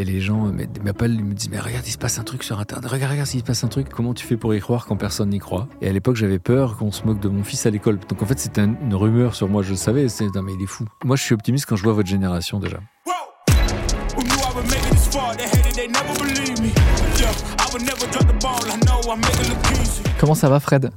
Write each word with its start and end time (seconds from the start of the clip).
Et 0.00 0.04
les 0.04 0.20
gens 0.20 0.52
m'appellent, 0.84 1.14
ils 1.16 1.24
me 1.24 1.34
disent 1.34 1.50
Mais 1.50 1.58
regarde, 1.58 1.84
il 1.84 1.90
se 1.90 1.98
passe 1.98 2.20
un 2.20 2.22
truc 2.22 2.44
sur 2.44 2.60
Internet. 2.60 2.88
Regarde, 2.88 3.10
regarde, 3.10 3.26
s'il 3.26 3.40
se 3.40 3.44
passe 3.44 3.64
un 3.64 3.68
truc. 3.68 3.88
Comment 3.88 4.14
tu 4.14 4.24
fais 4.24 4.36
pour 4.36 4.54
y 4.54 4.60
croire 4.60 4.86
quand 4.86 4.94
personne 4.94 5.28
n'y 5.30 5.40
croit? 5.40 5.66
Et 5.82 5.88
à 5.88 5.92
l'époque, 5.92 6.14
j'avais 6.14 6.38
peur 6.38 6.76
qu'on 6.76 6.92
se 6.92 7.02
moque 7.02 7.18
de 7.18 7.28
mon 7.28 7.42
fils 7.42 7.66
à 7.66 7.70
l'école. 7.70 7.98
Donc 8.08 8.22
en 8.22 8.24
fait, 8.26 8.38
c'était 8.38 8.60
un- 8.60 8.76
une 8.80 8.94
rumeur 8.94 9.34
sur 9.34 9.48
moi, 9.48 9.64
je 9.64 9.70
le 9.70 9.76
savais. 9.76 10.08
C'est 10.08 10.32
Non, 10.36 10.42
mais 10.42 10.52
il 10.54 10.62
est 10.62 10.66
fou. 10.66 10.84
Moi, 11.04 11.16
je 11.16 11.22
suis 11.24 11.34
optimiste 11.34 11.66
quand 11.66 11.74
je 11.74 11.82
vois 11.82 11.94
votre 11.94 12.08
génération 12.08 12.60
déjà. 12.60 12.78
Comment 20.20 20.34
ça 20.34 20.48
va, 20.48 20.60
Fred? 20.60 20.90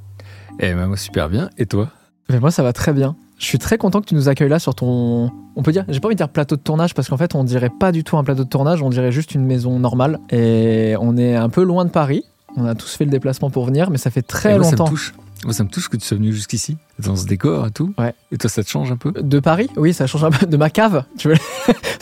Eh 0.59 0.73
ben, 0.73 0.87
moi, 0.87 0.97
super 0.97 1.29
bien. 1.29 1.49
Et 1.57 1.65
toi? 1.65 1.89
Mais 2.29 2.39
moi, 2.39 2.51
ça 2.51 2.63
va 2.63 2.73
très 2.73 2.93
bien. 2.93 3.15
Je 3.41 3.47
suis 3.47 3.57
très 3.57 3.79
content 3.79 4.01
que 4.01 4.05
tu 4.05 4.13
nous 4.13 4.29
accueilles 4.29 4.49
là 4.49 4.59
sur 4.59 4.75
ton. 4.75 5.31
On 5.55 5.63
peut 5.63 5.71
dire, 5.71 5.83
j'ai 5.89 5.99
pas 5.99 6.07
envie 6.07 6.15
de 6.15 6.17
dire 6.19 6.29
plateau 6.29 6.55
de 6.57 6.61
tournage 6.61 6.93
parce 6.93 7.09
qu'en 7.09 7.17
fait, 7.17 7.33
on 7.33 7.43
dirait 7.43 7.71
pas 7.71 7.91
du 7.91 8.03
tout 8.03 8.15
un 8.15 8.23
plateau 8.23 8.43
de 8.43 8.49
tournage, 8.49 8.83
on 8.83 8.89
dirait 8.91 9.11
juste 9.11 9.33
une 9.33 9.43
maison 9.43 9.79
normale. 9.79 10.19
Et 10.29 10.93
on 11.01 11.17
est 11.17 11.35
un 11.35 11.49
peu 11.49 11.63
loin 11.63 11.83
de 11.83 11.89
Paris. 11.89 12.23
On 12.55 12.65
a 12.65 12.75
tous 12.75 12.93
fait 12.95 13.03
le 13.03 13.09
déplacement 13.09 13.49
pour 13.49 13.65
venir, 13.65 13.89
mais 13.89 13.97
ça 13.97 14.11
fait 14.11 14.21
très 14.21 14.53
moi, 14.53 14.63
ça 14.63 14.71
me 14.73 14.77
longtemps. 14.77 14.91
touche. 14.91 15.15
Moi, 15.43 15.53
ça 15.53 15.63
me 15.63 15.69
touche 15.69 15.89
que 15.89 15.97
tu 15.97 16.05
sois 16.05 16.17
venu 16.17 16.31
jusqu'ici, 16.31 16.77
dans 17.01 17.15
ce 17.15 17.25
décor 17.25 17.67
et 17.67 17.71
tout. 17.71 17.93
Ouais. 17.97 18.13
Et 18.31 18.37
toi, 18.37 18.49
ça 18.49 18.63
te 18.63 18.69
change 18.69 18.91
un 18.91 18.97
peu? 18.97 19.11
De 19.11 19.39
Paris? 19.39 19.69
Oui, 19.77 19.93
ça 19.93 20.07
change 20.07 20.23
un 20.23 20.29
peu 20.31 20.45
de 20.45 20.57
ma 20.57 20.69
cave. 20.69 21.03
Tu 21.17 21.27
veux 21.27 21.35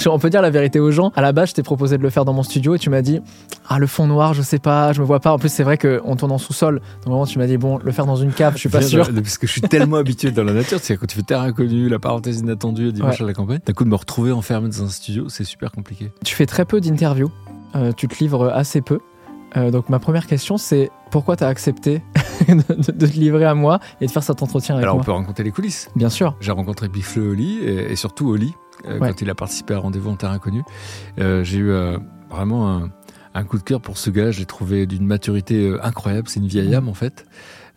qu'on 0.04 0.20
peut 0.20 0.30
dire 0.30 0.42
la 0.42 0.50
vérité 0.50 0.80
aux 0.80 0.92
gens. 0.92 1.12
À 1.16 1.22
la 1.22 1.32
base, 1.32 1.50
je 1.50 1.54
t'ai 1.56 1.64
proposé 1.64 1.98
de 1.98 2.04
le 2.04 2.10
faire 2.10 2.26
dans 2.26 2.34
mon 2.34 2.44
studio 2.44 2.76
et 2.76 2.80
tu 2.80 2.90
m'as 2.90 3.02
dit 3.02 3.20
Ah, 3.68 3.80
le 3.80 3.88
fond 3.88 4.08
noir, 4.08 4.34
je 4.34 4.42
sais 4.42 4.60
pas, 4.60 4.94
je 4.94 5.02
me 5.02 5.06
vois 5.06 5.20
pas. 5.20 5.32
En 5.34 5.40
plus, 5.40 5.50
c'est 5.50 5.64
vrai 5.64 5.78
qu'on 5.78 6.16
tourne 6.16 6.32
en 6.32 6.38
sous-sol. 6.38 6.76
Donc, 6.76 7.06
vraiment, 7.08 7.26
tu 7.26 7.40
m'as 7.40 7.48
dit 7.48 7.58
Bon, 7.58 7.80
le 7.84 7.92
faire 7.92 8.06
dans 8.06 8.16
une 8.16 8.32
cave, 8.34 8.54
je 8.54 8.60
suis 8.60 8.70
pas 8.70 8.82
sûr. 8.82 9.10
parce 9.14 9.38
que 9.38 9.48
je 9.48 9.52
suis 9.52 9.62
tellement 9.62 9.98
habitué 9.98 10.32
dans 10.32 10.44
la 10.44 10.54
nature. 10.54 10.80
C'est 10.82 10.98
quand 10.98 11.08
tu 11.08 11.16
fais 11.16 11.24
Terre 11.24 11.42
inconnue, 11.42 11.90
la 11.90 12.00
parenthèse 12.00 12.40
inattendue, 12.40 12.92
dimanche 12.94 13.18
Ouais. 13.20 13.24
à 13.24 13.28
la 13.28 13.34
campagne. 13.34 13.60
D'un 13.66 13.74
coup, 13.74 13.84
de 13.84 13.90
me 13.90 13.96
retrouver 13.96 14.32
enfermé 14.32 14.70
dans 14.70 14.84
un 14.84 14.90
studio, 14.90 15.30
c'est 15.30 15.44
super 15.44 15.72
compliqué. 15.72 16.12
Tu 16.24 16.36
fais 16.36 16.46
très 16.46 16.66
peu 16.66 16.80
d'interviews. 16.82 17.32
Euh, 17.76 17.92
tu 17.96 18.08
te 18.08 18.18
livres 18.24 18.50
assez 18.50 18.82
peu. 18.82 19.00
Euh, 19.58 19.72
donc, 19.72 19.90
ma 19.90 20.00
première 20.00 20.28
question, 20.28 20.58
c'est 20.58 20.92
pourquoi 21.12 21.36
tu 21.36 21.44
as 21.44 21.48
accepté 21.48 22.02
de, 22.56 22.92
te 22.92 23.06
livrer 23.06 23.46
à 23.46 23.54
moi 23.54 23.80
et 24.02 24.06
de 24.06 24.12
faire 24.12 24.24
cet 24.24 24.42
entretien 24.44 24.76
avec 24.76 24.84
Alors, 24.84 24.96
on 24.96 24.98
moi 25.00 25.06
peut 25.06 25.12
raconter 25.12 25.44
les 25.44 25.52
coulisses. 25.52 25.90
Bien 25.96 26.10
sûr. 26.10 26.36
J'ai 26.40 26.52
rencontré 26.52 26.88
Bifle 26.88 27.20
Oli 27.22 27.60
et, 27.60 27.92
et 27.92 27.96
surtout 27.96 28.30
Oli 28.30 28.54
euh, 28.86 29.00
Ouais. 29.00 29.10
quand 29.10 29.22
il 29.22 29.30
a 29.30 29.36
participé 29.36 29.74
à 29.74 29.80
Rendez-vous 29.80 30.10
en 30.10 30.16
Terre 30.16 30.32
Inconnue. 30.32 30.64
Euh, 31.20 31.44
J'ai 31.44 31.58
eu 31.60 31.70
euh, 31.72 31.98
vraiment 32.30 32.70
un, 32.72 32.90
un 33.34 33.44
coup 33.44 33.58
de 33.58 33.64
cœur 33.64 33.82
pour 33.82 33.98
ce 33.98 34.10
gars. 34.10 34.32
Je 34.32 34.40
l'ai 34.40 34.46
trouvé 34.46 34.86
d'une 34.86 35.06
maturité 35.06 35.74
incroyable. 35.84 36.28
C'est 36.30 36.40
une 36.40 36.48
vieille 36.48 36.74
âme 36.74 36.88
en 36.88 36.94
fait. 36.94 37.26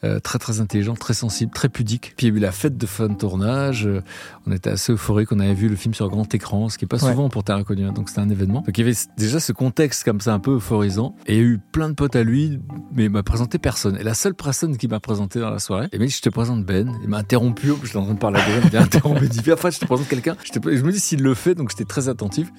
Euh, 0.04 0.18
très 0.18 0.40
très 0.40 0.58
intelligent, 0.60 0.94
très 0.94 1.14
sensible, 1.14 1.52
très 1.52 1.68
pudique. 1.68 2.14
Puis 2.16 2.26
il 2.26 2.30
y 2.30 2.34
a 2.34 2.36
eu 2.36 2.40
la 2.40 2.50
fête 2.50 2.76
de 2.76 2.86
fin 2.86 3.06
de 3.08 3.14
tournage. 3.14 3.86
Euh, 3.86 4.00
on 4.48 4.50
était 4.52 4.70
assez 4.70 4.92
euphorique. 4.92 5.30
On 5.30 5.38
avait 5.38 5.54
vu 5.54 5.68
le 5.68 5.76
film 5.76 5.94
sur 5.94 6.08
grand 6.08 6.34
écran, 6.34 6.68
ce 6.68 6.76
qui 6.76 6.86
est 6.86 6.88
pas 6.88 6.96
Ouais. 7.04 7.12
souvent 7.12 7.28
pour 7.28 7.44
Terre 7.44 7.54
Inconnue. 7.54 7.84
hein, 7.86 7.92
donc 7.92 8.08
c'était 8.08 8.20
un 8.20 8.28
événement. 8.28 8.62
Donc 8.66 8.76
il 8.76 8.80
y 8.84 8.88
avait 8.88 8.96
déjà 9.16 9.38
ce 9.38 9.52
contexte 9.52 10.02
comme 10.02 10.20
ça 10.20 10.34
un 10.34 10.40
peu 10.40 10.56
euphorisant. 10.56 11.14
Et 11.26 11.34
il 11.34 11.38
y 11.38 11.40
a 11.40 11.44
eu 11.44 11.60
plein 11.70 11.88
de 11.88 11.94
potes 11.94 12.16
à 12.16 12.24
lui, 12.24 12.58
mais 12.92 13.04
il 13.04 13.10
m'a 13.10 13.22
présenté 13.22 13.58
personne. 13.58 13.96
Et 13.96 14.02
la 14.02 14.14
seule 14.14 14.34
personne 14.34 14.76
qui 14.76 14.88
m'a 14.88 14.98
présenté 14.98 15.38
dans 15.38 15.50
la 15.50 15.60
soirée, 15.60 15.86
il 15.92 16.00
m'a 16.00 16.06
dit 16.06 16.10
je 16.10 16.20
te 16.20 16.30
présente 16.30 16.64
Ben. 16.66 16.92
Il 17.04 17.08
m'a 17.08 17.18
interrompu. 17.18 17.72
Je 17.84 17.88
suis 17.88 17.96
en 17.98 18.02
train 18.04 18.14
de 18.14 18.18
parler 18.18 18.40
à 18.40 18.44
Ben. 18.44 18.60
Il 18.72 18.76
m'a 18.76 18.84
interrompu. 18.84 19.24
Il 19.26 19.28
dit 19.28 19.52
enfin 19.52 19.70
je 19.70 19.78
te 19.78 19.86
présente 19.86 20.08
quelqu'un. 20.08 20.34
Je, 20.44 20.50
te- 20.58 20.76
je 20.76 20.82
me 20.82 20.90
dis 20.90 20.98
s'il 20.98 21.22
le 21.22 21.34
fait, 21.34 21.54
donc 21.54 21.70
j'étais 21.70 21.84
très 21.84 22.08
attentif. 22.08 22.50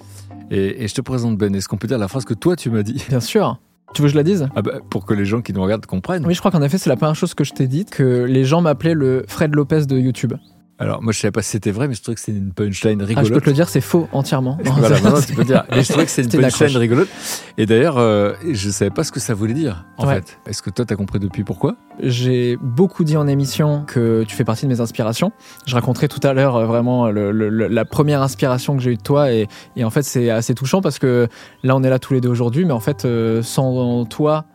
Et, 0.50 0.84
et 0.84 0.88
je 0.88 0.94
te 0.94 1.02
présente 1.02 1.38
Ben. 1.38 1.54
Est-ce 1.54 1.68
qu'on 1.68 1.76
peut 1.78 1.90
dire 1.90 1.98
la 1.98 2.08
phrase 2.08 2.24
que 2.24 2.34
toi 2.34 2.56
tu 2.56 2.70
m'as 2.70 2.84
dit? 2.84 3.04
Bien 3.10 3.20
sûr. 3.20 3.60
Tu 3.94 4.02
veux 4.02 4.08
que 4.08 4.12
je 4.12 4.18
la 4.18 4.24
dise? 4.24 4.48
Ah 4.56 4.62
bah, 4.62 4.74
Pour 4.90 5.06
que 5.06 5.14
les 5.14 5.26
gens 5.26 5.42
qui 5.42 5.54
nous 5.54 5.62
regardent 5.62 5.86
comprennent. 5.86 6.26
Oui, 6.26 6.34
je 6.34 6.40
crois 6.40 6.52
qu'en 6.52 6.62
effet, 6.62 6.78
c'est 6.78 6.90
la 6.90 6.96
première 6.96 7.16
chose 7.16 7.34
que 7.34 7.44
je 7.44 7.54
t'ai 7.54 7.68
dit, 7.68 7.86
que 7.86 8.24
les 8.24 8.44
gens 8.44 8.62
m'appelaient 8.62 8.96
le 8.96 9.24
Fred 9.28 9.54
Lopez 9.54 9.86
de 9.86 9.98
YouTube. 9.98 10.34
Alors 10.84 11.02
moi 11.02 11.12
je 11.14 11.20
savais 11.20 11.32
pas 11.32 11.42
si 11.42 11.50
c'était 11.52 11.72
vrai, 11.72 11.88
mais 11.88 11.94
je 11.94 12.02
trouvais 12.02 12.16
que 12.16 12.22
c'était 12.22 12.38
une 12.38 12.52
punchline 12.54 13.02
Ah, 13.02 13.06
rigolote. 13.06 13.28
je 13.30 13.34
peux 13.34 13.42
te 13.42 13.46
le 13.50 13.54
dire, 13.54 13.70
c'est 13.70 13.82
faux 13.82 14.08
entièrement. 14.12 14.58
Non, 14.64 14.72
voilà, 14.74 14.96
c'est- 14.98 15.02
maintenant 15.04 15.22
tu 15.22 15.34
peux 15.34 15.44
dire. 15.44 15.64
Mais 15.72 15.84
je 15.84 15.90
trouvais 15.90 16.06
que 16.06 16.12
c'était 16.12 16.38
une 16.38 16.44
punchline 16.44 16.78
rigolote. 16.78 17.08
Et 17.58 17.66
d'ailleurs, 17.66 17.98
euh, 17.98 18.34
je 18.52 18.70
savais 18.70 18.92
pas 18.92 19.04
ce 19.04 19.12
que 19.12 19.20
ça 19.20 19.34
voulait 19.34 19.54
dire, 19.54 19.86
en 19.98 20.08
Ouais. 20.08 20.16
fait. 20.16 20.38
Est-ce 20.48 20.62
que 20.62 20.70
toi, 20.70 20.86
t'as 20.86 20.96
compris 20.96 21.20
depuis 21.20 21.44
pourquoi? 21.44 21.76
J'ai 22.00 22.58
beaucoup 22.62 23.04
dit 23.04 23.18
en 23.18 23.28
émission 23.28 23.84
que 23.86 24.24
tu 24.28 24.36
fais 24.36 24.44
partie 24.44 24.66
de 24.66 24.72
mes 24.72 24.82
inspirations. 24.82 25.32
Je 25.68 25.76
raconterai 25.76 26.08
tout 26.08 26.20
à 26.24 26.34
l'heure 26.34 26.56
euh, 26.56 26.66
vraiment 26.66 27.10
le- 27.12 27.32
le- 27.32 27.50
le- 27.50 27.68
la 27.68 27.86
première 27.86 28.22
inspiration 28.22 28.76
que 28.76 28.82
j'ai 28.82 28.92
eue 28.92 28.98
de 28.98 29.02
toi 29.02 29.32
et, 29.32 29.48
et 29.76 29.84
en 29.84 29.90
fait 29.90 30.02
c'est 30.04 30.30
assez 30.30 30.56
touchant 30.56 30.82
parce 30.82 30.98
que 31.00 31.28
là 31.64 31.76
on 31.76 31.84
est 31.84 31.90
là 31.90 32.00
tous 32.00 32.14
les 32.14 32.22
deux 32.22 32.30
aujourd'hui, 32.30 32.66
mais 32.66 32.72
en 32.74 32.80
fait 32.80 33.06
euh, 33.06 33.42
sans 33.44 34.06
toi 34.06 34.46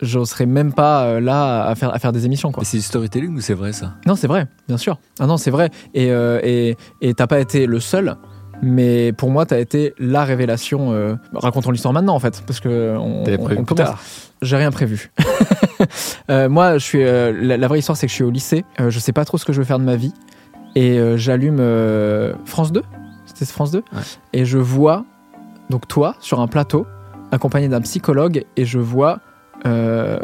j'oserais 0.00 0.46
même 0.46 0.72
pas 0.72 1.04
euh, 1.06 1.20
là 1.20 1.64
à 1.66 1.74
faire, 1.74 1.94
à 1.94 1.98
faire 1.98 2.12
des 2.12 2.26
émissions 2.26 2.52
quoi. 2.52 2.64
C'est 2.64 2.76
du 2.78 2.82
storytelling 2.82 3.36
ou 3.36 3.40
c'est 3.40 3.54
vrai 3.54 3.72
ça? 3.72 3.94
Non 4.06 4.14
c'est 4.16 4.26
vrai, 4.26 4.46
bien 4.68 4.76
sûr. 4.78 4.98
Ah 5.20 5.26
non 5.26 5.36
c'est 5.36 5.50
vrai 5.50 5.70
et 5.94 6.10
euh, 6.10 6.40
et 6.42 6.76
et 7.00 7.14
t'as 7.14 7.26
pas 7.26 7.40
été 7.40 7.66
le 7.66 7.80
seul. 7.80 8.16
Mais 8.62 9.12
pour 9.12 9.30
moi, 9.30 9.44
t'as 9.44 9.58
été 9.60 9.92
la 9.98 10.24
révélation. 10.24 10.90
euh, 10.94 11.14
Racontons 11.34 11.70
l'histoire 11.72 11.92
maintenant, 11.92 12.14
en 12.14 12.18
fait, 12.20 12.42
parce 12.46 12.58
que 12.58 12.96
on, 12.96 13.22
T'avais 13.22 13.36
prévu 13.36 13.60
on 13.60 13.64
plus 13.64 13.74
commence. 13.74 13.90
tard. 13.90 14.02
J'ai 14.40 14.56
rien 14.56 14.70
prévu. 14.70 15.10
Euh, 16.30 16.48
moi, 16.48 16.78
je 16.78 16.84
suis. 16.84 17.02
euh, 17.04 17.32
la, 17.38 17.56
la 17.58 17.68
vraie 17.68 17.78
histoire, 17.80 17.96
c'est 17.98 18.06
que 18.06 18.10
je 18.10 18.14
suis 18.14 18.24
au 18.24 18.30
lycée. 18.30 18.64
Euh, 18.80 18.88
je 18.90 18.98
sais 18.98 19.12
pas 19.12 19.24
trop 19.26 19.36
ce 19.38 19.44
que 19.44 19.52
je 19.52 19.58
veux 19.58 19.64
faire 19.66 19.78
de 19.78 19.84
ma 19.84 19.94
vie. 19.96 20.12
Et 20.74 20.98
euh, 20.98 21.16
j'allume 21.18 21.58
euh, 21.60 22.32
France 22.46 22.72
2. 22.72 22.82
C'était 23.26 23.44
France 23.44 23.70
2. 23.72 23.78
Ouais. 23.78 23.84
Et 24.32 24.44
je 24.46 24.56
vois, 24.58 25.04
donc 25.70 25.86
toi, 25.86 26.16
sur 26.20 26.40
un 26.40 26.46
plateau, 26.48 26.86
accompagné 27.30 27.68
d'un 27.68 27.80
psychologue. 27.82 28.44
Et 28.56 28.64
je 28.64 28.78
vois. 28.78 29.20
Euh, 29.64 30.18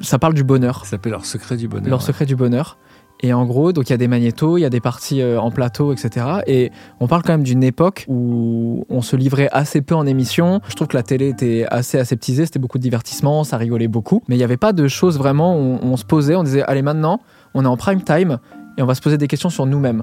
ça 0.00 0.18
parle 0.18 0.34
du 0.34 0.44
bonheur. 0.44 0.84
Ça 0.84 0.92
s'appelle 0.92 1.12
leur 1.12 1.24
secret 1.24 1.56
du 1.56 1.68
bonheur. 1.68 1.88
Leur 1.88 2.00
ouais. 2.00 2.06
secret 2.06 2.26
du 2.26 2.36
bonheur. 2.36 2.78
Et 3.20 3.32
en 3.32 3.46
gros, 3.46 3.72
donc 3.72 3.88
il 3.88 3.92
y 3.92 3.94
a 3.94 3.96
des 3.96 4.08
magnétos, 4.08 4.58
il 4.58 4.62
y 4.62 4.64
a 4.64 4.70
des 4.70 4.80
parties 4.80 5.22
euh, 5.22 5.40
en 5.40 5.50
plateau, 5.50 5.92
etc. 5.92 6.26
Et 6.46 6.72
on 7.00 7.06
parle 7.06 7.22
quand 7.22 7.32
même 7.32 7.44
d'une 7.44 7.62
époque 7.62 8.04
où 8.08 8.84
on 8.90 9.02
se 9.02 9.16
livrait 9.16 9.48
assez 9.52 9.80
peu 9.82 9.94
en 9.94 10.04
émission. 10.04 10.60
Je 10.68 10.74
trouve 10.74 10.88
que 10.88 10.96
la 10.96 11.04
télé 11.04 11.28
était 11.28 11.64
assez 11.70 11.96
aseptisée, 11.96 12.44
c'était 12.44 12.58
beaucoup 12.58 12.76
de 12.76 12.82
divertissement, 12.82 13.44
ça 13.44 13.56
rigolait 13.56 13.88
beaucoup. 13.88 14.22
Mais 14.28 14.34
il 14.34 14.38
n'y 14.38 14.44
avait 14.44 14.56
pas 14.56 14.72
de 14.72 14.88
choses 14.88 15.16
vraiment 15.16 15.56
où 15.56 15.78
on, 15.82 15.92
on 15.92 15.96
se 15.96 16.04
posait, 16.04 16.34
on 16.34 16.42
disait, 16.42 16.64
allez 16.64 16.82
maintenant, 16.82 17.20
on 17.54 17.64
est 17.64 17.68
en 17.68 17.76
prime 17.76 18.02
time 18.02 18.38
et 18.76 18.82
on 18.82 18.86
va 18.86 18.94
se 18.94 19.00
poser 19.00 19.16
des 19.16 19.28
questions 19.28 19.48
sur 19.48 19.64
nous-mêmes. 19.64 20.02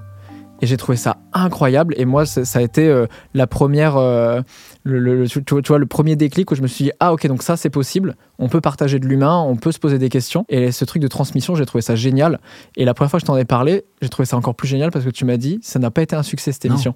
Et 0.61 0.67
j'ai 0.67 0.77
trouvé 0.77 0.95
ça 0.95 1.17
incroyable. 1.33 1.95
Et 1.97 2.05
moi, 2.05 2.25
ça 2.25 2.59
a 2.59 2.61
été 2.61 2.87
euh, 2.87 3.07
la 3.33 3.47
première, 3.47 3.97
euh, 3.97 4.41
le, 4.83 4.99
le- 4.99 5.27
tu, 5.27 5.43
tu 5.43 5.53
vois, 5.67 5.77
le 5.77 5.85
premier 5.85 6.15
déclic 6.15 6.49
où 6.51 6.55
je 6.55 6.61
me 6.61 6.67
suis 6.67 6.85
dit, 6.85 6.91
ah 6.99 7.13
ok, 7.13 7.27
donc 7.27 7.43
ça 7.43 7.55
c'est 7.57 7.69
possible. 7.69 8.15
On 8.39 8.49
peut 8.49 8.61
partager 8.61 8.99
de 8.99 9.07
l'humain, 9.07 9.37
on 9.39 9.55
peut 9.55 9.71
se 9.71 9.79
poser 9.79 9.99
des 9.99 10.09
questions. 10.09 10.45
Et 10.49 10.71
ce 10.71 10.85
truc 10.85 11.01
de 11.01 11.07
transmission, 11.07 11.55
j'ai 11.55 11.65
trouvé 11.65 11.81
ça 11.81 11.95
génial. 11.95 12.39
Et 12.77 12.85
la 12.85 12.93
première 12.93 13.11
fois 13.11 13.19
que 13.19 13.21
je 13.21 13.27
t'en 13.27 13.37
ai 13.37 13.45
parlé, 13.45 13.83
j'ai 14.01 14.09
trouvé 14.09 14.25
ça 14.25 14.37
encore 14.37 14.55
plus 14.55 14.67
génial 14.67 14.91
parce 14.91 15.05
que 15.05 15.09
tu 15.11 15.23
m'as 15.25 15.37
dit, 15.37 15.59
ça 15.61 15.77
n'a 15.79 15.91
pas 15.91 16.01
été 16.01 16.15
un 16.15 16.23
succès 16.23 16.51
cette 16.51 16.65
émission. 16.65 16.95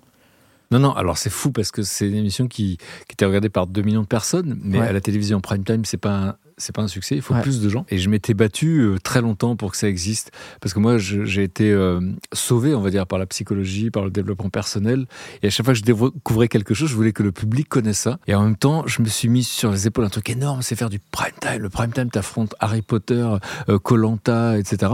Non, 0.72 0.80
non, 0.80 0.94
alors 0.94 1.20
c'est 1.20 1.30
fou 1.30 1.52
parce 1.52 1.70
que 1.70 1.84
c'est 1.84 2.08
une 2.10 2.16
émission 2.16 2.48
qui, 2.48 2.78
qui 2.78 3.14
était 3.14 3.26
regardée 3.26 3.50
par 3.50 3.68
2 3.68 3.84
millions 3.84 4.02
de 4.02 4.08
personnes, 4.08 4.58
mais 4.64 4.80
Ouais. 4.80 4.88
à 4.88 4.92
la 4.94 5.00
télévision 5.02 5.40
prime 5.40 5.64
time, 5.64 5.86
c'est 5.86 5.98
pas 5.98 6.16
un, 6.16 6.36
c'est 6.58 6.74
pas 6.76 6.82
un 6.82 6.88
succès, 6.88 7.16
il 7.16 7.22
faut 7.22 7.34
Ouais. 7.34 7.42
plus 7.42 7.60
de 7.62 7.68
gens. 7.70 7.86
Et 7.90 7.98
je 7.98 8.10
m'étais 8.10 8.34
battu 8.34 8.80
euh, 8.80 8.98
très 9.04 9.22
longtemps 9.22 9.56
pour 9.56 9.72
que 9.72 9.78
ça 9.78 9.88
existe, 9.90 10.32
parce 10.62 10.74
que 10.74 10.80
moi, 10.80 10.98
j'ai 10.98 11.44
été 11.44 11.72
euh, 11.72 12.00
sauvé, 12.34 12.74
on 12.76 12.82
va 12.82 12.90
dire, 12.90 13.06
par 13.08 13.20
la 13.20 13.26
psychologie, 13.26 13.92
par 13.92 14.04
le 14.06 14.12
développement 14.12 14.50
personnel. 14.50 15.06
Et 15.44 15.48
à 15.48 15.50
chaque 15.50 15.66
fois 15.66 15.74
que 15.74 15.80
je 15.80 15.84
découvrais 15.84 16.48
quelque 16.48 16.74
chose, 16.74 16.90
je 16.90 16.96
voulais 16.96 17.12
que 17.12 17.24
le 17.24 17.32
public 17.32 17.68
connaisse 17.68 17.98
ça. 18.00 18.20
Et 18.28 18.36
en 18.36 18.44
même 18.44 18.56
temps, 18.56 18.84
je 18.88 19.02
me 19.02 19.08
suis 19.08 19.28
mis 19.28 19.44
sur 19.44 19.72
les 19.72 19.88
épaules 19.88 20.06
un 20.06 20.10
truc 20.10 20.30
énorme, 20.30 20.62
c'est 20.62 20.76
faire 20.76 20.90
du 20.90 21.00
prime 21.00 21.34
time. 21.42 21.62
Le 21.62 21.70
prime 21.70 21.92
time, 21.92 22.10
t'affrontes 22.10 22.56
Harry 22.60 22.82
Potter, 22.82 23.28
Colanta, 23.84 24.58
etc. 24.58 24.94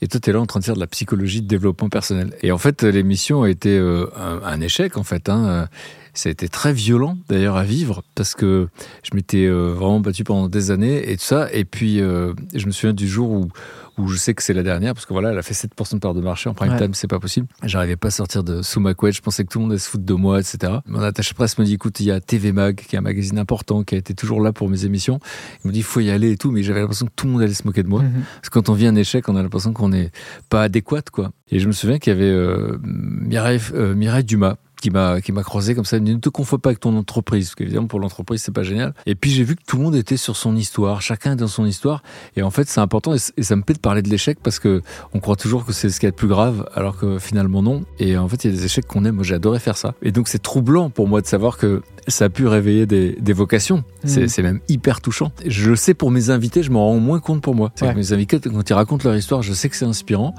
Et 0.00 0.08
toi, 0.08 0.20
t'es 0.20 0.32
là 0.32 0.40
en 0.40 0.46
train 0.46 0.60
de 0.60 0.64
faire 0.64 0.74
de 0.74 0.80
la 0.80 0.86
psychologie 0.86 1.42
de 1.42 1.46
développement 1.48 1.88
personnel. 1.88 2.34
Et 2.42 2.52
en 2.52 2.58
fait, 2.58 2.82
l'émission 2.82 3.42
a 3.42 3.50
été 3.50 3.76
euh, 3.76 4.06
un, 4.16 4.40
un 4.44 4.60
échec, 4.60 4.96
en 4.96 5.02
fait. 5.02 5.28
Hein. 5.28 5.68
Ça 6.14 6.28
a 6.28 6.32
été 6.32 6.48
très 6.48 6.72
violent 6.74 7.16
d'ailleurs 7.28 7.56
à 7.56 7.64
vivre 7.64 8.02
parce 8.14 8.34
que 8.34 8.68
je 9.02 9.10
m'étais 9.16 9.46
euh, 9.46 9.72
vraiment 9.74 10.00
battu 10.00 10.24
pendant 10.24 10.48
des 10.48 10.70
années 10.70 11.10
et 11.10 11.16
tout 11.16 11.24
ça. 11.24 11.48
Et 11.52 11.64
puis 11.64 12.00
euh, 12.00 12.34
je 12.54 12.66
me 12.66 12.70
souviens 12.70 12.92
du 12.92 13.08
jour 13.08 13.30
où, 13.30 13.48
où 13.96 14.08
je 14.08 14.18
sais 14.18 14.34
que 14.34 14.42
c'est 14.42 14.52
la 14.52 14.62
dernière 14.62 14.92
parce 14.92 15.06
que 15.06 15.14
voilà, 15.14 15.30
elle 15.30 15.38
a 15.38 15.42
fait 15.42 15.54
7% 15.54 15.94
de 15.94 15.98
part 16.00 16.12
de 16.12 16.20
marché 16.20 16.50
en 16.50 16.54
prime 16.54 16.72
Ouais. 16.72 16.78
time, 16.78 16.92
c'est 16.92 17.08
pas 17.08 17.18
possible. 17.18 17.46
J'arrivais 17.62 17.96
pas 17.96 18.08
à 18.08 18.10
sortir 18.10 18.44
de 18.44 18.60
sous 18.60 18.78
ma 18.80 18.92
couette, 18.92 19.14
je 19.16 19.22
pensais 19.22 19.42
que 19.44 19.48
tout 19.48 19.58
le 19.58 19.62
monde 19.62 19.72
allait 19.72 19.78
se 19.78 19.88
foutre 19.88 20.04
de 20.04 20.12
moi, 20.14 20.38
etc. 20.38 20.74
Mon 20.86 21.00
attaché 21.00 21.32
presse 21.32 21.56
me 21.58 21.64
dit 21.64 21.74
écoute, 21.74 21.98
il 22.00 22.06
y 22.06 22.10
a 22.10 22.20
TV 22.20 22.52
Mag 22.52 22.76
qui 22.76 22.94
est 22.94 22.98
un 22.98 23.02
magazine 23.02 23.38
important 23.38 23.82
qui 23.82 23.94
a 23.94 23.98
été 23.98 24.12
toujours 24.12 24.42
là 24.42 24.52
pour 24.52 24.68
mes 24.68 24.84
émissions. 24.84 25.18
Il 25.64 25.68
me 25.68 25.72
dit 25.72 25.78
il 25.80 25.84
faut 25.84 26.00
y 26.00 26.10
aller 26.10 26.32
et 26.32 26.36
tout, 26.36 26.50
mais 26.50 26.62
j'avais 26.62 26.80
l'impression 26.80 27.06
que 27.06 27.12
tout 27.16 27.26
le 27.26 27.32
monde 27.32 27.42
allait 27.42 27.54
se 27.54 27.66
moquer 27.66 27.82
de 27.82 27.88
moi. 27.88 28.02
Mhm. 28.02 28.22
Parce 28.36 28.50
que 28.50 28.58
quand 28.58 28.68
on 28.68 28.74
vit 28.74 28.86
un 28.86 28.96
échec, 28.96 29.28
on 29.30 29.36
a 29.36 29.42
l'impression 29.42 29.72
qu'on 29.72 29.88
n'est 29.88 30.10
pas 30.50 30.62
adéquat, 30.64 31.02
quoi. 31.10 31.30
Et 31.50 31.58
je 31.58 31.66
me 31.66 31.72
souviens 31.72 31.98
qu'il 31.98 32.12
y 32.12 32.16
avait 32.16 32.24
euh, 32.30 32.76
Mireille, 32.82 33.60
euh, 33.74 33.94
Mireille 33.94 34.24
Dumas 34.24 34.56
qui 34.82 34.90
m'a 34.90 35.20
qui 35.20 35.32
m'a 35.32 35.42
croisé 35.42 35.74
comme 35.74 35.84
ça. 35.84 35.96
Il 35.96 36.00
me 36.02 36.06
dit, 36.06 36.14
ne 36.14 36.20
te 36.20 36.28
confonds 36.28 36.58
pas 36.58 36.70
avec 36.70 36.80
ton 36.80 36.96
entreprise, 36.96 37.46
parce 37.46 37.54
qu'évidemment 37.54 37.86
pour 37.86 38.00
l'entreprise 38.00 38.42
c'est 38.42 38.52
pas 38.52 38.64
génial. 38.64 38.92
Et 39.06 39.14
puis 39.14 39.30
j'ai 39.30 39.44
vu 39.44 39.56
que 39.56 39.62
tout 39.66 39.76
le 39.76 39.82
monde 39.84 39.94
était 39.94 40.16
sur 40.16 40.36
son 40.36 40.56
histoire, 40.56 41.00
chacun 41.00 41.32
est 41.32 41.36
dans 41.36 41.46
son 41.46 41.64
histoire. 41.64 42.02
Et 42.36 42.42
en 42.42 42.50
fait 42.50 42.68
c'est 42.68 42.80
important 42.80 43.14
et, 43.14 43.18
ça 43.42 43.56
me 43.56 43.62
plaît 43.62 43.74
de 43.74 43.80
parler 43.80 44.02
de 44.02 44.08
l'échec 44.10 44.38
parce 44.42 44.58
que 44.58 44.82
on 45.14 45.20
croit 45.20 45.36
toujours 45.36 45.64
que 45.64 45.72
c'est 45.72 45.88
ce 45.88 46.00
qui 46.00 46.06
est 46.06 46.10
le 46.10 46.14
plus 46.14 46.28
grave, 46.28 46.66
alors 46.74 46.98
que 46.98 47.18
finalement 47.18 47.62
non. 47.62 47.84
Et 47.98 48.16
en 48.18 48.28
fait 48.28 48.44
il 48.44 48.50
y 48.50 48.54
a 48.54 48.56
des 48.56 48.64
échecs 48.64 48.86
qu'on 48.86 49.04
aime. 49.04 49.14
Moi 49.14 49.24
j'ai 49.24 49.34
adoré 49.36 49.58
faire 49.60 49.76
ça. 49.76 49.94
Et 50.02 50.10
donc 50.12 50.28
c'est 50.28 50.42
troublant 50.42 50.90
pour 50.90 51.06
moi 51.08 51.20
de 51.20 51.26
savoir 51.26 51.56
que 51.56 51.82
ça 52.08 52.24
a 52.24 52.28
pu 52.28 52.48
réveiller 52.48 52.84
des, 52.86 53.12
des 53.20 53.32
vocations. 53.32 53.84
C'est 54.04 54.24
Mm. 54.24 54.28
c'est 54.28 54.42
même 54.42 54.60
hyper 54.68 55.00
touchant. 55.00 55.30
Je 55.46 55.70
le 55.70 55.76
sais 55.76 55.94
pour 55.94 56.10
mes 56.10 56.30
invités, 56.30 56.62
je 56.64 56.70
m'en 56.72 56.86
rends 56.86 56.98
moins 56.98 57.20
compte 57.20 57.40
pour 57.40 57.54
moi. 57.54 57.70
C'est 57.76 57.84
Ouais. 57.86 57.92
que 57.92 57.98
mes 57.98 58.12
invités 58.12 58.40
quand 58.40 58.68
ils 58.68 58.72
racontent 58.72 59.08
leur 59.08 59.16
histoire, 59.16 59.42
je 59.42 59.52
sais 59.52 59.68
que 59.68 59.76
c'est 59.76 59.84
inspirant. 59.84 60.34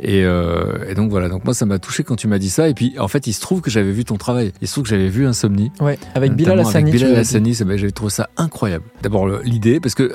Et, 0.00 0.24
euh, 0.24 0.84
et 0.88 0.94
donc 0.94 1.10
voilà, 1.10 1.28
donc 1.30 1.44
moi 1.44 1.54
ça 1.54 1.64
m'a 1.64 1.78
touché 1.78 2.02
quand 2.04 2.16
tu 2.16 2.28
m'as 2.28 2.38
dit 2.38 2.50
ça. 2.50 2.68
Et 2.68 2.74
puis 2.74 2.94
en 2.98 3.08
fait, 3.08 3.26
il 3.26 3.32
se 3.32 3.40
trouve 3.40 3.60
que 3.62 3.70
j'avais 3.70 3.85
vu 3.92 4.04
ton 4.04 4.16
travail. 4.16 4.52
Il 4.60 4.68
se 4.68 4.72
trouve 4.72 4.84
que 4.84 4.90
j'avais 4.90 5.08
vu 5.08 5.26
Insomnie. 5.26 5.70
Ouais, 5.80 5.98
avec 6.14 6.32
Bilal 6.34 6.60
Hassani. 6.60 6.90
Avec 6.90 6.92
Bilal. 7.02 7.16
Hassani, 7.16 7.56
m'a- 7.64 7.76
j'avais 7.76 7.92
trouvé 7.92 8.10
ça 8.10 8.28
incroyable. 8.36 8.84
D'abord 9.02 9.26
l'idée, 9.28 9.80
parce 9.80 9.94
que 9.94 10.02
euh, 10.04 10.14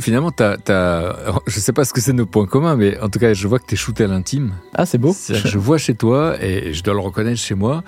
finalement, 0.00 0.30
t'as, 0.30 0.56
t'as, 0.56 1.14
je 1.46 1.58
sais 1.60 1.72
pas 1.72 1.84
ce 1.84 1.92
que 1.92 2.00
c'est 2.00 2.12
nos 2.12 2.26
points 2.26 2.46
communs, 2.46 2.76
mais 2.76 2.98
en 3.00 3.08
tout 3.08 3.18
cas, 3.18 3.34
je 3.34 3.46
vois 3.48 3.58
que 3.58 3.66
t'es 3.66 3.76
shooté 3.76 4.04
à 4.04 4.06
l'intime. 4.08 4.52
Ah, 4.74 4.86
c'est 4.86 4.98
beau. 4.98 5.14
Je 5.28 5.58
vois 5.58 5.78
chez 5.78 5.94
toi, 5.94 6.36
et 6.42 6.72
je 6.72 6.82
dois 6.82 6.94
le 6.94 7.00
reconnaître 7.00 7.40
chez 7.40 7.54
moi, 7.54 7.82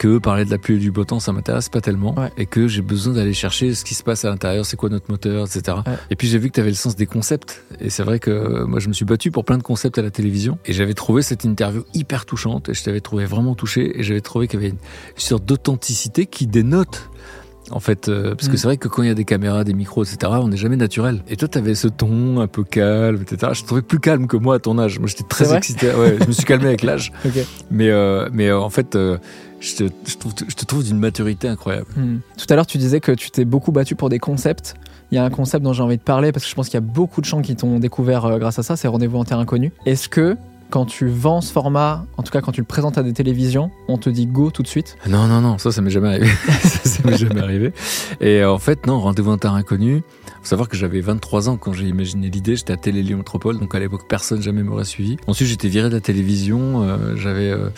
que 0.00 0.16
parler 0.16 0.46
de 0.46 0.50
la 0.50 0.56
pluie 0.56 0.76
et 0.76 0.78
du 0.78 0.90
beau 0.90 1.04
temps, 1.04 1.20
ça 1.20 1.30
m'intéresse 1.30 1.68
pas 1.68 1.82
tellement, 1.82 2.14
Ouais. 2.18 2.30
et 2.38 2.46
que 2.46 2.66
j'ai 2.68 2.80
besoin 2.80 3.12
d'aller 3.12 3.34
chercher 3.34 3.74
ce 3.74 3.84
qui 3.84 3.94
se 3.94 4.02
passe 4.02 4.24
à 4.24 4.30
l'intérieur, 4.30 4.64
c'est 4.64 4.78
quoi 4.78 4.88
notre 4.88 5.10
moteur, 5.10 5.44
etc. 5.46 5.76
Ouais. 5.86 5.92
Et 6.10 6.16
puis 6.16 6.26
j'ai 6.26 6.38
vu 6.38 6.48
que 6.48 6.54
tu 6.54 6.60
avais 6.60 6.70
le 6.70 6.74
sens 6.76 6.96
des 6.96 7.04
concepts, 7.04 7.62
et 7.80 7.90
c'est 7.90 8.02
vrai 8.02 8.18
que 8.18 8.30
euh, 8.30 8.66
moi 8.66 8.80
je 8.80 8.88
me 8.88 8.94
suis 8.94 9.04
battu 9.04 9.30
pour 9.30 9.44
plein 9.44 9.58
de 9.58 9.62
concepts 9.62 9.98
à 9.98 10.02
la 10.02 10.10
télévision, 10.10 10.58
et 10.64 10.72
j'avais 10.72 10.94
trouvé 10.94 11.20
cette 11.20 11.44
interview 11.44 11.84
hyper 11.92 12.24
touchante, 12.24 12.70
et 12.70 12.74
je 12.74 12.82
t'avais 12.82 13.00
trouvé 13.02 13.26
vraiment 13.26 13.54
touché, 13.54 14.00
et 14.00 14.02
j'avais 14.02 14.22
trouvé 14.22 14.48
qu'il 14.48 14.58
y 14.60 14.62
avait 14.64 14.72
une 14.72 14.78
sorte 15.16 15.44
d'authenticité 15.44 16.24
qui 16.24 16.46
dénote. 16.46 17.10
En 17.72 17.78
fait, 17.78 18.08
euh, 18.08 18.34
parce 18.34 18.48
que 18.48 18.54
Mm. 18.54 18.56
c'est 18.56 18.66
vrai 18.66 18.76
que 18.78 18.88
quand 18.88 19.02
il 19.04 19.08
y 19.08 19.12
a 19.12 19.14
des 19.14 19.24
caméras, 19.24 19.62
des 19.62 19.74
micros, 19.74 20.02
etc., 20.02 20.32
on 20.42 20.48
n'est 20.48 20.56
jamais 20.56 20.74
naturel. 20.76 21.22
Et 21.28 21.36
toi, 21.36 21.46
t'avais 21.46 21.76
ce 21.76 21.86
ton 21.86 22.40
un 22.40 22.48
peu 22.48 22.64
calme, 22.64 23.22
etc. 23.22 23.52
Je 23.54 23.60
te 23.60 23.66
trouvais 23.66 23.82
plus 23.82 24.00
calme 24.00 24.26
que 24.26 24.36
moi 24.36 24.56
à 24.56 24.58
ton 24.58 24.76
âge. 24.76 24.98
Moi, 24.98 25.06
j'étais 25.06 25.22
très 25.22 25.54
excité. 25.54 25.86
Ouais, 25.94 26.16
je 26.20 26.26
me 26.26 26.32
suis 26.32 26.42
calmé 26.44 26.66
avec 26.66 26.82
l'âge. 26.82 27.12
Ok. 27.24 27.34
Mais, 27.70 27.90
euh, 27.90 28.28
mais 28.32 28.48
euh, 28.48 28.58
en 28.58 28.70
fait, 28.70 28.96
je, 29.60 29.76
te, 29.76 29.84
je, 30.06 30.16
trouve, 30.16 30.32
je 30.48 30.54
te 30.54 30.64
trouve 30.64 30.84
d'une 30.84 30.98
maturité 30.98 31.48
incroyable. 31.48 31.86
Hmm. 31.96 32.18
Tout 32.36 32.46
à 32.48 32.56
l'heure, 32.56 32.66
tu 32.66 32.78
disais 32.78 33.00
que 33.00 33.12
tu 33.12 33.30
t'es 33.30 33.44
beaucoup 33.44 33.72
battu 33.72 33.94
pour 33.94 34.08
des 34.08 34.18
concepts. 34.18 34.74
Il 35.12 35.16
y 35.16 35.18
a 35.18 35.24
un 35.24 35.30
concept 35.30 35.64
dont 35.64 35.72
j'ai 35.72 35.82
envie 35.82 35.98
de 35.98 36.02
parler 36.02 36.32
parce 36.32 36.44
que 36.44 36.50
je 36.50 36.54
pense 36.54 36.66
qu'il 36.68 36.74
y 36.74 36.78
a 36.78 36.86
beaucoup 36.86 37.20
de 37.20 37.26
gens 37.26 37.42
qui 37.42 37.56
t'ont 37.56 37.78
découvert 37.78 38.24
euh, 38.24 38.38
grâce 38.38 38.58
à 38.58 38.62
ça, 38.62 38.76
c'est 38.76 38.88
Rendez-vous 38.88 39.18
en 39.18 39.24
terre 39.24 39.38
inconnue. 39.38 39.72
Est-ce 39.86 40.08
que 40.08 40.36
quand 40.70 40.86
tu 40.86 41.08
vends 41.08 41.40
ce 41.40 41.52
format, 41.52 42.06
en 42.16 42.22
tout 42.22 42.30
cas 42.30 42.40
quand 42.40 42.52
tu 42.52 42.60
le 42.60 42.66
présentes 42.66 42.96
à 42.96 43.02
des 43.02 43.12
télévisions, 43.12 43.70
on 43.88 43.98
te 43.98 44.08
dit 44.08 44.26
go 44.26 44.50
tout 44.50 44.62
de 44.62 44.68
suite? 44.68 44.96
Non, 45.08 45.26
non, 45.26 45.40
non, 45.40 45.58
ça, 45.58 45.72
ça 45.72 45.82
m'est 45.82 45.90
jamais 45.90 46.08
arrivé. 46.08 46.26
ça, 46.62 46.88
ça 46.88 47.02
m'est 47.04 47.18
jamais 47.18 47.40
arrivé. 47.40 47.72
Et 48.20 48.40
euh, 48.40 48.52
en 48.52 48.58
fait, 48.58 48.86
non, 48.86 49.00
Rendez-vous 49.00 49.32
en 49.32 49.38
terre 49.38 49.54
inconnue. 49.54 50.02
Faut 50.42 50.46
savoir 50.46 50.68
que 50.68 50.76
j'avais 50.76 51.00
23 51.00 51.48
ans 51.50 51.56
quand 51.56 51.72
j'ai 51.72 51.86
imaginé 51.86 52.30
l'idée. 52.30 52.56
J'étais 52.56 52.72
à 52.72 52.76
Télé 52.76 53.02
Lyon 53.02 53.18
Métropole, 53.18 53.58
donc 53.58 53.74
à 53.74 53.78
l'époque, 53.78 54.02
personne 54.08 54.40
jamais 54.42 54.62
m'aurait 54.62 54.84
suivi. 54.84 55.16
Ensuite, 55.26 55.48
j'étais 55.48 55.68
viré 55.68 55.88
de 55.90 55.94
la 55.94 56.00
télévision. 56.00 56.82
euh, 56.82 57.14
j'avais, 57.16 57.50
euh, 57.50 57.68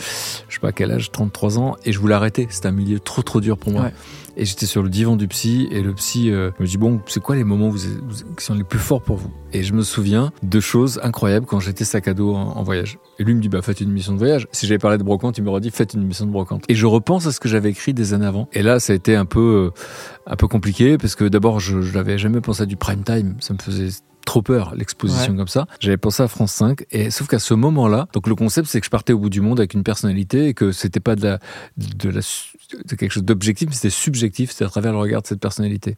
je 0.47 0.53
sais 0.55 0.59
pas 0.61 0.71
quel 0.71 0.91
âge, 0.91 1.11
33 1.11 1.59
ans, 1.59 1.75
et 1.85 1.91
je 1.91 1.99
voulais 1.99 2.15
arrêter. 2.15 2.47
C'était 2.49 2.69
un 2.69 2.71
milieu 2.71 2.99
trop, 2.99 3.21
trop 3.21 3.41
dur 3.41 3.57
pour 3.57 3.71
moi. 3.73 3.83
Ouais. 3.83 3.93
Et 4.35 4.45
j'étais 4.45 4.65
sur 4.65 4.81
le 4.81 4.89
divan 4.89 5.15
du 5.15 5.27
psy, 5.27 5.67
et 5.71 5.81
le 5.83 5.93
psy 5.93 6.31
euh, 6.31 6.49
me 6.59 6.65
dit 6.65 6.77
bon, 6.77 7.01
c'est 7.05 7.21
quoi 7.21 7.35
les 7.35 7.43
moments 7.43 7.67
où 7.67 7.71
vous, 7.73 7.77
vous- 8.07 8.33
qui 8.35 8.43
sont 8.43 8.55
les 8.55 8.63
plus 8.63 8.79
forts 8.79 9.01
pour 9.01 9.17
vous? 9.17 9.29
Et 9.51 9.61
je 9.61 9.73
me 9.73 9.83
souviens 9.83 10.31
de 10.41 10.59
choses 10.59 10.99
incroyables 11.03 11.45
quand 11.45 11.59
j'étais 11.59 11.85
sac 11.85 12.07
à 12.07 12.15
dos 12.15 12.33
en, 12.33 12.53
en 12.57 12.63
voyage. 12.63 12.97
Et 13.19 13.23
lui 13.23 13.35
me 13.35 13.41
dit 13.41 13.49
bah 13.49 13.61
faites 13.61 13.79
une 13.81 13.91
mission 13.91 14.13
de 14.13 14.17
voyage. 14.17 14.47
Si 14.51 14.65
j'avais 14.65 14.79
parlé 14.79 14.97
de 14.97 15.03
brocante, 15.03 15.37
il 15.37 15.43
m'aurait 15.43 15.61
dit 15.61 15.69
faites 15.69 15.93
une 15.93 16.01
mission 16.07 16.25
de 16.25 16.31
brocante. 16.31 16.63
Et 16.67 16.73
je 16.73 16.87
repense 16.87 17.27
à 17.27 17.31
ce 17.31 17.39
que 17.39 17.47
j'avais 17.47 17.69
écrit 17.69 17.93
des 17.93 18.15
années 18.15 18.25
avant. 18.25 18.47
Et 18.53 18.63
là, 18.63 18.79
ça 18.79 18.93
a 18.93 18.95
été 18.95 19.15
un 19.15 19.25
peu, 19.25 19.71
euh, 19.75 19.79
un 20.25 20.35
peu 20.35 20.47
compliqué 20.47 20.97
parce 20.97 21.13
que 21.13 21.25
d'abord, 21.25 21.59
je, 21.59 21.81
je 21.81 21.93
n'avais 21.95 22.17
jamais 22.17 22.41
pensé 22.41 22.52
à 22.61 22.65
du 22.65 22.75
prime 22.75 23.03
time. 23.03 23.35
Ça 23.39 23.53
me 23.53 23.59
faisait 23.59 23.89
trop 24.25 24.41
peur 24.41 24.73
l'exposition 24.75 25.35
comme 25.35 25.47
ça. 25.47 25.67
J'avais 25.79 25.97
pensé 25.97 26.23
à 26.23 26.27
France 26.27 26.53
5 26.53 26.85
et 26.91 27.11
sauf 27.11 27.27
qu'à 27.27 27.39
ce 27.39 27.53
moment-là, 27.53 28.07
donc 28.13 28.27
le 28.27 28.35
concept 28.35 28.67
c'est 28.67 28.79
que 28.79 28.85
je 28.85 28.89
partais 28.89 29.13
au 29.13 29.19
bout 29.19 29.29
du 29.29 29.41
monde 29.41 29.59
avec 29.59 29.73
une 29.73 29.83
personnalité 29.83 30.47
et 30.47 30.53
que 30.53 30.71
c'était 30.71 30.99
pas 30.99 31.15
de 31.15 31.23
la 31.23 31.39
de 31.77 32.09
la 32.09 32.21
de 32.21 32.95
quelque 32.95 33.11
chose 33.11 33.23
d'objectif, 33.23 33.69
mais 33.69 33.75
c'était 33.75 33.89
subjectif, 33.89 34.51
c'était 34.51 34.65
à 34.65 34.69
travers 34.69 34.93
le 34.93 34.97
regard 34.97 35.21
de 35.21 35.27
cette 35.27 35.39
personnalité. 35.39 35.97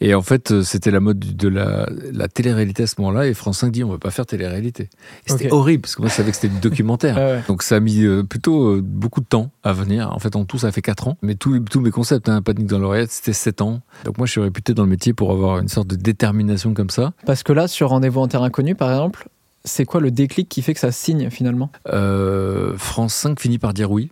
Et 0.00 0.14
en 0.14 0.22
fait, 0.22 0.52
euh, 0.52 0.62
c'était 0.62 0.90
la 0.90 1.00
mode 1.00 1.18
de 1.18 1.48
la, 1.48 1.88
la 2.12 2.28
télé-réalité 2.28 2.84
à 2.84 2.86
ce 2.86 2.94
moment-là 2.98 3.26
et 3.26 3.34
France 3.34 3.58
5 3.58 3.70
dit 3.70 3.84
on 3.84 3.90
va 3.90 3.98
pas 3.98 4.10
faire 4.10 4.26
télé-réalité. 4.26 4.88
C'était 5.26 5.52
horrible 5.52 5.82
parce 5.82 5.96
que 5.96 6.02
moi 6.02 6.08
je 6.10 6.14
savais 6.14 6.30
que 6.30 6.36
c'était 6.36 6.54
du 6.54 6.60
documentaire. 6.60 7.16
Ah 7.18 7.26
ouais. 7.26 7.42
Donc 7.48 7.62
ça 7.62 7.76
a 7.76 7.80
mis 7.80 8.04
euh, 8.04 8.22
plutôt 8.22 8.74
euh, 8.74 8.80
beaucoup 8.82 9.20
de 9.20 9.26
temps 9.26 9.50
à 9.62 9.72
venir. 9.72 10.12
En 10.12 10.18
fait, 10.18 10.36
en 10.36 10.44
tout, 10.44 10.58
ça 10.58 10.68
a 10.68 10.72
fait 10.72 10.82
4 10.82 11.08
ans. 11.08 11.18
Mais 11.22 11.34
tous 11.34 11.58
tous 11.60 11.80
mes 11.80 11.90
concepts, 11.90 12.28
hein, 12.28 12.42
Panique 12.42 12.66
dans 12.66 12.78
l'oreillette, 12.78 13.10
c'était 13.10 13.32
7 13.32 13.62
ans. 13.62 13.80
Donc 14.04 14.18
moi, 14.18 14.26
je 14.26 14.32
suis 14.32 14.40
réputé 14.40 14.74
dans 14.74 14.84
le 14.84 14.90
métier 14.90 15.12
pour 15.12 15.32
avoir 15.32 15.58
une 15.58 15.68
sorte 15.68 15.88
de 15.88 15.96
détermination 15.96 16.74
comme 16.74 16.90
ça. 16.90 17.12
Parce 17.26 17.42
que 17.42 17.52
là, 17.52 17.68
sur 17.68 17.88
Rendez-vous 17.88 18.20
en 18.20 18.28
terre 18.28 18.42
inconnue, 18.42 18.74
par 18.74 18.90
exemple, 18.90 19.28
c'est 19.64 19.84
quoi 19.84 20.00
le 20.00 20.10
déclic 20.10 20.48
qui 20.48 20.62
fait 20.62 20.74
que 20.74 20.80
ça 20.80 20.92
signe 20.92 21.30
finalement? 21.30 21.70
Euh, 21.88 22.76
France 22.76 23.14
5 23.14 23.40
finit 23.40 23.58
par 23.58 23.74
dire 23.74 23.90
oui. 23.90 24.10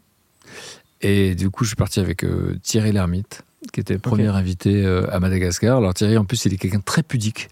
Et 1.02 1.34
du 1.34 1.50
coup, 1.50 1.64
je 1.64 1.68
suis 1.68 1.76
parti 1.76 2.00
avec 2.00 2.24
euh, 2.24 2.58
Thierry 2.62 2.92
Lhermitte, 2.92 3.42
qui 3.72 3.80
était 3.80 3.94
le 3.94 3.98
premier 3.98 4.28
invité 4.28 4.84
euh, 4.84 5.06
à 5.10 5.18
Madagascar. 5.18 5.78
Alors 5.78 5.94
Thierry, 5.94 6.16
en 6.18 6.24
plus, 6.24 6.44
il 6.44 6.52
est 6.54 6.56
quelqu'un 6.56 6.78
de 6.78 6.84
très 6.84 7.02
pudique. 7.02 7.48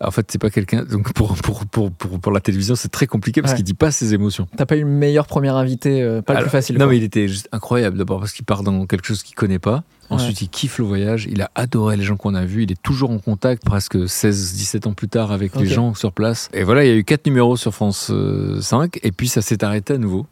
En 0.00 0.10
fait, 0.10 0.26
c'est 0.30 0.38
pas 0.40 0.50
quelqu'un. 0.50 0.84
Donc 0.84 1.12
pour, 1.12 1.34
pour, 1.36 1.64
pour, 1.66 1.90
pour, 1.90 2.20
pour 2.20 2.32
la 2.32 2.40
télévision, 2.40 2.74
c'est 2.76 2.90
très 2.90 3.06
compliqué 3.06 3.40
parce 3.42 3.52
Ouais. 3.52 3.56
qu'il 3.56 3.64
dit 3.64 3.74
pas 3.74 3.90
ses 3.90 4.12
émotions. 4.14 4.46
T'as 4.56 4.66
pas 4.66 4.76
eu 4.76 4.80
le 4.82 4.86
meilleur 4.86 5.26
premier 5.26 5.48
invité, 5.48 6.02
euh, 6.02 6.20
pas 6.22 6.34
le 6.34 6.42
plus 6.42 6.50
facile. 6.50 6.76
Non, 6.76 6.84
quoi. 6.84 6.92
mais 6.92 6.98
il 6.98 7.04
était 7.04 7.26
juste 7.26 7.48
incroyable. 7.52 7.96
D'abord 7.98 8.20
parce 8.20 8.32
qu'il 8.32 8.44
part 8.44 8.62
dans 8.62 8.86
quelque 8.86 9.06
chose 9.06 9.22
qu'il 9.22 9.34
connaît 9.34 9.58
pas. 9.58 9.82
Ensuite, 10.08 10.40
il 10.40 10.48
kiffe 10.48 10.78
le 10.78 10.84
voyage. 10.84 11.26
Il 11.28 11.42
a 11.42 11.50
adoré 11.56 11.96
les 11.96 12.04
gens 12.04 12.16
qu'on 12.16 12.36
a 12.36 12.44
vus. 12.44 12.62
Il 12.62 12.70
est 12.70 12.80
toujours 12.80 13.10
en 13.10 13.18
contact, 13.18 13.64
presque 13.64 13.96
16-17 13.96 14.86
ans 14.86 14.92
plus 14.92 15.08
tard, 15.08 15.32
avec 15.32 15.56
les 15.56 15.66
gens 15.66 15.94
sur 15.94 16.12
place. 16.12 16.48
Et 16.54 16.62
voilà, 16.62 16.84
il 16.84 16.88
y 16.88 16.92
a 16.92 16.94
eu 16.94 17.02
quatre 17.02 17.26
numéros 17.26 17.56
sur 17.56 17.74
France 17.74 18.10
euh, 18.12 18.60
5. 18.60 19.00
Et 19.02 19.10
puis, 19.10 19.26
ça 19.26 19.42
s'est 19.42 19.64
arrêté 19.64 19.94
à 19.94 19.98
nouveau. 19.98 20.26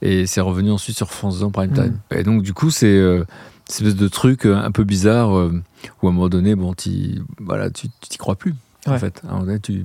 Et 0.00 0.26
c'est 0.26 0.40
revenu 0.40 0.70
ensuite 0.70 0.96
sur 0.96 1.10
France 1.10 1.40
2 1.40 1.44
en 1.44 1.50
prime 1.50 1.72
time. 1.72 1.98
Et 2.10 2.22
donc, 2.22 2.42
du 2.42 2.54
coup, 2.54 2.70
c'est 2.70 2.86
euh, 2.86 3.24
espèce 3.72 3.96
de 3.96 4.08
truc 4.08 4.46
euh, 4.46 4.56
un 4.56 4.70
peu 4.70 4.84
bizarre 4.84 5.36
euh, 5.36 5.62
où, 6.02 6.06
à 6.06 6.10
un 6.10 6.12
moment 6.12 6.28
donné, 6.28 6.54
bon, 6.54 6.74
voilà, 7.40 7.70
tu 7.70 7.88
t'y 8.00 8.18
crois 8.18 8.36
plus. 8.36 8.54
En 8.86 8.98
fait, 8.98 9.20
à 9.24 9.28
un 9.28 9.32
moment 9.32 9.44
donné, 9.46 9.60
tu, 9.60 9.84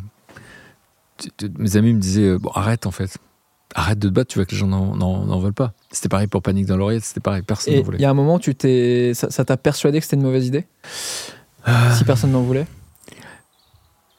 tu- 1.18 1.30
tu- 1.38 1.52
mes 1.58 1.78
amis 1.78 1.94
me 1.94 2.00
disaient 2.00 2.30
euh, 2.30 2.40
bon, 2.40 2.50
arrête, 2.52 2.86
en 2.86 2.92
fait. 2.92 3.18
Arrête 3.78 4.00
de 4.00 4.08
te 4.08 4.14
battre, 4.14 4.32
tu 4.32 4.40
vois 4.40 4.46
que 4.46 4.52
les 4.52 4.58
gens 4.58 4.68
n'en- 4.68 5.40
veulent 5.40 5.52
pas. 5.54 5.74
C'était 5.92 6.08
pareil 6.08 6.28
pour 6.28 6.42
Panique 6.42 6.66
dans 6.66 6.78
l'oreillette, 6.78 7.04
c'était 7.04 7.20
pareil, 7.20 7.42
personne 7.42 7.74
n'en 7.74 7.80
il 7.82 7.86
voulait. 7.86 8.00
y 8.00 8.06
a 8.06 8.10
un 8.10 8.14
moment, 8.14 8.40
tu 8.40 8.56
t'es, 8.56 9.12
ça 9.14 9.44
t'a 9.44 9.58
persuadé 9.58 10.00
que 10.00 10.06
c'était 10.06 10.16
une 10.16 10.22
mauvaise 10.22 10.48
idée? 10.48 10.66
Si 11.94 12.04
personne 12.06 12.32
n'en 12.32 12.42
voulait? 12.44 12.68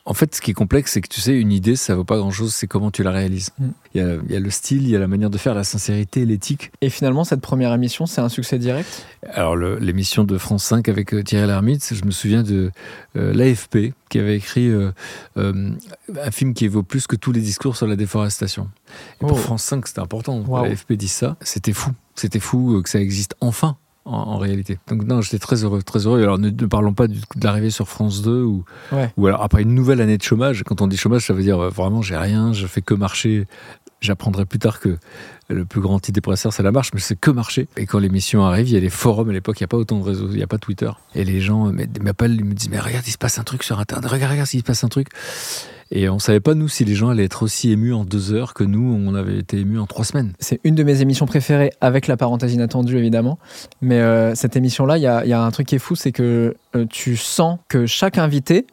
En 0.08 0.14
fait, 0.14 0.36
ce 0.36 0.40
qui 0.40 0.52
est 0.52 0.54
complexe, 0.54 0.92
c'est 0.92 1.00
que 1.00 1.08
tu 1.08 1.20
sais, 1.20 1.38
une 1.38 1.50
idée, 1.50 1.74
ça 1.74 1.96
vaut 1.96 2.04
pas 2.04 2.16
grand-chose, 2.16 2.54
c'est 2.54 2.68
comment 2.68 2.92
tu 2.92 3.02
la 3.02 3.10
réalises. 3.10 3.50
Mm. 3.58 3.66
Il 3.94 4.00
y, 4.00 4.04
a, 4.04 4.14
il 4.24 4.32
y 4.32 4.36
a 4.36 4.40
le 4.40 4.50
style, 4.50 4.84
il 4.84 4.90
y 4.90 4.94
a 4.94 5.00
la 5.00 5.08
manière 5.08 5.30
de 5.30 5.38
faire, 5.38 5.52
la 5.54 5.64
sincérité, 5.64 6.24
l'éthique. 6.24 6.70
Et 6.80 6.90
finalement, 6.90 7.24
cette 7.24 7.40
première 7.40 7.74
émission, 7.74 8.06
c'est 8.06 8.20
un 8.20 8.28
succès 8.28 8.58
direct? 8.60 9.04
Alors, 9.32 9.56
l'émission 9.56 10.22
de 10.22 10.38
France 10.38 10.62
5 10.64 10.88
avec 10.88 11.12
euh, 11.12 11.24
Thierry 11.24 11.48
Lhermitte, 11.48 11.92
je 11.92 12.04
me 12.04 12.12
souviens 12.12 12.44
de 12.44 12.70
euh, 13.16 13.32
l'AFP 13.34 13.94
qui 14.08 14.18
avait 14.20 14.36
écrit 14.36 14.68
euh, 14.68 14.92
un 15.36 16.30
film 16.30 16.54
qui 16.54 16.68
vaut 16.68 16.84
plus 16.84 17.08
que 17.08 17.16
tous 17.16 17.32
les 17.32 17.40
discours 17.40 17.76
sur 17.76 17.88
la 17.88 17.96
déforestation. 17.96 18.68
Et 19.20 19.24
Oh. 19.24 19.26
pour 19.26 19.40
France 19.40 19.64
5, 19.64 19.88
c'était 19.88 20.00
important. 20.00 20.40
Waouh. 20.46 20.66
L'AFP 20.66 20.92
dit 20.92 21.08
ça. 21.08 21.36
C'était 21.40 21.72
fou. 21.72 21.90
C'était 22.14 22.38
fou 22.38 22.80
que 22.80 22.88
ça 22.88 23.00
existe 23.00 23.34
enfin. 23.40 23.76
En, 24.06 24.12
en 24.34 24.38
réalité. 24.38 24.78
Donc 24.88 25.02
non, 25.04 25.20
j'étais 25.20 25.38
très 25.40 25.64
heureux, 25.64 25.82
très 25.82 26.06
heureux. 26.06 26.22
Alors 26.22 26.38
ne, 26.38 26.48
ne 26.48 26.66
parlons 26.66 26.94
pas 26.94 27.08
du- 27.08 27.18
de 27.18 27.44
l'arrivée 27.44 27.70
sur 27.70 27.88
France 27.88 28.22
2 28.22 28.42
ou, 28.42 28.64
Ouais. 28.92 29.12
ou 29.16 29.26
alors 29.26 29.42
après 29.42 29.62
une 29.62 29.74
nouvelle 29.74 30.00
année 30.00 30.16
de 30.16 30.22
chômage. 30.22 30.62
Quand 30.64 30.80
on 30.80 30.86
dit 30.86 30.96
chômage, 30.96 31.22
ça 31.26 31.32
veut 31.34 31.42
dire 31.42 31.58
euh, 31.58 31.68
vraiment 31.70 32.02
j'ai 32.02 32.16
rien, 32.16 32.52
je 32.52 32.66
fais 32.68 32.82
que 32.82 32.94
marcher. 32.94 33.46
J'apprendrai 34.00 34.44
plus 34.44 34.58
tard 34.60 34.78
que 34.78 34.96
le 35.48 35.64
plus 35.64 35.80
grand 35.80 35.94
antidépresseur 35.94 36.52
c'est 36.52 36.62
la 36.62 36.70
marche, 36.70 36.90
mais 36.94 37.00
c'est 37.00 37.18
que 37.18 37.30
marcher. 37.32 37.66
Et 37.76 37.86
quand 37.86 37.98
l'émission 37.98 38.44
arrive, 38.44 38.68
il 38.68 38.74
y 38.74 38.76
a 38.76 38.80
les 38.80 38.90
forums 38.90 39.30
à 39.30 39.32
l'époque, 39.32 39.58
il 39.58 39.62
n'y 39.62 39.66
a 39.66 39.68
pas 39.68 39.78
autant 39.78 39.98
de 39.98 40.04
réseaux, 40.04 40.28
il 40.30 40.36
n'y 40.36 40.42
a 40.42 40.46
pas 40.46 40.58
Twitter. 40.58 40.90
Et 41.16 41.24
les 41.24 41.40
gens 41.40 41.72
m'appellent, 42.00 42.34
ils 42.36 42.44
me 42.44 42.54
disent 42.54 42.68
mais 42.70 42.78
regarde, 42.78 43.04
il 43.08 43.10
se 43.10 43.18
passe 43.18 43.38
un 43.38 43.42
truc 43.44 43.62
sur 43.64 43.80
internet, 43.80 44.08
regarde, 44.08 44.30
regarde, 44.32 44.48
s'il 44.48 44.60
se 44.60 44.64
passe 44.64 44.84
un 44.84 44.88
truc. 44.88 45.08
Et 45.90 46.08
on 46.08 46.18
savait 46.18 46.40
pas 46.40 46.54
nous 46.54 46.68
si 46.68 46.84
les 46.84 46.94
gens 46.94 47.10
allaient 47.10 47.24
être 47.24 47.42
aussi 47.44 47.70
émus 47.70 47.94
en 47.94 48.04
deux 48.04 48.32
heures 48.32 48.54
que 48.54 48.64
nous 48.64 48.92
on 48.92 49.14
avait 49.14 49.38
été 49.38 49.58
émus 49.58 49.78
en 49.78 49.86
trois 49.86 50.04
semaines. 50.04 50.32
C'est 50.40 50.60
une 50.64 50.74
de 50.74 50.82
mes 50.82 51.00
émissions 51.00 51.26
préférées, 51.26 51.72
avec 51.80 52.08
la 52.08 52.16
parenthèse 52.16 52.52
inattendue 52.52 52.98
évidemment. 52.98 53.38
Mais 53.80 54.00
euh, 54.00 54.34
cette 54.34 54.56
émission-là, 54.56 54.98
il 54.98 55.00
y 55.00 55.28
y 55.28 55.32
a 55.32 55.42
un 55.42 55.50
truc 55.50 55.68
qui 55.68 55.76
est 55.76 55.80
fou, 55.80 55.94
c'est 55.94 56.12
que 56.12 56.56
euh, 56.74 56.86
tu 56.88 57.16
sens 57.16 57.58
que 57.68 57.86
chaque 57.86 58.18
invité, 58.18 58.66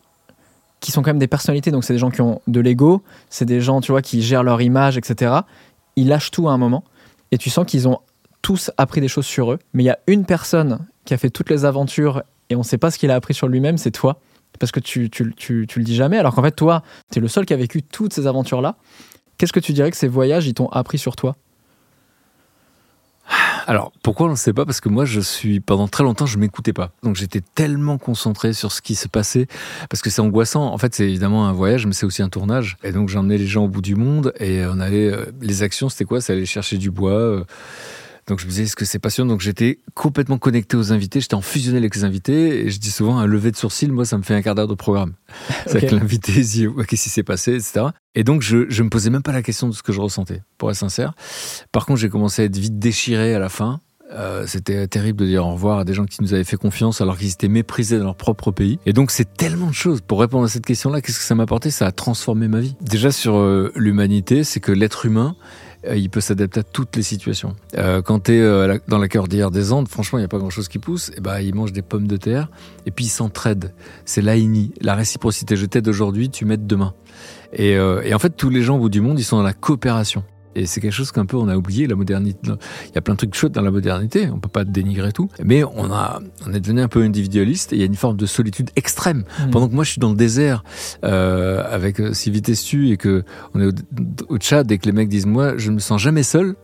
qui 0.83 0.91
sont 0.91 1.01
quand 1.01 1.11
même 1.11 1.19
des 1.19 1.27
personnalités, 1.27 1.71
donc 1.71 1.85
c'est 1.85 1.93
des 1.93 1.99
gens 1.99 2.11
qui 2.11 2.21
ont 2.21 2.41
de 2.45 2.59
l'ego, 2.59 3.03
c'est 3.29 3.45
des 3.45 3.61
gens, 3.61 3.79
tu 3.79 3.93
vois, 3.93 4.01
qui 4.01 4.21
gèrent 4.21 4.43
leur 4.43 4.61
image, 4.61 4.97
etc. 4.97 5.33
Ils 5.95 6.09
lâchent 6.09 6.29
tout 6.29 6.49
à 6.49 6.51
un 6.51 6.57
moment, 6.57 6.83
et 7.31 7.37
tu 7.37 7.49
sens 7.49 7.65
qu'ils 7.65 7.87
ont 7.87 7.99
tous 8.41 8.69
appris 8.77 8.99
des 8.99 9.07
choses 9.07 9.25
sur 9.25 9.53
eux. 9.53 9.59
Mais 9.73 9.83
il 9.83 9.85
y 9.85 9.91
a 9.91 9.99
une 10.07 10.25
personne 10.25 10.79
qui 11.05 11.13
a 11.13 11.17
fait 11.17 11.29
toutes 11.29 11.49
les 11.49 11.63
aventures, 11.63 12.23
et 12.49 12.55
on 12.55 12.59
ne 12.59 12.63
sait 12.65 12.77
pas 12.77 12.91
ce 12.91 12.99
qu'il 12.99 13.11
a 13.11 13.15
appris 13.15 13.33
sur 13.33 13.47
lui-même, 13.47 13.77
c'est 13.77 13.91
toi. 13.91 14.19
Parce 14.59 14.71
que 14.71 14.79
tu, 14.79 15.09
tu, 15.09 15.33
tu, 15.35 15.65
tu 15.67 15.79
le 15.79 15.85
dis 15.85 15.95
jamais, 15.95 16.17
alors 16.17 16.35
qu'en 16.35 16.43
fait, 16.43 16.51
toi, 16.51 16.83
tu 17.11 17.19
es 17.19 17.21
le 17.21 17.27
seul 17.27 17.45
qui 17.45 17.53
a 17.53 17.57
vécu 17.57 17.83
toutes 17.83 18.13
ces 18.13 18.27
aventures-là. 18.27 18.75
Qu'est-ce 19.37 19.53
que 19.53 19.59
tu 19.59 19.73
dirais 19.73 19.91
que 19.91 19.97
ces 19.97 20.07
voyages, 20.07 20.45
ils 20.47 20.53
t'ont 20.53 20.69
appris 20.69 20.97
sur 20.97 21.15
toi? 21.15 21.35
Alors, 23.65 23.93
pourquoi 24.03 24.27
on 24.27 24.31
ne 24.31 24.35
sait 24.35 24.51
pas? 24.51 24.65
Parce 24.65 24.81
que 24.81 24.89
moi, 24.89 25.05
je 25.05 25.21
suis 25.21 25.61
pendant 25.61 25.87
très 25.87 26.03
longtemps, 26.03 26.25
je 26.25 26.37
m'écoutais 26.37 26.73
pas. 26.73 26.91
Donc, 27.01 27.15
j'étais 27.15 27.41
tellement 27.55 27.97
concentré 27.97 28.51
sur 28.51 28.71
ce 28.71 28.81
qui 28.81 28.95
se 28.95 29.07
passait 29.07 29.47
parce 29.89 30.01
que 30.01 30.09
c'est 30.09 30.21
angoissant. 30.21 30.65
En 30.65 30.77
fait, 30.77 30.93
c'est 30.93 31.05
évidemment 31.05 31.47
un 31.47 31.53
voyage, 31.53 31.85
mais 31.85 31.93
c'est 31.93 32.05
aussi 32.05 32.21
un 32.21 32.27
tournage. 32.29 32.77
Et 32.83 32.91
donc, 32.91 33.07
j'emmenais 33.07 33.37
les 33.37 33.47
gens 33.47 33.63
au 33.63 33.69
bout 33.69 33.81
du 33.81 33.95
monde 33.95 34.33
et 34.39 34.65
on 34.65 34.79
allait. 34.79 35.11
euh, 35.11 35.25
les 35.41 35.63
actions, 35.63 35.87
c'était 35.87 36.03
quoi? 36.05 36.19
C'est 36.19 36.33
aller 36.33 36.45
chercher 36.45 36.77
du 36.77 36.91
bois. 36.91 37.11
euh, 37.11 37.45
donc 38.27 38.39
je 38.39 38.45
me 38.45 38.49
disais, 38.49 38.63
est-ce 38.63 38.75
que 38.75 38.85
c'est 38.85 38.99
passionnant? 38.99 39.33
Donc 39.33 39.41
j'étais 39.41 39.79
complètement 39.93 40.37
connecté 40.37 40.77
aux 40.77 40.91
invités, 40.93 41.19
j'étais 41.19 41.35
en 41.35 41.41
fusionnel 41.41 41.83
avec 41.83 41.95
les 41.95 42.03
invités, 42.03 42.65
et 42.65 42.69
je 42.69 42.79
dis 42.79 42.91
souvent, 42.91 43.17
un 43.17 43.25
lever 43.25 43.51
de 43.51 43.57
sourcil, 43.57 43.91
moi, 43.91 44.05
ça 44.05 44.17
me 44.17 44.23
fait 44.23 44.33
un 44.33 44.41
quart 44.41 44.55
d'heure 44.55 44.67
de 44.67 44.75
programme. 44.75 45.13
C'est 45.67 45.91
l'invité, 45.91 46.31
dit, 46.41 46.67
qu'est-ce 46.87 47.03
qui 47.03 47.09
s'est 47.09 47.23
passé, 47.23 47.53
etc. 47.53 47.87
Et 48.15 48.23
donc 48.23 48.41
je, 48.41 48.65
je 48.69 48.83
me 48.83 48.89
posais 48.89 49.09
même 49.09 49.23
pas 49.23 49.31
la 49.31 49.41
question 49.41 49.67
de 49.67 49.73
ce 49.73 49.83
que 49.83 49.91
je 49.91 49.99
ressentais, 50.01 50.41
pour 50.57 50.69
être 50.71 50.77
sincère. 50.77 51.13
Par 51.71 51.85
contre, 51.85 51.99
j'ai 51.99 52.09
commencé 52.09 52.43
à 52.43 52.45
être 52.45 52.57
vite 52.57 52.79
déchiré 52.79 53.33
à 53.33 53.39
la 53.39 53.49
fin. 53.49 53.79
Euh, 54.11 54.45
C'était 54.45 54.87
terrible 54.87 55.19
de 55.21 55.25
dire 55.25 55.45
au 55.47 55.53
revoir 55.53 55.79
à 55.79 55.85
des 55.85 55.93
gens 55.93 56.05
qui 56.05 56.21
nous 56.21 56.33
avaient 56.35 56.43
fait 56.43 56.57
confiance 56.57 57.01
alors 57.01 57.17
qu'ils 57.17 57.31
étaient 57.31 57.47
méprisés 57.47 57.97
dans 57.97 58.05
leur 58.05 58.15
propre 58.15 58.51
pays. 58.51 58.77
Et 58.85 58.93
donc 58.93 59.09
c'est 59.09 59.33
tellement 59.33 59.67
de 59.67 59.73
choses. 59.73 60.01
Pour 60.01 60.19
répondre 60.19 60.45
à 60.45 60.49
cette 60.49 60.65
question-là, 60.65 61.01
qu'est-ce 61.01 61.17
que 61.17 61.23
ça 61.25 61.33
m'a 61.33 61.43
apporté? 61.43 61.71
Ça 61.71 61.87
a 61.87 61.91
transformé 61.91 62.47
ma 62.47 62.59
vie. 62.59 62.75
Déjà 62.81 63.11
sur 63.11 63.37
euh, 63.37 63.71
l'humanité, 63.75 64.43
c'est 64.43 64.59
que 64.59 64.71
l'être 64.71 65.07
humain, 65.07 65.35
il 65.95 66.09
peut 66.09 66.21
s'adapter 66.21 66.61
à 66.61 66.63
toutes 66.63 66.95
les 66.95 67.03
situations. 67.03 67.55
Euh, 67.77 68.01
quand 68.01 68.25
tu 68.25 68.33
es 68.33 68.79
dans 68.87 68.97
la 68.97 69.07
cordillère 69.07 69.51
des 69.51 69.71
Andes, 69.71 69.87
franchement, 69.87 70.19
il 70.19 70.21
n'y 70.21 70.25
a 70.25 70.29
pas 70.29 70.37
grand-chose 70.37 70.67
qui 70.67 70.79
pousse. 70.79 71.11
Et 71.17 71.21
ben, 71.21 71.39
ils 71.39 71.53
mangent 71.53 71.73
des 71.73 71.81
pommes 71.81 72.07
de 72.07 72.17
terre 72.17 72.49
et 72.85 72.91
puis 72.91 73.05
ils 73.05 73.09
s'entraident. 73.09 73.73
C'est 74.05 74.21
l'AINI, 74.21 74.73
la 74.81 74.95
réciprocité. 74.95 75.55
Je 75.55 75.65
t'aide 75.65 75.87
aujourd'hui, 75.87 76.29
tu 76.29 76.45
m'aides 76.45 76.67
demain. 76.67 76.93
Et, 77.53 77.75
euh, 77.75 78.01
et 78.03 78.13
en 78.13 78.19
fait, 78.19 78.31
tous 78.31 78.49
les 78.49 78.61
gens 78.61 78.77
au 78.77 78.79
bout 78.79 78.89
du 78.89 79.01
monde, 79.01 79.19
ils 79.19 79.23
sont 79.23 79.37
dans 79.37 79.43
la 79.43 79.53
coopération. 79.53 80.23
Et 80.55 80.65
c'est 80.65 80.81
quelque 80.81 80.91
chose 80.93 81.11
qu'un 81.11 81.25
peu 81.25 81.37
on 81.37 81.47
a 81.47 81.55
oublié, 81.57 81.87
la 81.87 81.95
modernité. 81.95 82.39
Il 82.43 82.95
y 82.95 82.97
a 82.97 83.01
plein 83.01 83.13
de 83.15 83.17
trucs 83.17 83.33
chouettes 83.35 83.53
dans 83.53 83.61
la 83.61 83.71
modernité, 83.71 84.29
on 84.31 84.39
peut 84.39 84.49
pas 84.49 84.63
dénigrer 84.65 85.11
tout. 85.11 85.29
Mais 85.43 85.63
on, 85.63 85.91
a, 85.91 86.19
on 86.47 86.53
est 86.53 86.59
devenu 86.59 86.81
un 86.81 86.87
peu 86.87 87.01
individualiste 87.03 87.73
et 87.73 87.77
il 87.77 87.79
y 87.79 87.83
a 87.83 87.87
une 87.87 87.95
forme 87.95 88.17
de 88.17 88.25
solitude 88.25 88.69
extrême. 88.75 89.23
Mm. 89.47 89.49
Pendant 89.51 89.67
que 89.69 89.73
moi 89.73 89.83
je 89.83 89.91
suis 89.91 89.99
dans 89.99 90.09
le 90.11 90.15
désert 90.15 90.63
euh, 91.03 91.63
avec 91.69 91.99
euh, 91.99 92.13
Sylvie 92.13 92.41
Testu 92.41 92.89
et 92.89 92.97
que 92.97 93.23
on 93.53 93.61
est 93.61 93.65
au, 93.67 93.71
au 94.33 94.37
Tchad 94.37 94.71
et 94.71 94.77
que 94.77 94.85
les 94.85 94.91
mecs 94.91 95.09
disent 95.09 95.25
moi 95.25 95.57
je 95.57 95.69
ne 95.69 95.75
me 95.75 95.79
sens 95.79 96.01
jamais 96.01 96.23
seul. 96.23 96.55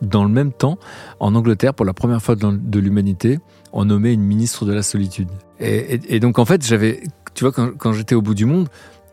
Dans 0.00 0.24
le 0.24 0.30
même 0.30 0.50
temps, 0.52 0.78
en 1.20 1.36
Angleterre, 1.36 1.74
pour 1.74 1.86
la 1.86 1.92
première 1.92 2.20
fois 2.20 2.34
de 2.34 2.78
l'humanité, 2.80 3.38
on 3.72 3.84
nommait 3.84 4.12
une 4.12 4.24
ministre 4.24 4.64
de 4.64 4.72
la 4.72 4.82
solitude. 4.82 5.28
Et, 5.60 5.94
et- 5.94 6.16
et 6.16 6.18
donc 6.18 6.40
en 6.40 6.44
fait, 6.44 6.66
j'avais, 6.66 7.04
tu 7.34 7.44
vois, 7.44 7.52
quand, 7.52 7.70
quand 7.78 7.92
j'étais 7.92 8.16
au 8.16 8.20
bout 8.20 8.34
du 8.34 8.44
monde, 8.44 8.66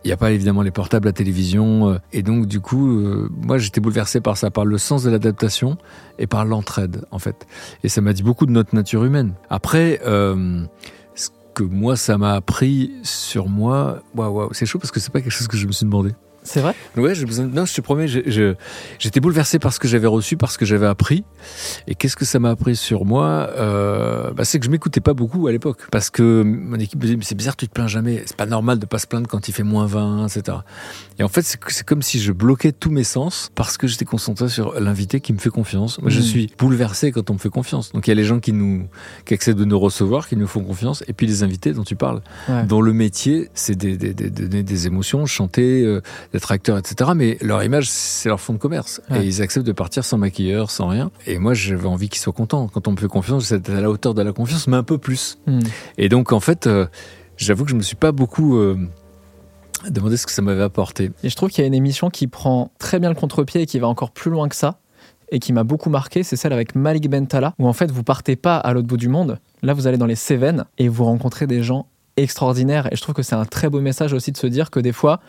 n'y 0.09 0.13
a 0.13 0.17
pas 0.17 0.31
évidemment 0.31 0.61
les 0.61 0.71
portables, 0.71 1.07
la 1.07 1.13
télévision, 1.13 1.89
euh, 1.89 1.97
et 2.11 2.23
donc 2.23 2.45
du 2.45 2.59
coup, 2.59 2.89
euh, 2.89 3.29
moi 3.31 3.57
j'étais 3.57 3.81
bouleversé 3.81 4.21
par 4.21 4.37
ça, 4.37 4.51
par 4.51 4.65
le 4.65 4.77
sens 4.77 5.03
de 5.03 5.09
l'adaptation 5.09 5.77
et 6.17 6.27
par 6.27 6.45
l'entraide 6.45 7.05
en 7.11 7.19
fait. 7.19 7.47
Et 7.83 7.89
ça 7.89 8.01
m'a 8.01 8.13
dit 8.13 8.23
beaucoup 8.23 8.45
de 8.45 8.51
notre 8.51 8.75
nature 8.75 9.03
humaine. 9.05 9.33
Après, 9.49 10.01
euh, 10.05 10.63
ce 11.15 11.29
que 11.53 11.63
moi 11.63 11.95
ça 11.95 12.17
m'a 12.17 12.33
appris 12.33 12.91
sur 13.03 13.49
moi, 13.49 14.01
waouh, 14.15 14.49
c'est 14.53 14.65
chaud 14.65 14.79
parce 14.79 14.91
que 14.91 14.99
c'est 14.99 15.11
pas 15.11 15.21
quelque 15.21 15.31
chose 15.31 15.47
que 15.47 15.57
je 15.57 15.67
me 15.67 15.71
suis 15.71 15.85
demandé. 15.85 16.11
C'est 16.43 16.61
vrai? 16.61 16.73
Ouais, 16.97 17.13
besoin. 17.25 17.45
Non, 17.47 17.65
je 17.65 17.73
te 17.73 17.81
promets, 17.81 18.07
je- 18.07 18.21
je- 18.25 18.55
j'étais 18.97 19.19
bouleversé 19.19 19.59
par 19.59 19.73
ce 19.73 19.79
que 19.79 19.87
j'avais 19.87 20.07
reçu, 20.07 20.37
par 20.37 20.51
ce 20.51 20.57
que 20.57 20.65
j'avais 20.65 20.87
appris. 20.87 21.23
Et 21.87 21.95
qu'est-ce 21.95 22.15
que 22.15 22.25
ça 22.25 22.39
m'a 22.39 22.49
appris 22.49 22.75
sur 22.75 23.05
moi? 23.05 23.49
Euh, 23.57 24.31
bah, 24.31 24.45
C'est 24.45 24.59
que 24.59 24.65
je 24.65 24.71
m'écoutais 24.71 25.01
pas 25.01 25.13
beaucoup 25.13 25.47
à 25.47 25.51
l'époque, 25.51 25.79
parce 25.91 26.09
que 26.09 26.41
mon 26.43 26.77
équipe 26.79 26.97
me 26.99 27.01
disait 27.05 27.17
mais 27.17 27.23
c'est 27.23 27.35
bizarre, 27.35 27.55
tu 27.55 27.67
te 27.67 27.73
plains 27.73 27.87
jamais. 27.87 28.23
C'est 28.25 28.35
pas 28.37 28.45
normal 28.45 28.79
de 28.79 28.85
pas 28.85 28.97
se 28.99 29.05
plaindre 29.07 29.27
quand 29.27 29.47
il 29.47 29.51
fait 29.53 29.63
moins 29.63 29.85
20, 29.85 30.27
etc. 30.27 30.57
Et 31.19 31.23
en 31.23 31.27
fait, 31.27 31.41
c'est 31.43 31.83
comme 31.85 32.01
si 32.01 32.19
je 32.19 32.31
bloquais 32.31 32.71
tous 32.71 32.89
mes 32.91 33.03
sens 33.03 33.51
parce 33.55 33.77
que 33.77 33.87
j'étais 33.87 34.05
concentré 34.05 34.47
sur 34.49 34.79
l'invité 34.79 35.19
qui 35.19 35.33
me 35.33 35.37
fait 35.39 35.49
confiance. 35.49 36.01
Moi, 36.01 36.09
je 36.09 36.19
Mhm. 36.19 36.25
suis 36.25 36.51
bouleversé 36.57 37.11
quand 37.11 37.29
on 37.29 37.33
me 37.33 37.39
fait 37.39 37.49
confiance. 37.49 37.91
Donc 37.91 38.07
il 38.07 38.11
y 38.11 38.13
a 38.13 38.15
les 38.15 38.23
gens 38.23 38.39
qui 38.39 38.53
nous, 38.53 38.87
qui 39.25 39.33
acceptent 39.33 39.59
de 39.59 39.65
nous 39.65 39.79
recevoir, 39.79 40.27
qui 40.27 40.35
nous 40.37 40.47
font 40.47 40.63
confiance, 40.63 41.03
et 41.07 41.13
puis 41.13 41.27
les 41.27 41.43
invités 41.43 41.73
dont 41.73 41.83
tu 41.83 41.95
parles 41.95 42.21
Ouais. 42.47 42.63
dont 42.63 42.81
le 42.81 42.93
métier, 42.93 43.49
c'est 43.53 43.75
des, 43.75 43.97
des, 43.97 44.13
des- 44.13 44.63
des 44.63 44.87
émotions, 44.87 45.25
chanter, 45.25 45.83
euh, 45.83 46.01
d'être 46.33 46.51
acteur, 46.51 46.77
etc. 46.77 47.11
Mais 47.15 47.37
leur 47.41 47.63
image, 47.63 47.89
c'est 47.89 48.29
leur 48.29 48.39
fond 48.39 48.53
de 48.53 48.57
commerce. 48.57 49.01
Ouais. 49.09 49.23
Et 49.23 49.27
ils 49.27 49.41
acceptent 49.41 49.65
de 49.65 49.71
partir 49.71 50.05
sans 50.05 50.17
maquilleur, 50.17 50.71
sans 50.71 50.87
rien. 50.87 51.11
Et 51.25 51.39
moi, 51.39 51.53
j'avais 51.53 51.87
envie 51.87 52.09
qu'ils 52.09 52.21
soient 52.21 52.33
contents. 52.33 52.67
Quand 52.67 52.87
on 52.87 52.91
me 52.91 52.97
fait 52.97 53.07
confiance, 53.07 53.45
c'est 53.45 53.69
à 53.69 53.81
la 53.81 53.89
hauteur 53.89 54.13
de 54.13 54.21
la 54.21 54.31
confiance, 54.31 54.67
mais 54.67 54.77
un 54.77 54.83
peu 54.83 54.97
plus. 54.97 55.39
Mm. 55.47 55.59
Et 55.97 56.09
donc, 56.09 56.31
en 56.31 56.39
fait, 56.39 56.67
euh, 56.67 56.87
j'avoue 57.37 57.65
que 57.65 57.71
je 57.71 57.75
me 57.75 57.81
suis 57.81 57.95
pas 57.95 58.11
beaucoup 58.11 58.57
euh, 58.57 58.77
demandé 59.89 60.17
ce 60.17 60.25
que 60.25 60.31
ça 60.31 60.41
m'avait 60.41 60.63
apporté. 60.63 61.11
Et 61.23 61.29
je 61.29 61.35
trouve 61.35 61.49
qu'il 61.49 61.61
y 61.61 61.65
a 61.65 61.67
une 61.67 61.73
émission 61.73 62.09
qui 62.09 62.27
prend 62.27 62.71
très 62.79 62.99
bien 62.99 63.09
le 63.09 63.15
contre-pied 63.15 63.61
et 63.61 63.65
qui 63.65 63.79
va 63.79 63.87
encore 63.87 64.11
plus 64.11 64.31
loin 64.31 64.49
que 64.49 64.55
ça 64.55 64.79
et 65.31 65.39
qui 65.39 65.53
m'a 65.53 65.63
beaucoup 65.63 65.91
marqué, 65.91 66.23
c'est 66.23 66.35
celle 66.35 66.53
avec 66.53 66.73
Malik 66.73 67.07
Bentala, 67.07 67.53
où 67.59 67.67
en 67.67 67.73
fait 67.73 67.91
vous 67.91 68.03
partez 68.03 68.35
pas 68.35 68.57
à 68.57 68.73
l'autre 68.73 68.87
bout 68.87 68.97
du 68.97 69.09
monde, 69.09 69.37
là 69.61 69.73
vous 69.73 69.85
allez 69.85 69.97
dans 69.97 70.07
les 70.07 70.15
Cévennes 70.15 70.65
et 70.79 70.87
vous 70.87 71.05
rencontrez 71.05 71.45
des 71.45 71.61
gens 71.61 71.85
extraordinaires. 72.17 72.91
Et 72.91 72.95
je 72.95 73.01
trouve 73.01 73.15
que 73.15 73.23
c'est 73.23 73.35
un 73.35 73.45
très 73.45 73.69
beau 73.69 73.79
message 73.79 74.13
aussi 74.13 74.31
de 74.31 74.37
se 74.37 74.47
dire 74.47 74.71
que 74.71 74.79
des 74.79 74.91
fois, 74.91 75.21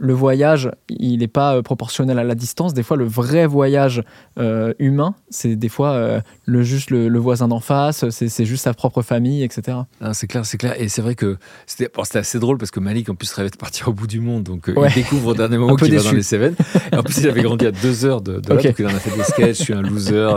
le 0.00 0.12
voyage, 0.12 0.70
il 0.88 1.18
n'est 1.18 1.26
pas 1.28 1.56
euh, 1.56 1.62
proportionnel 1.62 2.18
à 2.18 2.24
la 2.24 2.34
distance. 2.36 2.72
Des 2.72 2.82
fois, 2.84 2.96
le 2.96 3.04
vrai 3.04 3.46
voyage 3.46 4.02
euh, 4.38 4.72
humain, 4.78 5.14
c'est 5.28 5.56
des 5.56 5.68
fois 5.68 5.90
euh, 5.90 6.20
le, 6.46 6.62
juste 6.62 6.90
le, 6.90 7.08
le 7.08 7.18
voisin 7.18 7.48
d'en 7.48 7.58
face, 7.60 8.08
c'est 8.10 8.44
juste 8.44 8.64
sa 8.64 8.74
propre 8.74 9.02
famille, 9.02 9.42
etc. 9.42 9.78
Ah, 10.00 10.14
c'est 10.14 10.26
clair, 10.28 10.46
c'est 10.46 10.56
clair. 10.58 10.74
Et 10.80 10.88
c'est 10.88 11.02
vrai 11.02 11.14
que 11.16 11.36
c'était 11.66 11.90
bon, 11.94 12.02
assez 12.14 12.38
drôle 12.38 12.58
parce 12.58 12.70
que 12.70 12.78
Malik, 12.80 13.08
en 13.08 13.14
plus, 13.16 13.32
rêvait 13.32 13.50
de 13.50 13.56
partir 13.56 13.88
au 13.88 13.92
bout 13.92 14.06
du 14.06 14.20
monde. 14.20 14.44
Donc, 14.44 14.70
Ouais. 14.76 14.88
il 14.90 14.94
découvre 15.02 15.28
au 15.28 15.34
dernier 15.34 15.58
moment 15.58 15.74
qu'il 15.76 15.92
va 15.94 16.02
dans 16.02 16.12
les 16.12 16.22
Cévennes. 16.22 16.54
En 16.92 17.02
plus, 17.02 17.18
il 17.18 17.28
avait 17.28 17.42
grandi 17.42 17.66
à 17.66 17.72
deux 17.72 18.04
heures 18.04 18.20
de, 18.20 18.38
de 18.40 18.48
là, 18.54 18.62
donc 18.62 18.74
il 18.78 18.86
en 18.86 18.90
a 18.90 19.00
fait 19.00 19.16
des 19.16 19.24
sketchs. 19.24 19.58
Je 19.58 19.62
suis 19.64 19.74
un 19.74 19.82
loser. 19.82 20.36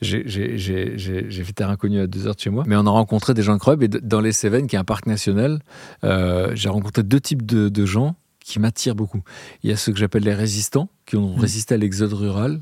j'ai- 0.00 1.44
fait 1.44 1.52
terre 1.52 1.70
inconnue 1.70 2.00
à 2.00 2.06
deux 2.06 2.26
heures 2.26 2.34
de 2.34 2.40
chez 2.40 2.50
moi. 2.50 2.64
Mais 2.66 2.76
on 2.76 2.86
a 2.86 2.90
rencontré 2.90 3.34
des 3.34 3.42
gens 3.42 3.54
incroyables. 3.54 3.84
Et 3.84 3.88
dans 3.88 4.20
les 4.20 4.32
Cévennes, 4.32 4.66
qui 4.66 4.76
est 4.76 4.78
un 4.78 4.84
parc 4.84 5.06
national, 5.06 5.60
euh, 6.04 6.50
j'ai 6.54 6.68
rencontré 6.68 7.02
deux 7.02 7.20
types 7.20 7.44
de, 7.44 7.68
de 7.68 7.86
gens 7.86 8.14
qui 8.46 8.60
m'attirent 8.60 8.94
beaucoup. 8.94 9.22
Il 9.64 9.70
y 9.70 9.72
a 9.72 9.76
ceux 9.76 9.92
que 9.92 9.98
j'appelle 9.98 10.22
les 10.22 10.34
résistants, 10.34 10.88
qui 11.04 11.16
ont 11.16 11.34
Mhm. 11.34 11.40
résisté 11.40 11.74
à 11.74 11.76
l'exode 11.78 12.12
rural. 12.12 12.60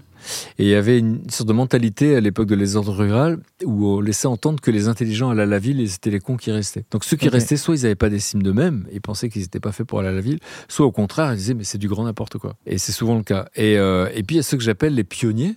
Et 0.59 0.64
il 0.64 0.69
y 0.71 0.75
avait 0.75 0.99
une 0.99 1.29
sorte 1.29 1.49
de 1.49 1.53
mentalité 1.53 2.17
à 2.17 2.21
l'époque 2.21 2.49
de 2.49 2.55
l'exode 2.55 2.88
rural 2.88 3.41
où 3.62 3.87
on 3.88 4.00
laissait 4.00 4.26
entendre 4.26 4.59
que 4.62 4.71
les 4.71 4.88
intelligents 4.88 5.29
allaient 5.29 5.43
à 5.43 5.47
la 5.47 5.59
ville 5.59 5.81
et 5.83 5.87
c'était 5.87 6.09
les 6.11 6.21
cons 6.21 6.38
qui 6.38 6.50
restaient. 6.50 6.87
Donc 6.91 7.05
ceux 7.05 7.19
qui 7.19 7.29
restaient, 7.29 7.59
soit 7.59 7.76
ils 7.76 7.83
n'avaient 7.83 7.95
pas 7.95 8.09
d'estime 8.09 8.43
d'eux-mêmes, 8.43 8.87
ils 8.91 9.03
pensaient 9.03 9.29
qu'ils 9.29 9.43
n'étaient 9.43 9.61
pas 9.61 9.73
faits 9.73 9.87
pour 9.87 10.00
aller 10.00 10.09
à 10.09 10.12
la 10.12 10.23
ville, 10.23 10.38
soit 10.69 10.87
au 10.87 10.93
contraire, 10.93 11.31
ils 11.35 11.37
disaient 11.37 11.53
mais 11.53 11.64
c'est 11.64 11.76
du 11.76 11.88
grand 11.88 12.05
n'importe 12.05 12.38
quoi. 12.38 12.57
Et 12.64 12.79
c'est 12.79 12.93
souvent 12.93 13.17
le 13.17 13.23
cas. 13.23 13.49
Et, 13.55 13.76
euh, 13.76 14.09
et 14.14 14.23
puis 14.23 14.37
il 14.37 14.38
y 14.38 14.41
a 14.41 14.43
ceux 14.43 14.57
que 14.57 14.62
j'appelle 14.62 14.95
les 14.95 15.05
pionniers. 15.05 15.57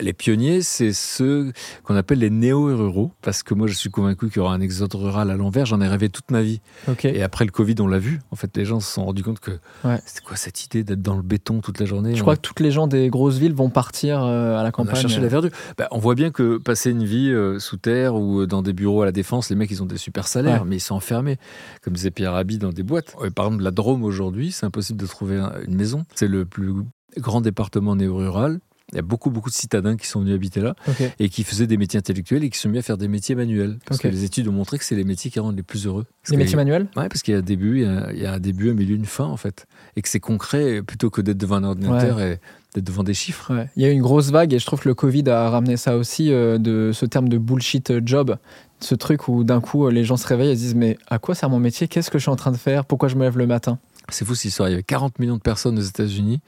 Les 0.00 0.12
pionniers, 0.14 0.62
c'est 0.62 0.92
ceux 0.92 1.52
qu'on 1.84 1.94
appelle 1.96 2.20
les 2.20 2.30
néo-ruraux, 2.30 3.10
parce 3.20 3.42
que 3.42 3.52
moi 3.52 3.66
je 3.66 3.74
suis 3.74 3.90
convaincu 3.90 4.28
qu'il 4.28 4.38
y 4.38 4.40
aura 4.40 4.54
un 4.54 4.60
exode 4.60 4.94
rural 4.94 5.30
à 5.30 5.36
l'envers, 5.36 5.66
j'en 5.66 5.80
ai 5.82 5.86
rêvé 5.88 6.08
toute 6.08 6.30
ma 6.30 6.40
vie. 6.40 6.60
Et 7.04 7.22
après 7.22 7.44
le 7.44 7.50
Covid, 7.50 7.74
on 7.80 7.86
l'a 7.86 7.98
vu. 7.98 8.20
En 8.30 8.36
fait, 8.36 8.56
les 8.56 8.64
gens 8.64 8.80
se 8.80 8.90
sont 8.90 9.04
rendus 9.04 9.22
compte 9.22 9.40
que 9.40 9.50
Ouais. 9.84 9.98
c'était 10.06 10.22
quoi 10.24 10.36
cette 10.36 10.64
idée 10.64 10.82
d'être 10.82 11.02
dans 11.02 11.16
le 11.16 11.22
béton 11.22 11.60
toute 11.60 11.78
la 11.78 11.84
journée? 11.86 12.14
Je 12.14 12.20
On- 12.20 12.22
crois 12.22 12.36
que 12.36 12.40
toutes 12.40 12.60
les 12.60 12.70
gens 12.70 12.86
des 12.86 13.08
grosses 13.08 13.36
villes 13.36 13.52
vont 13.54 13.68
partir 13.70 14.22
euh, 14.22 14.54
à 14.58 14.62
la 14.62 14.64
on 14.64 14.66
a 14.68 14.72
campagne. 14.72 14.96
cherché 14.96 15.20
la 15.20 15.28
verdure. 15.28 15.50
Bah, 15.76 15.88
on 15.90 15.98
voit 15.98 16.14
bien 16.14 16.30
que 16.30 16.56
passer 16.56 16.90
une 16.90 17.04
vie 17.04 17.30
euh, 17.30 17.58
sous 17.58 17.76
terre 17.76 18.14
ou 18.14 18.40
euh, 18.40 18.46
dans 18.46 18.62
des 18.62 18.72
bureaux 18.72 19.02
à 19.02 19.04
la 19.06 19.12
défense, 19.12 19.50
les 19.50 19.56
mecs 19.56 19.70
ils 19.70 19.82
ont 19.82 19.86
des 19.86 19.98
super 19.98 20.26
salaires, 20.26 20.62
Ouais. 20.62 20.68
mais 20.68 20.76
ils 20.76 20.80
sont 20.80 20.94
enfermés, 20.94 21.36
comme 21.82 21.92
disait 21.92 22.10
Pierre 22.10 22.32
Rabhi, 22.32 22.56
dans 22.58 22.70
des 22.72 22.82
boîtes. 22.82 23.14
Par 23.34 23.46
exemple, 23.46 23.62
la 23.62 23.70
Drôme 23.70 24.04
aujourd'hui, 24.04 24.52
c'est 24.52 24.64
impossible 24.66 24.98
de 25.00 25.06
trouver 25.06 25.36
un- 25.36 25.52
une 25.68 25.74
maison. 25.76 26.04
C'est 26.14 26.28
le 26.28 26.46
plus 26.46 26.72
grand 27.18 27.40
département 27.42 27.94
néo-rural. 27.94 28.60
Il 28.92 28.96
y 28.96 28.98
a 28.98 29.02
beaucoup, 29.02 29.30
beaucoup 29.30 29.48
de 29.48 29.54
citadins 29.54 29.96
qui 29.96 30.06
sont 30.06 30.20
venus 30.20 30.34
habiter 30.34 30.60
là 30.60 30.74
et 31.18 31.28
qui 31.28 31.44
faisaient 31.44 31.66
des 31.66 31.78
métiers 31.78 31.98
intellectuels 31.98 32.44
et 32.44 32.50
qui 32.50 32.58
sont 32.58 32.68
mis 32.68 32.78
à 32.78 32.82
faire 32.82 32.98
des 32.98 33.08
métiers 33.08 33.34
manuels. 33.34 33.78
Parce 33.86 34.00
que 34.00 34.08
les 34.08 34.24
études 34.24 34.48
ont 34.48 34.52
montré 34.52 34.78
que 34.78 34.84
c'est 34.84 34.94
les 34.94 35.04
métiers 35.04 35.30
qui 35.30 35.40
rendent 35.40 35.56
les 35.56 35.62
plus 35.62 35.86
heureux. 35.86 36.04
Parce 36.22 36.32
Les 36.32 36.36
métiers 36.36 36.56
manuels? 36.56 36.88
Ouais, 36.96 37.08
parce 37.08 37.22
qu'il 37.22 37.32
y 37.32 37.36
a 37.36 37.40
un 37.40 37.42
début, 37.42 37.80
il 37.80 37.82
y 37.82 37.86
a, 37.86 38.12
il 38.12 38.20
y 38.20 38.26
a 38.26 38.34
un 38.34 38.40
début, 38.40 38.70
un 38.70 38.74
milieu, 38.74 38.94
une 38.94 39.06
fin 39.06 39.24
en 39.24 39.36
fait, 39.36 39.66
et 39.96 40.02
que 40.02 40.08
c'est 40.08 40.20
concret 40.20 40.82
plutôt 40.82 41.10
que 41.10 41.20
d'être 41.20 41.38
devant 41.38 41.56
un 41.56 41.64
ordinateur 41.64 42.20
et 42.20 42.38
d'être 42.74 42.84
devant 42.84 43.02
des 43.02 43.14
chiffres. 43.14 43.54
Ouais. 43.54 43.68
Il 43.76 43.82
y 43.82 43.86
a 43.86 43.88
eu 43.88 43.92
une 43.92 44.02
grosse 44.02 44.30
vague 44.30 44.52
et 44.52 44.58
je 44.58 44.66
trouve 44.66 44.80
que 44.80 44.88
le 44.88 44.94
Covid 44.94 45.28
a 45.28 45.48
ramené 45.50 45.76
ça 45.76 45.96
aussi, 45.96 46.32
euh, 46.32 46.58
de 46.58 46.90
ce 46.92 47.06
terme 47.06 47.28
de 47.28 47.38
bullshit 47.38 47.92
job. 48.04 48.36
Ce 48.80 48.94
truc 48.94 49.28
où 49.28 49.44
d'un 49.44 49.60
coup 49.60 49.86
euh, 49.86 49.90
les 49.90 50.04
gens 50.04 50.16
se 50.16 50.26
réveillent 50.26 50.50
et 50.50 50.56
se 50.56 50.60
disent 50.60 50.74
Mais 50.74 50.98
à 51.08 51.18
quoi 51.18 51.34
sert 51.34 51.48
mon 51.50 51.60
métier? 51.60 51.88
Qu'est-ce 51.88 52.10
que 52.10 52.18
je 52.18 52.22
suis 52.22 52.30
en 52.30 52.36
train 52.36 52.52
de 52.52 52.56
faire? 52.56 52.84
Pourquoi 52.84 53.08
je 53.08 53.16
me 53.16 53.22
lève 53.22 53.38
le 53.38 53.46
matin? 53.46 53.78
C'est 54.08 54.24
fou 54.24 54.34
cette 54.34 54.46
histoire. 54.46 54.68
Il 54.68 54.72
y 54.72 54.74
avait 54.74 54.82
40 54.82 55.18
millions 55.18 55.36
de 55.36 55.42
personnes 55.42 55.78
aux 55.78 55.82
États-Unis, 55.82 56.40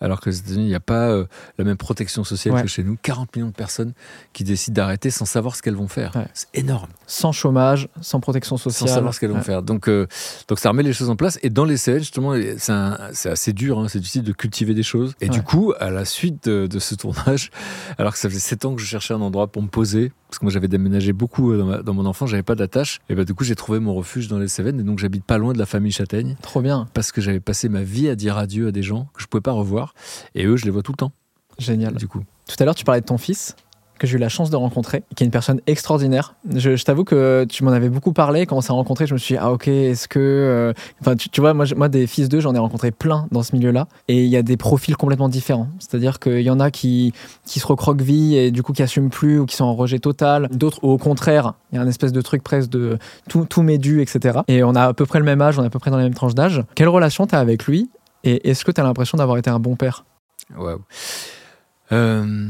alors 0.00 0.20
qu'aux 0.20 0.30
États-Unis, 0.30 0.64
il 0.64 0.68
n'y 0.68 0.74
a 0.74 0.80
pas 0.80 1.08
euh, 1.08 1.26
la 1.58 1.64
même 1.64 1.76
protection 1.76 2.24
sociale 2.24 2.54
Ouais. 2.54 2.62
que 2.62 2.68
chez 2.68 2.82
nous. 2.84 2.96
40 3.02 3.34
millions 3.36 3.48
de 3.48 3.52
personnes 3.54 3.92
qui 4.32 4.44
décident 4.44 4.74
d'arrêter 4.74 5.10
sans 5.10 5.24
savoir 5.24 5.56
ce 5.56 5.62
qu'elles 5.62 5.74
vont 5.76 5.88
faire. 5.88 6.14
Ouais. 6.14 6.26
C'est 6.34 6.48
énorme. 6.54 6.88
Sans 7.06 7.32
chômage, 7.32 7.88
sans 8.00 8.20
protection 8.20 8.56
sociale. 8.56 8.88
Sans 8.88 8.94
savoir 8.94 9.14
ce 9.14 9.20
qu'elles 9.20 9.30
vont 9.32 9.40
faire. 9.42 9.62
Donc, 9.62 9.88
euh, 9.88 10.06
donc 10.48 10.58
ça 10.58 10.68
remet 10.70 10.82
les 10.82 10.92
choses 10.92 11.10
en 11.10 11.16
place. 11.16 11.38
Et 11.42 11.50
dans 11.50 11.64
les 11.64 11.76
CL, 11.76 12.00
justement, 12.00 12.34
c'est 13.12 13.30
assez 13.30 13.52
dur, 13.52 13.78
hein, 13.78 13.88
c'est 13.88 13.98
difficile 14.00 14.22
de 14.22 14.32
cultiver 14.32 14.74
des 14.74 14.82
choses. 14.82 15.14
Et 15.20 15.28
du 15.28 15.42
coup, 15.42 15.72
à 15.80 15.90
la 15.90 16.04
suite 16.04 16.48
de, 16.48 16.66
de 16.66 16.78
ce 16.78 16.94
tournage, 16.94 17.50
alors 17.98 18.12
que 18.12 18.18
ça 18.18 18.28
faisait 18.28 18.40
7 18.40 18.64
ans 18.66 18.74
que 18.74 18.80
je 18.82 18.86
cherchais 18.86 19.14
un 19.14 19.20
endroit 19.20 19.46
pour 19.46 19.62
me 19.62 19.68
poser, 19.68 20.12
parce 20.28 20.38
que 20.40 20.44
moi 20.44 20.52
j'avais 20.52 20.68
déménagé 20.68 21.12
beaucoup 21.12 21.52
euh, 21.52 21.58
dans, 21.58 21.66
ma- 21.66 21.82
dans 21.82 21.94
mon 21.94 22.04
enfance, 22.04 22.30
j'avais 22.30 22.42
pas 22.42 22.56
d'attache, 22.56 22.98
et 23.08 23.14
bah 23.14 23.24
du 23.24 23.32
coup 23.32 23.44
j'ai 23.44 23.54
trouvé 23.54 23.78
mon 23.78 23.94
refuge 23.94 24.26
dans 24.26 24.38
les 24.38 24.48
Cévennes, 24.48 24.80
et 24.80 24.82
donc 24.82 24.98
j'habite 24.98 25.24
pas 25.24 25.38
loin 25.38 25.52
de 25.52 25.58
la 25.58 25.66
famille 25.66 25.92
Châtaigne, 25.92 26.36
Trop 26.42 26.60
bien, 26.60 26.88
parce 26.94 27.12
que 27.12 27.20
j'avais 27.20 27.38
passé 27.40 27.68
ma 27.68 27.82
vie 27.82 28.08
à 28.08 28.16
dire 28.16 28.36
adieu 28.36 28.66
à 28.66 28.72
des 28.72 28.82
gens 28.82 29.08
que 29.14 29.22
je 29.22 29.26
pouvais 29.28 29.40
pas 29.40 29.52
revoir, 29.52 29.85
et 30.34 30.44
eux 30.46 30.56
je 30.56 30.64
les 30.64 30.70
vois 30.70 30.82
tout 30.82 30.92
le 30.92 30.96
temps, 30.96 31.12
génial. 31.58 31.94
du 31.94 32.08
coup. 32.08 32.22
Tout 32.48 32.56
à 32.60 32.64
l'heure, 32.64 32.74
tu 32.74 32.84
parlais 32.84 33.00
de 33.00 33.06
ton 33.06 33.18
fils. 33.18 33.56
que 33.98 34.06
j'ai 34.06 34.16
eu 34.16 34.20
la 34.20 34.28
chance 34.28 34.50
de 34.50 34.56
rencontrer, 34.56 35.04
qui 35.14 35.24
est 35.24 35.26
une 35.26 35.30
personne 35.30 35.58
extraordinaire. 35.66 36.34
Je, 36.54 36.76
je 36.76 36.84
t'avoue 36.84 37.02
que 37.04 37.46
tu 37.48 37.64
m'en 37.64 37.70
avais 37.72 37.88
beaucoup 37.88 38.12
parlé 38.12 38.44
quand 38.44 38.54
on 38.54 38.60
s'est 38.60 38.72
rencontrés. 38.74 39.06
Je 39.06 39.14
me 39.14 39.18
suis 39.18 39.36
dit, 39.36 39.38
ah 39.42 39.50
ok, 39.50 39.68
est-ce 39.68 40.06
que. 40.06 40.18
euh, 40.20 40.72
Enfin, 41.00 41.16
tu, 41.16 41.30
tu 41.30 41.40
vois, 41.40 41.54
moi, 41.54 41.64
moi, 41.74 41.88
des 41.88 42.06
fils 42.06 42.28
d'eux, 42.28 42.40
j'en 42.40 42.54
ai 42.54 42.58
rencontré 42.58 42.90
plein 42.90 43.26
dans 43.32 43.42
ce 43.42 43.56
milieu-là. 43.56 43.88
Et 44.08 44.22
il 44.22 44.28
y 44.28 44.36
a 44.36 44.42
des 44.42 44.58
profils 44.58 44.94
complètement 44.98 45.30
différents. 45.30 45.68
C'est-à-dire 45.78 46.18
qu'il 46.20 46.42
y 46.42 46.50
en 46.50 46.60
a 46.60 46.70
qui, 46.70 47.14
qui 47.46 47.58
se 47.58 47.66
recroquevillent 47.66 48.36
et 48.36 48.50
du 48.50 48.62
coup 48.62 48.74
qui 48.74 48.82
assument 48.82 49.08
plus 49.08 49.38
ou 49.40 49.46
qui 49.46 49.56
sont 49.56 49.64
en 49.64 49.74
rejet 49.74 49.98
total. 49.98 50.48
D'autres, 50.52 50.84
au 50.84 50.98
contraire, 50.98 51.54
il 51.72 51.76
y 51.76 51.78
a 51.78 51.82
un 51.82 51.88
espèce 51.88 52.12
de 52.12 52.20
truc 52.20 52.42
presque 52.42 52.68
de 52.68 52.98
tout, 53.30 53.46
tout 53.46 53.62
m'est 53.62 53.78
dû, 53.78 54.02
etc. 54.02 54.40
Et 54.48 54.62
on 54.62 54.74
a 54.74 54.82
à 54.82 54.92
peu 54.92 55.06
près 55.06 55.20
le 55.20 55.24
même 55.24 55.40
âge, 55.40 55.58
on 55.58 55.62
est 55.62 55.66
à 55.68 55.70
peu 55.70 55.78
près 55.78 55.90
dans 55.90 55.96
la 55.96 56.02
même 56.04 56.12
tranche 56.14 56.34
d'âge. 56.34 56.62
Quelle 56.74 56.88
relation 56.88 57.26
tu 57.26 57.34
as 57.34 57.38
avec 57.40 57.64
lui 57.64 57.88
Et 58.24 58.48
est-ce 58.50 58.64
que 58.64 58.70
tu 58.72 58.80
as 58.80 58.84
l'impression 58.84 59.18
d'avoir 59.18 59.38
été 59.38 59.50
un 59.50 59.58
bon 59.60 59.76
père? 59.76 60.04
Waouh. 60.56 60.82
Euh, 61.92 62.48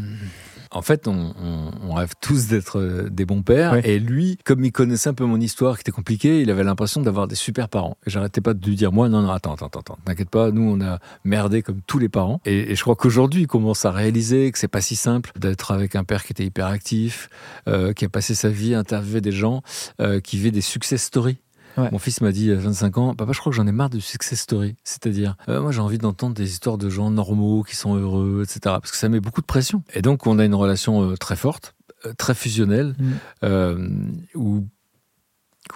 en 0.70 0.82
fait, 0.82 1.06
on, 1.08 1.34
on- 1.40 1.70
on 1.88 1.94
rêve 1.94 2.12
tous 2.20 2.48
d'être 2.48 2.78
euh, 2.78 3.08
des 3.10 3.24
bons 3.24 3.42
pères. 3.42 3.74
Et 3.86 3.98
lui, 3.98 4.38
comme 4.44 4.64
il 4.64 4.72
connaissait 4.72 5.08
un 5.10 5.14
peu 5.14 5.24
mon 5.24 5.40
histoire 5.40 5.76
qui 5.76 5.82
était 5.82 5.92
compliquée, 5.92 6.40
il 6.40 6.50
avait 6.50 6.64
l'impression 6.64 7.00
d'avoir 7.02 7.28
des 7.28 7.34
super 7.34 7.68
parents. 7.68 7.96
Et 8.06 8.10
j'arrêtais 8.10 8.40
pas 8.40 8.54
de 8.54 8.66
lui 8.66 8.76
dire, 8.76 8.92
moi, 8.92 9.08
non, 9.08 9.22
non, 9.22 9.30
attends, 9.30 9.54
attends, 9.54 9.66
attends, 9.66 9.98
t'inquiète 10.04 10.30
pas, 10.30 10.50
nous, 10.50 10.62
on 10.62 10.80
a 10.84 10.98
merdé 11.24 11.62
comme 11.62 11.80
tous 11.86 11.98
les 11.98 12.08
parents. 12.08 12.40
Et, 12.46 12.72
et 12.72 12.74
je 12.74 12.82
crois 12.82 12.96
qu'aujourd'hui, 12.96 13.42
il 13.42 13.46
commence 13.46 13.84
à 13.84 13.90
réaliser 13.90 14.50
que 14.50 14.58
c'est 14.58 14.68
pas 14.68 14.80
si 14.80 14.96
simple 14.96 15.30
d'être 15.38 15.70
avec 15.70 15.94
un 15.96 16.04
père 16.04 16.24
qui 16.24 16.32
était 16.32 16.44
hyper 16.44 16.66
actif, 16.66 17.28
euh, 17.68 17.92
qui 17.92 18.04
a 18.04 18.08
passé 18.08 18.34
sa 18.34 18.48
vie 18.48 18.74
à 18.74 18.78
interviewer 18.80 19.20
des 19.20 19.32
gens, 19.32 19.62
euh, 20.00 20.20
qui 20.20 20.38
vit 20.38 20.50
des 20.52 20.60
success 20.62 21.02
stories. 21.02 21.38
Ouais. 21.76 21.88
Mon 21.92 21.98
fils 21.98 22.20
m'a 22.20 22.32
dit 22.32 22.50
à 22.52 22.56
25 22.56 22.98
ans, 22.98 23.14
papa, 23.14 23.32
je 23.32 23.40
crois 23.40 23.50
que 23.50 23.56
j'en 23.56 23.66
ai 23.66 23.72
marre 23.72 23.90
de 23.90 23.98
success 24.00 24.40
story. 24.40 24.76
C'est-à-dire, 24.84 25.36
euh, 25.48 25.60
moi, 25.60 25.72
j'ai 25.72 25.80
envie 25.80 25.98
d'entendre 25.98 26.34
des 26.34 26.50
histoires 26.50 26.78
de 26.78 26.88
gens 26.88 27.10
normaux 27.10 27.62
qui 27.62 27.76
sont 27.76 27.94
heureux, 27.96 28.42
etc. 28.44 28.60
Parce 28.64 28.90
que 28.90 28.96
ça 28.96 29.08
met 29.08 29.20
beaucoup 29.20 29.40
de 29.42 29.46
pression. 29.46 29.82
Et 29.94 30.02
donc, 30.02 30.26
on 30.26 30.38
a 30.38 30.44
une 30.44 30.54
relation 30.54 31.02
euh, 31.10 31.16
très 31.16 31.36
forte, 31.36 31.74
euh, 32.06 32.12
très 32.16 32.34
fusionnelle, 32.34 32.94
Mm. 32.98 33.04
euh, 33.44 33.88
où 34.34 34.64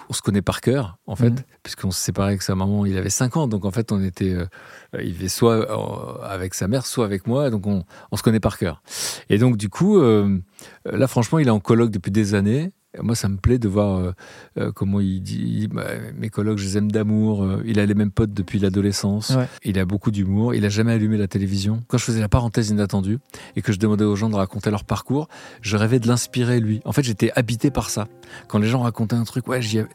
on 0.09 0.13
se 0.13 0.21
connaît 0.21 0.41
par 0.41 0.61
cœur, 0.61 0.97
en 1.05 1.17
fait, 1.17 1.31
Mm. 1.31 1.43
puisqu'on 1.63 1.91
s'est 1.91 2.05
séparé 2.05 2.29
avec 2.29 2.41
sa 2.41 2.55
maman, 2.55 2.85
il 2.85 2.97
avait 2.97 3.09
5 3.09 3.35
ans. 3.37 3.47
Donc, 3.47 3.65
en 3.65 3.71
fait, 3.71 3.91
on 3.91 4.01
était, 4.01 4.33
euh, 4.33 4.45
il 4.93 5.11
vivait 5.11 5.27
soit 5.27 5.53
euh, 5.69 6.23
avec 6.23 6.53
sa 6.53 6.67
mère, 6.69 6.85
soit 6.85 7.03
avec 7.05 7.27
moi. 7.27 7.49
Donc, 7.49 7.67
on, 7.67 7.83
on 8.11 8.15
se 8.17 8.23
connaît 8.23 8.39
par 8.39 8.57
cœur. 8.57 8.81
Et 9.29 9.37
donc, 9.37 9.57
du 9.57 9.69
coup, 9.69 9.97
euh, 9.99 10.39
là, 10.85 11.07
franchement, 11.07 11.39
il 11.39 11.47
est 11.47 11.51
en 11.51 11.59
colloque 11.59 11.91
depuis 11.91 12.11
des 12.11 12.33
années. 12.35 12.71
Moi, 12.99 13.15
ça 13.15 13.29
me 13.29 13.37
plaît 13.37 13.57
de 13.57 13.69
voir 13.69 13.99
euh, 13.99 14.11
euh, 14.57 14.71
comment 14.73 14.99
il 14.99 15.21
dit 15.21 15.69
bah, 15.71 15.85
mes 16.17 16.29
colloques, 16.29 16.57
je 16.57 16.65
les 16.65 16.77
aime 16.77 16.91
d'amour. 16.91 17.43
Euh, 17.43 17.63
il 17.65 17.79
a 17.79 17.85
les 17.85 17.93
mêmes 17.93 18.11
potes 18.11 18.33
depuis 18.33 18.59
l'adolescence. 18.59 19.29
Ouais. 19.29 19.47
Il 19.63 19.79
a 19.79 19.85
beaucoup 19.85 20.11
d'humour. 20.11 20.53
Il 20.53 20.65
a 20.65 20.69
jamais 20.69 20.91
allumé 20.91 21.17
la 21.17 21.27
télévision. 21.29 21.81
Quand 21.87 21.97
je 21.97 22.03
faisais 22.03 22.19
la 22.19 22.27
parenthèse 22.27 22.69
inattendue 22.69 23.19
et 23.55 23.61
que 23.61 23.71
je 23.71 23.79
demandais 23.79 24.03
aux 24.03 24.17
gens 24.17 24.29
de 24.29 24.35
raconter 24.35 24.71
leur 24.71 24.83
parcours, 24.83 25.29
je 25.61 25.77
rêvais 25.77 25.99
de 25.99 26.07
l'inspirer 26.09 26.59
lui. 26.59 26.81
En 26.83 26.91
fait, 26.91 27.03
j'étais 27.03 27.31
habité 27.35 27.71
par 27.71 27.89
ça. 27.89 28.09
Quand 28.49 28.59
les 28.59 28.67
gens 28.67 28.81
racontaient 28.81 29.15
un 29.15 29.23
truc, 29.23 29.47
ouais, 29.47 29.61
j'y 29.61 29.79
euh, 29.79 29.85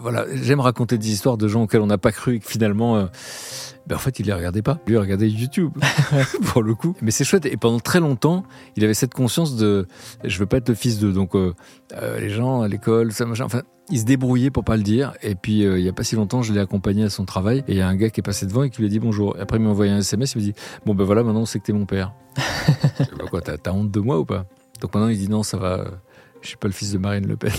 voilà, 0.00 0.24
j'aime 0.34 0.60
raconter 0.60 0.96
des 0.96 1.10
histoires 1.10 1.36
de 1.36 1.48
gens 1.48 1.64
auxquels 1.64 1.80
on 1.80 1.86
n'a 1.88 1.98
pas 1.98 2.12
cru 2.12 2.36
et 2.36 2.38
que 2.38 2.46
finalement. 2.48 2.96
euh, 2.96 3.06
ben 3.86 3.96
en 3.96 3.98
fait, 3.98 4.18
il 4.18 4.26
les 4.26 4.32
regardait 4.32 4.62
pas. 4.62 4.78
Lui, 4.86 4.94
il 4.94 4.98
regardait 4.98 5.28
YouTube, 5.28 5.72
pour 6.46 6.62
le 6.62 6.74
coup. 6.74 6.94
Mais 7.02 7.10
c'est 7.10 7.24
chouette. 7.24 7.46
Et 7.46 7.56
pendant 7.56 7.80
très 7.80 8.00
longtemps, 8.00 8.44
il 8.76 8.84
avait 8.84 8.94
cette 8.94 9.12
conscience 9.12 9.56
de, 9.56 9.86
je 10.24 10.38
veux 10.38 10.46
pas 10.46 10.56
être 10.58 10.68
le 10.68 10.74
fils 10.74 10.98
de. 10.98 11.10
Donc, 11.12 11.34
euh, 11.34 11.54
euh, 11.94 12.18
les 12.18 12.30
gens 12.30 12.62
à 12.62 12.68
l'école, 12.68 13.12
ça, 13.12 13.26
machin. 13.26 13.44
Enfin, 13.44 13.62
il 13.90 13.98
se 13.98 14.04
débrouillait 14.04 14.50
pour 14.50 14.64
pas 14.64 14.76
le 14.76 14.82
dire. 14.82 15.12
Et 15.22 15.34
puis, 15.34 15.66
euh, 15.66 15.78
il 15.78 15.84
y 15.84 15.88
a 15.88 15.92
pas 15.92 16.04
si 16.04 16.16
longtemps, 16.16 16.40
je 16.42 16.52
l'ai 16.52 16.60
accompagné 16.60 17.04
à 17.04 17.10
son 17.10 17.24
travail. 17.26 17.58
Et 17.68 17.72
il 17.72 17.76
y 17.76 17.82
a 17.82 17.88
un 17.88 17.96
gars 17.96 18.08
qui 18.08 18.20
est 18.20 18.22
passé 18.22 18.46
devant 18.46 18.62
et 18.62 18.70
qui 18.70 18.80
lui 18.80 18.86
a 18.86 18.90
dit 18.90 19.00
bonjour. 19.00 19.36
Et 19.36 19.40
après, 19.40 19.58
il 19.58 19.62
m'a 19.62 19.70
envoyé 19.70 19.92
un 19.92 19.98
SMS. 19.98 20.34
Il 20.34 20.38
me 20.38 20.42
dit, 20.44 20.54
bon, 20.86 20.94
ben 20.94 21.04
voilà, 21.04 21.22
maintenant, 21.22 21.42
on 21.42 21.46
sait 21.46 21.58
que 21.58 21.64
t'es 21.64 21.72
mon 21.74 21.86
père. 21.86 22.14
Je 22.98 23.16
Bah 23.16 23.24
quoi, 23.28 23.42
t'as 23.42 23.72
honte 23.72 23.90
de 23.90 24.00
moi 24.00 24.18
ou 24.18 24.24
pas? 24.24 24.46
Donc 24.80 24.94
maintenant, 24.94 25.08
il 25.08 25.18
dit 25.18 25.28
non, 25.28 25.42
ça 25.42 25.58
va. 25.58 25.84
Je 26.40 26.48
suis 26.48 26.56
pas 26.56 26.68
le 26.68 26.74
fils 26.74 26.92
de 26.92 26.98
Marine 26.98 27.26
Le 27.26 27.36
Pen. 27.36 27.52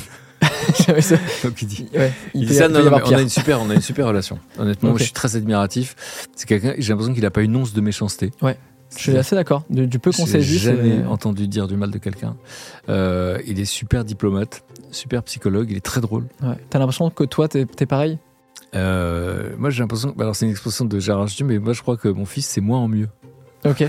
Donc 1.44 1.62
il 1.62 1.67
dit. 1.67 1.88
ouais, 1.94 2.12
il 2.34 2.46
dit 2.48 2.53
ça, 2.55 2.67
non, 2.67 2.84
non, 2.84 2.91
on 3.05 3.12
a 3.13 3.22
une 3.22 3.29
super, 3.29 3.62
on 3.62 3.70
a 3.70 3.74
une 3.75 3.82
super 3.82 4.08
relation. 4.08 4.39
Honnêtement, 4.58 4.92
Ok. 4.92 5.00
je 5.00 5.03
suis 5.05 5.14
très 5.14 5.35
admiratif. 5.35 5.96
C'est 6.35 6.48
quelqu'un, 6.48 6.74
j'ai 6.77 6.90
l'impression 6.94 7.14
qu'il 7.14 7.25
a 7.25 7.31
pas 7.31 7.42
une 7.42 7.55
once 7.55 7.74
de 7.74 7.81
méchanceté. 7.81 8.31
Ouais. 8.42 8.57
Je 8.96 9.01
suis 9.01 9.18
assez 9.18 9.35
d'accord. 9.35 9.64
Du, 9.70 9.88
du 9.88 10.00
peu 10.00 10.11
qu'on 10.11 10.25
J'ai 10.25 10.33
s'est 10.33 10.40
vu, 10.40 10.57
jamais 10.57 10.98
c'est- 11.01 11.05
entendu 11.07 11.48
dire 11.48 11.68
du 11.68 11.75
mal 11.75 11.92
de 11.92 11.98
quelqu'un. 11.98 12.35
Euh, 12.88 13.40
il 13.46 13.59
est 13.59 13.66
super 13.66 14.05
diplomate, 14.05 14.64
super 14.92 15.24
psychologue, 15.24 15.68
il 15.72 15.77
est 15.77 15.85
très 15.85 16.00
drôle. 16.01 16.25
Ouais. 16.42 16.55
T'as 16.70 16.79
l'impression 16.79 17.09
que 17.09 17.24
toi, 17.25 17.48
t'es 17.48 17.66
t'es 17.66 17.85
pareil? 17.85 18.18
Euh, 18.75 19.50
moi, 19.57 19.70
j'ai 19.70 19.81
l'impression, 19.81 20.14
bah, 20.16 20.24
alors 20.25 20.35
c'est 20.35 20.46
une 20.46 20.51
expression 20.51 20.85
de 20.85 21.00
Gérard 21.00 21.27
Jugnot, 21.27 21.48
mais 21.50 21.59
moi, 21.59 21.74
je 21.74 21.81
crois 21.81 21.98
que 21.98 22.07
mon 22.09 22.25
fils, 22.25 22.46
c'est 22.46 22.61
moins 22.61 22.79
en 22.79 22.88
mieux. 22.88 23.07
Ok. 23.66 23.84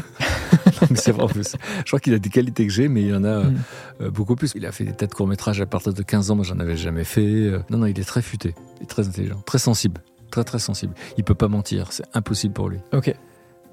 c'est 0.95 1.13
vrai 1.13 1.23
en 1.23 1.29
plus. 1.29 1.53
Je 1.79 1.85
crois 1.85 2.01
qu'il 2.01 2.15
a 2.15 2.19
des 2.19 2.29
qualités 2.31 2.67
que 2.67 2.73
j'ai, 2.73 2.89
mais 2.89 3.03
il 3.03 3.09
y 3.09 3.15
en 3.15 3.25
a 3.25 3.45
Mm. 3.45 3.57
euh, 4.03 4.11
beaucoup 4.11 4.37
plus. 4.37 4.53
Il 4.55 4.65
a 4.67 4.73
fait 4.73 4.85
des 4.85 4.93
tas 4.93 5.07
de 5.07 5.13
courts-métrages 5.15 5.61
à 5.61 5.67
partir 5.67 5.93
de 5.93 6.03
15 6.03 6.31
ans, 6.31 6.37
moi, 6.37 6.45
j'en 6.45 6.59
avais 6.59 6.77
jamais 6.77 7.05
fait. 7.05 7.21
Euh, 7.25 7.59
Non, 7.71 7.79
non, 7.79 7.87
il 7.87 7.99
est 8.01 8.05
très 8.05 8.23
futé, 8.23 8.55
il 8.81 8.85
est 8.85 8.87
très 8.87 9.07
intelligent, 9.07 9.41
très 9.47 9.59
sensible. 9.59 10.01
Très 10.31 10.43
très 10.45 10.59
sensible. 10.59 10.93
Il 11.19 11.25
peut 11.25 11.35
pas 11.37 11.49
mentir, 11.49 11.93
c'est 11.93 12.05
impossible 12.15 12.53
pour 12.53 12.69
lui. 12.69 12.79
Ok. 12.93 13.15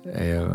Et, 0.08 0.32
euh, 0.34 0.48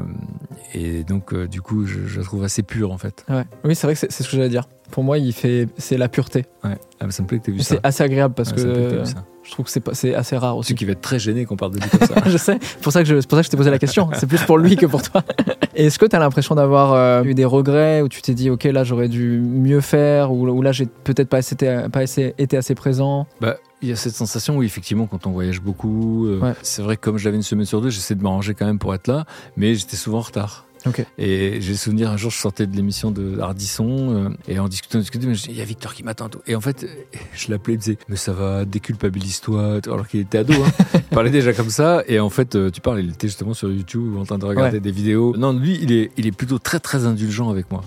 et 0.75 1.05
donc 1.05 1.33
euh, 1.33 1.47
du 1.49 1.61
coup, 1.63 1.87
je, 1.87 2.07
je 2.07 2.21
trouve 2.21 2.45
assez 2.45 2.63
pur 2.63 2.93
en 2.93 2.99
fait. 2.99 3.25
Ouais. 3.29 3.45
Oui, 3.65 3.75
c'est 3.75 3.87
vrai 3.87 3.95
que 3.95 4.01
c'est 4.01 4.11
ce 4.11 4.23
que 4.29 4.37
j'allais 4.37 4.49
dire. 4.49 4.69
Pour 4.91 5.05
moi, 5.05 5.19
il 5.19 5.33
fait, 5.33 5.69
c'est 5.77 5.97
la 5.99 6.09
pureté. 6.09 6.47
Ouais. 6.65 6.77
Ah, 7.01 7.11
ça 7.11 7.23
me 7.23 7.29
plaît 7.29 7.39
que 7.39 7.45
tu 7.45 7.51
aies 7.51 7.55
vu 7.55 7.61
Et 7.61 7.63
ça. 7.63 7.75
C'est 7.77 7.87
assez 7.87 8.03
agréable 8.03 8.35
parce 8.35 8.53
que 8.53 9.03
je 9.43 9.51
trouve 9.53 9.65
que 9.67 9.71
c'est 9.95 10.15
assez 10.15 10.37
rare 10.37 10.57
aussi. 10.59 10.69
Celui 10.69 10.79
qui 10.79 10.85
va 10.85 10.93
être 10.93 11.01
très 11.01 11.19
gêné 11.19 11.47
qu'on 11.47 11.57
parle 11.57 11.73
de 11.73 11.81
lui 11.81 11.89
comme 11.89 12.01
ça. 12.07 12.15
je 12.27 12.37
sais. 12.37 12.59
C'est 12.61 12.81
pour 12.81 12.93
ça 12.93 13.03
que 13.03 13.09
je, 13.09 13.21
c'est 13.21 13.29
pour 13.29 13.37
ça 13.37 13.43
que 13.43 13.47
je 13.47 13.51
t'ai 13.51 13.57
posé 13.57 13.71
la 13.71 13.79
question. 13.79 14.11
C'est 14.15 14.27
plus 14.27 14.43
pour 14.45 14.59
lui 14.59 14.77
que 14.77 14.87
pour 14.87 15.01
toi. 15.03 15.23
Est-ce 15.75 15.99
que 15.99 16.05
tu 16.07 16.15
as 16.17 16.19
l'impression 16.19 16.55
d'avoir 16.55 16.93
euh, 16.93 17.23
eu 17.25 17.35
des 17.35 17.45
regrets 17.47 18.03
où 18.03 18.09
tu 18.09 18.21
t'es 18.23 18.35
dit, 18.35 18.51
ok, 18.51 18.65
là 18.65 18.85
j'aurais 18.85 19.09
dû 19.09 19.41
mieux 19.41 19.81
faire 19.81 20.33
ou, 20.33 20.47
ou 20.49 20.61
là 20.63 20.73
j'ai 20.73 20.87
peut-être 20.87 21.29
pas, 21.29 21.39
été, 21.41 21.87
pas 21.91 22.01
assez- 22.01 22.35
été 22.39 22.57
assez 22.57 22.75
présent? 22.75 23.27
Bah, 23.41 23.57
il 23.83 23.89
y 23.89 23.93
a 23.93 23.97
cette 23.97 24.15
sensation 24.15 24.57
où 24.59 24.63
effectivement, 24.63 25.07
quand 25.07 25.27
on 25.27 25.31
voyage 25.31 25.61
beaucoup, 25.61 26.27
euh, 26.27 26.41
Ouais. 26.41 26.55
c'est 26.63 26.83
vrai 26.83 26.97
que 26.97 27.03
comme 27.03 27.19
j'avais 27.19 27.37
une 27.37 27.43
semaine 27.43 27.67
sur 27.67 27.81
deux, 27.81 27.91
j'essaie 27.91 28.15
de 28.15 28.23
m'arranger 28.23 28.55
quand 28.55 28.67
même 28.67 28.79
pour 28.79 28.95
être 28.95 29.07
là, 29.07 29.25
mais 29.57 29.75
j'étais 29.75 29.97
souvent 29.97 30.19
en 30.19 30.23
retard. 30.23 30.65
Ok. 30.87 31.05
Et 31.19 31.61
j'ai 31.61 31.75
souvenir 31.75 32.09
un 32.09 32.17
jour, 32.17 32.31
je 32.31 32.39
sortais 32.39 32.67
de 32.69 32.77
l'émission 32.77 33.11
de 33.11 33.41
Hardisson 33.41 34.29
euh, 34.29 34.29
et 34.47 34.61
en 34.61 34.69
discutant, 34.69 35.01
discutant, 35.01 35.27
il 35.49 35.57
y 35.57 35.61
a 35.61 35.65
Victor 35.65 35.93
qui 35.93 36.05
m'attend. 36.05 36.29
Et 36.47 36.55
en 36.55 36.61
fait, 36.61 36.85
euh, 36.85 36.87
je 37.35 37.51
l'appelais, 37.51 37.75
il 37.75 37.77
me 37.79 37.83
disait, 37.83 37.99
mais 38.09 38.15
ça 38.15 38.33
va, 38.33 38.65
déculpabilise-toi, 38.65 39.81
alors 39.87 40.07
qu'il 40.07 40.21
était 40.21 40.39
ado. 40.39 40.53
Hein. 40.55 40.71
il 40.95 41.03
parlait 41.03 41.31
déjà 41.31 41.53
comme 41.53 41.71
ça. 41.71 42.03
Et 42.07 42.21
en 42.21 42.31
fait, 42.31 42.55
euh, 42.55 42.71
tu 42.71 42.81
parles, 42.81 43.01
il 43.01 43.11
était 43.11 43.27
justement 43.29 43.55
sur 43.55 43.71
YouTube 43.71 44.17
en 44.19 44.25
train 44.25 44.39
de 44.39 44.45
regarder 44.45 44.77
Ouais. 44.77 44.81
des 44.81 44.91
vidéos. 44.93 45.35
Non, 45.37 45.53
lui, 45.53 45.79
il 45.83 45.93
est, 45.93 46.11
il 46.17 46.27
est 46.27 46.33
plutôt 46.33 46.59
très 46.59 46.79
très 46.81 47.07
indulgent 47.07 47.51
avec 47.51 47.71
moi. 47.71 47.83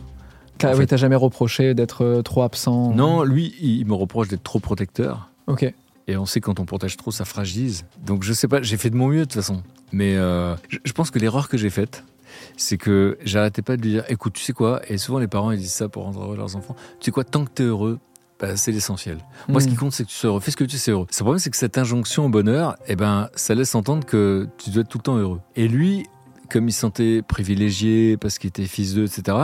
En 0.63 0.77
Oui, 0.77 0.85
t'as 0.85 0.97
jamais 0.97 1.15
reproché 1.15 1.73
d'être 1.73 2.21
trop 2.23 2.43
absent 2.43 2.93
Non, 2.93 3.23
lui, 3.23 3.55
il 3.61 3.79
il 3.79 3.85
me 3.87 3.93
reproche 3.95 4.27
d'être 4.27 4.43
trop 4.43 4.59
protecteur. 4.59 5.29
Ok. 5.47 5.73
Et 6.11 6.17
on 6.17 6.25
sait 6.25 6.41
que 6.41 6.45
quand 6.45 6.59
on 6.59 6.65
protège 6.65 6.97
trop, 6.97 7.11
ça 7.11 7.23
fragilise. 7.23 7.85
Donc 8.05 8.23
je 8.23 8.33
sais 8.33 8.47
pas, 8.49 8.61
j'ai 8.61 8.75
fait 8.75 8.89
de 8.89 8.97
mon 8.97 9.07
mieux 9.07 9.19
de 9.19 9.23
toute 9.23 9.33
façon. 9.33 9.63
Mais 9.93 10.17
euh, 10.17 10.55
je, 10.69 10.91
pense 10.91 11.09
que 11.09 11.19
l'erreur 11.19 11.47
que 11.47 11.57
j'ai 11.57 11.69
faite, 11.69 12.03
c'est 12.57 12.77
que 12.77 13.17
j'arrêtais 13.23 13.61
pas 13.61 13.77
de 13.77 13.81
lui 13.81 13.91
dire, 13.91 14.03
écoute, 14.09 14.33
tu 14.33 14.43
sais 14.43 14.53
quoi? 14.53 14.81
Et 14.89 14.97
souvent 14.97 15.19
les 15.19 15.27
parents 15.27 15.51
ils 15.51 15.59
disent 15.59 15.71
ça 15.71 15.87
pour 15.87 16.03
rendre 16.03 16.21
heureux 16.21 16.35
leurs 16.35 16.55
enfants. 16.57 16.75
Tu 16.99 17.05
sais 17.05 17.11
quoi? 17.11 17.23
Tant 17.23 17.45
que 17.45 17.49
t'es 17.51 17.63
heureux, 17.63 17.99
bah, 18.41 18.57
c'est 18.57 18.71
l'essentiel. 18.71 19.19
Moi, 19.47 19.61
ce 19.61 19.67
qui 19.67 19.75
Mm. 19.75 19.77
compte, 19.77 19.93
c'est 19.93 20.03
que 20.03 20.09
tu 20.09 20.15
sois 20.15 20.29
heureux. 20.31 20.39
Fais 20.41 20.51
ce 20.51 20.57
que 20.57 20.63
tu 20.63 20.77
sais 20.77 20.91
heureux. 20.91 21.07
Le 21.09 21.15
problème, 21.23 21.39
c'est 21.39 21.49
que 21.51 21.57
cette 21.57 21.77
injonction 21.77 22.25
au 22.25 22.29
bonheur, 22.29 22.75
eh 22.87 22.95
ben, 22.95 23.29
ça 23.35 23.55
laisse 23.55 23.73
entendre 23.75 24.05
que 24.05 24.49
tu 24.57 24.69
dois 24.71 24.81
être 24.81 24.89
tout 24.89 24.97
le 24.97 25.03
temps 25.03 25.17
heureux. 25.17 25.39
Et 25.55 25.67
lui, 25.67 26.07
comme 26.49 26.67
il 26.67 26.73
se 26.73 26.79
sentait 26.81 27.21
privilégié 27.21 28.17
parce 28.17 28.37
qu'il 28.37 28.49
était 28.49 28.65
fils 28.65 28.95
d'eux, 28.95 29.05
etc., 29.05 29.37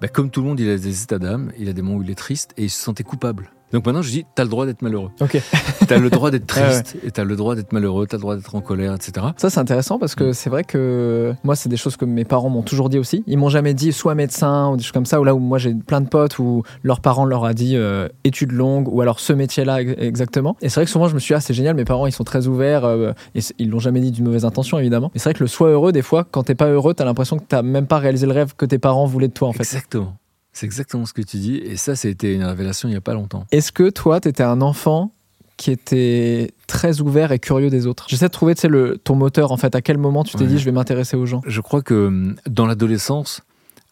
bah, 0.00 0.08
comme 0.12 0.30
tout 0.30 0.42
le 0.42 0.46
monde, 0.46 0.60
il 0.60 0.68
a 0.70 0.76
des 0.76 1.02
états 1.02 1.18
d'âme, 1.18 1.52
il 1.58 1.68
a 1.68 1.72
des 1.72 1.82
moments 1.82 1.96
où 1.98 2.02
il 2.02 2.10
est 2.10 2.14
triste 2.14 2.52
et 2.56 2.64
il 2.64 2.70
se 2.70 2.80
sentait 2.80 3.02
coupable. 3.02 3.50
Donc 3.72 3.84
maintenant, 3.86 4.02
je 4.02 4.10
dis, 4.10 4.24
t'as 4.34 4.44
le 4.44 4.48
droit 4.48 4.64
d'être 4.66 4.82
malheureux. 4.82 5.10
Ok. 5.20 5.40
T'as 5.88 5.98
le 5.98 6.10
droit 6.10 6.30
d'être 6.30 6.54
Ouais, 6.54 6.62
ouais. 6.62 6.68
triste 6.82 6.96
et 7.02 7.10
t'as 7.10 7.24
le 7.24 7.34
droit 7.34 7.54
d'être 7.54 7.72
malheureux, 7.72 8.06
t'as 8.06 8.18
le 8.18 8.20
droit 8.20 8.36
d'être 8.36 8.54
en 8.54 8.60
colère, 8.60 8.94
etc. 8.94 9.28
Ça, 9.38 9.48
c'est 9.48 9.58
intéressant 9.60 9.98
parce 9.98 10.12
Mm. 10.12 10.16
que 10.18 10.32
c'est 10.34 10.50
vrai 10.50 10.62
que 10.64 11.32
moi, 11.44 11.56
c'est 11.56 11.70
des 11.70 11.78
choses 11.78 11.96
que 11.96 12.04
mes 12.04 12.24
parents 12.26 12.50
m'ont 12.50 12.62
toujours 12.62 12.90
dit 12.90 12.98
aussi. 12.98 13.24
Ils 13.26 13.38
m'ont 13.38 13.48
jamais 13.48 13.72
dit 13.72 13.92
soit 13.94 14.14
médecin 14.14 14.68
ou 14.70 14.76
des 14.76 14.82
choses 14.82 14.92
comme 14.92 15.06
ça, 15.06 15.18
ou 15.18 15.24
là 15.24 15.34
où 15.34 15.38
moi 15.38 15.56
j'ai 15.56 15.74
plein 15.74 16.02
de 16.02 16.08
potes 16.08 16.38
où 16.38 16.62
leurs 16.82 17.00
parents 17.00 17.24
leur 17.24 17.44
a 17.46 17.54
dit 17.54 17.74
euh, 17.76 18.06
études 18.24 18.52
longues 18.52 18.88
ou 18.92 19.00
alors 19.00 19.18
ce 19.18 19.32
métier-là 19.32 19.80
ex- 19.80 19.94
exactement. 19.98 20.56
Et 20.60 20.68
c'est 20.68 20.74
vrai 20.80 20.84
que 20.84 20.90
souvent 20.90 21.08
je 21.08 21.14
me 21.14 21.18
suis 21.20 21.32
dit, 21.32 21.36
ah, 21.36 21.40
c'est 21.40 21.54
génial, 21.54 21.74
mes 21.74 21.84
parents 21.86 22.06
ils 22.06 22.12
sont 22.12 22.24
très 22.24 22.46
ouverts 22.48 22.84
euh, 22.84 23.12
et 23.34 23.40
ils 23.58 23.70
l'ont 23.70 23.78
jamais 23.80 24.00
dit 24.00 24.10
d'une 24.10 24.24
mauvaise 24.26 24.44
intention 24.44 24.78
évidemment. 24.78 25.10
Et 25.14 25.18
c'est 25.18 25.30
vrai 25.30 25.34
que 25.34 25.42
le 25.44 25.48
soit 25.48 25.68
heureux, 25.70 25.92
des 25.92 26.02
fois, 26.02 26.26
quand 26.30 26.42
t'es 26.42 26.54
pas 26.54 26.68
heureux, 26.68 26.92
t'as 26.92 27.06
l'impression 27.06 27.38
que 27.38 27.44
t'as 27.48 27.62
même 27.62 27.86
pas 27.86 27.98
réalisé 27.98 28.26
le 28.26 28.32
rêve 28.32 28.54
que 28.56 28.66
tes 28.66 28.78
parents 28.78 29.06
voulaient 29.06 29.28
de 29.28 29.32
toi 29.32 29.48
en 29.48 29.52
fait. 29.52 29.60
Exactement. 29.62 30.14
C'est 30.58 30.66
exactement 30.66 31.06
ce 31.06 31.12
que 31.12 31.22
tu 31.22 31.36
dis. 31.36 31.54
Et 31.54 31.76
ça, 31.76 31.94
c'était 31.94 32.34
une 32.34 32.42
révélation 32.42 32.88
il 32.88 32.92
n'y 32.92 32.96
a 32.96 33.00
pas 33.00 33.14
longtemps. 33.14 33.46
Est-ce 33.52 33.70
que 33.70 33.90
toi, 33.90 34.18
t'étais 34.18 34.42
un 34.42 34.60
enfant 34.60 35.12
qui 35.56 35.70
était 35.70 36.50
très 36.66 37.00
ouvert 37.00 37.30
et 37.30 37.38
curieux 37.38 37.70
des 37.70 37.86
autres? 37.86 38.06
J'essaie 38.08 38.26
de 38.26 38.32
trouver 38.32 38.56
tu 38.56 38.62
sais, 38.62 38.68
le, 38.68 38.98
ton 38.98 39.14
moteur 39.14 39.52
en 39.52 39.56
fait. 39.56 39.76
À 39.76 39.82
quel 39.82 39.98
moment 39.98 40.24
tu 40.24 40.34
t'es 40.36 40.42
Ouais. 40.42 40.48
dit 40.48 40.58
je 40.58 40.64
vais 40.64 40.72
m'intéresser 40.72 41.16
aux 41.16 41.26
gens? 41.26 41.42
Je 41.46 41.60
crois 41.60 41.80
que 41.82 42.06
hum, 42.08 42.34
dans 42.48 42.66
l'adolescence, 42.66 43.40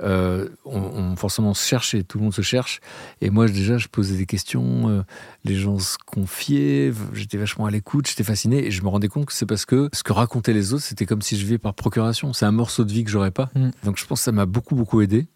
euh, 0.03 0.49
on, 0.65 0.81
on- 0.81 1.15
forcément 1.17 1.55
se 1.55 1.65
cherche 1.65 1.95
et 1.95 2.03
tout 2.03 2.19
le 2.19 2.25
monde 2.25 2.35
se 2.35 2.43
cherche. 2.43 2.81
Et 3.21 3.31
moi, 3.31 3.47
déjà, 3.47 3.79
je 3.79 3.87
posais 3.87 4.17
des 4.17 4.27
questions, 4.27 4.89
euh, 4.89 5.03
les 5.45 5.55
gens 5.55 5.79
se 5.79 5.97
confiaient, 6.05 6.93
j'étais 7.15 7.39
vachement 7.39 7.67
à 7.67 7.71
l'écoute, 7.71 8.09
j'étais 8.09 8.25
fasciné. 8.25 8.67
Et 8.67 8.73
je 8.73 8.83
me 8.83 8.89
rendais 8.89 9.07
compte 9.09 9.27
que 9.27 9.33
c'est 9.33 9.47
parce 9.47 9.65
que 9.67 9.89
ce 9.93 10.03
que 10.03 10.13
racontaient 10.13 10.53
les 10.53 10.73
autres, 10.73 10.83
c'était 10.83 11.07
comme 11.07 11.23
si 11.23 11.37
je 11.39 11.45
vivais 11.45 11.59
par 11.59 11.75
procuration. 11.75 12.33
C'est 12.33 12.45
un 12.45 12.51
morceau 12.53 12.85
de 12.85 12.93
vie 12.93 13.05
que 13.05 13.11
j'aurais 13.11 13.31
pas. 13.31 13.51
Mm. 13.55 13.69
Donc 13.85 13.99
je 13.99 14.05
pense 14.05 14.19
que 14.21 14.25
ça 14.25 14.33
m'a 14.33 14.47
beaucoup, 14.47 14.75
beaucoup 14.75 15.01
aidé. 15.01 15.29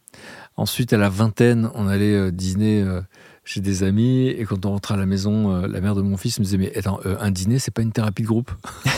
Ensuite, 0.60 0.92
à 0.92 0.98
la 0.98 1.08
vingtaine, 1.08 1.70
on 1.74 1.88
allait 1.88 2.14
euh, 2.14 2.30
dîner 2.30 2.82
euh, 2.82 3.00
chez 3.44 3.60
des 3.62 3.82
amis. 3.82 4.28
Et 4.28 4.44
quand 4.44 4.66
on 4.66 4.70
rentrait 4.72 4.92
à 4.94 4.96
la 4.98 5.06
maison, 5.06 5.54
euh, 5.54 5.66
la 5.66 5.80
mère 5.80 5.94
de 5.94 6.02
mon 6.02 6.18
fils 6.18 6.38
me 6.38 6.44
disait 6.44 6.58
Mais 6.58 6.76
attends, 6.76 7.00
un 7.04 7.30
dîner, 7.30 7.58
c'est 7.58 7.70
pas 7.72 7.80
une 7.82 7.92
thérapie 7.92 8.22
de 8.22 8.28
groupe? 8.28 8.50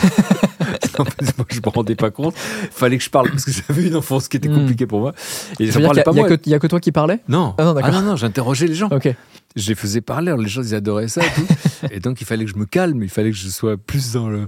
En 0.99 1.05
fait, 1.05 1.35
moi, 1.39 1.47
je 1.49 1.57
me 1.57 1.69
rendais 1.69 1.95
pas 1.95 2.11
compte. 2.11 2.35
Fallait 2.35 2.99
que 2.99 3.03
je 3.03 3.09
parle 3.09 3.31
parce 3.31 3.45
que 3.45 3.51
j'avais 3.51 3.87
une 3.87 3.95
enfance 3.95 4.27
qui 4.27 4.37
était 4.37 4.47
Hmm. 4.47 4.53
compliquée 4.59 4.85
pour 4.85 4.99
moi. 4.99 5.13
Et 5.59 5.71
j'en 5.71 5.81
parlais 5.81 6.03
pas 6.03 6.11
il 6.11 6.17
y, 6.17 6.19
moi. 6.19 6.27
a 6.31 6.59
que- 6.59 6.67
toi 6.67 6.79
qui 6.79 6.91
parlais? 6.91 7.19
Non. 7.27 7.55
Ah 7.57 7.63
non, 7.63 7.73
d'accord. 7.73 7.91
non, 7.93 8.01
non, 8.03 8.15
j'interrogeais 8.15 8.67
les 8.67 8.75
gens. 8.75 8.89
Ok. 8.91 9.09
Je 9.55 9.69
les 9.69 9.73
faisais 9.75 10.01
parler, 10.01 10.27
alors 10.27 10.41
les 10.41 10.49
gens 10.49 10.61
ils 10.61 10.75
adoraient 10.75 11.07
ça 11.07 11.21
et 11.25 11.29
tout. 11.33 11.47
et 11.91 11.99
donc 11.99 12.21
il 12.21 12.25
fallait 12.25 12.45
que 12.45 12.51
je 12.51 12.57
me 12.57 12.65
calme, 12.65 13.01
il 13.01 13.09
fallait 13.09 13.31
que 13.31 13.37
je 13.37 13.49
sois 13.49 13.75
plus 13.75 14.13
dans 14.13 14.29
le 14.29 14.47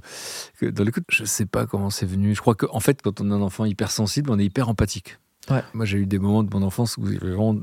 que 0.60 0.67
dans 0.67 0.84
l'écoute. 0.84 1.06
Je 1.10 1.25
sais 1.25 1.47
pas 1.47 1.65
comment 1.65 1.89
c'est 1.89 2.06
venu. 2.06 2.36
Je 2.36 2.41
crois 2.41 2.54
qu'en 2.54 2.80
fait, 2.80 3.01
quand 3.01 3.21
on 3.21 3.32
est 3.32 3.34
un 3.34 3.41
enfant 3.41 3.65
hypersensible, 3.65 4.30
on 4.30 4.38
est 4.38 4.45
hyper 4.45 4.69
empathique. 4.69 5.17
Ouais. 5.49 5.63
Moi 5.73 5.86
j'ai 5.86 5.97
eu 5.99 6.05
des 6.05 6.19
moments 6.19 6.43
de 6.43 6.49
mon 6.55 6.63
enfance 6.63 6.97
où 6.97 7.08
il 7.08 7.13
y 7.13 7.17
avait 7.17 7.29
vraiment 7.31 7.55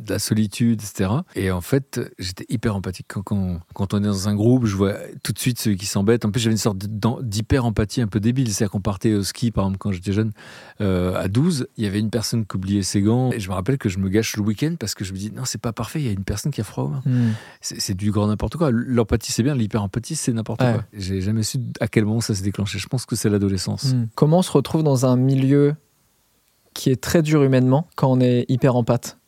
de 0.00 0.12
la 0.12 0.20
solitude, 0.20 0.80
etc. 0.80 1.10
Et 1.34 1.50
en 1.50 1.60
fait, 1.60 2.00
j'étais 2.20 2.44
hyper 2.48 2.76
empathique. 2.76 3.06
Quand, 3.08 3.22
quand, 3.22 3.58
quand 3.74 3.94
on 3.94 3.98
est 3.98 4.06
dans 4.06 4.28
un 4.28 4.34
groupe, 4.36 4.64
je 4.64 4.76
vois 4.76 4.94
tout 5.24 5.32
de 5.32 5.40
suite 5.40 5.58
ceux 5.58 5.74
qui 5.74 5.86
s'embêtent. 5.86 6.24
En 6.24 6.30
plus, 6.30 6.38
j'avais 6.38 6.52
une 6.54 6.56
sorte 6.56 6.78
d'en- 6.86 7.18
d'hyper-empathie 7.20 8.00
un 8.00 8.06
peu 8.06 8.20
débile. 8.20 8.52
C'est-à-dire 8.54 8.70
qu'on 8.70 8.80
partait 8.80 9.14
au 9.14 9.24
ski, 9.24 9.50
par 9.50 9.64
exemple, 9.64 9.78
quand 9.78 9.90
j'étais 9.90 10.12
jeune, 10.12 10.30
euh, 10.80 11.20
à 11.20 11.26
12, 11.26 11.66
il 11.76 11.82
y 11.82 11.86
avait 11.88 11.98
une 11.98 12.10
personne 12.10 12.46
qui 12.46 12.54
oubliait 12.54 12.84
ses 12.84 13.00
gants. 13.02 13.32
Et 13.32 13.40
je 13.40 13.48
me 13.48 13.54
rappelle 13.54 13.76
que 13.76 13.88
je 13.88 13.98
me 13.98 14.08
gâche 14.08 14.36
le 14.36 14.42
week-end 14.44 14.76
parce 14.78 14.94
que 14.94 15.04
je 15.04 15.12
me 15.12 15.18
dis, 15.18 15.32
non, 15.32 15.42
c'est 15.44 15.60
pas 15.60 15.72
parfait, 15.72 15.98
il 16.00 16.06
y 16.06 16.08
a 16.08 16.12
une 16.12 16.22
personne 16.22 16.52
qui 16.52 16.60
a 16.60 16.64
froid 16.64 16.84
aux 16.84 16.88
mains. 16.90 17.02
Hmm. 17.04 17.32
C'est 17.60 17.80
c'est 17.80 17.94
du 17.94 18.12
grand 18.12 18.28
n'importe 18.28 18.56
quoi. 18.56 18.70
L'empathie, 18.70 19.32
c'est 19.32 19.42
bien, 19.42 19.56
l'hyper-empathie, 19.56 20.14
c'est 20.14 20.32
n'importe 20.32 20.62
Ouais. 20.62 20.74
quoi. 20.74 20.84
J'ai 20.92 21.20
jamais 21.20 21.42
su 21.42 21.58
à 21.80 21.88
quel 21.88 22.04
moment 22.04 22.20
ça 22.20 22.36
s'est 22.36 22.44
déclenché. 22.44 22.78
Je 22.78 22.86
pense 22.86 23.04
que 23.04 23.16
c'est 23.16 23.30
l'adolescence. 23.30 23.94
Hmm. 23.94 24.06
Comment 24.14 24.38
on 24.38 24.42
se 24.42 24.52
retrouve 24.52 24.84
dans 24.84 25.06
un 25.06 25.16
milieu 25.16 25.74
qui 26.78 26.90
est 26.90 27.00
très 27.00 27.22
dur 27.22 27.42
humainement 27.42 27.88
quand 27.96 28.10
on 28.10 28.20
est 28.20 28.46
hyper 28.48 28.76
empathe 28.76 29.18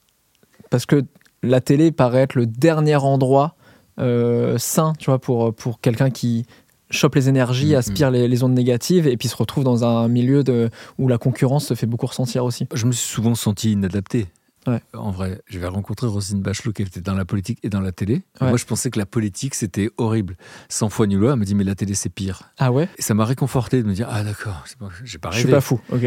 Parce 0.70 0.86
que 0.86 1.04
la 1.42 1.60
télé 1.60 1.90
paraît 1.90 2.20
être 2.22 2.36
le 2.36 2.46
dernier 2.46 2.96
endroit 2.96 3.56
euh, 3.98 4.56
sain, 4.56 4.92
tu 4.98 5.06
vois, 5.06 5.18
pour, 5.18 5.52
pour 5.54 5.80
quelqu'un 5.80 6.10
qui 6.10 6.46
chope 6.90 7.14
les 7.16 7.28
énergies, 7.28 7.70
Mhm. 7.70 7.74
aspire 7.74 8.10
les, 8.10 8.28
les 8.28 8.42
ondes 8.44 8.54
négatives 8.54 9.06
et 9.06 9.16
puis 9.16 9.28
se 9.28 9.36
retrouve 9.36 9.64
dans 9.64 9.84
un 9.84 10.08
milieu 10.08 10.42
de, 10.44 10.70
où 10.98 11.08
la 11.08 11.18
concurrence 11.18 11.66
se 11.66 11.74
fait 11.74 11.86
beaucoup 11.86 12.06
ressentir 12.06 12.44
aussi. 12.44 12.66
Je 12.72 12.86
me 12.86 12.92
suis 12.92 13.06
souvent 13.08 13.34
senti 13.34 13.72
inadapté. 13.72 14.26
Ouais. 14.66 14.82
En 14.92 15.10
vrai, 15.10 15.40
j'avais 15.48 15.66
rencontré 15.68 16.06
Rosine 16.06 16.42
Bachelot 16.42 16.72
qui 16.72 16.82
était 16.82 17.00
dans 17.00 17.14
la 17.14 17.24
politique 17.24 17.58
et 17.62 17.70
dans 17.70 17.80
la 17.80 17.92
télé. 17.92 18.22
Ouais. 18.40 18.48
Moi, 18.48 18.56
je 18.58 18.66
pensais 18.66 18.90
que 18.90 18.98
la 18.98 19.06
politique, 19.06 19.54
c'était 19.54 19.90
horrible. 19.96 20.36
Sans 20.68 20.90
foi 20.90 21.06
ni 21.06 21.14
loi, 21.14 21.32
elle 21.32 21.38
me 21.38 21.44
dit, 21.46 21.54
mais 21.54 21.64
la 21.64 21.74
télé, 21.74 21.94
c'est 21.94 22.10
pire. 22.10 22.42
Ah 22.58 22.70
ouais? 22.70 22.88
Et 22.98 23.02
ça 23.02 23.14
m'a 23.14 23.24
réconforté 23.24 23.82
de 23.82 23.88
me 23.88 23.94
dire, 23.94 24.06
ah 24.10 24.22
d'accord, 24.22 24.64
j'ai 25.04 25.18
pas 25.18 25.30
Je 25.30 25.36
suis 25.38 25.44
rêvé. 25.46 25.52
pas 25.56 25.60
fou, 25.62 25.80
ok. 25.90 26.06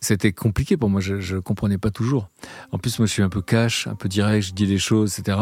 C'était 0.00 0.32
compliqué 0.32 0.76
pour 0.76 0.88
moi, 0.88 1.00
je, 1.00 1.20
je 1.20 1.36
comprenais 1.36 1.78
pas 1.78 1.90
toujours. 1.90 2.28
En 2.70 2.78
plus, 2.78 2.98
moi, 3.00 3.06
je 3.06 3.12
suis 3.12 3.22
un 3.22 3.28
peu 3.28 3.42
cash, 3.42 3.86
un 3.88 3.96
peu 3.96 4.08
direct, 4.08 4.46
je 4.46 4.52
dis 4.52 4.66
les 4.66 4.78
choses, 4.78 5.18
etc. 5.18 5.38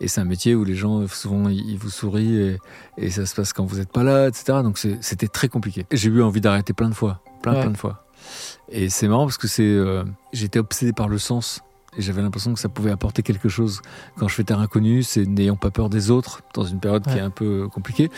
Et 0.00 0.06
c'est 0.06 0.20
un 0.20 0.24
métier 0.24 0.54
où 0.54 0.62
les 0.64 0.76
gens, 0.76 1.06
souvent, 1.08 1.48
ils 1.48 1.76
vous 1.76 1.90
sourient 1.90 2.40
et, 2.40 2.58
et 2.98 3.10
ça 3.10 3.26
se 3.26 3.34
passe 3.34 3.52
quand 3.52 3.64
vous 3.64 3.78
n'êtes 3.78 3.92
pas 3.92 4.04
là, 4.04 4.28
etc. 4.28 4.58
Donc, 4.62 4.78
c'était 4.78 5.28
très 5.28 5.48
compliqué. 5.48 5.86
J'ai 5.90 6.08
eu 6.08 6.22
envie 6.22 6.40
d'arrêter 6.40 6.72
plein 6.72 6.88
de 6.88 6.94
fois, 6.94 7.20
plein, 7.42 7.54
plein 7.60 7.70
de 7.70 7.76
fois. 7.76 8.04
Et 8.70 8.88
c'est 8.90 9.08
marrant 9.08 9.24
parce 9.24 9.38
que 9.38 9.48
c'est, 9.48 9.62
euh, 9.64 10.04
j'étais 10.32 10.60
obsédé 10.60 10.92
par 10.92 11.08
le 11.08 11.18
sens. 11.18 11.62
Et 11.96 12.02
j'avais 12.02 12.22
l'impression 12.22 12.54
que 12.54 12.60
ça 12.60 12.68
pouvait 12.68 12.90
apporter 12.90 13.22
quelque 13.22 13.48
chose. 13.48 13.82
Quand 14.16 14.28
je 14.28 14.34
fais 14.34 14.44
Terre 14.44 14.60
Inconnue, 14.60 15.02
c'est 15.02 15.26
n'ayant 15.26 15.56
pas 15.56 15.70
peur 15.70 15.90
des 15.90 16.10
autres, 16.10 16.42
dans 16.54 16.64
une 16.64 16.78
période 16.78 17.04
qui 17.04 17.16
est 17.16 17.20
un 17.20 17.30
peu 17.30 17.68
compliquée. 17.68 18.10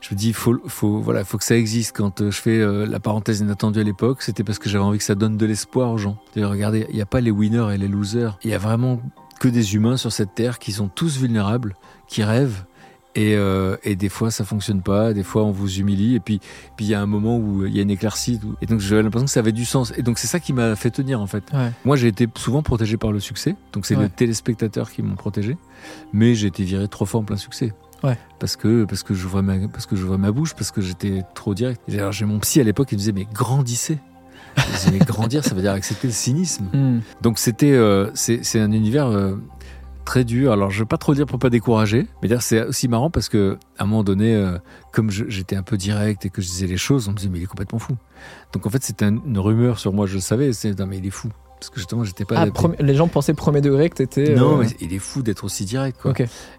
Je 0.00 0.14
me 0.14 0.18
dis, 0.18 0.34
faut, 0.34 0.60
faut, 0.66 0.98
voilà, 0.98 1.24
faut 1.24 1.38
que 1.38 1.44
ça 1.44 1.56
existe. 1.56 1.96
Quand 1.96 2.20
euh, 2.20 2.30
je 2.30 2.38
fais 2.38 2.60
euh, 2.60 2.84
la 2.84 3.00
parenthèse 3.00 3.40
inattendue 3.40 3.80
à 3.80 3.84
l'époque, 3.84 4.20
c'était 4.20 4.44
parce 4.44 4.58
que 4.58 4.68
j'avais 4.68 4.84
envie 4.84 4.98
que 4.98 5.04
ça 5.04 5.14
donne 5.14 5.38
de 5.38 5.46
l'espoir 5.46 5.90
aux 5.92 5.96
gens. 5.96 6.18
Regardez, 6.36 6.86
il 6.90 6.96
n'y 6.96 7.00
a 7.00 7.06
pas 7.06 7.22
les 7.22 7.30
winners 7.30 7.72
et 7.72 7.78
les 7.78 7.88
losers. 7.88 8.38
Il 8.44 8.50
y 8.50 8.54
a 8.54 8.58
vraiment 8.58 9.00
que 9.40 9.48
des 9.48 9.74
humains 9.74 9.96
sur 9.96 10.12
cette 10.12 10.34
terre 10.34 10.58
qui 10.58 10.72
sont 10.72 10.88
tous 10.88 11.16
vulnérables, 11.16 11.74
qui 12.06 12.22
rêvent. 12.22 12.64
Et, 13.16 13.36
euh, 13.36 13.76
et 13.84 13.94
des 13.94 14.08
fois, 14.08 14.30
ça 14.30 14.44
fonctionne 14.44 14.82
pas. 14.82 15.12
Des 15.14 15.22
fois, 15.22 15.44
on 15.44 15.52
vous 15.52 15.78
humilie. 15.78 16.16
Et 16.16 16.20
puis, 16.20 16.40
puis 16.76 16.86
il 16.86 16.88
y 16.88 16.94
a 16.94 17.00
un 17.00 17.06
moment 17.06 17.36
où 17.38 17.64
il 17.64 17.74
y 17.74 17.78
a 17.78 17.82
une 17.82 17.90
éclaircie. 17.90 18.40
Et 18.60 18.66
donc, 18.66 18.80
j'avais 18.80 19.02
l'impression 19.02 19.26
que 19.26 19.30
ça 19.30 19.40
avait 19.40 19.52
du 19.52 19.64
sens. 19.64 19.92
Et 19.96 20.02
donc, 20.02 20.18
c'est 20.18 20.26
ça 20.26 20.40
qui 20.40 20.52
m'a 20.52 20.74
fait 20.74 20.90
tenir, 20.90 21.20
en 21.20 21.26
fait. 21.26 21.44
Ouais. 21.52 21.70
Moi, 21.84 21.94
j'ai 21.96 22.08
été 22.08 22.26
souvent 22.36 22.62
protégé 22.62 22.96
par 22.96 23.12
le 23.12 23.20
succès. 23.20 23.54
Donc, 23.72 23.86
c'est 23.86 23.94
Ouais. 23.96 24.04
les 24.04 24.08
téléspectateurs 24.10 24.90
qui 24.90 25.02
m'ont 25.02 25.14
protégé. 25.14 25.56
Mais 26.12 26.34
j'ai 26.34 26.48
été 26.48 26.64
viré 26.64 26.88
trop 26.88 27.06
fort 27.06 27.20
en 27.20 27.24
plein 27.24 27.36
succès. 27.36 27.72
Ouais. 28.02 28.18
Parce 28.40 28.56
que, 28.56 28.84
parce 28.84 29.02
que 29.02 29.14
je 29.14 29.26
vois 29.28 29.42
ma, 29.42 29.68
parce 29.68 29.86
que 29.86 29.94
je 29.96 30.04
vois 30.04 30.18
ma 30.18 30.32
bouche, 30.32 30.54
parce 30.54 30.70
que 30.72 30.80
j'étais 30.80 31.22
trop 31.34 31.54
direct. 31.54 31.80
J'ai 31.88 32.24
mon 32.24 32.38
psy 32.40 32.60
à 32.60 32.64
l'époque 32.64 32.88
qui 32.88 32.96
me 32.96 32.98
disait, 32.98 33.12
mais 33.12 33.26
grandissez. 33.32 33.98
Je 34.56 34.62
disais, 34.72 34.90
mais 34.92 34.98
grandir, 34.98 35.42
ça 35.44 35.54
veut 35.54 35.62
dire 35.62 35.72
accepter 35.72 36.06
le 36.08 36.12
cynisme. 36.12 36.66
Hmm. 36.74 37.00
Donc, 37.22 37.38
c'était, 37.38 37.72
euh, 37.72 38.10
c'est, 38.14 38.44
c'est 38.44 38.60
un 38.60 38.72
univers 38.72 39.06
euh, 39.06 39.34
très 40.04 40.24
dur. 40.24 40.52
Alors, 40.52 40.70
je 40.70 40.80
veux 40.80 40.86
pas 40.86 40.96
trop 40.98 41.14
dire 41.14 41.26
pour 41.26 41.38
pas 41.38 41.50
décourager, 41.50 42.06
mais 42.22 42.28
c'est 42.40 42.62
aussi 42.64 42.88
marrant 42.88 43.10
parce 43.10 43.28
que, 43.28 43.56
à 43.78 43.84
un 43.84 43.86
moment 43.86 44.04
donné, 44.04 44.34
euh, 44.34 44.58
comme 44.92 45.10
j'étais 45.10 45.56
un 45.56 45.62
peu 45.62 45.76
direct 45.76 46.24
et 46.26 46.30
que 46.30 46.40
je 46.42 46.46
disais 46.46 46.66
les 46.66 46.76
choses, 46.76 47.08
on 47.08 47.12
me 47.12 47.16
disait, 47.16 47.28
mais 47.30 47.38
il 47.38 47.42
est 47.44 47.46
complètement 47.46 47.78
fou. 47.78 47.96
Donc, 48.52 48.66
en 48.66 48.70
fait, 48.70 48.82
c'était 48.84 49.04
un- 49.06 49.18
une 49.26 49.38
rumeur 49.38 49.78
sur 49.78 49.92
moi, 49.92 50.06
je 50.06 50.14
le 50.14 50.20
savais. 50.20 50.52
C'est, 50.52 50.78
non, 50.78 50.86
mais 50.86 50.98
il 50.98 51.06
est 51.06 51.10
fou. 51.10 51.28
Parce 51.60 51.70
que 51.70 51.76
justement, 51.78 52.04
j'étais 52.04 52.24
pas 52.26 52.34
Ah, 52.38 52.46
premier- 52.50 52.76
les 52.80 52.94
gens 52.94 53.08
pensaient 53.08 53.32
premier 53.32 53.62
degré 53.62 53.88
que 53.88 53.94
t'étais. 53.94 54.34
Non, 54.34 54.58
euh, 54.58 54.62
mais 54.64 54.66
il 54.80 54.92
est 54.92 54.98
fou 54.98 55.22
d'être 55.22 55.44
aussi 55.44 55.64
direct, 55.64 55.98
quoi. 56.02 56.10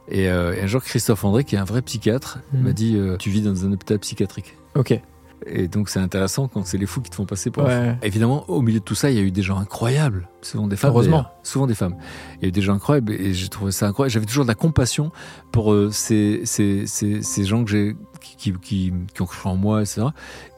Et, 0.07 0.29
euh, 0.29 0.53
et 0.55 0.61
un 0.61 0.67
jour, 0.67 0.81
Christophe 0.83 1.23
André, 1.25 1.43
qui 1.43 1.55
est 1.55 1.59
un 1.59 1.63
vrai 1.63 1.83
psychiatre, 1.83 2.39
Mhm. 2.53 2.61
m'a 2.63 2.73
dit 2.73 2.97
Tu 3.19 3.29
vis 3.29 3.41
dans 3.41 3.65
un 3.65 3.71
hôpital 3.71 3.99
psychiatrique. 3.99 4.55
Ok. 4.75 4.99
Et 5.47 5.67
donc, 5.67 5.89
c'est 5.89 5.99
intéressant 5.99 6.47
quand 6.47 6.65
c'est 6.65 6.77
les 6.77 6.85
fous 6.85 7.01
qui 7.01 7.09
te 7.09 7.15
font 7.15 7.25
passer 7.25 7.51
pour 7.51 7.63
fou. 7.63 7.69
Ouais. 7.69 7.97
Évidemment, 8.01 8.45
au 8.49 8.61
milieu 8.61 8.79
de 8.79 8.83
tout 8.83 8.95
ça, 8.95 9.11
il 9.11 9.15
y 9.15 9.19
a 9.19 9.23
eu 9.23 9.31
des 9.31 9.41
gens 9.43 9.57
incroyables. 9.57 10.27
Souvent 10.41 10.67
des 10.67 10.75
femmes. 10.75 10.91
Heureusement. 10.91 11.25
Souvent 11.43 11.67
des 11.67 11.75
femmes. 11.75 11.95
Il 12.37 12.43
y 12.43 12.45
a 12.45 12.47
eu 12.49 12.51
des 12.51 12.61
gens 12.61 12.73
incroyables 12.73 13.13
et 13.13 13.33
j'ai 13.33 13.47
trouvé 13.49 13.71
ça 13.71 13.87
incroyable. 13.87 14.11
J'avais 14.11 14.25
toujours 14.25 14.45
de 14.45 14.49
la 14.49 14.55
compassion 14.55 15.11
pour 15.51 15.71
euh, 15.73 15.89
ces, 15.91 16.41
ces, 16.45 16.85
ces, 16.87 17.21
ces 17.21 17.43
gens 17.45 17.63
que 17.63 17.71
j'ai, 17.71 17.95
qui, 18.21 18.53
qui, 18.53 18.93
qui, 19.13 19.21
ont 19.21 19.25
cru 19.25 19.49
en 19.49 19.55
moi, 19.55 19.81
etc. 19.81 20.07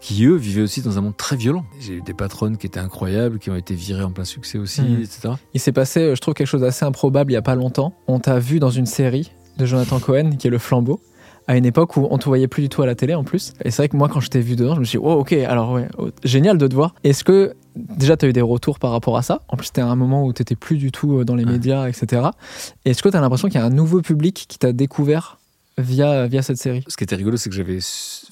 Qui, 0.02 0.26
eux, 0.26 0.36
vivaient 0.36 0.62
aussi 0.62 0.82
dans 0.82 0.98
un 0.98 1.02
monde 1.02 1.18
très 1.18 1.36
violent. 1.36 1.66
J'ai 1.80 1.96
eu 1.96 2.02
des 2.02 2.14
patronnes 2.14 2.58
qui 2.58 2.68
étaient 2.68 2.80
incroyables, 2.80 3.40
qui 3.40 3.50
ont 3.50 3.56
été 3.56 3.76
virées 3.76 4.04
en 4.04 4.12
plein 4.12 4.26
succès 4.26 4.58
aussi, 4.58 4.82
Mhm. 4.82 5.02
etc. 5.02 5.30
Il 5.54 5.60
s'est 5.60 5.72
passé, 5.74 6.00
euh, 6.02 6.16
je 6.16 6.22
trouve, 6.22 6.34
quelque 6.34 6.48
chose 6.48 6.62
d'assez 6.62 6.86
improbable 6.86 7.32
il 7.32 7.36
y 7.36 7.38
a 7.38 7.42
pas 7.42 7.56
longtemps. 7.56 7.94
On 8.08 8.20
t'a 8.20 8.40
vu 8.40 8.60
dans 8.60 8.70
une 8.72 8.86
série 8.86 9.32
de 9.58 9.66
Jonathan 9.66 10.00
Cohen, 10.00 10.32
qui 10.38 10.48
est 10.48 10.52
Le 10.52 10.60
Flambeau, 10.60 11.02
à 11.48 11.56
une 11.56 11.66
époque 11.66 11.96
où 11.98 12.08
on 12.10 12.18
te 12.18 12.26
voyait 12.26 12.48
plus 12.48 12.64
du 12.64 12.70
tout 12.70 12.82
à 12.82 12.86
la 12.86 12.96
télé 12.96 13.16
en 13.16 13.24
plus. 13.24 13.54
Et 13.64 13.72
c'est 13.72 13.82
vrai 13.82 13.90
que 13.90 13.98
moi, 13.98 14.10
quand 14.10 14.20
je 14.20 14.30
t'ai 14.30 14.42
vu 14.42 14.56
dedans, 14.56 14.76
je 14.76 14.80
me 14.80 14.86
suis 14.86 15.00
dit, 15.00 15.04
oh, 15.06 15.14
ok, 15.14 15.34
alors 15.34 15.72
ouais, 15.72 15.88
oh, 15.98 16.10
génial 16.24 16.58
de 16.58 16.68
te 16.68 16.76
voir. 16.76 16.94
Est-ce 17.04 17.24
que 17.24 17.56
déjà 17.76 18.18
tu 18.18 18.26
as 18.26 18.30
eu 18.30 18.34
des 18.34 18.42
retours 18.42 18.80
par 18.80 18.92
rapport 18.92 19.18
à 19.18 19.22
ça? 19.22 19.42
En 19.48 19.56
plus, 19.56 19.68
c'était 19.68 19.82
un 19.82 19.96
moment 19.96 20.26
où 20.26 20.34
tu 20.34 20.42
n'étais 20.42 20.56
plus 20.56 20.78
du 20.78 20.92
tout 20.92 21.20
euh, 21.20 21.26
dans 21.26 21.36
les 21.36 21.46
médias, 21.46 21.88
etc. 21.88 22.28
Est-ce 22.86 23.02
que 23.02 23.10
tu 23.10 23.16
as 23.16 23.22
l'impression 23.22 23.48
qu'il 23.48 23.60
y 23.60 23.64
a 23.64 23.66
un 23.66 23.70
nouveau 23.70 24.02
public 24.02 24.46
qui 24.48 24.60
t'a 24.60 24.74
découvert 24.74 25.40
via, 25.78 26.28
via 26.28 26.42
cette 26.42 26.58
série 26.58 26.84
Ce 26.88 26.98
qui 26.98 27.04
était 27.04 27.16
rigolo, 27.16 27.38
c'est 27.38 27.50
que 27.50 27.56
j'avais 27.56 27.80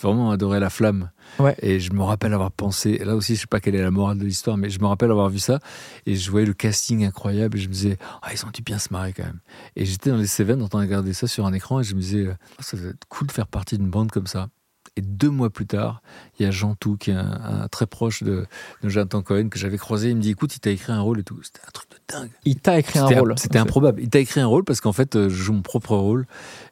vraiment 0.01 0.31
adoré 0.31 0.59
La 0.59 0.69
Flamme. 0.69 1.11
Ouais. 1.39 1.55
Et 1.61 1.79
je 1.79 1.93
me 1.93 2.03
rappelle 2.03 2.33
avoir 2.33 2.51
pensé, 2.51 2.97
là 2.99 3.15
aussi, 3.15 3.35
je 3.35 3.41
sais 3.41 3.47
pas 3.47 3.59
quelle 3.59 3.75
est 3.75 3.81
la 3.81 3.91
morale 3.91 4.17
de 4.17 4.25
l'histoire, 4.25 4.57
mais 4.57 4.69
je 4.69 4.79
me 4.79 4.85
rappelle 4.85 5.11
avoir 5.11 5.29
vu 5.29 5.39
ça, 5.39 5.59
et 6.05 6.15
je 6.15 6.31
voyais 6.31 6.45
le 6.45 6.53
casting 6.53 7.05
incroyable, 7.05 7.57
et 7.57 7.61
je 7.61 7.67
me 7.67 7.73
disais, 7.73 7.97
ah, 8.21 8.29
ils 8.33 8.45
ont 8.45 8.51
dû 8.51 8.61
bien 8.61 8.79
se 8.79 8.89
marrer 8.91 9.13
quand 9.13 9.25
même. 9.25 9.39
Et 9.75 9.85
j'étais 9.85 10.09
dans 10.09 10.17
les 10.17 10.27
Cévennes 10.27 10.61
en 10.61 10.67
train 10.67 10.79
de 10.79 10.85
regarder 10.85 11.13
ça 11.13 11.27
sur 11.27 11.45
un 11.45 11.53
écran, 11.53 11.79
et 11.79 11.83
je 11.83 11.95
me 11.95 12.01
disais, 12.01 12.27
Ah, 12.57 12.63
ça 12.63 12.77
va 12.77 12.89
être 12.89 13.05
cool 13.09 13.27
de 13.27 13.31
faire 13.31 13.47
partie 13.47 13.77
d'une 13.77 13.89
bande 13.89 14.11
comme 14.11 14.27
ça. 14.27 14.49
Et 14.97 15.01
deux 15.01 15.29
mois 15.29 15.49
plus 15.49 15.65
tard, 15.65 16.01
il 16.39 16.43
y 16.43 16.45
a 16.45 16.51
Jean 16.51 16.75
Tout, 16.75 16.95
qui 16.95 17.11
est 17.11 17.15
un, 17.15 17.39
un 17.63 17.67
très 17.67 17.85
proche 17.85 18.23
de, 18.23 18.45
de 18.81 18.89
Jonathan 18.89 19.21
Cohen, 19.21 19.49
que 19.49 19.59
j'avais 19.59 19.77
croisé. 19.77 20.09
Il 20.11 20.15
me 20.15 20.21
dit 20.21 20.29
Écoute, 20.31 20.55
il 20.55 20.59
t'a 20.61 20.69
écrit 20.71 20.93
un 20.93 21.01
rôle 21.01 21.19
et 21.19 21.23
tout. 21.23 21.37
C'était 21.43 21.59
un 21.67 21.71
truc 21.73 21.89
de 21.89 21.97
dingue. 22.13 22.29
Il 22.45 22.55
t'a 22.57 22.79
écrit 22.79 22.99
un 22.99 23.07
rôle. 23.19 23.33
C'était 23.37 23.57
improbable. 23.59 24.01
Il 24.01 24.09
t'a 24.09 24.19
écrit 24.19 24.39
un 24.39 24.47
rôle 24.47 24.63
parce 24.63 24.79
qu'en 24.79 24.93
fait, 24.93 25.15
euh, 25.17 25.27
je 25.29 25.35
joue 25.35 25.51
mon 25.53 25.61
propre 25.61 25.95
rôle. 25.97 26.27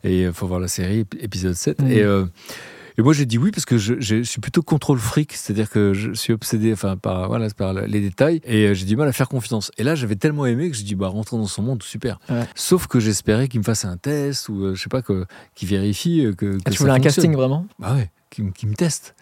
Et 0.06 0.22
il 0.24 0.32
faut 0.34 0.48
voir 0.48 0.62
la 0.62 0.70
série, 0.70 1.02
ép- 1.04 1.18
épisode 1.20 1.56
7. 1.56 1.82
Mhm. 1.82 1.92
Et, 1.92 2.02
euh, 2.02 2.26
et 2.98 3.02
moi, 3.02 3.14
j'ai 3.14 3.26
dit 3.26 3.38
oui 3.38 3.52
parce 3.52 3.66
que 3.66 3.78
je, 3.78 4.24
suis 4.24 4.42
plutôt 4.42 4.62
contrôle 4.62 5.00
fric, 5.00 5.34
c'est-à-dire 5.34 5.70
que 5.70 5.94
je 5.94 6.14
suis 6.14 6.34
obsédé 6.34 6.74
enfin, 6.74 6.98
par, 6.98 7.28
voilà, 7.28 7.50
par 7.50 7.74
les 7.74 8.02
détails. 8.02 8.42
Et 8.46 8.68
euh, 8.68 8.74
j'ai 8.74 8.86
du 8.86 8.96
mal 8.96 9.08
à 9.08 9.12
faire 9.14 9.30
confiance. 9.30 9.72
Et 9.78 9.84
là, 9.84 9.96
j'avais 9.96 10.16
tellement 10.16 10.46
aimé 10.46 10.70
que 10.70 10.76
j'ai 10.76 10.84
dit 10.84 10.96
bah, 10.96 11.08
rentrons 11.08 11.38
dans 11.38 11.48
son 11.48 11.64
monde, 11.64 11.84
super. 11.84 12.20
Ouais. 12.30 12.44
Sauf 12.56 12.88
que 12.88 13.00
j'espérais 13.00 13.48
qu'il 13.48 13.60
me 13.60 13.66
fasse 13.66 13.86
un 13.86 13.98
test 13.98 14.50
ou 14.50 14.64
euh, 14.64 14.76
je 14.76 14.82
sais 14.84 14.90
pas, 14.90 15.02
qu'il 15.56 15.68
vérifie 15.68 16.26
euh, 16.26 16.34
que. 16.34 16.58
Ah, 16.66 16.70
tu 16.70 16.78
ça 16.78 16.84
voulais 16.84 16.94
un 16.94 17.00
casting 17.00 17.34
vraiment? 17.34 17.66
Bah 17.80 17.96
ouais, 17.96 18.12
qui, 18.30 18.44
me- 18.44 18.52
qui 18.52 18.68
me 18.68 18.76
teste. 18.76 19.16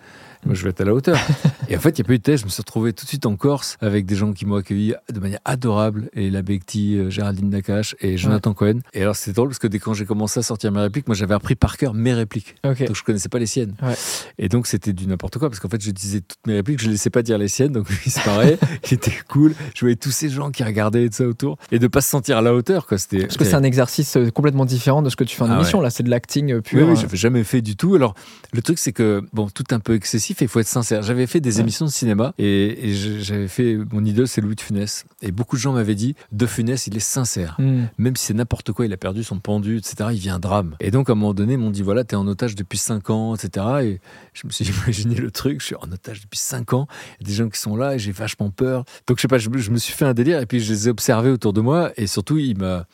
Moi, 0.45 0.55
je 0.55 0.63
vais 0.63 0.69
être 0.69 0.81
à 0.81 0.85
la 0.85 0.93
hauteur. 0.93 1.17
et 1.69 1.77
en 1.77 1.79
fait, 1.79 1.97
il 1.97 2.01
n'y 2.01 2.05
a 2.05 2.07
pas 2.07 2.13
eu 2.13 2.17
de 2.17 2.23
test. 2.23 2.41
Je 2.41 2.45
me 2.45 2.49
suis 2.49 2.61
retrouvé 2.61 2.93
tout 2.93 3.05
de 3.05 3.09
suite 3.09 3.25
en 3.25 3.35
Corse 3.35 3.77
avec 3.81 4.05
des 4.05 4.15
gens 4.15 4.33
qui 4.33 4.45
m'ont 4.45 4.55
accueilli 4.55 4.95
de 5.11 5.19
manière 5.19 5.39
adorable. 5.45 6.09
Et 6.13 6.29
la 6.29 6.41
Becti, 6.41 6.97
euh, 6.97 7.09
Géraldine 7.09 7.49
Nakache 7.49 7.95
et 8.01 8.17
Jonathan 8.17 8.53
Cohen. 8.53 8.79
Et 8.93 9.01
alors, 9.01 9.15
c'était 9.15 9.33
drôle 9.33 9.49
parce 9.49 9.59
que 9.59 9.67
dès 9.67 9.79
quand 9.79 9.93
j'ai 9.93 10.05
commencé 10.05 10.39
à 10.39 10.43
sortir 10.43 10.71
mes 10.71 10.79
répliques, 10.81 11.07
moi, 11.07 11.15
j'avais 11.15 11.33
appris 11.33 11.55
par 11.55 11.77
cœur 11.77 11.93
mes 11.93 12.13
répliques. 12.13 12.55
Donc, 12.63 12.95
je 12.95 13.03
connaissais 13.03 13.29
pas 13.29 13.39
les 13.39 13.45
siennes. 13.45 13.75
Ouais. 13.81 13.95
Et 14.37 14.49
donc, 14.49 14.67
c'était 14.67 14.93
du 14.93 15.07
n'importe 15.07 15.37
quoi 15.37 15.49
parce 15.49 15.59
qu'en 15.59 15.69
fait, 15.69 15.81
je 15.83 15.91
disais 15.91 16.21
toutes 16.21 16.45
mes 16.47 16.53
répliques, 16.55 16.81
je 16.81 16.87
ne 16.87 16.91
laissais 16.91 17.09
pas 17.09 17.21
dire 17.21 17.37
les 17.37 17.47
siennes. 17.47 17.71
Donc, 17.73 17.87
il 18.05 18.11
se 18.11 18.19
paraît, 18.21 18.57
il 18.89 18.93
était 18.93 19.13
cool. 19.29 19.53
Je 19.75 19.81
voyais 19.81 19.95
tous 19.95 20.11
ces 20.11 20.29
gens 20.29 20.51
qui 20.51 20.63
regardaient 20.63 21.03
et 21.03 21.09
de 21.09 21.13
ça 21.13 21.25
autour. 21.25 21.57
Et 21.71 21.79
de 21.79 21.87
pas 21.87 22.01
se 22.01 22.09
sentir 22.09 22.37
à 22.37 22.41
la 22.41 22.53
hauteur, 22.53 22.87
quoi. 22.87 22.97
C'était. 22.97 23.21
Parce 23.21 23.37
que 23.37 23.45
c'est 23.45 23.55
un 23.55 23.63
exercice 23.63 24.17
euh, 24.17 24.29
complètement 24.29 24.65
différent 24.65 25.01
de 25.01 25.09
ce 25.09 25.15
que 25.15 25.23
tu 25.23 25.35
fais 25.35 25.43
en 25.43 25.51
Ah 25.51 25.55
émission. 25.55 25.81
Là, 25.81 25.89
c'est 25.89 26.03
de 26.03 26.09
l'acting 26.09 26.51
euh, 26.51 26.55
Oui, 26.57 26.61
pur. 26.61 26.87
oui, 26.87 26.93
euh. 26.93 26.95
j'avais 26.95 27.17
jamais 27.17 27.43
fait 27.43 27.61
du 27.61 27.75
tout. 27.75 27.95
Alors, 27.95 28.13
le 28.53 28.61
truc, 28.61 28.79
c'est 28.79 28.93
que, 28.93 29.23
bon, 29.33 29.47
tout 29.49 29.63
un 29.71 29.79
peu 29.79 29.95
excessif, 29.95 30.30
et 30.39 30.45
il 30.45 30.47
faut 30.47 30.59
être 30.59 30.67
sincère. 30.67 31.01
J'avais 31.01 31.25
fait 31.25 31.39
des 31.39 31.55
Ouais. 31.55 31.61
émissions 31.61 31.85
de 31.85 31.89
cinéma 31.91 32.33
et, 32.37 32.93
j'avais 33.21 33.47
fait 33.47 33.77
mon 33.91 34.05
idole, 34.05 34.27
c'est 34.27 34.41
Louis 34.41 34.55
de 34.55 34.61
Funès. 34.61 35.05
Et 35.21 35.31
beaucoup 35.31 35.55
de 35.55 35.61
gens 35.61 35.73
m'avaient 35.73 35.95
dit 35.95 36.15
De 36.31 36.45
Funès, 36.45 36.85
il 36.87 36.95
est 36.95 36.99
sincère. 36.99 37.55
Hmm. 37.59 37.85
Même 37.97 38.15
si 38.15 38.27
c'est 38.27 38.33
n'importe 38.35 38.71
quoi, 38.71 38.85
il 38.85 38.93
a 38.93 38.97
perdu 38.97 39.23
son 39.23 39.39
pendu, 39.39 39.77
etc., 39.77 40.09
il 40.13 40.19
vient 40.19 40.35
un 40.35 40.39
drame. 40.39 40.75
Et 40.79 40.91
donc, 40.91 41.09
à 41.09 41.13
un 41.13 41.15
moment 41.15 41.33
donné, 41.33 41.53
ils 41.53 41.59
m'ont 41.59 41.71
dit 41.71 41.81
voilà, 41.81 42.03
t'es 42.03 42.15
en 42.15 42.27
otage 42.27 42.55
depuis 42.55 42.77
5 42.77 43.09
ans, 43.09 43.35
etc. 43.35 43.65
Et 43.83 44.01
je 44.33 44.45
me 44.45 44.51
suis 44.51 44.65
imaginé 44.85 45.15
le 45.15 45.31
truc, 45.31 45.59
je 45.61 45.65
suis 45.65 45.75
en 45.75 45.91
otage 45.91 46.21
depuis 46.21 46.39
5 46.39 46.73
ans, 46.73 46.87
il 47.19 47.27
y 47.27 47.29
a 47.29 47.29
des 47.31 47.35
gens 47.43 47.49
qui 47.49 47.59
sont 47.59 47.75
là 47.75 47.95
et 47.95 47.99
j'ai 47.99 48.11
vachement 48.11 48.51
peur. 48.51 48.85
Donc, 49.07 49.17
je 49.17 49.21
sais 49.23 49.27
pas, 49.27 49.37
je, 49.39 49.49
me- 49.49 49.57
je 49.57 49.71
me 49.71 49.77
suis 49.77 49.93
fait 49.93 50.05
un 50.05 50.13
délire 50.13 50.39
et 50.39 50.45
puis 50.45 50.59
je 50.59 50.71
les 50.71 50.87
ai 50.87 50.91
observés 50.91 51.29
autour 51.31 51.53
de 51.53 51.61
moi 51.61 51.91
et 51.97 52.05
surtout, 52.07 52.37
il 52.37 52.57
m'a. 52.57 52.85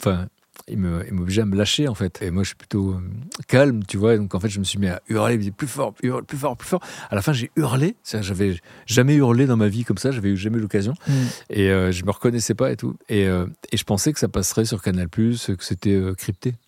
Enfin. 0.00 0.26
Il 0.70 0.78
m'obligeait 0.78 1.42
à 1.42 1.46
me 1.46 1.56
lâcher 1.56 1.88
en 1.88 1.94
fait. 1.94 2.20
Et 2.22 2.30
moi 2.30 2.42
je 2.42 2.48
suis 2.48 2.56
plutôt 2.56 2.90
euh, 2.90 3.00
calme, 3.46 3.84
tu 3.86 3.96
vois. 3.96 4.14
Et 4.14 4.18
donc 4.18 4.34
en 4.34 4.40
fait 4.40 4.48
je 4.48 4.58
me 4.58 4.64
suis 4.64 4.78
mis 4.78 4.88
à 4.88 5.00
hurler, 5.08 5.38
plus 5.50 5.66
fort, 5.66 5.94
hurle, 6.02 6.24
plus 6.24 6.38
fort, 6.38 6.56
plus 6.56 6.68
fort. 6.68 6.80
À 7.10 7.14
la 7.14 7.22
fin 7.22 7.32
j'ai 7.32 7.50
hurlé. 7.56 7.96
J'avais 8.04 8.56
jamais 8.86 9.14
hurlé 9.14 9.46
dans 9.46 9.56
ma 9.56 9.68
vie 9.68 9.84
comme 9.84 9.98
ça, 9.98 10.10
j'avais 10.10 10.36
jamais 10.36 10.58
eu 10.58 10.60
l'occasion. 10.60 10.94
Hmm. 11.06 11.12
Et 11.50 11.70
euh, 11.70 11.92
je 11.92 12.04
me 12.04 12.10
reconnaissais 12.10 12.54
pas 12.54 12.70
et 12.72 12.76
tout. 12.76 12.96
Et, 13.08 13.26
euh, 13.26 13.46
et 13.72 13.76
je 13.76 13.84
pensais 13.84 14.12
que 14.12 14.18
ça 14.18 14.28
passerait 14.28 14.64
sur 14.64 14.82
Canal+, 14.82 15.08
que 15.08 15.34
c'était 15.60 15.94
euh, 15.94 16.14
crypté. 16.14 16.54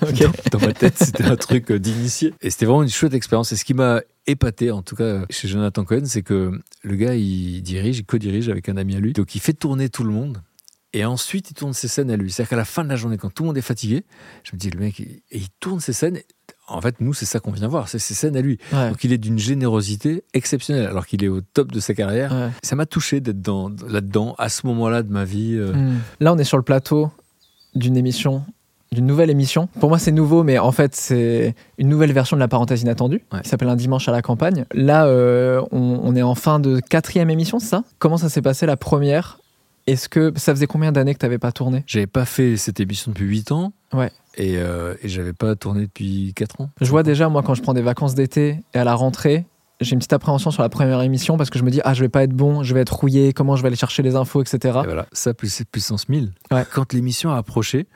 Dans, 0.00 0.58
dans 0.58 0.66
ma 0.66 0.72
tête, 0.72 0.98
c'était 0.98 1.24
un 1.24 1.36
truc 1.36 1.72
d'initié. 1.72 2.32
Et 2.40 2.50
c'était 2.50 2.66
vraiment 2.66 2.84
une 2.84 2.88
chouette 2.88 3.14
expérience. 3.14 3.50
Et 3.50 3.56
ce 3.56 3.64
qui 3.64 3.74
m'a 3.74 4.02
épaté, 4.26 4.70
en 4.70 4.82
tout 4.82 4.94
cas 4.94 5.24
chez 5.30 5.48
Jonathan 5.48 5.84
Cohen, 5.84 6.04
c'est 6.04 6.22
que 6.22 6.52
le 6.82 6.96
gars, 6.96 7.14
il 7.14 7.60
dirige, 7.62 7.98
il 7.98 8.04
co-dirige 8.04 8.48
avec 8.48 8.68
un 8.68 8.76
ami 8.76 8.94
à 8.94 9.00
lui. 9.00 9.12
Donc 9.12 9.34
il 9.34 9.40
fait 9.40 9.52
tourner 9.52 9.88
tout 9.88 10.04
le 10.04 10.10
monde. 10.10 10.42
Et 10.92 11.04
ensuite, 11.04 11.50
il 11.50 11.54
tourne 11.54 11.72
ses 11.74 11.88
scènes 11.88 12.10
à 12.10 12.16
lui. 12.16 12.30
C'est-à-dire 12.30 12.50
qu'à 12.50 12.56
la 12.56 12.64
fin 12.64 12.82
de 12.84 12.88
la 12.88 12.96
journée, 12.96 13.18
quand 13.18 13.28
tout 13.28 13.42
le 13.42 13.48
monde 13.48 13.58
est 13.58 13.62
fatigué, 13.62 14.04
je 14.44 14.52
me 14.54 14.58
dis, 14.58 14.70
le 14.70 14.78
mec, 14.80 14.98
il, 14.98 15.06
et 15.30 15.38
il 15.38 15.48
tourne 15.60 15.80
ses 15.80 15.92
scènes. 15.92 16.18
En 16.68 16.80
fait, 16.80 16.96
nous, 17.00 17.12
c'est 17.12 17.26
ça 17.26 17.38
qu'on 17.38 17.50
vient 17.52 17.68
voir, 17.68 17.88
c'est 17.88 17.98
ses 17.98 18.14
scènes 18.14 18.36
à 18.36 18.40
lui. 18.40 18.58
Ouais. 18.72 18.88
Donc 18.90 19.04
il 19.04 19.12
est 19.12 19.18
d'une 19.18 19.38
générosité 19.38 20.24
exceptionnelle, 20.32 20.86
alors 20.86 21.06
qu'il 21.06 21.22
est 21.22 21.28
au 21.28 21.40
top 21.40 21.70
de 21.70 21.80
sa 21.80 21.92
carrière. 21.94 22.32
Ouais. 22.32 22.48
Ça 22.62 22.76
m'a 22.76 22.86
touché 22.86 23.20
d'être 23.20 23.42
dans, 23.42 23.70
là-dedans, 23.88 24.34
à 24.38 24.48
ce 24.48 24.66
moment-là 24.66 25.02
de 25.02 25.12
ma 25.12 25.24
vie. 25.24 25.54
euh. 25.56 25.72
Hmm. 25.74 25.98
Là, 26.20 26.32
on 26.32 26.38
est 26.38 26.44
sur 26.44 26.56
le 26.56 26.62
plateau 26.62 27.10
d'une 27.74 27.96
émission, 27.96 28.42
d'une 28.90 29.06
nouvelle 29.06 29.28
émission. 29.30 29.68
Pour 29.80 29.90
moi, 29.90 29.98
c'est 29.98 30.12
nouveau, 30.12 30.44
mais 30.44 30.58
en 30.58 30.72
fait, 30.72 30.94
c'est 30.96 31.54
une 31.78 31.88
nouvelle 31.88 32.12
version 32.12 32.36
de 32.36 32.40
la 32.40 32.48
parenthèse 32.48 32.80
inattendue 32.82 33.22
Ouais. 33.32 33.42
qui 33.42 33.48
s'appelle 33.50 33.68
Un 33.68 33.76
dimanche 33.76 34.08
à 34.08 34.12
la 34.12 34.22
campagne. 34.22 34.64
Là, 34.72 35.06
euh, 35.06 35.60
on, 35.72 36.00
on 36.02 36.16
est 36.16 36.22
en 36.22 36.34
fin 36.34 36.58
de 36.58 36.80
quatrième 36.80 37.28
émission, 37.28 37.58
c'est 37.58 37.68
ça? 37.68 37.84
Comment 37.98 38.16
ça 38.16 38.28
s'est 38.30 38.42
passé 38.42 38.64
la 38.66 38.76
première 38.78 39.38
Est-ce 39.86 40.08
que 40.08 40.32
ça 40.36 40.52
faisait 40.54 40.66
combien 40.66 40.90
d'années 40.92 41.14
que 41.14 41.18
tu 41.20 41.24
n'avais 41.26 41.38
pas 41.38 41.52
tourné? 41.52 41.84
J'avais 41.86 42.06
pas 42.08 42.24
fait 42.24 42.56
cette 42.56 42.80
émission 42.80 43.12
depuis 43.12 43.26
8 43.26 43.52
ans. 43.52 43.72
Ouais. 43.92 44.10
Et, 44.36 44.58
euh, 44.58 44.94
et 45.02 45.08
j'avais 45.08 45.32
pas 45.32 45.54
tourné 45.54 45.82
depuis 45.82 46.32
4 46.34 46.60
ans. 46.60 46.70
Je 46.80 46.90
vois 46.90 47.02
déjà, 47.02 47.28
moi, 47.28 47.42
quand 47.42 47.54
je 47.54 47.62
prends 47.62 47.74
des 47.74 47.82
vacances 47.82 48.14
d'été 48.14 48.60
et 48.74 48.78
à 48.78 48.84
la 48.84 48.94
rentrée, 48.94 49.46
j'ai 49.80 49.92
une 49.92 49.98
petite 49.98 50.12
appréhension 50.12 50.50
sur 50.50 50.62
la 50.62 50.68
première 50.68 51.00
émission 51.02 51.36
parce 51.36 51.50
que 51.50 51.58
je 51.58 51.64
me 51.64 51.70
dis, 51.70 51.80
ah, 51.84 51.94
je 51.94 52.00
vais 52.00 52.08
pas 52.08 52.22
être 52.24 52.32
bon, 52.34 52.62
je 52.62 52.74
vais 52.74 52.80
être 52.80 52.94
rouillé, 52.96 53.32
comment 53.32 53.56
je 53.56 53.62
vais 53.62 53.68
aller 53.68 53.76
chercher 53.76 54.02
les 54.02 54.16
infos, 54.16 54.42
etc. 54.42 54.58
Et 54.64 54.86
voilà, 54.86 55.06
ça 55.12 55.34
plus 55.34 55.62
puissance 55.70 56.08
1000. 56.08 56.32
Ouais. 56.50 56.64
Quand 56.72 56.92
l'émission 56.92 57.30
a 57.30 57.36
approché, 57.36 57.86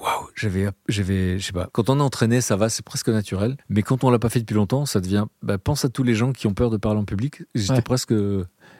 waouh, 0.00 0.28
j'avais, 0.36 0.68
j'avais, 0.88 1.38
je 1.40 1.46
sais 1.46 1.52
pas. 1.52 1.68
Quand 1.72 1.90
on 1.90 1.98
est 1.98 2.02
entraîné, 2.02 2.40
ça 2.40 2.54
va, 2.56 2.68
c'est 2.68 2.84
presque 2.84 3.08
naturel. 3.08 3.56
Mais 3.68 3.82
quand 3.82 4.04
on 4.04 4.10
l'a 4.10 4.18
pas 4.18 4.28
fait 4.28 4.40
depuis 4.40 4.54
longtemps, 4.54 4.86
ça 4.86 5.00
devient. 5.00 5.24
bah, 5.42 5.58
pense 5.58 5.84
à 5.84 5.88
tous 5.88 6.02
les 6.04 6.14
gens 6.14 6.32
qui 6.32 6.46
ont 6.46 6.54
peur 6.54 6.70
de 6.70 6.76
parler 6.76 7.00
en 7.00 7.04
public. 7.04 7.42
J'étais 7.54 7.72
Ouais. 7.74 7.82
presque, 7.82 8.14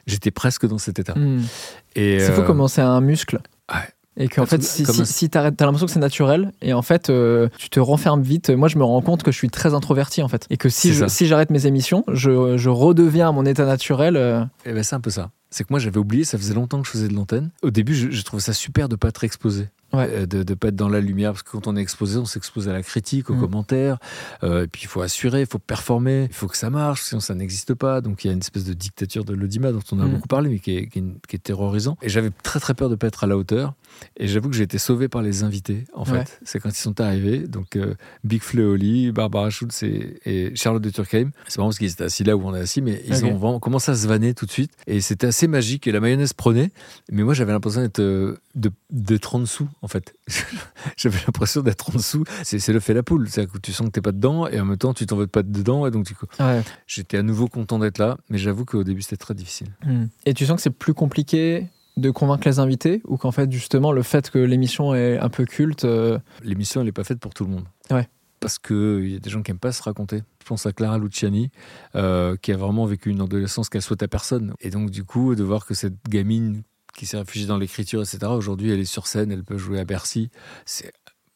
j'étais 0.07 0.31
presque 0.31 0.67
dans 0.67 0.79
cet 0.79 0.99
état. 0.99 1.15
Hmm. 1.17 1.43
Et 1.97 2.21
C'est 2.21 2.33
fou 2.33 2.41
euh, 2.43 2.45
comment 2.47 2.69
c'est 2.69 2.83
un 2.83 3.01
muscle. 3.01 3.41
Ouais. 3.73 3.81
Et 4.21 4.27
qu'en 4.29 4.47
fait, 4.47 4.61
si, 4.65 4.85
si, 4.85 5.07
si 5.07 5.31
t'as 5.31 5.45
l'impression 5.45 5.87
que 5.87 5.93
c'est 5.93 6.01
naturel, 6.01 6.51
et 6.61 6.73
en 6.73 6.83
fait, 6.83 7.09
euh, 7.09 7.49
tu 7.57 7.71
te 7.71 7.79
renfermes 7.79 8.23
vite. 8.23 8.51
Moi, 8.51 8.67
je 8.67 8.77
me 8.77 8.83
rends 8.83 9.01
compte 9.01 9.23
que 9.23 9.31
je 9.31 9.37
suis 9.37 9.49
très 9.49 9.75
introverti, 9.75 10.23
en 10.23 10.29
fait. 10.29 10.45
Et 10.51 10.57
que 10.57 10.69
si 10.69 10.93
je- 10.93 11.07
si 11.07 11.27
j'arrête 11.29 11.51
mes 11.51 11.67
émissions, 11.67 12.03
je, 12.13 12.57
je 12.57 12.69
redeviens 12.69 13.29
à 13.29 13.33
mon 13.33 13.45
état 13.47 13.65
naturel. 13.65 14.17
euh, 14.17 14.43
Eh 14.67 14.73
ben, 14.73 14.83
c'est 14.83 14.97
un 14.97 15.01
peu 15.01 15.11
ça. 15.11 15.31
C'est 15.51 15.63
que 15.63 15.69
moi, 15.71 15.79
j'avais 15.79 15.99
oublié, 15.99 16.25
ça 16.25 16.37
faisait 16.37 16.53
longtemps 16.55 16.81
que 16.81 16.87
je 16.89 16.91
faisais 16.93 17.07
de 17.07 17.15
l'antenne. 17.15 17.51
Au 17.63 17.71
début, 17.71 17.95
je, 17.95 18.11
je 18.11 18.23
trouvais 18.23 18.43
ça 18.43 18.53
super 18.53 18.89
de 18.89 18.97
pas 18.97 19.09
être 19.09 19.23
exposé. 19.23 19.69
Ouais. 19.93 20.09
Euh, 20.11 20.27
de 20.27 20.39
ne 20.39 20.55
pas 20.55 20.69
être 20.69 20.77
dans 20.77 20.89
la 20.89 21.01
lumière, 21.01 21.33
parce 21.33 21.43
que 21.43 21.51
quand 21.51 21.67
on 21.67 21.77
est 21.77 21.81
exposé, 21.81 22.19
on 22.19 22.25
s'expose 22.27 22.69
à 22.69 22.73
la 22.73 22.83
critique, 22.83 23.31
aux 23.31 23.35
Mm. 23.35 23.41
commentaires. 23.41 23.99
Euh, 24.45 24.65
et 24.65 24.67
puis, 24.67 24.83
il 24.85 24.89
faut 24.89 25.01
assurer, 25.01 25.41
il 25.41 25.47
faut 25.47 25.59
performer, 25.59 26.27
il 26.29 26.35
faut 26.35 26.47
que 26.49 26.57
ça 26.57 26.69
marche, 26.71 27.03
sinon 27.03 27.21
ça 27.21 27.35
n'existe 27.35 27.73
pas. 27.75 28.01
Donc, 28.01 28.25
il 28.25 28.27
y 28.27 28.31
a 28.31 28.33
une 28.35 28.41
espèce 28.41 28.65
de 28.65 28.75
dictature 28.75 29.25
de 29.25 29.33
l'audimat 29.35 29.73
dont 29.73 29.81
on 29.93 30.01
a 30.01 30.05
Mm. 30.05 30.11
beaucoup 30.11 30.29
parlé, 30.29 30.51
mais 30.51 30.59
qui 30.59 30.77
est, 30.77 30.87
qui 30.89 30.99
est, 30.99 31.05
qui 31.27 31.37
est 31.37 31.39
terrorisant. 31.43 31.97
Et 32.03 32.09
j'avais 32.09 32.31
très, 32.43 32.61
très 32.61 32.75
peur 32.75 32.91
de 32.91 32.97
pas 32.97 33.07
être 33.07 33.25
à 33.25 33.27
la 33.27 33.37
hauteur. 33.39 33.75
Et 34.19 34.29
j'avoue 34.29 34.51
que 34.51 34.55
j'ai 34.57 34.65
été 34.65 34.77
sauvé 34.79 35.09
par 35.09 35.23
les 35.23 35.43
invités, 35.43 35.85
en 35.95 36.05
fait. 36.05 36.13
Ouais. 36.13 36.25
C'est 36.45 36.61
quand 36.61 36.69
ils 36.69 36.75
sont 36.75 37.01
arrivés. 37.01 37.49
Donc, 37.49 37.75
euh, 37.77 37.95
Big 38.25 38.43
Fleoli, 38.43 39.11
Barbara 39.13 39.49
Schultz 39.51 39.83
et, 39.83 40.19
et 40.27 40.55
Charlotte 40.55 40.83
de 40.83 40.91
Turckheim. 40.91 41.31
C'est 41.49 41.57
marrant 41.59 41.71
parce 41.71 41.79
qu'ils 41.79 41.91
étaient 41.91 42.05
assis 42.05 42.23
là 42.25 42.37
où 42.37 42.43
on 42.47 42.55
est 42.55 42.61
assis, 42.61 42.83
mais 42.83 43.03
ils 43.07 43.25
Ok. 43.25 43.33
ont 43.33 43.37
vraiment 43.39 43.59
commencé 43.61 43.91
à 43.91 43.95
se 43.95 44.07
vanner 44.07 44.35
tout 44.35 44.45
de 44.45 44.51
suite. 44.51 44.73
Et 44.87 45.01
c'était 45.01 45.29
assez 45.29 45.49
magique. 45.49 45.87
Et 45.87 45.93
la 45.93 46.01
mayonnaise 46.01 46.35
prenait. 46.35 46.71
Mais 47.11 47.23
moi, 47.23 47.33
j'avais 47.33 47.53
l'impression 47.53 47.81
d'être 47.81 48.01
euh, 48.01 48.37
de- 48.55 48.71
d'être 48.91 49.35
en 49.35 49.39
dessous, 49.41 49.69
en 49.83 49.89
fait. 49.89 50.15
j'avais 50.97 51.19
l'impression 51.27 51.63
d'être 51.63 51.91
en 51.91 51.95
dessous. 51.99 52.25
C'est 52.43 52.67
le 52.69 52.81
fait 52.81 52.95
la 52.95 53.03
poule. 53.03 53.29
C'est-à-dire 53.29 53.53
que 53.53 53.59
tu 53.59 53.73
sens 53.73 53.87
que 53.87 53.93
t'es 53.93 54.01
pas 54.01 54.13
dedans 54.13 54.47
et 54.47 54.61
en 54.61 54.65
même 54.65 54.77
temps, 54.79 54.95
tu 54.95 55.07
t'en 55.07 55.17
veux 55.17 55.27
pas 55.27 55.43
dedans. 55.43 55.87
Et 55.87 55.91
donc, 55.91 56.05
du 56.07 56.15
coup, 56.15 56.27
ouais. 56.41 56.63
j'étais 56.87 57.17
à 57.19 57.23
nouveau 57.23 57.49
content 57.49 57.79
d'être 57.79 57.99
là. 57.99 58.17
Mais 58.29 58.39
j'avoue 58.39 58.65
qu'au 58.65 58.85
début, 58.85 59.03
c'était 59.03 59.17
très 59.17 59.35
difficile. 59.35 59.69
Hmm. 59.85 60.07
Et 60.27 60.35
tu 60.35 60.47
sens 60.47 60.57
que 60.57 60.63
c'est 60.63 60.71
plus 60.71 60.95
compliqué 60.95 61.67
de 61.97 62.11
convaincre 62.11 62.47
les 62.47 62.61
invités, 62.61 63.03
ou 63.07 63.17
qu'en 63.17 63.33
fait, 63.33 63.51
justement, 63.51 63.91
le 63.91 64.03
fait 64.03 64.31
que 64.31 64.39
l'émission 64.39 64.95
est 64.95 65.19
un 65.19 65.29
peu 65.29 65.45
culte. 65.45 65.85
euh, 65.85 66.19
L'émission, 66.45 66.81
elle 66.81 66.87
n'est 66.87 66.93
pas 66.93 67.03
faite 67.03 67.19
pour 67.19 67.35
tout 67.35 67.45
le 67.45 67.51
monde. 67.51 67.65
Ouais. 67.91 68.09
Parce 68.39 68.61
qu'il 68.61 69.09
y 69.09 69.17
a 69.17 69.19
des 69.19 69.31
gens 69.31 69.43
qui 69.43 69.51
n'aiment 69.51 69.59
pas 69.59 69.73
se 69.73 69.83
raconter. 69.83 70.23
Je 70.41 70.47
pense 70.47 70.65
à 70.65 70.73
Clara 70.73 70.97
Luciani, 70.99 71.51
euh, 71.97 72.37
qui 72.41 72.53
a 72.53 72.57
vraiment 72.57 72.87
vécu 72.87 73.11
une 73.11 73.21
adolescence 73.21 73.69
qu'elle 73.69 73.83
souhaite 73.83 74.05
à 74.05 74.07
personne. 74.09 74.55
Et 74.61 74.71
donc, 74.71 74.91
du 74.91 75.03
coup, 75.03 75.35
de 75.35 75.43
voir 75.43 75.67
que 75.67 75.75
cette 75.75 75.97
gamine 76.09 76.63
qui 76.97 77.07
s'est 77.07 77.17
réfugiée 77.19 77.47
dans 77.47 77.59
l'écriture, 77.59 78.01
etc., 78.03 78.19
aujourd'hui, 78.31 78.73
elle 78.73 78.81
est 78.81 78.85
sur 78.85 79.07
scène, 79.07 79.31
elle 79.33 79.45
peut 79.45 79.59
jouer 79.59 79.79
à 79.81 79.85
Bercy. 79.85 80.31
C'est 80.67 80.93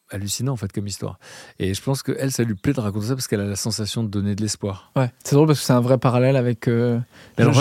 hallucinant, 0.09 0.51
en 0.51 0.57
fait, 0.57 0.71
comme 0.71 0.85
histoire. 0.85 1.17
Et 1.57 1.73
je 1.73 1.81
pense 1.81 2.03
qu'elle, 2.03 2.31
ça 2.31 2.43
lui 2.43 2.53
plaît 2.53 2.73
de 2.73 2.79
raconter 2.79 3.07
ça 3.07 3.15
parce 3.15 3.27
qu'elle 3.27 3.39
a 3.39 3.45
la 3.45 3.55
sensation 3.55 4.03
de 4.03 4.09
donner 4.09 4.35
de 4.35 4.41
l'espoir. 4.43 4.91
Ouais, 4.95 5.09
c'est 5.23 5.33
drôle 5.35 5.47
parce 5.47 5.59
que 5.59 5.65
c'est 5.65 5.73
un 5.73 5.79
vrai 5.81 5.97
parallèle 5.97 6.35
avec. 6.35 6.67
euh, 6.67 6.99
je- 7.39 7.43
voilà, 7.45 7.51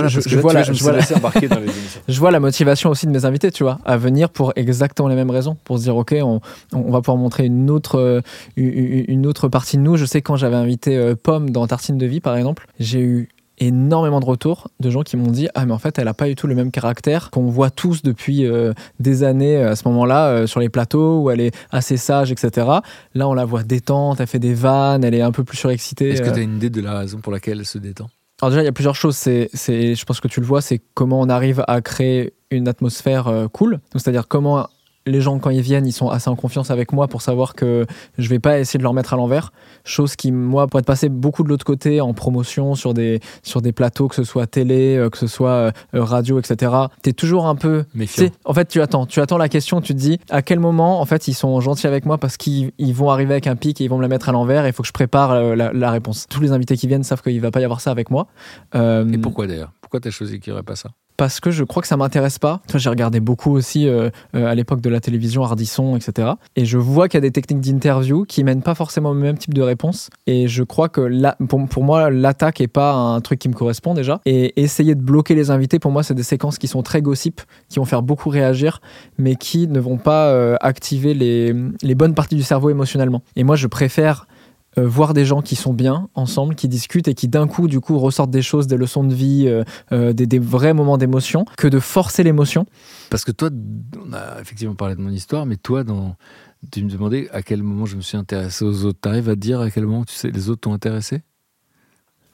vois 0.41 0.53
la- 0.53 0.63
vois, 0.63 0.73
je 0.75 0.83
vois 0.83 0.93
la- 0.93 0.99
laissé 0.99 1.15
embarquer 1.17 1.49
dans 1.49 1.61
les 1.61 1.71
émissions. 1.71 2.03
je 2.07 2.19
vois 2.19 2.31
la 2.31 2.41
motivation 2.41 2.91
aussi 2.91 3.07
de 3.07 3.11
mes 3.13 3.25
invités, 3.25 3.51
tu 3.51 3.63
vois, 3.63 3.79
à 3.87 3.97
venir 3.97 4.29
pour 4.29 4.53
exactement 4.57 5.09
les 5.09 5.15
mêmes 5.15 5.31
raisons, 5.31 5.57
pour 5.65 5.79
se 5.79 5.85
dire 5.85 5.97
ok, 5.97 6.15
on, 6.21 6.41
on 6.75 6.91
va 6.91 7.01
pouvoir 7.01 7.17
montrer 7.17 7.47
une 7.47 7.71
autre, 7.71 7.95
euh, 7.99 8.21
une 8.57 9.27
autre 9.27 9.49
partie 9.49 9.79
de 9.79 9.83
nous. 9.83 9.97
Je 9.97 10.05
sais 10.05 10.21
quand 10.21 10.37
j'avais 10.37 10.57
invité 10.57 10.97
euh, 10.99 11.15
Pomme 11.15 11.49
dans 11.51 11.67
Tartine 11.67 11.97
de 11.97 12.07
vie, 12.07 12.21
par 12.21 12.37
exemple, 12.37 12.67
j'ai 12.79 13.01
eu 13.01 13.29
énormément 13.59 14.21
de 14.21 14.25
retours 14.25 14.69
de 14.81 14.91
gens 14.91 15.03
qui 15.03 15.17
m'ont 15.17 15.31
dit 15.31 15.49
ah 15.55 15.67
mais 15.67 15.73
en 15.73 15.79
fait 15.79 15.99
elle 15.99 16.09
a 16.09 16.15
pas 16.15 16.27
du 16.27 16.35
tout 16.35 16.47
le 16.47 16.55
même 16.55 16.71
caractère 16.71 17.31
qu'on 17.31 17.47
voit 17.47 17.71
tous 17.71 18.03
depuis 18.03 18.47
euh, 18.47 18.73
des 18.99 19.23
années 19.23 19.57
euh, 19.57 19.73
à 19.73 19.77
ce 19.77 19.87
moment-là 19.89 20.29
euh, 20.29 20.47
sur 20.47 20.61
les 20.61 20.69
plateaux 20.69 21.23
où 21.23 21.31
elle 21.31 21.41
est 21.41 21.55
assez 21.71 21.97
sage 21.97 22.33
etc 22.33 22.67
là 23.15 23.29
on 23.29 23.35
la 23.35 23.45
voit 23.45 23.63
détente 23.63 24.21
elle 24.21 24.27
fait 24.27 24.39
des 24.39 24.55
vannes 24.55 25.05
elle 25.05 25.15
est 25.15 25.23
un 25.23 25.33
peu 25.33 25.45
plus 25.45 25.57
surexcitée 25.57 26.11
Est-ce 26.11 26.23
que 26.23 26.31
tu 26.31 26.41
as 26.41 26.43
une 26.43 26.57
idée 26.57 26.71
de 26.71 26.81
la 26.81 26.99
raison 26.99 27.19
pour 27.19 27.33
laquelle 27.33 27.59
elle 27.61 27.67
se 27.67 27.79
détend? 27.79 28.09
Alors 28.41 28.51
déjà, 28.51 28.63
il 28.63 28.65
y 28.65 28.69
a 28.69 28.73
plusieurs 28.73 28.97
choses. 28.97 29.15
C'est, 29.15 29.51
c'est, 29.55 29.95
je 29.95 30.05
pense 30.05 30.19
que 30.19 30.27
tu 30.27 30.41
le 30.41 30.47
vois, 30.47 30.61
c'est 30.61 30.81
comment 30.95 31.21
on 31.21 31.29
arrive 31.29 31.63
à 31.69 31.81
créer 31.81 32.33
une 32.51 32.67
atmosphère 32.67 33.33
cool. 33.53 33.75
Donc, 33.75 34.03
c'est-à-dire 34.03 34.27
comment 34.27 34.67
les 35.07 35.21
gens, 35.21 35.39
quand 35.39 35.51
ils 35.51 35.61
viennent, 35.63 35.87
ils 35.87 35.93
sont 35.93 36.09
assez 36.09 36.31
en 36.31 36.37
confiance 36.37 36.71
avec 36.71 36.93
moi 36.93 37.09
pour 37.09 37.23
savoir 37.23 37.55
que 37.55 37.87
je 38.19 38.29
vais 38.29 38.39
pas 38.39 38.59
essayer 38.59 38.79
de 38.79 38.83
leur 38.83 38.95
mettre 38.95 39.15
à 39.15 39.17
l'envers. 39.17 39.53
Chose 39.85 40.17
qui, 40.17 40.33
moi, 40.33 40.67
pour 40.67 40.79
être 40.81 40.87
passé 40.87 41.09
beaucoup 41.09 41.43
de 41.43 41.49
l'autre 41.49 41.65
côté 41.65 42.01
en 42.01 42.15
promotion 42.15 42.75
sur 42.75 42.95
des, 42.95 43.21
sur 43.43 43.63
des 43.63 43.73
plateaux, 43.73 44.09
que 44.09 44.15
ce 44.15 44.25
soit 44.25 44.47
télé, 44.47 44.97
euh, 44.97 45.11
que 45.11 45.19
ce 45.19 45.27
soit 45.27 45.51
euh, 45.51 45.71
euh, 45.95 46.05
radio, 46.05 46.39
etc., 46.39 46.73
t'es 47.03 47.13
toujours 47.13 47.47
un 47.47 47.55
peu 47.57 47.85
tu 47.93 47.99
Méfiant. 47.99 48.27
en 48.45 48.55
fait, 48.55 48.67
tu 48.69 48.81
attends, 48.81 49.07
tu 49.07 49.21
attends 49.21 49.39
la 49.39 49.49
question, 49.49 49.81
tu 49.81 49.95
te 49.95 49.99
dis 49.99 50.19
à 50.31 50.43
quel 50.43 50.61
moment, 50.61 51.01
en 51.01 51.05
fait, 51.05 51.29
ils 51.29 51.35
sont 51.35 51.61
gentils 51.61 51.87
avec 51.87 52.07
moi 52.07 52.19
parce 52.19 52.37
qu'ils 52.37 52.73
ils 52.79 52.95
vont 52.95 53.11
arriver 53.11 53.33
avec 53.33 53.47
un 53.47 53.57
pic 53.57 53.81
et 53.81 53.85
ils 53.85 53.89
vont 53.89 53.97
me 53.97 54.03
la 54.03 54.09
mettre 54.09 54.29
à 54.29 54.33
l'envers 54.33 54.65
et 54.65 54.69
il 54.69 54.73
faut 54.73 54.83
que 54.83 54.89
je 54.89 54.93
prépare 54.93 55.57
la, 55.57 55.73
la 55.73 55.91
réponse. 55.91 56.27
Tous 56.29 56.41
les 56.41 56.53
invités 56.53 56.77
qui 56.77 56.87
viennent 56.87 57.03
savent 57.05 57.23
qu'il 57.23 57.41
va 57.41 57.51
pas 57.51 57.61
y 57.61 57.65
avoir 57.65 57.81
ça 57.81 57.91
avec 57.91 58.11
moi. 58.11 58.29
Euh, 58.75 59.11
Et 59.13 59.19
pourquoi 59.19 59.47
d'ailleurs? 59.47 59.73
Pourquoi 59.81 60.01
tu 60.01 60.09
as 60.09 60.11
choisi 60.11 60.41
qu'il 60.41 60.53
n'y 60.53 60.55
aurait 60.55 60.63
pas 60.63 60.77
ça? 60.77 60.91
Parce 61.23 61.39
que 61.39 61.53
je 61.53 61.63
crois 61.63 61.83
que 61.83 61.87
ça 61.87 61.97
m'intéresse 61.97 62.41
pas. 62.41 62.61
J'ai 62.75 62.91
regardé 62.91 63.21
beaucoup 63.21 63.53
aussi 63.53 63.87
euh, 63.87 64.11
euh, 64.35 64.47
à 64.49 64.57
l'époque 64.57 64.81
de 64.81 64.91
la 64.91 64.99
télévision, 64.99 65.45
Ardisson, 65.45 65.95
etc. 65.95 66.31
Et 66.57 66.65
je 66.65 66.79
vois 66.79 67.09
qu'il 67.09 67.19
y 67.19 67.19
a 67.19 67.21
des 67.21 67.31
techniques 67.31 67.61
d'interview 67.61 68.25
qui 68.25 68.43
mènent 68.43 68.61
pas 68.61 68.75
forcément 68.75 69.11
au 69.11 69.15
même 69.15 69.39
type 69.39 69.55
de 69.55 69.63
réponse. 69.63 70.11
Et 70.27 70.49
je 70.49 70.65
crois 70.65 70.89
que 70.89 71.33
pour, 71.47 71.85
moi, 71.85 72.11
l'attaque 72.11 72.61
est 72.61 72.67
pas 72.67 72.93
un 72.95 73.21
truc 73.21 73.39
qui 73.39 73.49
me 73.49 73.55
correspond 73.55 73.95
déjà. 73.95 74.21
Et 74.27 74.61
essayer 74.61 74.97
de 74.97 75.01
bloquer 75.01 75.37
les 75.37 75.53
invités, 75.53 75.79
pour 75.79 75.93
moi, 75.93 76.03
c'est 76.03 76.15
des 76.15 76.25
séquences 76.25 76.59
qui 76.59 76.67
sont 76.67 76.83
très 76.83 77.03
gossip, 77.03 77.41
qui 77.69 77.79
vont 77.79 77.85
faire 77.85 78.03
beaucoup 78.03 78.29
réagir, 78.29 78.81
mais 79.17 79.37
qui 79.37 79.69
ne 79.69 79.79
vont 79.79 79.99
pas 79.99 80.31
euh, 80.31 80.57
activer 80.61 81.15
les 81.15 81.95
bonnes 81.95 82.15
parties 82.15 82.35
du 82.35 82.43
cerveau 82.43 82.69
émotionnellement. 82.69 83.23
Et 83.37 83.45
moi, 83.45 83.55
je 83.55 83.69
préfère 83.69 84.27
euh, 84.79 84.87
voir 84.87 85.13
des 85.13 85.25
gens 85.25 85.43
qui 85.43 85.57
sont 85.57 85.75
bien 85.75 86.09
ensemble, 86.15 86.55
qui 86.55 86.69
discutent 86.69 87.09
et 87.09 87.15
qui 87.15 87.29
d'un 87.29 87.47
coup, 87.47 87.69
du 87.69 87.81
coup, 87.81 87.99
ressortent 87.99 88.31
des 88.31 88.43
choses, 88.43 88.67
des 88.67 88.77
leçons 88.77 89.05
de 89.05 89.15
vie, 89.15 89.45
euh, 89.47 89.65
euh, 89.93 90.13
des, 90.13 90.39
vrais 90.39 90.73
moments 90.73 90.99
d'émotion, 90.99 91.45
que 91.59 91.69
de 91.69 91.79
forcer 91.79 92.23
l'émotion. 92.23 92.67
Parce 93.11 93.25
que 93.25 93.33
toi, 93.33 93.51
on 94.05 94.13
a 94.13 94.41
effectivement 94.41 94.75
parlé 94.75 94.95
de 94.97 95.01
mon 95.01 95.11
histoire, 95.11 95.45
mais 95.45 95.57
toi, 95.57 95.85
tu 96.71 96.85
me 96.85 96.91
demandais 96.91 97.29
à 97.33 97.43
quel 97.43 97.63
moment 97.63 97.85
je 97.85 97.97
me 97.97 98.01
suis 98.01 98.17
intéressé 98.17 98.65
aux 98.65 98.85
autres. 98.85 98.99
Tu 99.03 99.09
arrives 99.09 99.29
à 99.29 99.37
dire 99.37 99.61
à 99.61 99.71
quel 99.71 99.85
moment 99.85 100.05
tu 100.05 100.15
sais, 100.15 100.31
les 100.31 100.49
autres 100.49 100.63
t'ont 100.63 100.73
intéressé? 100.73 101.23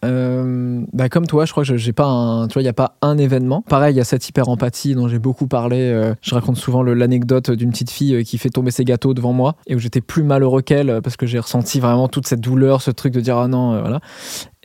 Euh, 0.04 0.80
bah 0.92 1.08
comme 1.08 1.26
toi, 1.26 1.44
je 1.44 1.50
crois 1.52 1.64
que 1.64 1.76
j'ai 1.76 1.92
pas 1.92 2.06
un, 2.06 2.46
tu 2.48 2.54
vois, 2.54 2.62
il 2.62 2.66
y 2.66 2.68
a 2.68 2.72
pas 2.72 2.94
un 3.02 3.18
événement. 3.18 3.62
Pareil, 3.62 3.94
il 3.94 3.98
y 3.98 4.00
a 4.00 4.04
cette 4.04 4.28
hyper 4.28 4.48
empathie 4.48 4.94
dont 4.94 5.08
j'ai 5.08 5.18
beaucoup 5.18 5.46
parlé. 5.48 5.78
euh, 5.80 6.14
je 6.22 6.34
raconte 6.34 6.56
souvent 6.56 6.82
l'anecdote 6.82 7.50
d'une 7.50 7.70
petite 7.70 7.90
fille 7.90 8.14
euh, 8.14 8.22
qui 8.22 8.38
fait 8.38 8.50
tomber 8.50 8.70
ses 8.70 8.84
gâteaux 8.84 9.12
devant 9.14 9.32
moi 9.32 9.56
et 9.66 9.74
où 9.74 9.78
j'étais 9.78 10.00
plus 10.00 10.22
malheureux 10.22 10.62
qu'elle 10.62 11.00
parce 11.02 11.16
que 11.16 11.26
j'ai 11.26 11.38
ressenti 11.40 11.80
vraiment 11.80 12.08
toute 12.08 12.26
cette 12.26 12.40
douleur, 12.40 12.80
ce 12.82 12.90
truc 12.90 13.12
de 13.12 13.20
dire 13.20 13.36
ah 13.38 13.48
non, 13.48 13.74
euh, 13.74 13.80
voilà. 13.80 14.00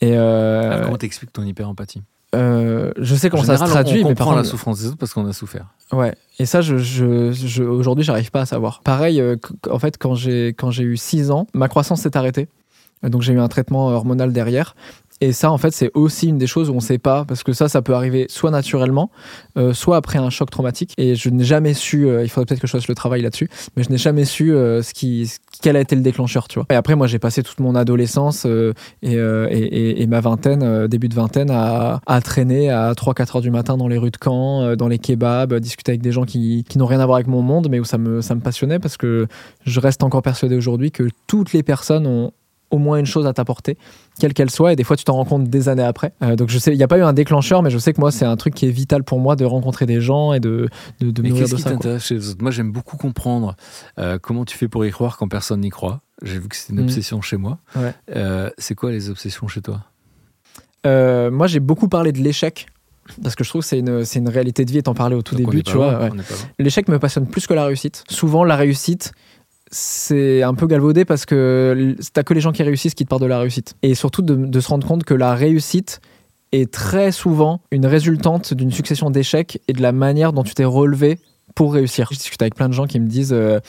Et 0.01 0.15
Alors, 0.15 0.81
comment 0.83 0.97
t'expliques 0.97 1.33
ton 1.33 1.43
hyper-empathie? 1.43 2.01
euh, 2.35 2.91
je 2.97 3.13
sais 3.15 3.29
comment 3.29 3.43
En 3.43 3.45
ça 3.45 3.57
se 3.57 3.63
traduit, 3.65 4.03
on 4.03 4.09
mais 4.09 4.15
par 4.15 4.25
comprend 4.25 4.31
la 4.35 4.37
contre, 4.41 4.49
souffrance 4.49 4.79
des 4.79 4.87
autres 4.87 4.97
parce 4.97 5.13
qu'on 5.13 5.27
a 5.27 5.33
souffert. 5.33 5.67
Ouais, 5.91 6.15
et 6.39 6.45
ça, 6.47 6.61
je, 6.61 6.77
je, 6.77 7.31
je- 7.31 7.63
aujourd'hui, 7.63 8.03
j'arrive 8.03 8.31
pas 8.31 8.41
à 8.41 8.45
savoir. 8.47 8.81
Pareil, 8.83 9.21
en 9.69 9.77
fait, 9.79 9.97
quand 9.99 10.15
j'ai, 10.15 10.47
quand 10.49 10.71
j'ai 10.71 10.83
eu 10.83 10.97
6 10.97 11.29
ans, 11.29 11.45
ma 11.53 11.67
croissance 11.67 12.01
s'est 12.01 12.17
arrêtée. 12.17 12.47
Donc, 13.03 13.21
j'ai 13.21 13.33
eu 13.33 13.39
un 13.39 13.49
traitement 13.49 13.89
hormonal 13.89 14.31
derrière. 14.33 14.75
Et 15.23 15.31
ça, 15.31 15.49
en 15.53 15.57
fait, 15.57 15.71
c'est 15.71 15.89
aussi 15.93 16.27
une 16.27 16.37
des 16.37 16.47
choses 16.47 16.69
où 16.69 16.73
on 16.73 16.81
sait 16.81 16.97
pas, 16.97 17.23
parce 17.23 17.43
que 17.43 17.53
ça, 17.53 17.69
ça 17.69 17.81
peut 17.81 17.93
arriver 17.93 18.25
soit 18.27 18.51
naturellement, 18.51 19.09
euh, 19.57 19.73
soit 19.73 19.95
après 19.95 20.19
un 20.19 20.29
choc 20.29 20.51
traumatique. 20.51 20.93
Et 20.97 21.15
je 21.15 21.29
n'ai 21.29 21.45
jamais 21.45 21.73
su, 21.73 22.09
euh, 22.09 22.25
il 22.25 22.29
faudrait 22.29 22.45
peut-être 22.45 22.59
que 22.59 22.67
je 22.67 22.73
fasse 22.73 22.89
le 22.89 22.93
travail 22.93 23.21
là-dessus, 23.21 23.49
mais 23.77 23.83
je 23.83 23.89
n'ai 23.89 23.97
jamais 23.97 24.25
su 24.25 24.53
euh, 24.53 24.81
ce 24.81 24.93
qui, 24.93 25.31
quel 25.61 25.77
a 25.77 25.79
été 25.79 25.95
le 25.95 26.01
déclencheur, 26.01 26.49
tu 26.49 26.59
vois. 26.59 26.65
Et 26.71 26.75
après, 26.75 26.97
moi, 26.97 27.07
j'ai 27.07 27.19
passé 27.19 27.41
toute 27.41 27.61
mon 27.61 27.73
adolescence 27.73 28.45
et, 29.01 30.07
ma 30.07 30.19
vingtaine, 30.19 30.87
début 30.87 31.07
de 31.07 31.15
vingtaine, 31.15 31.51
à, 31.51 32.01
traîner 32.21 32.69
à 32.69 32.91
3-4 32.91 33.37
heures 33.37 33.41
du 33.41 33.49
matin 33.49 33.77
dans 33.77 33.87
les 33.87 33.97
rues 33.97 34.11
de 34.11 34.17
Caen, 34.21 34.75
dans 34.75 34.89
les 34.89 34.99
kebabs, 34.99 35.53
discuter 35.53 35.93
avec 35.93 36.01
des 36.01 36.11
gens 36.11 36.25
qui, 36.25 36.65
qui 36.67 36.77
n'ont 36.77 36.85
rien 36.85 36.99
à 36.99 37.05
voir 37.05 37.15
avec 37.15 37.27
mon 37.27 37.41
monde, 37.41 37.69
mais 37.71 37.79
où 37.79 37.85
ça 37.85 37.97
me, 37.97 38.19
ça 38.19 38.35
me 38.35 38.41
passionnait 38.41 38.79
parce 38.79 38.97
que 38.97 39.27
je 39.65 39.79
reste 39.79 40.03
encore 40.03 40.21
persuadé 40.21 40.57
aujourd'hui 40.57 40.91
que 40.91 41.07
toutes 41.27 41.53
les 41.53 41.63
personnes 41.63 42.07
ont 42.07 42.33
au 42.73 42.79
moins 42.79 42.97
une 42.97 43.05
chose 43.05 43.27
à 43.27 43.33
t'apporter, 43.33 43.77
quelle 44.19 44.33
qu'elle 44.33 44.49
soit, 44.51 44.73
et 44.73 44.75
des 44.75 44.83
fois 44.83 44.95
tu 44.95 45.03
t'en 45.03 45.13
rends 45.15 45.25
compte 45.25 45.45
des 45.49 45.69
années 45.69 45.83
après. 45.83 46.13
Euh, 46.21 46.35
donc 46.35 46.49
je 46.49 46.57
sais, 46.59 46.71
il 46.73 46.77
n'y 46.77 46.83
a 46.83 46.87
pas 46.87 46.97
eu 46.97 47.01
un 47.03 47.13
déclencheur, 47.13 47.63
mais 47.63 47.69
je 47.69 47.77
sais 47.77 47.93
que 47.93 47.99
moi 47.99 48.11
c'est 48.11 48.25
un 48.25 48.35
truc 48.35 48.53
qui 48.53 48.67
est 48.67 48.71
vital 48.71 49.03
pour 49.03 49.19
moi 49.19 49.35
de 49.35 49.45
rencontrer 49.45 49.85
des 49.85 50.01
gens 50.01 50.33
et 50.33 50.39
de, 50.39 50.67
de, 50.99 51.11
de 51.11 51.21
me 51.21 51.23
Mais 51.23 51.29
nourrir 51.29 51.43
qu'est-ce 51.45 51.51
de 51.51 51.55
qui 51.57 51.61
ça. 51.63 51.69
quoi. 51.71 51.77
t'intéresse 51.79 52.03
chez 52.05 52.15
les 52.15 52.29
autres? 52.29 52.41
Moi, 52.41 52.51
j'aime 52.51 52.71
beaucoup 52.71 52.97
comprendre 52.97 53.55
euh, 53.99 54.19
comment 54.21 54.45
tu 54.45 54.57
fais 54.57 54.67
pour 54.67 54.85
y 54.85 54.91
croire 54.91 55.17
quand 55.17 55.27
personne 55.27 55.61
n'y 55.61 55.69
croit. 55.69 56.01
J'ai 56.21 56.39
vu 56.39 56.47
que 56.47 56.55
c'était 56.55 56.73
une 56.73 56.81
Mm. 56.81 56.83
obsession 56.83 57.21
chez 57.21 57.37
moi. 57.37 57.57
Ouais. 57.75 57.93
Euh, 58.15 58.49
c'est 58.57 58.75
quoi 58.75 58.91
les 58.91 59.09
obsessions 59.09 59.47
chez 59.47 59.61
toi? 59.61 59.81
Moi 60.85 61.47
j'ai 61.47 61.59
beaucoup 61.59 61.87
parlé 61.87 62.11
de 62.11 62.19
l'échec. 62.19 62.67
Parce 63.21 63.35
que 63.35 63.43
je 63.43 63.49
trouve 63.49 63.63
que 63.63 63.67
c'est 63.67 63.79
une, 63.79 64.05
c'est 64.05 64.19
une 64.19 64.29
réalité 64.29 64.63
de 64.63 64.71
vie, 64.71 64.77
et 64.77 64.83
t'en 64.83 64.93
parlais 64.93 65.15
au 65.17 65.21
tout 65.21 65.35
Donc, 65.35 65.47
début, 65.51 65.61
tu 65.61 65.73
vois. 65.75 65.99
ouais. 65.99 66.09
L'échec 66.57 66.87
me 66.87 66.99
passionne 66.99 67.27
plus 67.27 67.45
que 67.47 67.53
la 67.53 67.65
réussite. 67.65 68.05
Souvent, 68.09 68.45
la 68.45 68.55
réussite, 68.55 69.11
c'est 69.73 70.43
un 70.43 70.53
peu 70.53 70.67
galvaudé 70.67 71.03
parce 71.03 71.25
que 71.25 71.95
t'as 72.13 72.23
que 72.23 72.33
les 72.33 72.41
gens 72.41 72.51
qui 72.51 72.61
réussissent 72.63 72.93
qui 72.93 73.03
te 73.03 73.09
parlent 73.09 73.21
de 73.21 73.27
la 73.27 73.39
réussite. 73.39 73.75
Et 73.81 73.95
surtout 73.95 74.21
de, 74.21 74.59
se 74.59 74.67
rendre 74.67 74.87
compte 74.87 75.03
que 75.03 75.15
la 75.15 75.33
réussite 75.33 75.99
est 76.51 76.71
très 76.71 77.11
souvent 77.11 77.59
une 77.71 77.87
résultante 77.87 78.53
d'une 78.53 78.71
succession 78.71 79.09
d'échecs 79.09 79.59
et 79.67 79.73
de 79.73 79.81
la 79.81 79.91
manière 79.91 80.31
dont 80.31 80.43
tu 80.43 80.53
t'es 80.53 80.63
relevé 80.63 81.17
pour 81.55 81.73
réussir. 81.73 82.07
Je 82.11 82.17
discute 82.17 82.41
avec 82.41 82.53
plein 82.53 82.69
de 82.69 82.73
gens 82.73 82.85
qui 82.85 82.99
me 82.99 83.07
disent 83.07 83.33
euh, 83.33 83.59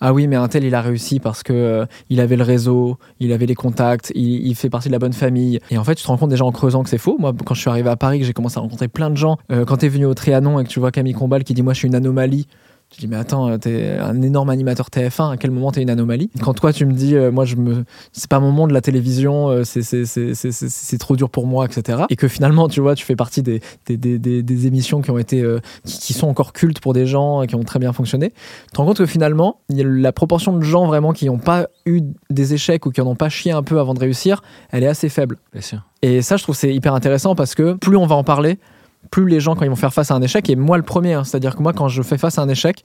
ah 0.00 0.14
oui 0.14 0.26
mais 0.26 0.36
un 0.36 0.48
tel 0.48 0.64
il 0.64 0.74
a 0.74 0.80
réussi 0.80 1.20
parce 1.20 1.42
que 1.42 1.52
euh, 1.52 1.86
il 2.08 2.20
avait 2.20 2.36
le 2.36 2.42
réseau, 2.42 2.96
il 3.18 3.32
avait 3.32 3.46
les 3.46 3.54
contacts, 3.54 4.12
il, 4.14 4.54
fait 4.54 4.70
partie 4.70 4.88
de 4.88 4.92
la 4.92 4.98
bonne 4.98 5.12
famille. 5.12 5.60
Et 5.70 5.76
en 5.76 5.84
fait 5.84 5.94
tu 5.94 6.02
te 6.02 6.08
rends 6.08 6.16
compte 6.16 6.30
déjà 6.30 6.44
en 6.46 6.52
creusant 6.52 6.82
que 6.82 6.88
c'est 6.88 6.98
faux. 6.98 7.18
Moi 7.18 7.34
quand 7.44 7.54
je 7.54 7.60
suis 7.60 7.70
arrivé 7.70 7.90
à 7.90 7.96
Paris 7.96 8.18
que 8.18 8.24
j'ai 8.24 8.32
commencé 8.32 8.56
à 8.56 8.62
rencontrer 8.62 8.88
plein 8.88 9.10
de 9.10 9.16
gens, 9.16 9.36
euh, 9.52 9.66
quand 9.66 9.76
t'es 9.76 9.88
venu 9.88 10.06
au 10.06 10.14
Trianon 10.14 10.58
et 10.58 10.64
que 10.64 10.70
tu 10.70 10.80
vois 10.80 10.90
Camille 10.90 11.12
Combal 11.12 11.44
qui 11.44 11.52
dit 11.52 11.62
moi 11.62 11.74
je 11.74 11.80
suis 11.80 11.88
une 11.88 11.94
anomalie. 11.94 12.46
Je 12.92 12.98
dis 12.98 13.06
mais 13.06 13.16
attends 13.16 13.56
t'es 13.58 13.98
un 13.98 14.20
énorme 14.20 14.50
animateur 14.50 14.88
TF1 14.88 15.32
à 15.32 15.36
quel 15.36 15.52
moment 15.52 15.70
t'es 15.70 15.80
une 15.80 15.90
anomalie? 15.90 16.28
Quand 16.40 16.54
toi 16.54 16.72
tu 16.72 16.86
me 16.86 16.92
dis 16.92 17.14
euh, 17.14 17.30
moi 17.30 17.44
je 17.44 17.54
me 17.54 17.84
c'est 18.12 18.28
pas 18.28 18.40
mon 18.40 18.50
monde 18.50 18.72
la 18.72 18.80
télévision 18.80 19.48
euh, 19.48 19.62
c'est 19.64 20.98
trop 20.98 21.14
dur 21.14 21.30
pour 21.30 21.46
moi 21.46 21.66
etc. 21.66 22.04
Et 22.10 22.16
que 22.16 22.26
finalement 22.26 22.68
tu 22.68 22.80
vois 22.80 22.96
tu 22.96 23.04
fais 23.04 23.14
partie 23.14 23.42
des 23.42 23.60
des, 23.86 23.96
des, 23.96 24.18
des, 24.18 24.42
des 24.42 24.66
émissions 24.66 25.02
qui 25.02 25.10
ont 25.12 25.18
été 25.18 25.40
euh, 25.40 25.60
qui, 25.84 25.98
qui 25.98 26.12
sont 26.12 26.26
encore 26.26 26.52
cultes 26.52 26.80
pour 26.80 26.92
des 26.92 27.06
gens 27.06 27.42
et 27.42 27.46
qui 27.46 27.54
ont 27.54 27.62
très 27.62 27.78
bien 27.78 27.92
fonctionné. 27.92 28.30
Tu 28.30 28.70
te 28.72 28.76
rends 28.78 28.86
compte 28.86 28.98
que 28.98 29.06
finalement, 29.06 29.60
il 29.68 29.76
y 29.76 29.82
a 29.82 29.84
la 29.84 30.12
proportion 30.12 30.56
de 30.56 30.62
gens 30.62 30.86
vraiment 30.86 31.12
qui 31.12 31.26
n'ont 31.26 31.38
pas 31.38 31.68
eu 31.86 32.00
des 32.28 32.54
échecs 32.54 32.86
ou 32.86 32.90
qui 32.90 33.00
en 33.00 33.06
ont 33.06 33.14
pas 33.14 33.28
chié 33.28 33.52
un 33.52 33.62
peu 33.62 33.78
avant 33.78 33.94
de 33.94 34.00
réussir, 34.00 34.42
elle 34.70 34.82
est 34.82 34.88
assez 34.88 35.08
faible. 35.08 35.38
Bien 35.52 35.62
sûr. 35.62 35.78
Et 36.02 36.22
ça, 36.22 36.36
je 36.36 36.42
trouve 36.42 36.56
c'est 36.56 36.74
hyper 36.74 36.94
intéressant 36.94 37.34
parce 37.34 37.54
que 37.54 37.74
plus 37.74 37.96
on 37.96 38.06
va 38.06 38.16
en 38.16 38.24
parler, 38.24 38.58
plus 39.10 39.26
les 39.28 39.40
gens, 39.40 39.54
quand 39.56 39.64
ils 39.64 39.70
vont 39.70 39.76
faire 39.76 39.92
face 39.92 40.10
à 40.10 40.14
un 40.14 40.22
échec, 40.22 40.48
et 40.50 40.56
moi 40.56 40.76
le 40.76 40.82
premier, 40.82 41.14
hein, 41.14 41.24
c'est-à-dire 41.24 41.56
que 41.56 41.62
moi, 41.62 41.72
quand 41.72 41.88
je 41.88 42.02
fais 42.02 42.18
face 42.18 42.38
à 42.38 42.42
un 42.42 42.48
échec, 42.48 42.84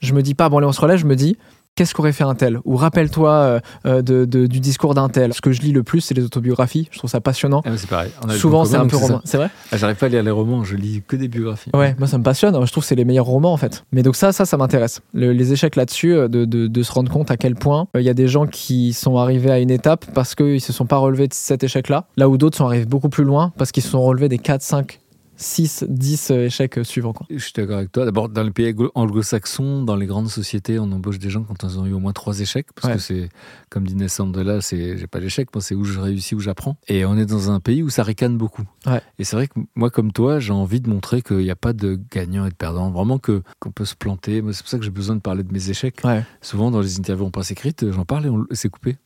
je 0.00 0.14
me 0.14 0.22
dis 0.22 0.34
pas, 0.34 0.48
bon, 0.48 0.58
allez, 0.58 0.66
on 0.66 0.72
se 0.72 0.80
relève, 0.80 0.96
je 0.98 1.06
me 1.06 1.16
dis, 1.16 1.36
qu'est-ce 1.74 1.94
qu'aurait 1.94 2.12
fait 2.12 2.24
un 2.24 2.34
tel? 2.34 2.58
Ou 2.64 2.74
rappelle-toi 2.76 3.30
euh, 3.30 3.60
euh, 3.86 4.02
de- 4.02 4.24
de- 4.24 4.46
du 4.46 4.58
discours 4.58 4.94
d'un 4.94 5.08
tel. 5.08 5.32
Ce 5.32 5.40
que 5.40 5.52
je 5.52 5.60
lis 5.60 5.70
le 5.70 5.84
plus, 5.84 6.00
c'est 6.00 6.14
les 6.14 6.24
autobiographies. 6.24 6.88
Je 6.90 6.98
trouve 6.98 7.08
ça 7.10 7.20
passionnant. 7.20 7.62
Ah, 7.64 7.70
c'est 7.76 7.88
pareil. 7.88 8.10
Souvent, 8.36 8.64
c'est 8.64 8.76
un 8.76 8.86
peu 8.88 8.96
roman. 8.96 9.20
C'est 9.24 9.36
vrai? 9.36 9.48
Ah, 9.70 9.76
J'arrive 9.76 9.96
pas 9.96 10.06
à 10.06 10.08
lire 10.08 10.22
les 10.24 10.30
romans, 10.32 10.64
je 10.64 10.74
lis 10.74 11.02
que 11.06 11.14
des 11.14 11.28
biographies. 11.28 11.70
Ouais, 11.74 11.94
moi 11.98 12.08
ça 12.08 12.18
me 12.18 12.24
passionne. 12.24 12.54
Je 12.66 12.70
trouve 12.72 12.82
que 12.82 12.88
c'est 12.88 12.96
les 12.96 13.04
meilleurs 13.04 13.26
romans 13.26 13.52
en 13.52 13.56
fait. 13.56 13.84
Mais 13.92 14.02
donc 14.02 14.16
ça, 14.16 14.32
ça, 14.32 14.44
ça 14.44 14.56
m'intéresse. 14.56 15.02
Le- 15.14 15.32
les 15.32 15.52
échecs 15.52 15.76
là-dessus, 15.76 16.14
euh, 16.14 16.26
de, 16.28 16.44
de- 16.44 16.82
se 16.82 16.90
rendre 16.92 17.12
compte 17.12 17.30
à 17.30 17.36
quel 17.36 17.54
point 17.54 17.86
euh, 17.96 18.00
il 18.00 18.04
y 18.04 18.10
a 18.10 18.14
des 18.14 18.26
gens 18.28 18.46
qui 18.48 18.92
sont 18.92 19.16
arrivés 19.16 19.50
à 19.52 19.58
une 19.60 19.70
étape 19.70 20.04
parce 20.14 20.34
qu'ils 20.34 20.60
se 20.60 20.72
sont 20.72 20.86
pas 20.86 20.96
relevés 20.98 21.28
de 21.28 21.34
cet 21.34 21.62
échec-là, 21.62 22.06
là 22.16 22.28
où 22.28 22.38
d'autres 22.38 22.56
sont 22.56 22.66
arrivés 22.66 22.86
beaucoup 22.86 23.08
plus 23.08 23.24
loin 23.24 23.52
parce 23.56 23.70
qu'ils 23.72 23.82
se 23.84 23.90
sont 23.90 24.02
relevés 24.02 24.28
des 24.28 24.38
4, 24.38 24.62
5, 24.62 24.98
6, 25.40 25.84
10 25.88 26.30
euh, 26.32 26.46
échecs 26.46 26.80
suivants. 26.82 27.12
Quoi. 27.12 27.26
Je 27.30 27.38
suis 27.38 27.52
d'accord 27.54 27.76
avec 27.78 27.92
toi. 27.92 28.04
D'abord, 28.04 28.28
dans 28.28 28.42
les 28.42 28.50
pays 28.50 28.72
anglo- 28.72 28.90
anglo-saxons, 28.96 29.82
dans 29.82 29.94
les 29.94 30.06
grandes 30.06 30.28
sociétés, 30.28 30.78
on 30.80 30.90
embauche 30.90 31.18
des 31.20 31.30
gens 31.30 31.44
quand 31.44 31.62
ils 31.62 31.78
ont 31.78 31.86
eu 31.86 31.92
au 31.92 32.00
moins 32.00 32.12
trois 32.12 32.40
échecs. 32.40 32.66
Parce 32.74 32.88
Ouais. 32.88 32.94
que 32.94 33.00
c'est, 33.00 33.28
comme 33.70 33.86
dit 33.86 33.94
Nelson 33.94 34.26
Mandela, 34.26 34.60
c'est, 34.60 34.98
j'ai 34.98 35.06
pas 35.06 35.20
d'échec, 35.20 35.48
moi, 35.54 35.62
c'est 35.62 35.74
où 35.76 35.84
je 35.84 36.00
réussis, 36.00 36.34
où 36.34 36.40
j'apprends. 36.40 36.76
Et 36.88 37.04
on 37.04 37.16
est 37.16 37.24
dans 37.26 37.50
un 37.52 37.60
pays 37.60 37.82
où 37.84 37.88
ça 37.88 38.02
ricane 38.02 38.36
beaucoup. 38.36 38.64
Ouais. 38.86 39.00
Et 39.20 39.24
c'est 39.24 39.36
vrai 39.36 39.46
que 39.46 39.54
moi, 39.76 39.90
comme 39.90 40.10
toi, 40.12 40.40
j'ai 40.40 40.52
envie 40.52 40.80
de 40.80 40.90
montrer 40.90 41.22
qu'il 41.22 41.38
n'y 41.38 41.50
a 41.50 41.56
pas 41.56 41.72
de 41.72 42.00
gagnant 42.10 42.44
et 42.44 42.50
de 42.50 42.54
perdant. 42.56 42.90
Vraiment 42.90 43.18
que, 43.18 43.42
qu'on 43.60 43.70
peut 43.70 43.84
se 43.84 43.94
planter. 43.94 44.42
C'est 44.52 44.62
pour 44.62 44.68
ça 44.68 44.78
que 44.78 44.84
j'ai 44.84 44.90
besoin 44.90 45.14
de 45.14 45.20
parler 45.20 45.44
de 45.44 45.52
mes 45.52 45.70
échecs. 45.70 46.00
Ouais. 46.02 46.24
Souvent, 46.42 46.70
dans 46.72 46.80
les 46.80 46.98
interviews 46.98 47.26
en 47.26 47.30
presse 47.30 47.52
écrite, 47.52 47.90
j'en 47.92 48.04
parle 48.04 48.26
et 48.26 48.28
on- 48.28 48.44
c'est 48.50 48.70
coupé. 48.70 48.96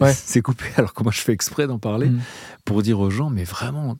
Ouais. 0.00 0.12
c'est 0.14 0.42
coupé. 0.42 0.66
Alors 0.76 0.92
que 0.92 1.02
moi, 1.02 1.10
je 1.10 1.20
fais 1.20 1.32
exprès 1.32 1.66
d'en 1.66 1.78
parler 1.78 2.10
Mm. 2.10 2.20
pour 2.64 2.82
dire 2.82 3.00
aux 3.00 3.10
gens, 3.10 3.30
mais 3.30 3.44
vraiment, 3.44 3.96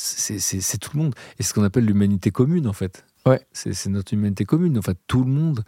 c'est, 0.00 0.78
tout 0.78 0.90
le 0.94 1.02
monde. 1.02 1.14
Et 1.38 1.42
c'est 1.42 1.50
ce 1.50 1.54
qu'on 1.54 1.64
appelle 1.64 1.84
l'humanité 1.84 2.30
commune, 2.30 2.66
en 2.66 2.72
fait. 2.72 3.04
Ouais. 3.26 3.40
C'est, 3.52 3.86
notre 3.88 4.14
humanité 4.14 4.44
commune. 4.44 4.78
En 4.78 4.82
fait, 4.82 4.96
tout 5.06 5.22
le 5.24 5.30
monde, 5.30 5.62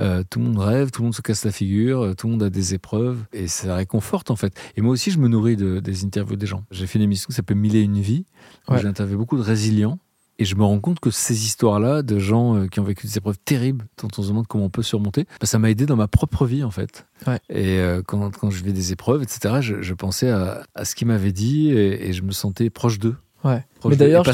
euh, 0.00 0.24
tout 0.28 0.40
le 0.40 0.46
monde 0.46 0.58
rêve, 0.58 0.90
tout 0.90 1.02
le 1.02 1.06
monde 1.06 1.14
se 1.14 1.22
casse 1.22 1.44
la 1.44 1.52
figure, 1.52 2.02
euh, 2.02 2.14
tout 2.14 2.26
le 2.26 2.32
monde 2.32 2.42
a 2.42 2.50
des 2.50 2.74
épreuves, 2.74 3.18
et 3.32 3.46
ça 3.46 3.76
réconforte, 3.76 4.30
en 4.30 4.36
fait. 4.36 4.52
Et 4.76 4.80
moi 4.80 4.92
aussi, 4.92 5.10
je 5.12 5.18
me 5.18 5.28
nourris 5.28 5.56
de- 5.56 5.78
des 5.78 6.04
interviews 6.04 6.36
des 6.36 6.46
gens. 6.46 6.64
J'ai 6.72 6.86
fait 6.86 6.98
une 6.98 7.04
émission 7.04 7.26
qui 7.28 7.34
s'appelle 7.34 7.56
Mille 7.58 7.76
et 7.76 7.82
une 7.82 8.00
vies, 8.00 8.24
où 8.68 8.72
Ouais. 8.72 8.80
j'ai 8.80 8.88
interviewé 8.88 9.16
beaucoup 9.16 9.36
de 9.36 9.42
résilients. 9.42 9.98
Et 10.38 10.44
je 10.44 10.54
me 10.54 10.64
rends 10.64 10.80
compte 10.80 11.00
que 11.00 11.10
ces 11.10 11.46
histoires-là, 11.46 12.02
de 12.02 12.18
gens 12.18 12.56
euh, 12.56 12.66
qui 12.66 12.78
ont 12.78 12.84
vécu 12.84 13.06
des 13.06 13.16
épreuves 13.16 13.38
terribles, 13.42 13.86
dont 14.02 14.08
on 14.18 14.22
se 14.22 14.28
demande 14.28 14.46
comment 14.46 14.64
on 14.66 14.68
peut 14.70 14.82
surmonter, 14.82 15.24
bah, 15.40 15.46
ça 15.46 15.58
m'a 15.58 15.70
aidé 15.70 15.86
dans 15.86 15.96
ma 15.96 16.08
propre 16.08 16.44
vie, 16.44 16.62
en 16.62 16.70
fait. 16.70 17.06
Ouais. 17.26 17.38
Et 17.48 17.78
euh, 17.78 18.02
quand, 18.04 18.36
quand 18.36 18.50
je 18.50 18.62
vis 18.62 18.74
des 18.74 18.92
épreuves, 18.92 19.22
etc., 19.22 19.54
je, 19.62 19.80
je 19.80 19.94
pensais 19.94 20.28
à, 20.28 20.62
à 20.74 20.84
ce 20.84 20.94
qu'ils 20.94 21.06
m'avaient 21.06 21.32
dit 21.32 21.70
et, 21.70 22.08
et 22.08 22.12
je 22.12 22.20
me 22.22 22.32
sentais 22.32 22.68
proche 22.68 22.98
d'eux. 22.98 23.14
Ouais. 23.46 23.64
Proche 23.80 23.90
Mais 23.90 23.96
d'ailleurs. 23.96 24.24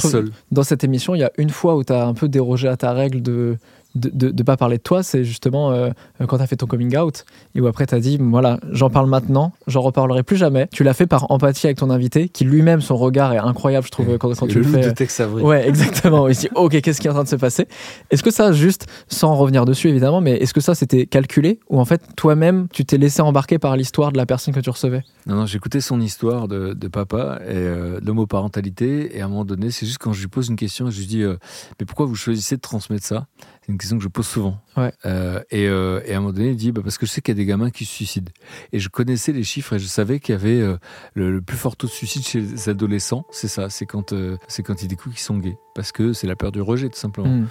Dans 0.50 0.62
cette 0.62 0.84
émission, 0.84 1.14
il 1.14 1.18
y 1.18 1.24
a 1.24 1.32
une 1.38 1.50
fois 1.50 1.76
où 1.76 1.84
tu 1.84 1.92
as 1.92 2.06
un 2.06 2.14
peu 2.14 2.28
dérogé 2.28 2.68
à 2.68 2.76
ta 2.76 2.92
règle 2.92 3.22
de 3.22 3.58
de, 3.94 4.10
de, 4.12 4.30
de 4.30 4.42
pas 4.42 4.56
parler 4.56 4.78
de 4.78 4.82
toi, 4.82 5.02
c'est 5.02 5.24
justement 5.24 5.70
euh, 5.72 5.90
quand 6.26 6.36
tu 6.36 6.42
as 6.42 6.46
fait 6.46 6.56
ton 6.56 6.66
coming 6.66 6.96
out 6.96 7.24
et 7.54 7.60
où 7.60 7.66
après 7.66 7.86
tu 7.86 7.94
as 7.94 8.00
dit 8.00 8.18
voilà, 8.20 8.58
j'en 8.70 8.90
parle 8.90 9.08
maintenant, 9.08 9.52
j'en 9.66 9.82
reparlerai 9.82 10.22
plus 10.22 10.36
jamais. 10.36 10.68
Tu 10.72 10.84
l'as 10.84 10.94
fait 10.94 11.06
par 11.06 11.30
empathie 11.30 11.66
avec 11.66 11.78
ton 11.78 11.90
invité 11.90 12.28
qui 12.28 12.44
lui-même 12.44 12.80
son 12.80 12.96
regard 12.96 13.32
est 13.32 13.38
incroyable, 13.38 13.86
je 13.86 13.90
trouve 13.90 14.18
quand, 14.18 14.34
quand 14.34 14.46
tu 14.46 14.58
le 14.60 14.64
loup 14.64 14.72
fais. 14.72 14.92
de 14.92 15.22
Avery. 15.22 15.42
Ouais, 15.42 15.68
exactement. 15.68 16.28
Il 16.28 16.36
dit, 16.36 16.48
ok, 16.54 16.80
qu'est-ce 16.80 17.00
qui 17.00 17.06
est 17.06 17.10
en 17.10 17.14
train 17.14 17.24
de 17.24 17.28
se 17.28 17.36
passer? 17.36 17.66
Est-ce 18.10 18.22
que 18.22 18.30
ça, 18.30 18.52
juste, 18.52 18.86
sans 19.08 19.34
revenir 19.36 19.64
dessus 19.64 19.88
évidemment, 19.88 20.20
mais 20.20 20.32
est-ce 20.32 20.54
que 20.54 20.60
ça 20.60 20.74
c'était 20.74 21.06
calculé 21.06 21.60
ou 21.68 21.80
en 21.80 21.84
fait 21.84 22.02
toi-même 22.16 22.68
tu 22.72 22.84
t'es 22.84 22.98
laissé 22.98 23.22
embarquer 23.22 23.58
par 23.58 23.76
l'histoire 23.76 24.12
de 24.12 24.16
la 24.16 24.26
personne 24.26 24.54
que 24.54 24.60
tu 24.60 24.70
recevais? 24.70 25.02
Non, 25.26 25.36
non, 25.36 25.46
j'écoutais 25.46 25.80
son 25.80 26.00
histoire 26.00 26.48
de, 26.48 26.72
de 26.72 26.88
papa 26.88 27.40
et 27.46 27.52
euh, 27.54 28.00
l'homoparentalité. 28.02 29.16
Et 29.16 29.20
à 29.20 29.26
un 29.26 29.28
moment 29.28 29.44
donné, 29.44 29.70
c'est 29.70 29.86
juste 29.86 29.98
quand 29.98 30.12
je 30.12 30.20
lui 30.20 30.28
pose 30.28 30.48
une 30.48 30.56
question, 30.56 30.90
je 30.90 30.98
lui 30.98 31.06
dis 31.06 31.22
euh, 31.22 31.36
Mais 31.78 31.86
pourquoi 31.86 32.06
vous 32.06 32.14
choisissez 32.14 32.56
de 32.56 32.60
transmettre 32.60 33.04
ça? 33.04 33.26
C'est 33.64 33.70
une 33.70 33.78
question 33.78 33.96
que 33.96 34.02
je 34.02 34.08
pose 34.08 34.26
souvent. 34.26 34.60
Ouais. 34.76 34.92
Euh, 35.06 35.40
et, 35.52 35.68
euh, 35.68 36.00
et 36.04 36.14
à 36.14 36.16
un 36.16 36.20
moment 36.20 36.32
donné, 36.32 36.50
il 36.50 36.56
dit 36.56 36.72
bah, 36.72 36.80
Parce 36.82 36.98
que 36.98 37.06
je 37.06 37.12
sais 37.12 37.20
qu'il 37.20 37.32
y 37.32 37.36
a 37.36 37.40
des 37.40 37.46
gamins 37.46 37.70
qui 37.70 37.84
se 37.84 37.92
suicident. 37.92 38.32
Et 38.72 38.80
je 38.80 38.88
connaissais 38.88 39.32
les 39.32 39.44
chiffres 39.44 39.74
et 39.74 39.78
je 39.78 39.86
savais 39.86 40.18
qu'il 40.18 40.34
y 40.34 40.36
avait 40.36 40.60
euh, 40.60 40.76
le, 41.14 41.30
le 41.30 41.40
plus 41.40 41.56
fort 41.56 41.76
taux 41.76 41.86
de 41.86 41.92
suicide 41.92 42.26
chez 42.26 42.40
les 42.40 42.68
adolescents. 42.68 43.24
C'est 43.30 43.46
ça, 43.46 43.70
c'est 43.70 43.86
quand, 43.86 44.12
c'est 44.48 44.64
quand 44.64 44.82
ils 44.82 44.88
découvrent 44.88 45.14
qu'ils 45.14 45.22
sont 45.22 45.38
gays. 45.38 45.56
Parce 45.76 45.92
que 45.92 46.12
c'est 46.12 46.26
la 46.26 46.34
peur 46.34 46.50
du 46.50 46.60
rejet, 46.60 46.88
tout 46.88 46.98
simplement. 46.98 47.28
Hmm. 47.28 47.46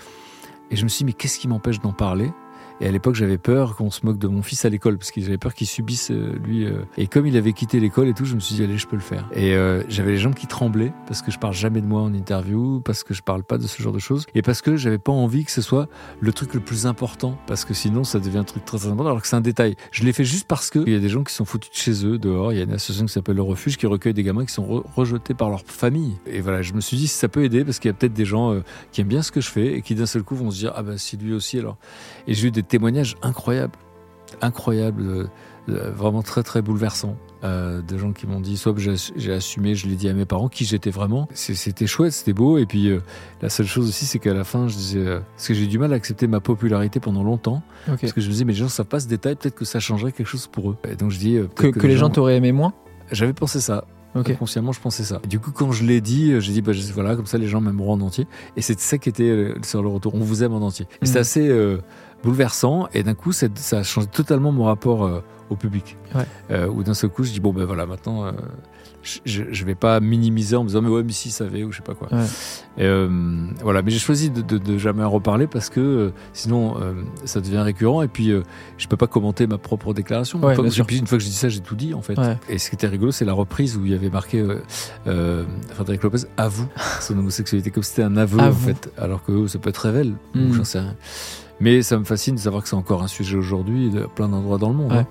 Et 0.70 0.76
je 0.76 0.84
me 0.84 0.90
suis 0.90 1.00
dit, 1.00 1.06
mais 1.06 1.14
qu'est-ce 1.14 1.40
qui 1.40 1.48
m'empêche 1.48 1.80
d'en 1.80 1.94
parler? 1.94 2.30
Et 2.82 2.88
à 2.88 2.92
l'époque, 2.92 3.14
j'avais 3.16 3.38
peur 3.38 3.76
qu'on 3.76 3.92
se 3.92 4.06
moque 4.06 4.18
de 4.18 4.28
mon 4.28 4.42
fils 4.42 4.66
à 4.66 4.70
l'école 4.70 4.98
parce 4.98 5.12
que 5.12 5.22
j'avais 5.22 5.38
peur 5.38 5.54
qu'il 5.54 5.68
subisse 5.68 6.10
euh, 6.10 6.34
lui. 6.44 6.66
euh, 6.66 6.84
Et 6.98 7.06
comme 7.06 7.28
il 7.28 7.38
avait 7.38 7.54
quitté 7.54 7.80
l'école 7.80 8.08
et 8.08 8.14
tout, 8.14 8.26
je 8.26 8.34
me 8.34 8.40
suis 8.40 8.56
dit 8.56 8.64
allez, 8.64 8.78
je 8.80 8.88
peux 8.88 8.96
le 8.96 9.02
faire. 9.04 9.30
Et 9.34 9.54
euh, 9.56 9.84
j'avais 9.88 10.12
les 10.14 10.18
jambes 10.18 10.34
qui 10.34 10.48
tremblaient 10.48 10.92
parce 11.06 11.22
que 11.22 11.32
je 11.32 11.38
parle 11.38 11.54
jamais 11.54 11.80
de 11.82 11.86
moi 11.86 12.02
en 12.02 12.12
interview, 12.14 12.82
parce 12.82 13.04
que 13.04 13.14
je 13.14 13.22
parle 13.22 13.44
pas 13.44 13.60
de 13.60 13.68
ce 13.68 13.82
genre 13.84 13.94
de 13.94 14.00
choses, 14.00 14.26
et 14.34 14.42
parce 14.42 14.62
que 14.62 14.76
j'avais 14.78 14.98
pas 14.98 15.12
envie 15.12 15.46
que 15.46 15.52
ce 15.52 15.62
soit 15.62 15.88
le 16.20 16.34
truc 16.34 16.54
le 16.56 16.60
plus 16.60 16.88
important, 16.88 17.38
parce 17.46 17.66
que 17.66 17.74
sinon 17.76 18.04
ça 18.04 18.20
devient 18.20 18.40
un 18.40 18.44
truc 18.44 18.66
très, 18.66 18.80
très 18.80 18.88
important, 18.88 19.10
alors 19.12 19.22
que 19.22 19.28
c'est 19.28 19.36
un 19.36 19.42
détail. 19.42 19.76
Je 19.92 20.04
l'ai 20.04 20.12
fait 20.14 20.26
juste 20.26 20.48
parce 20.48 20.72
que 20.72 20.80
il 20.80 20.92
y 20.92 20.96
a 20.96 21.00
des 21.00 21.10
gens 21.10 21.24
qui 21.24 21.34
sont 21.36 21.46
foutus 21.46 21.70
de 21.70 21.76
chez 21.76 22.06
eux 22.06 22.18
dehors. 22.18 22.52
Il 22.52 22.58
y 22.58 22.62
a 22.62 22.64
une 22.64 22.74
association 22.74 23.06
qui 23.06 23.14
s'appelle 23.14 23.36
le 23.36 23.44
Refuge 23.44 23.78
qui 23.78 23.86
recueille 23.86 24.14
des 24.16 24.24
gamins 24.24 24.46
qui 24.46 24.54
sont 24.54 24.66
re- 24.66 24.84
rejetés 24.96 25.36
par 25.36 25.50
leur 25.52 25.62
famille. 25.66 26.18
Et 26.26 26.42
voilà, 26.42 26.64
je 26.64 26.74
me 26.74 26.82
suis 26.82 26.98
dit 26.98 27.08
ça 27.08 27.28
peut 27.28 27.44
aider 27.44 27.64
parce 27.64 27.78
qu'il 27.78 27.90
y 27.90 27.92
a 27.92 27.94
peut-être 27.94 28.14
des 28.14 28.26
gens 28.26 28.60
qui 28.92 29.02
aiment 29.02 29.08
bien 29.08 29.22
ce 29.22 29.32
que 29.32 29.40
je 29.42 29.50
fais 29.50 29.74
et 29.76 29.82
qui 29.84 29.94
d'un 29.94 30.08
seul 30.08 30.24
coup 30.24 30.36
vont 30.36 30.50
se 30.50 30.58
dire 30.58 30.74
ah 30.76 30.82
ben 30.82 30.98
si 30.98 31.16
lui 31.18 31.34
aussi 31.34 31.60
alors. 31.60 31.78
Et 32.28 32.34
j'ai 32.34 32.48
eu 32.48 32.52
des 32.52 32.64
témoignages 32.72 33.16
incroyables, 33.22 33.78
incroyables, 34.42 35.04
euh, 35.08 35.28
euh, 35.70 35.92
vraiment 35.92 36.22
très 36.24 36.44
très 36.44 36.62
bouleversants. 36.62 37.16
euh, 37.44 37.82
de 37.82 37.98
gens 37.98 38.12
qui 38.14 38.28
m'ont 38.28 38.40
dit 38.40 38.56
soit 38.56 38.76
j'ai 39.16 39.34
assumé, 39.34 39.74
je 39.74 39.88
l'ai 39.88 39.96
dit 39.96 40.08
à 40.08 40.14
mes 40.14 40.26
parents 40.26 40.48
qui 40.48 40.64
j'étais 40.64 40.92
vraiment. 40.92 41.28
C'est- 41.34 41.56
C'était 41.56 41.88
chouette, 41.88 42.12
c'était 42.12 42.34
beau. 42.34 42.60
Et 42.60 42.68
puis 42.68 42.90
euh, 42.90 43.00
la 43.42 43.50
seule 43.50 43.66
chose 43.66 43.90
aussi, 43.90 44.06
c'est 44.06 44.20
qu'à 44.20 44.36
la 44.36 44.44
fin, 44.44 44.68
je 44.68 44.76
disais 44.76 45.00
euh, 45.00 45.22
parce 45.36 45.48
que 45.48 45.56
j'ai 45.56 45.66
du 45.66 45.80
mal 45.80 45.92
à 45.92 45.96
accepter 45.96 46.28
ma 46.28 46.40
popularité 46.40 47.00
pendant 47.00 47.24
longtemps. 47.24 47.64
Parce 47.88 48.14
que 48.14 48.22
je 48.22 48.28
me 48.28 48.32
disais, 48.34 48.46
mais 48.46 48.54
les 48.54 48.60
gens 48.60 48.68
savent 48.70 48.86
pas 48.86 49.00
ce 49.00 49.08
détail, 49.08 49.36
peut-être 49.38 49.56
que 49.56 49.66
ça 49.66 49.80
changerait 49.80 50.12
quelque 50.12 50.28
chose 50.28 50.46
pour 50.46 50.70
eux. 50.70 50.78
Et 50.88 50.96
donc 50.96 51.10
je 51.10 51.18
dis, 51.18 51.40
Que, 51.56 51.66
les 51.88 51.98
gens 51.98 52.12
t'auraient 52.12 52.38
aimé 52.38 52.52
moins? 52.52 52.74
J'avais 53.12 53.34
pensé 53.34 53.60
ça. 53.60 53.86
Ok. 54.14 54.38
Consciemment, 54.38 54.72
je 54.74 54.80
pensais 54.82 55.04
ça. 55.06 55.20
Et 55.24 55.28
du 55.28 55.40
coup, 55.40 55.50
quand 55.52 55.72
je 55.72 55.84
l'ai 55.86 56.00
dit, 56.02 56.40
j'ai 56.42 56.52
dit, 56.52 56.62
bah, 56.62 56.74
je- 56.74 56.94
voilà, 56.94 57.16
comme 57.16 57.26
ça, 57.26 57.38
les 57.40 57.48
gens 57.48 57.62
m'aimeront 57.62 57.94
en 57.94 58.02
entier. 58.02 58.28
Et 58.58 58.62
c'était 58.62 58.82
ça 58.84 58.98
qui 59.00 59.08
était 59.10 59.54
sur 59.64 59.82
le 59.82 59.88
retour. 59.88 60.14
On 60.14 60.20
vous 60.20 60.44
aime 60.44 60.54
en 60.54 60.60
entier. 60.62 60.86
C'était 61.02 61.18
Mhm. 61.20 61.22
assez 61.22 61.50
bouleversant. 62.24 62.88
Et 62.94 63.04
d'un 63.04 63.14
coup, 63.14 63.32
ça 63.32 63.48
a 63.72 63.84
changé 63.84 64.08
totalement 64.08 64.52
mon 64.52 64.66
rapport 64.66 65.06
euh, 65.06 65.24
au 65.50 65.56
public. 65.56 65.98
Ouais. 66.16 66.26
Euh, 66.52 66.68
où 66.68 66.84
d'un 66.84 66.94
seul 66.94 67.10
coup, 67.10 67.24
je 67.24 67.32
dis, 67.32 67.40
bon, 67.40 67.54
ben 67.54 67.66
voilà, 67.66 67.86
maintenant, 67.86 68.26
euh, 68.26 68.32
je, 69.04 69.44
je, 69.52 69.66
vais 69.66 69.76
pas 69.76 70.00
minimiser 70.00 70.56
en 70.56 70.64
me 70.64 70.68
disant, 70.68 70.82
mais 70.82 70.90
ouais, 70.90 71.04
mais 71.04 71.12
si, 71.12 71.32
ça 71.32 71.46
savait, 71.46 71.64
ou 71.64 71.72
je 71.72 71.78
sais 71.78 71.84
pas 71.84 71.96
quoi. 71.96 72.08
Ouais. 72.12 72.26
Et, 72.78 72.86
euh, 72.86 73.10
voilà, 73.62 73.82
mais 73.82 73.92
j'ai 73.92 74.00
choisi 74.00 74.30
de, 74.30 74.42
de, 74.42 74.58
de 74.58 74.78
jamais 74.78 75.04
en 75.04 75.10
reparler 75.10 75.48
parce 75.48 75.70
que 75.70 75.80
euh, 75.80 76.12
sinon, 76.34 76.76
euh, 76.80 76.94
ça 77.26 77.42
devient 77.42 77.60
récurrent. 77.60 78.02
Et 78.02 78.08
puis, 78.08 78.32
je 78.78 78.88
peux 78.88 78.98
pas 78.98 79.08
commenter 79.08 79.48
ma 79.48 79.58
propre 79.58 79.94
déclaration. 79.94 80.40
Ouais, 80.40 80.56
une, 80.56 80.72
fois 80.72 80.86
que, 80.86 80.96
une 80.96 81.08
fois 81.08 81.18
que 81.18 81.24
je 81.24 81.30
dis 81.30 81.36
ça, 81.36 81.50
j'ai 81.50 81.62
tout 81.62 81.76
dit, 81.76 81.94
en 81.94 82.02
fait. 82.02 82.18
Ouais. 82.18 82.38
Et 82.50 82.58
ce 82.58 82.70
qui 82.70 82.76
était 82.76 82.88
rigolo, 82.88 83.12
c'est 83.12 83.26
la 83.26 83.34
reprise 83.34 83.78
où 83.78 83.86
il 83.86 83.92
y 83.92 83.96
avait 83.96 84.10
marqué 84.10 84.46
Frédéric 85.06 86.04
Lopez 86.04 86.26
avoue 86.38 86.68
son 87.00 87.18
homosexualité, 87.18 87.72
comme 87.72 87.84
si 87.84 87.90
c'était 87.92 88.04
un 88.04 88.18
aveu, 88.18 88.40
en 88.40 88.52
fait. 88.52 88.92
Alors 88.98 89.24
que 89.24 89.32
euh, 89.32 89.48
ça 89.48 89.60
peut 89.60 89.70
être 89.70 89.78
révèle, 89.78 90.14
Mm. 90.34 90.50
ou 90.50 90.54
j'en 90.54 90.64
sais 90.64 90.80
rien. 90.80 90.96
Mais 91.60 91.82
ça 91.82 91.98
me 91.98 92.04
fascine 92.04 92.36
de 92.36 92.40
savoir 92.40 92.64
que 92.64 92.70
c'est 92.70 92.76
encore 92.76 93.04
un 93.04 93.08
sujet 93.08 93.38
aujourd'hui, 93.38 93.90
de 93.90 94.08
plein 94.16 94.28
d'endroits 94.30 94.58
dans 94.58 94.70
le 94.70 94.76
monde. 94.76 94.94
Hein. 94.94 95.08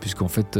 Puisqu'en 0.00 0.28
fait, 0.28 0.58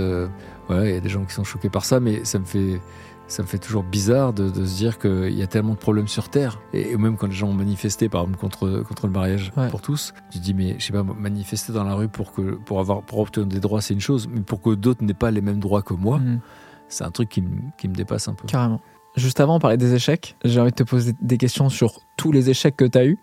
voilà, 0.72 0.88
il 0.88 0.94
y 0.94 0.96
a 0.96 1.00
des 1.00 1.08
gens 1.08 1.24
qui 1.24 1.34
sont 1.34 1.44
choqués 1.44 1.70
par 1.70 1.84
ça, 1.84 2.00
mais 2.00 2.24
ça 2.24 2.38
me 2.38 2.44
fait. 2.44 2.80
Ça 3.28 3.42
me 3.42 3.46
fait 3.46 3.58
toujours 3.58 3.82
bizarre 3.84 4.34
de, 4.34 4.50
de 4.50 4.66
se 4.66 4.76
dire 4.76 4.98
qu'il 4.98 5.30
y 5.32 5.42
a 5.42 5.46
tellement 5.46 5.72
de 5.72 5.78
problèmes 5.78 6.08
sur 6.08 6.28
Terre. 6.28 6.60
Et, 6.74 6.96
même 6.98 7.16
quand 7.16 7.28
les 7.28 7.32
gens 7.32 7.48
ont 7.48 7.54
manifesté, 7.54 8.10
par 8.10 8.22
exemple, 8.22 8.38
contre, 8.38 8.82
contre 8.86 9.06
le 9.06 9.12
mariage 9.12 9.52
Ouais. 9.56 9.68
pour 9.70 9.80
tous, 9.80 10.12
tu 10.30 10.38
te 10.38 10.44
dis, 10.44 10.52
mais 10.52 10.74
je 10.78 10.84
sais 10.84 10.92
pas, 10.92 11.02
manifester 11.02 11.72
dans 11.72 11.84
la 11.84 11.94
rue 11.94 12.08
pour, 12.08 12.32
que, 12.32 12.56
pour, 12.56 12.78
avoir, 12.80 13.00
pour 13.02 13.20
obtenir 13.20 13.46
des 13.46 13.60
droits, 13.60 13.80
c'est 13.80 13.94
une 13.94 14.00
chose, 14.00 14.28
mais 14.30 14.40
pour 14.42 14.60
que 14.60 14.74
d'autres 14.74 15.02
n'aient 15.02 15.14
pas 15.14 15.30
les 15.30 15.40
mêmes 15.40 15.60
droits 15.60 15.80
que 15.80 15.94
moi, 15.94 16.18
Mhm. 16.18 16.40
c'est 16.88 17.04
un 17.04 17.10
truc 17.10 17.30
qui, 17.30 17.40
me- 17.40 17.48
qui 17.78 17.88
me 17.88 17.94
dépasse 17.94 18.28
un 18.28 18.34
peu. 18.34 18.46
Carrément. 18.48 18.80
Juste 19.16 19.40
avant, 19.40 19.56
on 19.56 19.60
parlait 19.60 19.78
des 19.78 19.94
échecs. 19.94 20.36
J'ai 20.44 20.60
envie 20.60 20.70
de 20.72 20.76
te 20.76 20.82
poser 20.82 21.14
des 21.22 21.38
questions 21.38 21.70
sur 21.70 22.00
tous 22.18 22.32
les 22.32 22.50
échecs 22.50 22.76
que 22.76 22.84
tu 22.84 22.98
as 22.98 23.06
eus. 23.06 23.18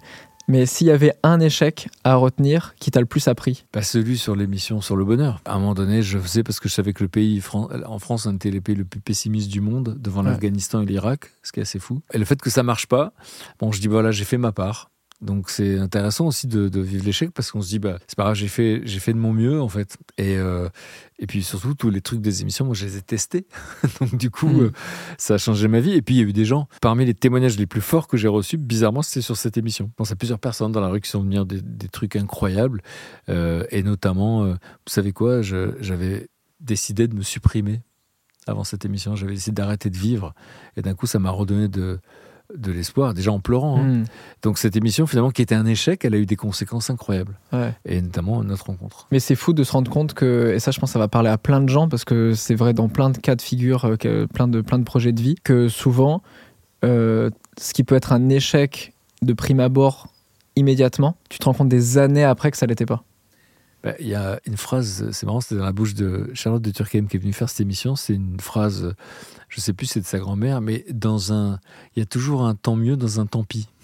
Mais 0.52 0.66
s'il 0.66 0.88
y 0.88 0.92
avait 0.92 1.14
un 1.22 1.40
échec 1.40 1.90
à 2.04 2.16
retenir 2.16 2.74
qui 2.80 2.90
t'a 2.90 3.00
le 3.00 3.06
plus 3.06 3.28
appris 3.28 3.66
Pas 3.72 3.84
celui 3.84 4.18
sur 4.18 4.36
l'émission 4.36 4.82
sur 4.82 4.96
le 4.96 5.06
bonheur. 5.06 5.42
À 5.46 5.54
un 5.54 5.60
moment 5.60 5.76
donné, 5.76 6.02
je 6.02 6.18
faisais 6.18 6.42
parce 6.42 6.60
que 6.60 6.68
je 6.68 6.74
savais 6.74 6.92
que 6.92 7.04
le 7.04 7.08
pays, 7.08 7.40
Fran- 7.40 7.70
en 7.86 8.00
France, 8.00 8.26
on 8.26 8.34
était 8.36 8.50
les 8.50 8.60
pays 8.60 8.74
le 8.76 8.84
plus 8.84 9.00
pessimiste 9.00 9.50
du 9.50 9.62
monde 9.62 9.96
devant 10.00 10.24
Ouais. 10.24 10.32
l'Afghanistan 10.32 10.82
et 10.82 10.86
l'Irak, 10.88 11.30
ce 11.44 11.52
qui 11.52 11.60
est 11.60 11.64
assez 11.64 11.78
fou. 11.78 12.02
Et 12.14 12.18
le 12.18 12.26
fait 12.26 12.42
que 12.42 12.50
ça 12.50 12.64
marche 12.64 12.88
pas, 12.88 13.14
bon, 13.60 13.72
je 13.72 13.80
dis 13.80 13.88
voilà, 13.88 14.10
j'ai 14.10 14.26
fait 14.26 14.40
ma 14.40 14.52
part. 14.52 14.90
Donc 15.22 15.50
c'est 15.50 15.78
intéressant 15.78 16.28
aussi 16.28 16.48
de, 16.48 16.70
de 16.70 16.80
vivre 16.80 17.04
l'échec 17.04 17.32
parce 17.34 17.52
qu'on 17.52 17.62
se 17.62 17.68
dit 17.68 17.80
bah 17.80 17.98
c'est 18.08 18.16
pas 18.16 18.24
grave, 18.24 18.36
j'ai 18.36 18.48
fait 18.48 18.82
j'ai 18.86 19.00
fait 19.02 19.12
de 19.12 19.18
mon 19.18 19.34
mieux 19.34 19.60
en 19.62 19.68
fait. 19.68 19.98
Et 20.18 20.38
euh, 20.38 20.70
et 21.20 21.28
puis 21.28 21.44
surtout 21.44 21.74
tous 21.74 21.90
les 21.90 22.00
trucs 22.00 22.22
des 22.22 22.42
émissions, 22.42 22.64
moi 22.64 22.74
je 22.74 22.86
les 22.86 22.96
ai 22.96 23.02
testés. 23.02 23.46
Donc 24.00 24.16
du 24.16 24.32
coup 24.32 24.48
Mm. 24.48 24.60
euh, 24.62 24.72
ça 25.18 25.34
a 25.34 25.38
changé 25.38 25.68
ma 25.68 25.82
vie. 25.82 25.92
Et 25.92 26.02
puis 26.02 26.16
il 26.16 26.18
y 26.20 26.24
a 26.24 26.28
eu 26.28 26.32
des 26.32 26.46
gens 26.46 26.70
parmi 26.82 27.06
les 27.06 27.14
témoignages 27.14 27.58
les 27.58 27.66
plus 27.68 27.82
forts 27.82 28.08
que 28.08 28.16
j'ai 28.16 28.30
reçus. 28.30 28.56
Bizarrement, 28.58 29.02
c'était 29.02 29.20
sur 29.22 29.36
cette 29.36 29.58
émission. 29.58 29.88
Je 29.90 29.96
pense 29.98 30.12
à 30.12 30.16
plusieurs 30.16 30.40
personnes 30.40 30.72
dans 30.72 30.80
la 30.82 30.88
rue 30.88 31.02
qui 31.02 31.10
sont 31.10 31.22
venues 31.22 31.44
des, 31.46 31.62
des 31.62 31.90
trucs 31.90 32.16
incroyables. 32.16 32.82
Euh, 33.28 33.66
et 33.72 33.84
notamment, 33.84 34.46
vous 34.46 34.56
savez 34.88 35.12
quoi, 35.12 35.42
je- 35.42 35.76
j'avais 35.82 36.30
décidé 36.62 37.10
de 37.10 37.16
me 37.16 37.24
supprimer 37.24 37.82
avant 38.48 38.64
cette 38.64 38.86
émission. 38.86 39.16
J'avais 39.18 39.34
décidé 39.34 39.54
d'arrêter 39.56 39.90
de 39.90 39.98
vivre. 39.98 40.34
Et 40.78 40.82
d'un 40.82 40.94
coup, 40.94 41.08
ça 41.08 41.20
m'a 41.20 41.30
redonné 41.30 41.68
de, 41.68 42.00
de 42.58 42.72
l'espoir, 42.72 43.14
déjà 43.14 43.32
en 43.32 43.40
pleurant. 43.40 43.80
hein. 43.80 43.84
Mhm. 43.84 44.06
Donc 44.42 44.58
cette 44.58 44.76
émission, 44.76 45.06
finalement, 45.06 45.30
qui 45.32 45.42
était 45.42 45.56
un 45.56 45.66
échec, 45.66 46.04
elle 46.04 46.16
a 46.16 46.18
eu 46.18 46.26
des 46.26 46.36
conséquences 46.36 46.90
incroyables. 46.90 47.38
Ouais. 47.54 47.74
Et 47.86 48.02
notamment 48.02 48.44
notre 48.44 48.66
rencontre. 48.66 49.08
Mais 49.12 49.20
c'est 49.20 49.36
fou 49.36 49.54
de 49.54 49.64
se 49.64 49.72
rendre 49.72 49.92
compte 49.92 50.14
que, 50.14 50.54
et 50.56 50.60
ça 50.60 50.72
je 50.72 50.80
pense 50.80 50.90
que 50.90 50.94
ça 50.94 51.00
va 51.00 51.08
parler 51.08 51.30
à 51.30 51.38
plein 51.38 51.62
de 51.62 51.70
gens 51.70 51.88
parce 51.88 52.06
que 52.06 52.34
c'est 52.34 52.56
vrai 52.56 52.74
dans 52.74 52.90
plein 52.90 53.10
de 53.12 53.18
cas 53.18 53.36
de 53.36 53.42
figure, 53.42 53.86
euh, 53.86 54.26
plein, 54.28 54.48
de, 54.48 54.62
plein 54.62 54.80
de 54.80 54.84
projets 54.84 55.12
de 55.12 55.22
vie, 55.22 55.36
que 55.44 55.68
souvent, 55.68 56.22
euh, 56.84 57.30
ce 57.60 57.74
qui 57.74 57.84
peut 57.84 57.96
être 57.96 58.14
un 58.14 58.30
échec 58.30 58.94
de 59.22 59.34
prime 59.34 59.60
abord 59.60 60.08
immédiatement, 60.56 61.16
tu 61.30 61.40
te 61.40 61.46
rends 61.46 61.54
compte 61.54 61.70
des 61.70 61.98
années 61.98 62.24
après 62.24 62.52
que 62.52 62.58
ça 62.58 62.66
l'était 62.66 62.86
pas. 62.86 63.04
Bah, 63.84 63.94
Il 64.00 64.08
y 64.08 64.16
a 64.16 64.40
une 64.46 64.58
phrase, 64.58 65.10
c'est 65.12 65.26
marrant, 65.26 65.42
c'était 65.42 65.56
dans 65.56 65.66
la 65.66 65.72
bouche 65.72 65.94
de 65.94 66.30
Charlotte 66.34 66.62
de 66.62 66.72
Turckheim 66.72 67.08
qui 67.08 67.18
est 67.18 67.20
venue 67.20 67.34
faire 67.34 67.50
cette 67.50 67.62
émission. 67.62 67.96
C'est 67.96 68.14
une 68.16 68.40
phrase, 68.40 68.94
je 69.48 69.62
sais 69.62 69.74
plus, 69.74 69.86
c'est 69.86 70.02
de 70.02 70.06
sa 70.06 70.20
grand-mère, 70.20 70.62
mais 70.62 70.86
dans 70.92 71.32
un, 71.34 71.60
il 71.96 72.00
y 72.00 72.04
a 72.04 72.06
toujours 72.06 72.44
un 72.46 72.56
tant 72.56 72.76
mieux 72.76 72.98
dans 72.98 73.20
un 73.20 73.26
tant 73.26 73.44
pis. 73.44 73.68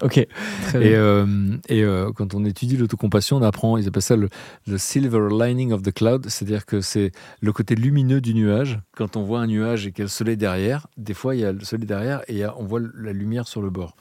Ok, 0.00 0.16
Et, 0.18 0.28
euh, 0.74 1.56
et 1.68 1.84
euh, 1.84 2.10
quand 2.12 2.34
on 2.34 2.44
étudie 2.44 2.76
l'autocompassion, 2.76 3.36
on 3.36 3.42
apprend, 3.42 3.76
ils 3.76 3.86
appellent 3.86 4.02
ça 4.02 4.16
le, 4.16 4.28
le 4.66 4.76
silver 4.78 5.28
lining 5.30 5.70
of 5.72 5.82
the 5.82 5.92
cloud, 5.92 6.26
c'est-à-dire 6.28 6.66
que 6.66 6.80
c'est 6.80 7.12
le 7.40 7.52
côté 7.52 7.76
lumineux 7.76 8.20
du 8.20 8.34
nuage. 8.34 8.80
Quand 8.96 9.16
on 9.16 9.22
voit 9.22 9.40
un 9.40 9.46
nuage 9.46 9.86
et 9.86 9.92
qu'il 9.92 10.00
y 10.00 10.02
a 10.02 10.06
le 10.06 10.08
soleil 10.08 10.36
derrière, 10.36 10.88
des 10.96 11.14
fois 11.14 11.36
il 11.36 11.42
y 11.42 11.44
a 11.44 11.52
le 11.52 11.62
soleil 11.64 11.86
derrière 11.86 12.22
et 12.26 12.42
a- 12.42 12.58
on 12.58 12.64
voit 12.64 12.80
la 12.96 13.12
lumière 13.12 13.46
sur 13.46 13.62
le 13.62 13.70
bord. 13.70 13.94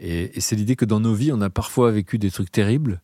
Et, 0.00 0.36
et 0.36 0.40
c'est 0.40 0.56
l'idée 0.56 0.74
que 0.74 0.84
dans 0.84 0.98
nos 0.98 1.14
vies, 1.14 1.30
on 1.32 1.40
a 1.42 1.50
parfois 1.50 1.92
vécu 1.92 2.18
des 2.18 2.32
trucs 2.32 2.50
terribles. 2.50 3.00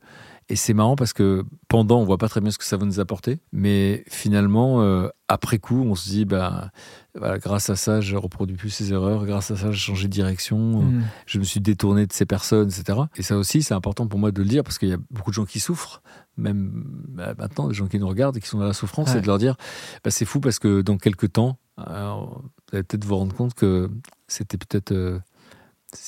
Et 0.51 0.57
c'est 0.57 0.75
marrant 0.75 0.97
parce 0.97 1.13
que 1.13 1.45
pendant, 1.69 2.01
on 2.01 2.05
voit 2.05 2.19
pas 2.19 2.29
très 2.29 2.41
bien 2.41 2.51
ce 2.51 2.59
que 2.59 2.65
ça 2.65 2.77
va 2.77 2.85
nous 2.85 2.99
apporter. 2.99 3.39
Mais 3.53 4.03
finalement, 4.09 4.83
euh, 4.83 5.09
après 5.29 5.59
coup, 5.59 5.85
on 5.87 5.95
se 5.95 6.09
dit, 6.09 6.25
bah, 6.25 6.73
voilà, 7.15 7.39
grâce 7.39 7.71
à 7.71 7.77
ça, 7.77 8.01
je 8.01 8.17
reproduis 8.17 8.57
plus 8.57 8.69
ces 8.71 8.93
erreurs. 8.93 9.25
Grâce 9.27 9.53
à 9.53 9.57
ça, 9.57 9.71
j'ai 9.71 9.79
changé 9.79 10.09
de 10.09 10.13
direction. 10.13 10.59
Mhm. 10.83 11.05
Je 11.27 11.39
me 11.39 11.45
suis 11.45 11.61
détourné 11.61 12.05
de 12.07 12.13
ces 12.13 12.27
personnes, 12.27 12.69
etc. 12.69 12.99
Et 13.17 13.23
ça 13.23 13.37
aussi, 13.37 13.63
c'est 13.63 13.75
important 13.75 14.09
pour 14.09 14.19
moi 14.19 14.33
de 14.33 14.43
le 14.43 14.49
dire 14.49 14.65
parce 14.65 14.79
qu'il 14.79 14.89
y 14.89 14.93
a 14.93 14.99
beaucoup 15.13 15.31
de 15.31 15.35
gens 15.37 15.45
qui 15.45 15.61
souffrent. 15.61 16.03
Même 16.37 16.73
bah, 17.09 17.33
maintenant, 17.39 17.69
des 17.69 17.75
gens 17.75 17.87
qui 17.87 18.01
nous 18.01 18.09
regardent 18.09 18.37
et 18.37 18.41
qui 18.41 18.49
sont 18.49 18.59
dans 18.59 18.67
la 18.67 18.73
souffrance, 18.73 19.11
Ouais. 19.13 19.19
et 19.19 19.21
de 19.21 19.27
leur 19.29 19.39
dire, 19.39 19.57
bah, 20.03 20.11
c'est 20.11 20.25
fou 20.25 20.41
parce 20.41 20.59
que 20.59 20.83
dans 20.83 20.99
quelques 20.99 21.33
temps, 21.33 21.59
euh, 21.79 22.13
vous 22.27 22.43
allez 22.73 22.83
peut-être 22.83 23.05
vous 23.05 23.17
rendre 23.17 23.35
compte 23.37 23.55
que 23.55 23.89
c'était 24.27 24.59
peut-être... 24.59 24.91
euh, 24.93 25.21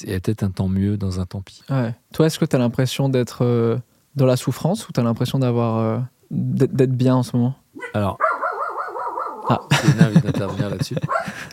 il 0.02 0.10
y 0.10 0.14
a 0.14 0.20
peut-être 0.20 0.42
un 0.44 0.50
temps 0.50 0.68
mieux 0.68 0.96
dans 0.96 1.18
un 1.20 1.26
tant 1.26 1.42
pis. 1.42 1.62
Ouais. 1.70 1.94
Toi, 2.12 2.26
est-ce 2.26 2.38
que 2.38 2.44
tu 2.44 2.54
as 2.56 2.58
l'impression 2.58 3.08
d'être 3.08 3.44
euh, 3.44 3.76
dans 4.16 4.26
la 4.26 4.36
souffrance 4.36 4.88
ou 4.88 4.92
tu 4.92 5.00
as 5.00 5.02
l'impression 5.02 5.38
d'avoir 5.38 5.78
euh, 5.78 5.98
d'être 6.30 6.96
bien 6.96 7.16
en 7.16 7.22
ce 7.22 7.36
moment? 7.36 7.54
Alors. 7.94 8.18
Ah. 9.48 9.60
Colina 9.82 10.08
vient 10.08 10.20
d'intervenir 10.20 10.70
là-dessus. 10.70 10.96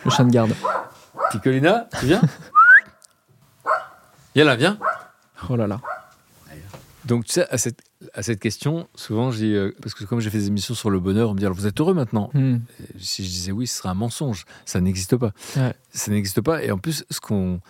Le 0.04 0.10
chien 0.10 0.24
de 0.24 0.30
garde. 0.30 0.52
Picolina, 1.30 1.88
tu 1.98 2.06
viens? 2.06 2.20
Viens 4.34 4.44
là, 4.44 4.56
viens. 4.56 4.78
Oh 5.48 5.56
là 5.56 5.66
là. 5.66 5.80
Donc, 7.04 7.24
tu 7.24 7.32
sais, 7.32 7.48
à 7.50 7.58
cette, 7.58 7.82
à 8.14 8.22
cette 8.22 8.38
question, 8.38 8.86
souvent, 8.94 9.30
je 9.30 9.38
dis, 9.38 9.54
euh, 9.54 9.74
parce 9.82 9.94
que 9.94 10.04
comme 10.04 10.20
j'ai 10.20 10.30
fait 10.30 10.38
des 10.38 10.46
émissions 10.48 10.74
sur 10.74 10.90
le 10.90 11.00
bonheur, 11.00 11.30
on 11.30 11.34
me 11.34 11.38
dit, 11.38 11.44
alors 11.44 11.56
vous 11.56 11.66
êtes 11.66 11.80
heureux 11.80 11.94
maintenant? 11.94 12.30
Et 12.34 12.58
Si 12.98 13.24
je 13.24 13.30
disais 13.30 13.52
oui, 13.52 13.66
ce 13.66 13.78
serait 13.78 13.88
un 13.88 13.94
mensonge. 13.94 14.44
Ça 14.64 14.80
n'existe 14.80 15.16
pas. 15.16 15.32
Ouais. 15.56 15.74
Ça 15.90 16.12
n'existe 16.12 16.40
pas. 16.40 16.62
Et 16.62 16.70
en 16.70 16.78
plus, 16.78 17.04
ce 17.10 17.20
qu'on, 17.20 17.60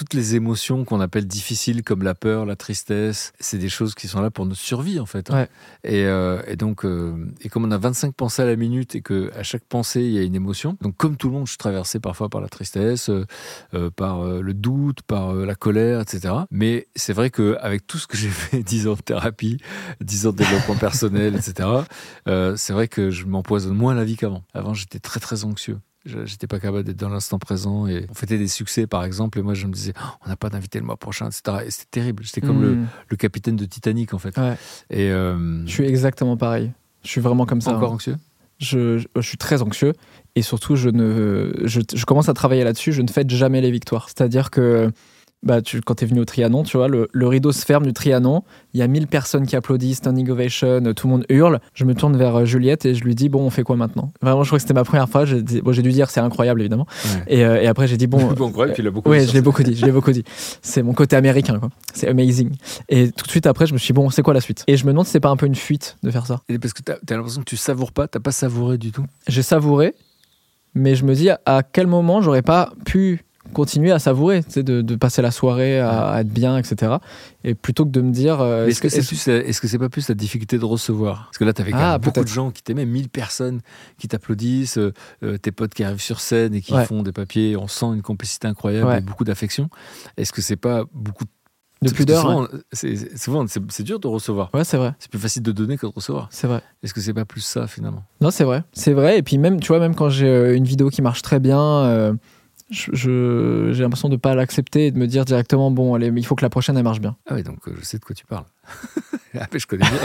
toutes 0.00 0.14
les 0.14 0.34
émotions 0.34 0.86
qu'on 0.86 0.98
appelle 0.98 1.26
difficiles, 1.26 1.82
comme 1.82 2.02
la 2.02 2.14
peur, 2.14 2.46
la 2.46 2.56
tristesse, 2.56 3.34
c'est 3.38 3.58
des 3.58 3.68
choses 3.68 3.94
qui 3.94 4.08
sont 4.08 4.22
là 4.22 4.30
pour 4.30 4.46
notre 4.46 4.58
survie, 4.58 4.98
en 4.98 5.04
fait. 5.04 5.30
hein. 5.30 5.40
Ouais. 5.40 5.48
Et, 5.84 6.06
euh, 6.06 6.40
et 6.46 6.56
donc, 6.56 6.86
euh, 6.86 7.26
et 7.42 7.50
comme 7.50 7.66
on 7.66 7.70
a 7.70 7.76
25 7.76 8.14
pensées 8.14 8.40
à 8.40 8.46
la 8.46 8.56
minute 8.56 8.94
et 8.94 9.02
que 9.02 9.30
à 9.36 9.42
chaque 9.42 9.62
pensée, 9.64 10.00
il 10.00 10.12
y 10.12 10.18
a 10.18 10.22
une 10.22 10.34
émotion. 10.34 10.78
Donc, 10.80 10.96
comme 10.96 11.18
tout 11.18 11.26
le 11.28 11.34
monde, 11.34 11.44
je 11.46 11.50
suis 11.50 11.58
traversé 11.58 12.00
parfois 12.00 12.30
par 12.30 12.40
la 12.40 12.48
tristesse, 12.48 13.10
euh, 13.10 13.90
par 13.94 14.24
le 14.24 14.54
doute, 14.54 15.02
par 15.02 15.34
la 15.34 15.54
colère, 15.54 16.00
etc. 16.00 16.32
Mais 16.50 16.88
c'est 16.96 17.12
vrai 17.12 17.28
qu'avec 17.28 17.86
tout 17.86 17.98
ce 17.98 18.06
que 18.06 18.16
j'ai 18.16 18.30
fait, 18.30 18.62
10 18.64 18.88
ans 18.88 18.94
de 18.94 19.02
thérapie, 19.02 19.58
10 20.00 20.28
ans 20.28 20.32
de 20.32 20.38
développement 20.38 20.76
personnel, 20.76 21.36
etc., 21.36 21.68
c'est 22.56 22.72
vrai 22.72 22.88
que 22.88 23.10
je 23.10 23.26
m'empoisonne 23.26 23.74
moins 23.74 23.94
la 23.94 24.04
vie 24.04 24.16
qu'avant. 24.16 24.44
Avant, 24.54 24.72
j'étais 24.72 24.98
très, 24.98 25.20
très 25.20 25.44
anxieux. 25.44 25.78
J'étais 26.06 26.46
pas 26.46 26.58
capable 26.58 26.84
d'être 26.84 26.96
dans 26.98 27.10
l'instant 27.10 27.38
présent 27.38 27.86
et 27.86 28.06
on 28.10 28.14
fêtait 28.14 28.38
des 28.38 28.48
succès 28.48 28.86
par 28.86 29.04
exemple 29.04 29.38
et 29.38 29.42
moi 29.42 29.52
je 29.52 29.66
me 29.66 29.72
disais 29.72 29.92
Oh, 30.02 30.08
on 30.24 30.28
n'a 30.30 30.36
pas 30.36 30.48
d'invité 30.48 30.78
le 30.78 30.86
mois 30.86 30.96
prochain 30.96 31.26
etc. 31.28 31.58
Et 31.66 31.70
c'était 31.70 31.88
terrible. 31.90 32.22
J'étais 32.24 32.40
comme 32.40 32.62
le, 32.62 32.74
Hmm. 32.74 32.86
le 33.08 33.16
capitaine 33.18 33.56
de 33.56 33.66
Titanic 33.66 34.14
en 34.14 34.18
fait. 34.18 34.34
Ouais. 34.38 34.56
Et 34.88 35.10
euh, 35.10 35.62
Je 35.66 35.70
suis 35.70 35.84
exactement 35.84 36.36
pareil. 36.38 36.72
Je 37.04 37.08
suis 37.10 37.20
vraiment 37.20 37.44
comme 37.44 37.60
ça. 37.60 37.76
encore 37.76 37.90
hein. 37.90 37.94
anxieux? 37.96 38.16
Je, 38.58 38.98
je- 38.98 39.06
je 39.14 39.20
suis 39.20 39.36
très 39.38 39.60
anxieux 39.62 39.92
et 40.36 40.42
surtout 40.42 40.74
je 40.76 40.88
ne 40.88 41.52
je, 41.64 41.80
je 41.94 42.04
commence 42.06 42.28
à 42.30 42.34
travailler 42.34 42.64
là-dessus. 42.64 42.92
Je 42.92 43.02
ne 43.02 43.08
fête 43.08 43.28
jamais 43.30 43.60
les 43.60 43.70
victoires. 43.70 44.08
C'est-à-dire 44.08 44.50
que 44.50 44.90
bah, 45.42 45.62
tu, 45.62 45.80
quand 45.80 45.94
tu 45.94 46.04
es 46.04 46.06
venu 46.06 46.20
au 46.20 46.24
Trianon, 46.26 46.64
tu 46.64 46.76
vois, 46.76 46.86
le, 46.88 47.08
le 47.12 47.26
rideau 47.26 47.50
se 47.50 47.64
ferme 47.64 47.86
du 47.86 47.94
Trianon. 47.94 48.42
Il 48.74 48.80
y 48.80 48.82
a 48.82 48.86
1000 48.86 49.06
personnes 49.06 49.46
qui 49.46 49.56
applaudissent, 49.56 49.96
standing 49.98 50.28
ovation, 50.28 50.82
tout 50.94 51.06
le 51.06 51.12
monde 51.12 51.24
hurle. 51.30 51.60
Je 51.72 51.84
me 51.84 51.94
tourne 51.94 52.16
vers 52.16 52.36
euh, 52.36 52.44
Juliette 52.44 52.84
et 52.84 52.94
je 52.94 53.02
lui 53.04 53.14
dis 53.14 53.28
bon, 53.30 53.40
on 53.44 53.50
fait 53.50 53.62
quoi 53.62 53.76
maintenant? 53.76 54.12
Vraiment, 54.20 54.42
je 54.44 54.48
crois 54.50 54.58
que 54.58 54.62
c'était 54.62 54.74
ma 54.74 54.84
première 54.84 55.08
fois. 55.08 55.24
J'ai 55.24 55.42
dit- 55.42 55.62
bon, 55.62 55.72
j'ai 55.72 55.80
dû 55.82 55.92
dire 55.92 56.10
c'est 56.10 56.20
incroyable 56.20 56.60
évidemment. 56.60 56.86
Ouais. 57.04 57.10
Et, 57.38 57.44
euh, 57.44 57.62
et 57.62 57.66
après 57.66 57.86
j'ai 57.86 57.96
dit 57.96 58.06
bon. 58.06 58.18
Bon, 58.34 58.48
incroyable, 58.48 58.74
puis 58.74 58.82
il 58.82 58.86
a 58.86 58.90
beaucoup 58.90 59.08
Ouais, 59.10 59.20
dit 59.20 59.28
je 59.28 59.32
l'ai 59.32 59.40
beaucoup 59.40 59.62
dit, 59.62 59.74
je 59.74 59.84
l'ai 59.86 59.92
beaucoup 59.92 60.12
dit. 60.12 60.24
C'est 60.62 60.82
mon 60.82 60.92
côté 60.92 61.16
américain, 61.16 61.58
quoi. 61.58 61.70
C'est 61.94 62.08
amazing. 62.08 62.50
Et 62.88 63.10
tout 63.10 63.24
de 63.24 63.30
suite 63.30 63.46
après, 63.46 63.66
je 63.66 63.72
me 63.72 63.78
suis 63.78 63.88
dit, 63.88 63.92
bon, 63.94 64.10
c'est 64.10 64.22
quoi 64.22 64.34
la 64.34 64.40
suite? 64.42 64.62
Et 64.66 64.76
je 64.76 64.84
me 64.84 64.90
demande 64.92 65.06
si 65.06 65.12
c'est 65.12 65.20
pas 65.20 65.30
un 65.30 65.36
peu 65.36 65.46
une 65.46 65.54
fuite 65.54 65.96
de 66.02 66.10
faire 66.10 66.26
ça. 66.26 66.42
Et 66.50 66.58
parce 66.58 66.74
que 66.74 66.82
t'as 66.82 66.94
as, 66.94 67.14
l'impression 67.16 67.40
que 67.40 67.46
tu 67.46 67.56
savoures 67.56 67.92
pas, 67.92 68.08
t'as 68.08 68.20
pas 68.20 68.30
savouré 68.32 68.76
du 68.78 68.92
tout? 68.92 69.04
J'ai 69.26 69.42
savouré, 69.42 69.94
mais 70.74 70.94
je 70.94 71.04
me 71.04 71.14
dis 71.14 71.30
à 71.30 71.62
quel 71.62 71.86
moment 71.86 72.20
j'aurais 72.20 72.42
pas 72.42 72.72
pu 72.84 73.24
continuer 73.52 73.92
à 73.92 73.98
savourer, 73.98 74.42
tu 74.44 74.50
sais, 74.52 74.62
de, 74.62 74.80
de 74.82 74.94
passer 74.96 75.22
la 75.22 75.30
soirée 75.30 75.78
à, 75.80 76.08
à 76.10 76.20
être 76.20 76.28
bien, 76.28 76.56
etc. 76.58 76.94
Et 77.44 77.54
plutôt 77.54 77.84
que 77.84 77.90
de 77.90 78.00
me 78.00 78.10
dire. 78.12 78.40
euh, 78.40 78.66
Est-ce 78.66 78.80
que 78.80 78.88
c'est 78.88 78.98
est-ce- 78.98 79.08
plus, 79.08 79.26
la- 79.26 79.44
est-ce 79.44 79.60
que 79.60 79.68
c'est 79.68 79.78
pas 79.78 79.88
plus 79.88 80.08
la 80.08 80.14
difficulté 80.14 80.58
de 80.58 80.64
recevoir? 80.64 81.26
Parce 81.26 81.38
que 81.38 81.44
là, 81.44 81.52
t'avais 81.52 81.72
quand 81.72 81.78
Ah, 81.80 81.92
même 81.92 82.00
beaucoup 82.00 82.22
de 82.22 82.28
gens 82.28 82.50
qui 82.50 82.62
t'aimaient, 82.62 82.86
1000 82.86 83.08
personnes 83.08 83.60
qui 83.98 84.08
t'applaudissent, 84.08 84.78
euh, 84.78 84.92
euh, 85.22 85.38
tes 85.38 85.52
potes 85.52 85.74
qui 85.74 85.84
arrivent 85.84 86.00
sur 86.00 86.20
scène 86.20 86.54
et 86.54 86.60
qui 86.60 86.74
Ouais. 86.74 86.84
font 86.86 87.02
des 87.02 87.12
papiers, 87.12 87.56
on 87.56 87.68
sent 87.68 87.86
une 87.86 88.02
complicité 88.02 88.46
incroyable 88.48 88.86
Ouais. 88.88 88.98
et 88.98 89.00
beaucoup 89.00 89.24
d'affection. 89.24 89.68
Est-ce 90.16 90.32
que 90.32 90.42
c'est 90.42 90.56
pas 90.56 90.84
beaucoup 90.92 91.24
de 91.82 91.88
que 91.90 91.94
pudeur 91.94 92.20
Souvent, 92.20 92.46
c'est 92.72 92.94
c'est- 92.94 93.16
souvent, 93.16 93.46
c'est 93.48 93.60
c'est 93.72 93.82
dur 93.82 93.98
de 93.98 94.06
recevoir. 94.06 94.50
Ouais, 94.52 94.64
c'est 94.64 94.76
vrai, 94.76 94.94
C'est 94.98 95.10
plus 95.10 95.18
facile 95.18 95.42
de 95.42 95.50
donner 95.50 95.78
que 95.78 95.86
de 95.86 95.92
recevoir. 95.94 96.28
c'est 96.30 96.46
vrai. 96.46 96.60
Est-ce 96.82 96.92
que 96.92 97.00
c'est 97.00 97.14
pas 97.14 97.24
plus 97.24 97.40
ça 97.40 97.66
finalement? 97.66 98.04
Non, 98.20 98.30
c'est 98.30 98.44
vrai, 98.44 98.64
c'est 98.74 98.92
vrai. 98.92 99.16
Et 99.18 99.22
puis 99.22 99.38
même, 99.38 99.60
tu 99.60 99.68
vois, 99.68 99.78
même 99.80 99.94
quand 99.94 100.10
j'ai 100.10 100.26
euh, 100.28 100.54
une 100.54 100.64
vidéo 100.64 100.90
qui 100.90 101.00
marche 101.00 101.22
très 101.22 101.40
bien, 101.40 101.58
euh, 101.58 102.12
je- 102.70 102.90
je- 102.92 103.70
j'ai 103.72 103.82
l'impression 103.82 104.08
de 104.08 104.16
pas 104.16 104.34
l'accepter 104.34 104.86
et 104.86 104.90
de 104.90 104.98
me 104.98 105.06
dire 105.06 105.24
directement, 105.24 105.70
bon, 105.70 105.94
allez, 105.94 106.12
il 106.14 106.26
faut 106.26 106.34
que 106.36 106.44
la 106.44 106.50
prochaine 106.50 106.76
elle 106.76 106.84
marche 106.84 107.00
bien. 107.00 107.16
Ah 107.28 107.34
oui, 107.34 107.42
donc 107.42 107.66
euh, 107.68 107.72
je 107.78 107.84
sais 107.84 107.98
de 107.98 108.04
quoi 108.04 108.14
tu 108.14 108.24
parles. 108.26 108.44
ah, 109.38 109.46
mais 109.52 109.58
je 109.58 109.66
connais 109.66 109.88
bien. 109.88 109.98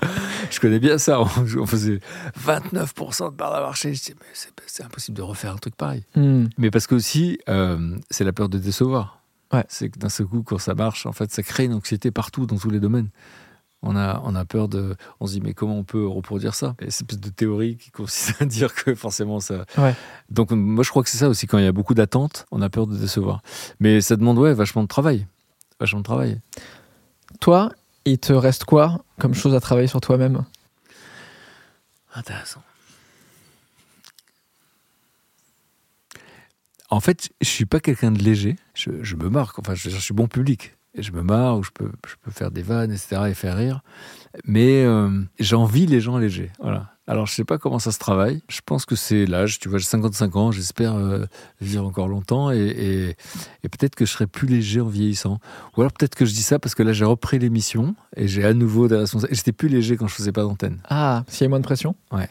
je 0.50 0.60
connais 0.60 0.78
bien 0.78 0.98
ça. 0.98 1.20
On, 1.20 1.26
on 1.58 1.66
faisait 1.66 2.00
29% 2.44 3.30
de 3.30 3.36
part 3.36 3.54
à 3.54 3.60
marché. 3.60 3.94
Je 3.94 3.98
disais, 4.00 4.14
mais 4.20 4.26
c'est 4.34 4.50
c'est 4.66 4.84
impossible 4.84 5.16
de 5.16 5.22
refaire 5.22 5.52
un 5.52 5.56
truc 5.56 5.74
pareil. 5.76 6.04
Hmm. 6.14 6.46
Mais 6.56 6.70
parce 6.70 6.86
que 6.86 6.94
aussi, 6.94 7.38
euh, 7.48 7.96
c'est 8.10 8.24
la 8.24 8.32
peur 8.32 8.48
de 8.48 8.58
décevoir. 8.58 9.20
Ouais. 9.52 9.64
C'est 9.68 9.90
que 9.90 9.98
d'un 9.98 10.08
seul 10.08 10.26
coup, 10.26 10.42
quand 10.42 10.56
ça 10.56 10.74
marche, 10.74 11.04
en 11.04 11.12
fait, 11.12 11.30
ça 11.30 11.42
crée 11.42 11.64
une 11.64 11.74
anxiété 11.74 12.10
partout, 12.10 12.46
dans 12.46 12.56
tous 12.56 12.70
les 12.70 12.80
domaines. 12.80 13.08
On 13.82 13.96
a, 13.96 14.22
on 14.24 14.34
a 14.34 14.44
peur 14.44 14.68
de. 14.68 14.96
On 15.20 15.26
se 15.26 15.32
dit, 15.32 15.40
mais 15.40 15.54
comment 15.54 15.76
on 15.76 15.84
peut 15.84 16.06
reproduire 16.06 16.54
ça? 16.54 16.76
Et 16.80 16.90
C'est 16.90 17.00
une 17.00 17.06
espèce 17.06 17.20
de 17.20 17.30
théorie 17.30 17.76
qui 17.76 17.90
consiste 17.90 18.40
à 18.40 18.44
dire 18.46 18.74
que 18.74 18.94
forcément 18.94 19.40
ça. 19.40 19.64
Ouais. 19.76 19.94
Donc, 20.30 20.52
moi, 20.52 20.84
je 20.84 20.90
crois 20.90 21.02
que 21.02 21.08
c'est 21.10 21.18
ça 21.18 21.28
aussi. 21.28 21.46
Quand 21.46 21.58
il 21.58 21.64
y 21.64 21.68
a 21.68 21.72
beaucoup 21.72 21.94
d'attentes, 21.94 22.46
on 22.52 22.62
a 22.62 22.70
peur 22.70 22.86
de 22.86 22.96
décevoir. 22.96 23.42
Mais 23.80 24.00
ça 24.00 24.16
demande, 24.16 24.38
ouais, 24.38 24.54
vachement 24.54 24.82
de 24.82 24.88
travail. 24.88 25.26
Vachement 25.80 25.98
de 25.98 26.04
travail. 26.04 26.40
Toi, 27.40 27.72
il 28.04 28.18
te 28.18 28.32
reste 28.32 28.64
quoi 28.64 29.04
comme 29.18 29.34
chose 29.34 29.54
à 29.54 29.60
travailler 29.60 29.88
sur 29.88 30.00
toi-même? 30.00 30.44
Intéressant. 32.14 32.62
En 36.90 37.00
fait, 37.00 37.30
je 37.40 37.48
suis 37.48 37.64
pas 37.64 37.80
quelqu'un 37.80 38.12
de 38.12 38.22
léger. 38.22 38.56
Je, 38.74 39.02
je 39.02 39.16
me 39.16 39.28
marre. 39.28 39.54
Enfin, 39.58 39.74
je, 39.74 39.88
je 39.88 39.96
suis 39.96 40.12
bon 40.14 40.28
public. 40.28 40.74
Et 40.94 41.02
je 41.02 41.12
me 41.12 41.22
marre, 41.22 41.58
ou 41.58 41.62
je 41.62 41.70
peux, 41.72 41.90
je 42.06 42.14
peux 42.22 42.30
faire 42.30 42.50
des 42.50 42.62
vannes, 42.62 42.90
etc., 42.92 43.22
et 43.28 43.34
faire 43.34 43.56
rire. 43.56 43.80
Mais 44.44 44.84
euh, 44.84 45.08
j'envie 45.40 45.86
les 45.86 46.00
gens 46.00 46.18
légers. 46.18 46.50
Voilà. 46.60 46.88
Alors, 47.08 47.26
je 47.26 47.34
sais 47.34 47.44
pas 47.44 47.58
comment 47.58 47.78
ça 47.80 47.90
se 47.92 47.98
travaille. 47.98 48.42
Je 48.48 48.60
pense 48.64 48.84
que 48.86 48.94
c'est 48.94 49.26
l'âge. 49.26 49.58
Tu 49.58 49.68
vois, 49.68 49.78
j'ai 49.78 49.86
55 49.86 50.36
ans. 50.36 50.50
J'espère 50.52 50.94
euh, 50.94 51.24
vivre 51.60 51.84
encore 51.84 52.08
longtemps. 52.08 52.50
Et, 52.52 52.58
et, 52.58 53.08
et 53.64 53.68
peut-être 53.68 53.94
que 53.96 54.04
je 54.06 54.12
serai 54.12 54.26
plus 54.26 54.46
léger 54.46 54.80
en 54.80 54.86
vieillissant. 54.86 55.38
Ou 55.76 55.80
alors 55.80 55.92
peut-être 55.92 56.14
que 56.14 56.24
je 56.24 56.32
dis 56.32 56.42
ça 56.42 56.58
parce 56.58 56.74
que 56.74 56.82
là, 56.82 56.92
j'ai 56.92 57.04
repris 57.04 57.38
l'émission 57.38 57.94
et 58.16 58.28
j'ai 58.28 58.44
à 58.44 58.54
nouveau 58.54 58.86
des 58.86 58.96
responsabilités. 58.96 59.36
J'étais 59.36 59.52
plus 59.52 59.68
léger 59.68 59.96
quand 59.96 60.06
je 60.06 60.14
faisais 60.14 60.32
pas 60.32 60.42
d'antenne. 60.42 60.78
Ah, 60.88 61.24
s'il 61.26 61.40
y 61.40 61.44
avait 61.44 61.50
moins 61.50 61.60
de 61.60 61.64
pression? 61.64 61.96
Ouais. 62.12 62.28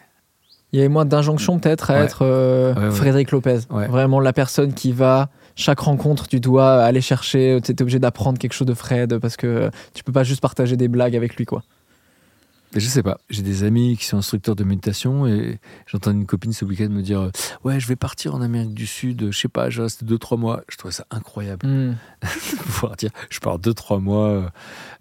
Il 0.71 0.77
y 0.77 0.79
avait 0.79 0.89
moins 0.89 1.05
d'injonction 1.05 1.59
peut-être 1.59 1.91
à 1.91 1.95
Ouais. 1.95 2.05
être 2.05 2.19
euh, 2.21 2.73
Ouais, 2.73 2.83
ouais. 2.85 2.91
Frédéric 2.91 3.31
Lopez. 3.31 3.59
Ouais. 3.71 3.87
Vraiment 3.87 4.21
la 4.21 4.31
personne 4.33 4.73
qui 4.73 4.93
va, 4.93 5.29
chaque 5.55 5.79
rencontre, 5.79 6.27
tu 6.27 6.39
dois 6.39 6.83
aller 6.83 7.01
chercher, 7.01 7.59
tu 7.63 7.71
es 7.71 7.81
obligé 7.81 7.99
d'apprendre 7.99 8.37
quelque 8.39 8.53
chose 8.53 8.67
de 8.67 8.73
Fred 8.73 9.17
parce 9.19 9.37
que 9.37 9.69
tu 9.93 10.03
peux 10.03 10.11
pas 10.13 10.23
juste 10.23 10.41
partager 10.41 10.77
des 10.77 10.87
blagues 10.87 11.15
avec 11.15 11.35
lui. 11.35 11.45
quoi. 11.45 11.63
Je 12.73 12.79
sais 12.87 13.03
pas. 13.03 13.17
J'ai 13.29 13.41
des 13.41 13.63
amis 13.65 13.97
qui 13.97 14.05
sont 14.05 14.17
instructeurs 14.17 14.55
de 14.55 14.63
méditation 14.63 15.27
et 15.27 15.59
j'entends 15.87 16.11
une 16.11 16.25
copine 16.25 16.53
ce 16.53 16.63
week-end 16.63 16.87
me 16.87 17.01
dire 17.01 17.29
Ouais, 17.65 17.81
je 17.81 17.87
vais 17.87 17.97
partir 17.97 18.33
en 18.33 18.41
Amérique 18.41 18.73
du 18.73 18.87
Sud, 18.87 19.29
je 19.29 19.37
sais 19.37 19.49
pas, 19.49 19.69
je 19.69 19.81
reste 19.81 20.05
2-3 20.05 20.37
mois. 20.39 20.61
Je 20.69 20.77
trouvais 20.77 20.93
ça 20.93 21.05
incroyable 21.11 21.65
de 22.21 22.57
pouvoir 22.63 22.95
dire 22.95 23.09
Je 23.29 23.39
pars 23.39 23.59
2-3 23.59 23.99
mois. 23.99 24.27
euh, 24.29 24.49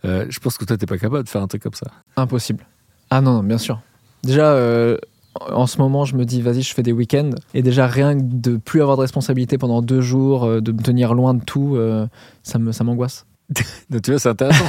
euh, 0.04 0.26
je 0.30 0.40
pense 0.40 0.58
que 0.58 0.64
toi, 0.64 0.76
t'es 0.76 0.86
pas 0.86 0.98
capable 0.98 1.22
de 1.22 1.28
faire 1.28 1.42
un 1.42 1.46
truc 1.46 1.62
comme 1.62 1.74
ça. 1.74 1.86
Impossible. 2.16 2.66
Ah 3.08 3.20
non, 3.20 3.34
non, 3.34 3.42
bien 3.44 3.58
sûr. 3.58 3.80
Déjà, 4.24 4.46
euh, 4.52 4.98
en 5.40 5.66
ce 5.66 5.78
moment, 5.78 6.04
je 6.04 6.16
me 6.16 6.24
dis, 6.24 6.42
vas-y, 6.42 6.62
je 6.62 6.74
fais 6.74 6.82
des 6.82 6.92
week-ends. 6.92 7.30
Et 7.54 7.62
déjà, 7.62 7.86
rien 7.86 8.16
que 8.16 8.22
de 8.24 8.56
plus 8.56 8.82
avoir 8.82 8.96
de 8.96 9.02
responsabilité 9.02 9.58
pendant 9.58 9.82
deux 9.82 10.00
jours, 10.00 10.44
euh, 10.44 10.60
de 10.60 10.72
me 10.72 10.82
tenir 10.82 11.14
loin 11.14 11.34
de 11.34 11.42
tout, 11.42 11.76
euh, 11.76 12.06
ça 12.42 12.58
m'angoisse. 12.58 13.26
Tu 14.02 14.10
vois, 14.10 14.20
c'est 14.20 14.28
intéressant. 14.28 14.66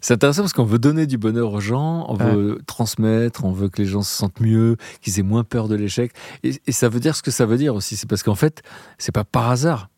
C'est 0.00 0.14
intéressant 0.14 0.42
parce 0.42 0.52
qu'on 0.52 0.64
veut 0.64 0.78
donner 0.78 1.06
du 1.06 1.18
bonheur 1.18 1.52
aux 1.52 1.60
gens, 1.60 2.06
on 2.08 2.14
veut 2.14 2.60
transmettre, 2.66 3.44
on 3.44 3.50
veut 3.50 3.68
que 3.68 3.82
les 3.82 3.88
gens 3.88 4.02
se 4.02 4.14
sentent 4.14 4.40
mieux, 4.40 4.76
qu'ils 5.02 5.18
aient 5.18 5.24
moins 5.24 5.42
peur 5.42 5.66
de 5.66 5.74
l'échec. 5.74 6.12
Et, 6.44 6.52
et 6.68 6.72
ça 6.72 6.88
veut 6.88 7.00
dire 7.00 7.16
ce 7.16 7.22
que 7.22 7.32
ça 7.32 7.46
veut 7.46 7.56
dire 7.56 7.74
aussi. 7.74 7.96
C'est 7.96 8.08
parce 8.08 8.22
qu'en 8.22 8.36
fait, 8.36 8.62
c'est 8.98 9.10
pas 9.10 9.24
par 9.24 9.50
hasard 9.50 9.88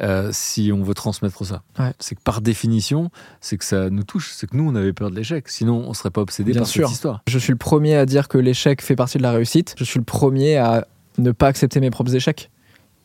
euh, 0.00 0.30
si 0.32 0.72
on 0.72 0.82
veut 0.82 0.94
transmettre 0.94 1.44
ça. 1.44 1.62
Ouais. 1.78 1.92
C'est 1.98 2.14
que 2.14 2.20
par 2.20 2.40
définition, 2.40 3.10
c'est 3.40 3.56
que 3.56 3.64
ça 3.64 3.90
nous 3.90 4.02
touche. 4.02 4.32
C'est 4.34 4.48
que 4.48 4.56
nous, 4.56 4.68
on 4.68 4.74
avait 4.74 4.92
peur 4.92 5.10
de 5.10 5.16
l'échec. 5.16 5.48
Sinon, 5.48 5.84
on 5.86 5.94
serait 5.94 6.10
pas 6.10 6.20
obsédé 6.20 6.52
par 6.52 6.66
sûr. 6.66 6.88
cette 6.88 6.94
histoire. 6.94 7.22
Je 7.26 7.38
suis 7.38 7.52
le 7.52 7.58
premier 7.58 7.96
à 7.96 8.06
dire 8.06 8.28
que 8.28 8.38
l'échec 8.38 8.82
fait 8.82 8.96
partie 8.96 9.18
de 9.18 9.22
la 9.22 9.32
réussite. 9.32 9.74
Je 9.78 9.84
suis 9.84 9.98
le 9.98 10.04
premier 10.04 10.56
à 10.56 10.86
ne 11.18 11.30
pas 11.32 11.48
accepter 11.48 11.80
mes 11.80 11.90
propres 11.90 12.14
échecs 12.14 12.50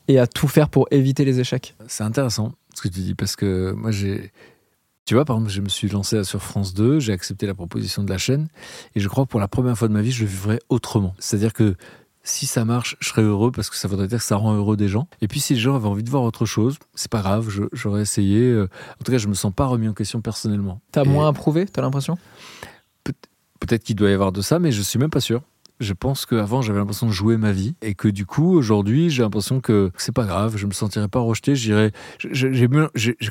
et 0.08 0.20
à 0.20 0.28
tout 0.28 0.48
faire 0.48 0.70
pour 0.70 0.88
éviter 0.92 1.24
les 1.24 1.39
échecs. 1.39 1.76
C'est 1.88 2.04
intéressant 2.04 2.54
ce 2.76 2.82
que 2.82 2.88
tu 2.88 3.00
dis 3.00 3.16
parce 3.16 3.36
que 3.36 3.72
moi, 3.72 3.92
j'ai. 3.92 4.32
Tu 5.06 5.16
vois, 5.16 5.26
par 5.26 5.38
exemple, 5.38 5.52
je 5.52 5.62
me 5.62 5.70
suis 5.70 5.89
lancé 5.89 6.24
sur 6.24 6.42
France 6.42 6.74
2, 6.74 7.00
j'ai 7.00 7.12
accepté 7.12 7.48
la 7.48 7.56
proposition 7.56 8.04
de 8.04 8.10
la 8.10 8.20
chaîne 8.20 8.48
et 8.96 9.00
je 9.00 9.08
crois 9.08 9.26
que 9.26 9.30
pour 9.30 9.39
la 9.39 9.48
première 9.48 9.78
fois 9.78 9.88
de 9.88 9.94
ma 9.94 10.02
vie, 10.02 10.12
je 10.12 10.24
le 10.24 10.30
vivrai 10.30 10.60
autrement. 10.70 11.16
C'est-à-dire 11.18 11.54
que 11.54 11.76
si 12.24 12.46
ça 12.46 12.66
marche, 12.66 12.96
je 13.00 13.10
serai 13.10 13.24
heureux 13.24 13.52
parce 13.52 13.70
que 13.70 13.76
ça 13.76 13.88
voudrait 13.88 14.08
dire 14.08 14.20
que 14.20 14.24
ça 14.24 14.36
rend 14.36 14.54
heureux 14.54 14.78
des 14.78 14.88
gens. 14.88 15.08
Et 15.22 15.28
puis 15.28 15.40
si 15.40 15.54
les 15.54 15.60
gens 15.60 15.76
avaient 15.76 15.88
envie 15.88 16.04
de 16.04 16.10
voir 16.10 16.24
autre 16.24 16.46
chose, 16.46 16.78
c'est 16.94 17.10
pas 17.12 17.22
grave, 17.22 17.50
j'aurais 17.74 18.02
essayé. 18.02 18.42
Euh, 18.42 18.70
En 19.00 19.04
tout 19.04 19.12
cas, 19.12 19.18
je 19.18 19.28
me 19.28 19.34
sens 19.34 19.52
pas 19.54 19.66
remis 19.66 19.88
en 19.88 19.94
question 19.94 20.22
personnellement. 20.22 20.82
T'as 20.92 21.04
Et 21.04 21.08
moins 21.08 21.28
à 21.28 21.34
prouver, 21.34 21.66
t'as 21.66 21.82
l'impression? 21.82 22.18
Peut-être 23.60 23.84
qu'il 23.84 23.96
doit 23.96 24.10
y 24.10 24.14
avoir 24.14 24.32
de 24.32 24.42
ça, 24.42 24.58
mais 24.60 24.72
je 24.72 24.82
suis 24.82 24.98
même 24.98 25.12
pas 25.12 25.20
sûr. 25.20 25.42
Je 25.82 25.94
pense 25.94 26.26
qu'avant, 26.26 26.62
j'avais 26.62 26.80
l'impression 26.80 27.08
de 27.08 27.12
jouer 27.12 27.38
ma 27.38 27.52
vie 27.52 27.76
et 27.82 27.96
que 27.96 28.08
du 28.08 28.26
coup, 28.26 28.54
aujourd'hui, 28.56 29.10
j'ai 29.10 29.24
l'impression 29.24 29.60
que 29.60 29.92
c'est 29.98 30.14
pas 30.14 30.26
grave, 30.26 30.56
je 30.56 30.68
me 30.68 30.72
sentirais 30.72 31.08
pas 31.08 31.20
rejeté, 31.20 31.56
j'irais. 31.56 31.92
J'ai, 32.20 32.70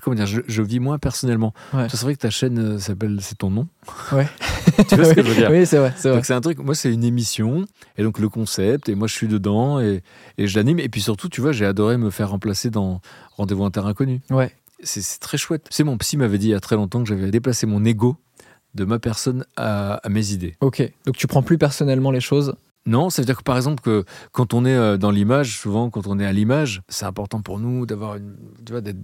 comment 0.02 0.16
dire, 0.16 0.26
je, 0.26 0.40
je 0.46 0.62
vis 0.62 0.80
moins 0.80 0.98
personnellement. 0.98 1.54
Ouais. 1.72 1.86
C'est 1.88 2.00
vrai 2.02 2.14
que 2.14 2.20
ta 2.20 2.30
chaîne 2.30 2.58
euh, 2.58 2.78
s'appelle 2.78 3.18
C'est 3.20 3.38
ton 3.38 3.50
nom. 3.50 3.68
Ouais. 4.12 4.28
tu 4.88 4.96
vois 4.96 5.04
ce 5.04 5.14
que 5.14 5.22
je 5.22 5.28
veux 5.28 5.34
dire 5.34 5.50
Oui, 5.50 5.64
c'est 5.64 5.78
vrai, 5.78 5.94
c'est 5.96 6.08
vrai. 6.08 6.18
Donc 6.18 6.26
c'est 6.26 6.34
un 6.34 6.40
truc, 6.40 6.58
moi 6.58 6.74
c'est 6.74 6.92
une 6.92 7.04
émission, 7.04 7.64
et 7.96 8.02
donc 8.02 8.18
le 8.18 8.28
concept, 8.28 8.88
et 8.88 8.94
moi 8.94 9.06
je 9.06 9.14
suis 9.14 9.28
dedans, 9.28 9.80
et, 9.80 10.02
et 10.36 10.46
je 10.46 10.56
l'anime, 10.58 10.80
et 10.80 10.88
puis 10.88 11.00
surtout, 11.00 11.28
tu 11.28 11.40
vois, 11.40 11.52
j'ai 11.52 11.64
adoré 11.64 11.96
me 11.96 12.10
faire 12.10 12.30
remplacer 12.30 12.70
dans 12.70 13.00
Rendez-vous 13.40 13.64
en 13.64 13.70
terre 13.70 13.86
inconnue. 13.86 14.20
Ouais. 14.28 14.52
C'est 14.82 15.00
c'est 15.00 15.18
très 15.18 15.38
chouette. 15.38 15.68
Tu 15.70 15.76
sais, 15.76 15.84
mon 15.84 15.96
psy 15.96 16.18
m'avait 16.18 16.36
dit 16.36 16.48
il 16.48 16.50
y 16.50 16.54
a 16.54 16.60
très 16.60 16.76
longtemps 16.76 17.02
que 17.02 17.08
j'avais 17.08 17.30
déplacé 17.30 17.66
mon 17.66 17.84
ego 17.86 18.16
de 18.74 18.84
ma 18.84 18.98
personne 18.98 19.44
à, 19.56 19.94
à 19.94 20.08
mes 20.08 20.32
idées. 20.32 20.56
Ok. 20.60 20.82
Donc 21.06 21.16
tu 21.16 21.26
prends 21.26 21.42
plus 21.42 21.58
personnellement 21.58 22.10
les 22.10 22.20
choses? 22.20 22.54
Non, 22.86 23.10
ça 23.10 23.20
veut 23.20 23.26
dire 23.26 23.36
que 23.36 23.42
par 23.42 23.56
exemple, 23.56 23.82
que 23.82 24.04
quand 24.32 24.54
on 24.54 24.64
est 24.64 24.74
euh, 24.76 24.96
dans 24.96 25.10
l'image, 25.10 25.58
souvent 25.58 25.90
quand 25.90 26.06
on 26.06 26.18
est 26.18 26.26
à 26.26 26.32
l'image, 26.32 26.82
c'est 26.88 27.04
important 27.04 27.42
pour 27.42 27.58
nous 27.58 27.84
d'avoir 27.84 28.16
une, 28.16 28.36
tu 28.64 28.72
vois, 28.72 28.80
d'être 28.80 28.96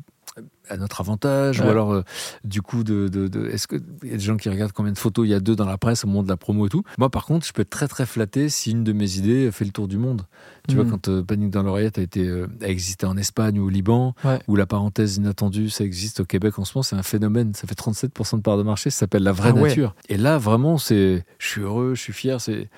à 0.69 0.77
notre 0.77 1.01
avantage 1.01 1.61
Ouais. 1.61 1.67
ou 1.67 1.71
alors 1.71 1.93
euh, 1.93 2.03
du 2.45 2.63
coup 2.63 2.85
de, 2.85 3.09
de, 3.09 3.29
de- 3.29 3.47
est-ce 3.49 3.67
que 3.67 3.77
y 4.05 4.11
a 4.11 4.17
des 4.17 4.19
gens 4.21 4.37
qui 4.37 4.49
regardent 4.49 4.73
combien 4.73 4.93
de 4.93 4.99
photos 4.99 5.27
il 5.27 5.31
y 5.31 5.35
a 5.35 5.41
deux 5.41 5.57
dans 5.57 5.65
la 5.67 5.79
presse 5.79 6.05
au 6.05 6.09
moment 6.09 6.23
de 6.23 6.29
la 6.29 6.37
promo 6.37 6.67
et 6.67 6.69
tout. 6.69 6.83
Moi 6.99 7.11
par 7.11 7.25
contre, 7.25 7.47
je 7.47 7.53
peux 7.53 7.63
être 7.63 7.71
très 7.71 7.89
très 7.89 8.07
flatté 8.07 8.49
si 8.49 8.71
une 8.73 8.85
de 8.85 8.93
mes 8.93 9.17
idées 9.17 9.51
fait 9.53 9.65
le 9.65 9.71
tour 9.73 9.89
du 9.89 9.99
monde. 9.99 10.23
Tu 10.69 10.75
vois 10.75 10.85
quand 10.85 11.07
euh, 11.09 11.23
Panique 11.23 11.51
dans 11.51 11.63
l'oreillette 11.63 11.99
a 11.99 12.03
été 12.03 12.27
euh, 12.27 12.49
a 12.61 12.67
existé 12.69 13.07
en 13.07 13.17
Espagne 13.17 13.59
ou 13.61 13.67
au 13.67 13.69
Liban 13.69 14.15
Ouais. 14.25 14.41
ou 14.49 14.57
la 14.57 14.67
parenthèse 14.67 15.17
inattendue, 15.17 15.71
ça 15.71 15.85
existe 15.85 16.21
au 16.21 16.25
Québec 16.25 16.59
en 16.59 16.65
ce 16.65 16.73
moment, 16.77 16.83
c'est 16.83 16.97
un 16.97 17.03
phénomène, 17.05 17.55
ça 17.55 17.67
fait 17.69 17.79
37% 17.79 18.37
de 18.39 18.43
part 18.43 18.57
de 18.59 18.63
marché, 18.65 18.91
ça 18.91 18.99
s'appelle 19.01 19.23
la 19.23 19.33
vraie 19.33 19.51
Ah 19.53 19.55
ouais. 19.61 19.69
nature. 19.69 19.95
Et 20.09 20.17
là 20.17 20.39
vraiment 20.39 20.77
c'est 20.79 21.25
je 21.39 21.47
suis 21.47 21.61
heureux, 21.61 21.95
je 21.95 22.01
suis 22.01 22.13
fier, 22.13 22.41
c'est 22.41 22.69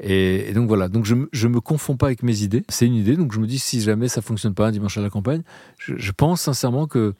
et, 0.00 0.52
donc 0.52 0.68
voilà, 0.68 0.88
donc 0.88 1.04
je, 1.06 1.14
je 1.32 1.48
me 1.48 1.60
confonds 1.60 1.96
pas 1.96 2.06
avec 2.06 2.22
mes 2.22 2.42
idées. 2.42 2.64
C'est 2.68 2.86
une 2.86 2.94
idée, 2.94 3.16
donc 3.16 3.32
je 3.32 3.40
me 3.40 3.46
dis 3.48 3.58
si 3.58 3.80
jamais 3.80 4.06
ça 4.08 4.22
fonctionne 4.22 4.54
pas 4.54 4.68
un 4.68 4.70
dimanche 4.70 4.96
à 4.96 5.00
la 5.02 5.10
campagne, 5.10 5.42
je, 5.78 5.94
je 5.96 6.12
pense 6.12 6.40
sincèrement 6.42 6.86
que 6.86 7.14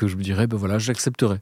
que 0.00 0.08
je 0.08 0.16
me 0.16 0.22
dirais 0.22 0.46
ben 0.46 0.56
voilà, 0.56 0.78
j'accepterai. 0.78 1.38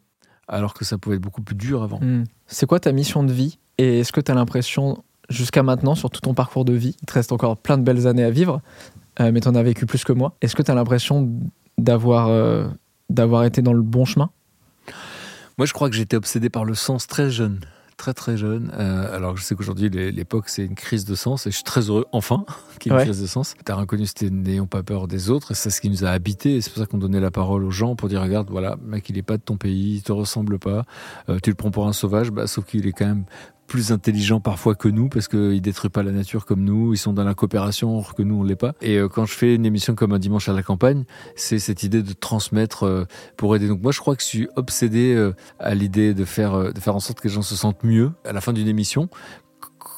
Alors 0.48 0.74
que 0.74 0.84
ça 0.84 0.98
pouvait 0.98 1.16
être 1.16 1.22
beaucoup 1.22 1.42
plus 1.42 1.54
dur 1.54 1.82
avant. 1.82 2.00
Hmm. 2.00 2.24
C'est 2.46 2.66
quoi 2.66 2.80
ta 2.80 2.90
mission 2.90 3.22
de 3.22 3.32
vie 3.32 3.58
Et 3.76 4.00
est-ce 4.00 4.12
que 4.12 4.20
tu 4.20 4.32
as 4.32 4.34
l'impression, 4.34 5.04
jusqu'à 5.28 5.62
maintenant, 5.62 5.94
sur 5.94 6.10
tout 6.10 6.20
ton 6.20 6.34
parcours 6.34 6.64
de 6.64 6.72
vie, 6.72 6.96
il 7.00 7.06
te 7.06 7.12
reste 7.12 7.30
encore 7.32 7.56
plein 7.56 7.78
de 7.78 7.82
belles 7.84 8.06
années 8.06 8.24
à 8.24 8.30
vivre, 8.30 8.60
euh, 9.20 9.30
mais 9.30 9.40
tu 9.40 9.48
en 9.48 9.54
as 9.54 9.62
vécu 9.62 9.86
plus 9.86 10.04
que 10.04 10.12
moi, 10.12 10.34
est-ce 10.40 10.56
que 10.56 10.62
tu 10.62 10.70
as 10.70 10.74
l'impression 10.74 11.30
d'avoir 11.76 12.28
euh, 12.28 12.66
d'avoir 13.10 13.44
été 13.44 13.62
dans 13.62 13.72
le 13.72 13.82
bon 13.82 14.04
chemin? 14.04 14.30
Moi, 15.58 15.66
je 15.66 15.72
crois 15.72 15.88
que 15.88 15.96
j'étais 15.96 16.16
obsédé 16.16 16.50
par 16.50 16.64
le 16.64 16.74
sens 16.74 17.06
très 17.06 17.30
jeune. 17.30 17.60
Très 17.98 18.14
très 18.14 18.36
jeune. 18.36 18.70
Euh, 18.78 19.14
alors 19.14 19.36
je 19.36 19.42
sais 19.42 19.56
qu'aujourd'hui 19.56 19.90
l'é- 19.90 20.12
l'époque 20.12 20.48
c'est 20.48 20.64
une 20.64 20.76
crise 20.76 21.04
de 21.04 21.16
sens 21.16 21.46
et 21.46 21.50
je 21.50 21.56
suis 21.56 21.64
très 21.64 21.80
heureux 21.90 22.06
enfin 22.12 22.44
qu'il 22.78 22.92
y 22.92 22.94
ait 22.94 22.96
une 22.96 23.00
Ouais. 23.00 23.04
crise 23.06 23.20
de 23.20 23.26
sens. 23.26 23.54
T'as 23.64 23.74
reconnu 23.74 24.06
c'était 24.06 24.30
n'ayons 24.30 24.68
pas 24.68 24.84
peur 24.84 25.08
des 25.08 25.30
autres 25.30 25.50
et 25.50 25.54
c'est 25.54 25.68
ce 25.70 25.80
qui 25.80 25.90
nous 25.90 26.04
a 26.04 26.10
habités 26.10 26.54
et 26.56 26.60
c'est 26.60 26.70
pour 26.70 26.78
ça 26.78 26.86
qu'on 26.86 26.98
donnait 26.98 27.18
la 27.18 27.32
parole 27.32 27.64
aux 27.64 27.72
gens 27.72 27.96
pour 27.96 28.08
dire 28.08 28.22
regarde 28.22 28.48
voilà 28.50 28.76
mec 28.86 29.08
il 29.10 29.18
est 29.18 29.22
pas 29.22 29.36
de 29.36 29.42
ton 29.42 29.56
pays, 29.56 29.96
il 29.96 30.02
te 30.02 30.12
ressemble 30.12 30.60
pas, 30.60 30.84
Euh, 31.28 31.38
tu 31.42 31.50
le 31.50 31.56
prends 31.56 31.72
pour 31.72 31.88
un 31.88 31.92
sauvage 31.92 32.30
bah, 32.30 32.46
sauf 32.46 32.64
qu'il 32.66 32.86
est 32.86 32.92
quand 32.92 33.06
même 33.06 33.24
plus 33.68 33.92
intelligent 33.92 34.40
parfois 34.40 34.74
que 34.74 34.88
nous 34.88 35.08
parce 35.08 35.28
qu'il 35.28 35.60
détruit 35.60 35.90
pas 35.90 36.02
la 36.02 36.10
nature 36.10 36.46
comme 36.46 36.64
nous, 36.64 36.94
ils 36.94 36.98
sont 36.98 37.12
dans 37.12 37.22
la 37.22 37.34
coopération 37.34 37.92
alors 37.92 38.14
que 38.14 38.22
nous 38.22 38.34
on 38.34 38.42
l'est 38.42 38.56
pas. 38.56 38.74
Et 38.80 38.96
euh, 38.96 39.08
quand 39.08 39.26
je 39.26 39.34
fais 39.34 39.54
une 39.54 39.66
émission 39.66 39.94
comme 39.94 40.12
un 40.12 40.18
dimanche 40.18 40.48
à 40.48 40.52
la 40.52 40.62
campagne, 40.62 41.04
c'est 41.36 41.60
cette 41.60 41.84
idée 41.84 42.02
de 42.02 42.12
transmettre 42.12 42.84
euh, 42.84 43.04
pour 43.36 43.54
aider. 43.54 43.68
Donc 43.68 43.82
moi 43.82 43.92
je 43.92 44.00
crois 44.00 44.16
que 44.16 44.22
je 44.22 44.26
suis 44.26 44.48
obsédé 44.56 45.14
euh, 45.14 45.32
à 45.60 45.74
l'idée 45.74 46.14
de 46.14 46.24
faire 46.24 46.72
de 46.72 46.80
faire 46.80 46.96
en 46.96 47.00
sorte 47.00 47.20
que 47.20 47.28
les 47.28 47.34
gens 47.34 47.42
se 47.42 47.54
sentent 47.54 47.84
mieux 47.84 48.10
à 48.24 48.32
la 48.32 48.40
fin 48.40 48.52
d'une 48.52 48.68
émission. 48.68 49.08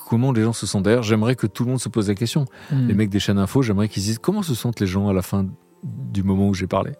Comment 0.08 0.32
les 0.32 0.42
gens 0.42 0.52
se 0.52 0.66
sentent 0.66 0.82
d'ailleurs? 0.82 1.04
J'aimerais 1.04 1.36
que 1.36 1.46
tout 1.46 1.64
le 1.64 1.70
monde 1.70 1.80
se 1.80 1.88
pose 1.88 2.08
la 2.08 2.16
question. 2.16 2.46
Hmm. 2.72 2.88
Les 2.88 2.94
mecs 2.94 3.10
des 3.10 3.20
chaînes 3.20 3.38
info, 3.38 3.62
j'aimerais 3.62 3.88
qu'ils 3.88 4.02
disent 4.02 4.18
comment 4.18 4.42
se 4.42 4.56
sentent 4.56 4.80
les 4.80 4.88
gens 4.88 5.08
à 5.08 5.12
la 5.12 5.22
fin 5.22 5.46
du 5.82 6.22
moment 6.22 6.48
où 6.48 6.54
j'ai 6.54 6.66
parlé? 6.66 6.92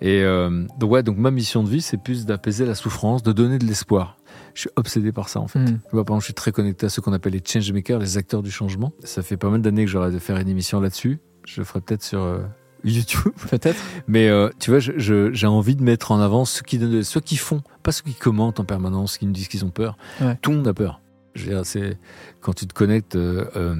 Et 0.00 0.22
euh, 0.22 0.66
donc 0.78 0.90
ouais, 0.90 1.02
donc 1.02 1.16
ma 1.18 1.30
mission 1.30 1.62
de 1.62 1.68
vie, 1.68 1.82
c'est 1.82 1.96
plus 1.96 2.26
d'apaiser 2.26 2.64
la 2.64 2.74
souffrance, 2.74 3.22
de 3.22 3.32
donner 3.32 3.58
de 3.58 3.66
l'espoir. 3.66 4.16
Je 4.56 4.62
suis 4.62 4.70
obsédé 4.76 5.12
par 5.12 5.28
ça 5.28 5.38
en 5.40 5.48
fait. 5.48 5.58
Vois, 5.92 6.02
par 6.04 6.14
exemple, 6.14 6.20
je 6.22 6.24
suis 6.24 6.34
très 6.34 6.50
connecté 6.50 6.86
à 6.86 6.88
ceux 6.88 7.02
qu'on 7.02 7.12
appelle 7.12 7.34
les 7.34 7.42
changemakers, 7.44 7.98
les 7.98 8.16
acteurs 8.16 8.42
du 8.42 8.50
changement. 8.50 8.92
Ça 9.04 9.22
fait 9.22 9.36
pas 9.36 9.50
mal 9.50 9.60
d'années 9.60 9.84
que 9.84 9.90
j'aurais 9.90 10.10
de 10.10 10.18
faire 10.18 10.38
une 10.38 10.48
émission 10.48 10.80
là-dessus. 10.80 11.18
Je 11.46 11.60
le 11.60 11.64
ferai 11.66 11.82
peut-être 11.82 12.02
sur 12.02 12.22
euh, 12.22 12.38
YouTube. 12.82 13.32
Peut-être 13.50 13.76
Mais 14.08 14.28
euh, 14.28 14.48
tu 14.58 14.70
vois, 14.70 14.80
j'ai 14.80 15.46
envie 15.46 15.76
de 15.76 15.82
mettre 15.82 16.10
en 16.10 16.20
avant 16.20 16.44
ceux 16.46 16.62
qui, 16.62 16.78
donnent- 16.78 17.02
ceux 17.02 17.20
qui 17.20 17.36
font, 17.36 17.62
pas 17.82 17.92
ceux 17.92 18.02
qui 18.04 18.14
commentent 18.14 18.58
en 18.58 18.64
permanence, 18.64 19.18
qui 19.18 19.26
nous 19.26 19.32
disent 19.32 19.48
qu'ils 19.48 19.64
ont 19.66 19.70
peur. 19.70 19.96
Ouais. 20.22 20.38
Tout 20.40 20.50
le 20.52 20.56
monde 20.56 20.68
a 20.68 20.74
peur. 20.74 21.00
Je 21.36 21.44
veux 21.44 21.50
dire, 21.50 21.64
c'est 21.66 21.98
quand 22.40 22.52
tu 22.54 22.66
te 22.66 22.74
connectes 22.74 23.14
euh, 23.16 23.44
euh, 23.56 23.76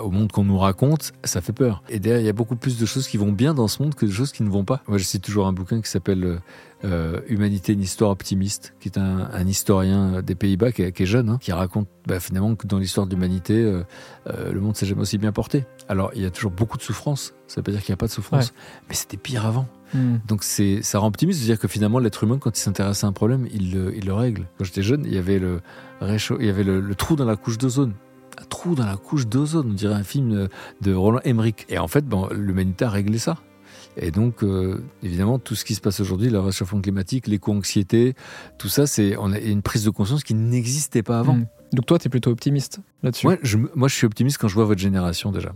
au 0.00 0.10
monde 0.10 0.30
qu'on 0.30 0.44
nous 0.44 0.58
raconte, 0.58 1.12
ça 1.24 1.40
fait 1.40 1.52
peur. 1.52 1.82
Et 1.88 1.98
derrière, 1.98 2.20
il 2.20 2.26
y 2.26 2.28
a 2.28 2.32
beaucoup 2.32 2.56
plus 2.56 2.78
de 2.78 2.86
choses 2.86 3.08
qui 3.08 3.16
vont 3.16 3.32
bien 3.32 3.54
dans 3.54 3.66
ce 3.66 3.82
monde 3.82 3.94
que 3.94 4.06
de 4.06 4.10
choses 4.12 4.30
qui 4.32 4.42
ne 4.42 4.50
vont 4.50 4.64
pas. 4.64 4.82
Moi, 4.88 4.98
je 4.98 5.04
cite 5.04 5.22
toujours 5.24 5.46
un 5.46 5.52
bouquin 5.52 5.80
qui 5.80 5.90
s'appelle 5.90 6.40
euh, 6.84 7.20
Humanité, 7.28 7.72
une 7.72 7.80
histoire 7.80 8.10
optimiste, 8.10 8.74
qui 8.78 8.88
est 8.88 8.98
un, 8.98 9.28
un 9.32 9.46
historien 9.46 10.22
des 10.22 10.34
Pays-Bas 10.34 10.70
qui, 10.72 10.82
est- 10.82 10.92
qui 10.92 11.02
est 11.04 11.06
jeune, 11.06 11.28
hein, 11.30 11.38
qui 11.40 11.50
raconte 11.52 11.88
bah, 12.06 12.20
finalement 12.20 12.54
que 12.54 12.66
dans 12.66 12.78
l'histoire 12.78 13.06
de 13.06 13.14
l'humanité, 13.14 13.80
le 14.26 14.60
monde 14.60 14.76
s'est 14.76 14.86
jamais 14.86 15.00
aussi 15.02 15.18
bien 15.18 15.32
porté. 15.32 15.64
Alors, 15.88 16.10
il 16.14 16.22
y 16.22 16.26
a 16.26 16.30
toujours 16.30 16.50
beaucoup 16.52 16.76
de 16.76 16.82
souffrance. 16.82 17.34
Ça 17.46 17.56
veut 17.56 17.62
pas 17.64 17.72
dire 17.72 17.82
qu'il 17.82 17.92
n'y 17.92 17.94
a 17.94 17.96
pas 17.98 18.06
de 18.06 18.12
souffrance, 18.12 18.52
mais 18.88 18.94
c'était 18.94 19.16
pire 19.16 19.46
avant. 19.46 19.66
Hmm. 19.94 20.16
Donc 20.26 20.44
c'est, 20.44 20.82
ça 20.82 20.98
rend 20.98 21.08
optimiste 21.08 21.40
de 21.40 21.44
dire 21.44 21.58
que 21.58 21.68
finalement 21.68 21.98
l'être 21.98 22.24
humain, 22.24 22.38
quand 22.38 22.56
il 22.58 22.60
s'intéresse 22.60 23.04
à 23.04 23.06
un 23.06 23.12
problème, 23.12 23.46
il 23.52 23.72
le, 23.72 23.96
il 23.96 24.04
le 24.06 24.12
règle. 24.12 24.46
Quand 24.58 24.64
j'étais 24.64 24.82
jeune, 24.82 25.04
il 25.04 25.14
y 25.14 25.18
avait 25.18 25.38
le 25.38 25.60
réchaud, 26.00 26.36
il 26.40 26.46
y 26.46 26.50
avait 26.50 26.64
le, 26.64 26.80
le 26.80 26.94
trou 26.94 27.16
dans 27.16 27.24
la 27.24 27.36
couche 27.36 27.58
d'ozone. 27.58 27.94
Un 28.40 28.44
trou 28.44 28.74
dans 28.74 28.86
la 28.86 28.96
couche 28.96 29.26
d'ozone, 29.26 29.70
on 29.70 29.74
dirait 29.74 29.94
un 29.94 30.04
film 30.04 30.48
de, 30.80 30.94
Roland 30.94 31.20
Emmerich. 31.24 31.66
Et 31.68 31.78
en 31.78 31.88
fait, 31.88 32.04
bon, 32.06 32.28
l'humanité 32.30 32.84
a 32.84 32.90
réglé 32.90 33.18
ça. 33.18 33.38
Et 33.96 34.12
donc, 34.12 34.44
euh, 34.44 34.80
évidemment, 35.02 35.40
tout 35.40 35.56
ce 35.56 35.64
qui 35.64 35.74
se 35.74 35.80
passe 35.80 35.98
aujourd'hui, 35.98 36.30
le 36.30 36.38
réchauffement 36.38 36.80
climatique, 36.80 37.26
l'éco-anxiété, 37.26 38.14
tout 38.56 38.68
ça, 38.68 38.86
c'est 38.86 39.16
on 39.18 39.32
a 39.32 39.38
une 39.40 39.62
prise 39.62 39.84
de 39.84 39.90
conscience 39.90 40.22
qui 40.22 40.34
n'existait 40.34 41.02
pas 41.02 41.18
avant. 41.18 41.34
Hmm. 41.34 41.46
Donc 41.72 41.86
toi, 41.86 41.98
tu 41.98 42.06
es 42.06 42.10
plutôt 42.10 42.30
optimiste 42.30 42.78
là-dessus? 43.02 43.26
Ouais, 43.26 43.40
je, 43.42 43.56
me- 43.56 43.70
moi, 43.74 43.88
je 43.88 43.94
suis 43.94 44.06
optimiste 44.06 44.38
quand 44.38 44.46
je 44.46 44.54
vois 44.54 44.66
votre 44.66 44.80
génération 44.80 45.32
déjà. 45.32 45.52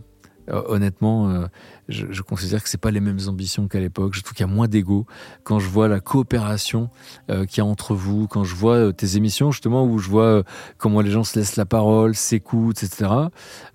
Euh, 0.50 0.62
honnêtement, 0.66 1.30
euh, 1.30 1.46
je, 1.88 2.22
considère 2.22 2.62
que 2.62 2.68
c'est 2.68 2.80
pas 2.80 2.90
les 2.90 3.00
mêmes 3.00 3.20
ambitions 3.28 3.68
qu'à 3.68 3.80
l'époque. 3.80 4.14
Je 4.14 4.22
trouve 4.22 4.34
qu'il 4.34 4.46
y 4.46 4.48
a 4.48 4.52
moins 4.52 4.68
d'ego. 4.68 5.06
Quand 5.44 5.58
je 5.58 5.68
vois 5.68 5.88
la 5.88 6.00
coopération 6.00 6.90
euh, 7.30 7.44
qu'il 7.44 7.58
y 7.58 7.60
a 7.60 7.64
entre 7.64 7.94
vous, 7.94 8.26
quand 8.26 8.44
je 8.44 8.54
vois 8.54 8.92
tes 8.92 9.16
émissions 9.16 9.52
justement 9.52 9.84
où 9.84 9.98
je 9.98 10.08
vois 10.08 10.42
comment 10.78 11.00
les 11.00 11.10
gens 11.10 11.24
se 11.24 11.38
laissent 11.38 11.56
la 11.56 11.66
parole, 11.66 12.14
s'écoutent, 12.14 12.82
etc. 12.82 13.10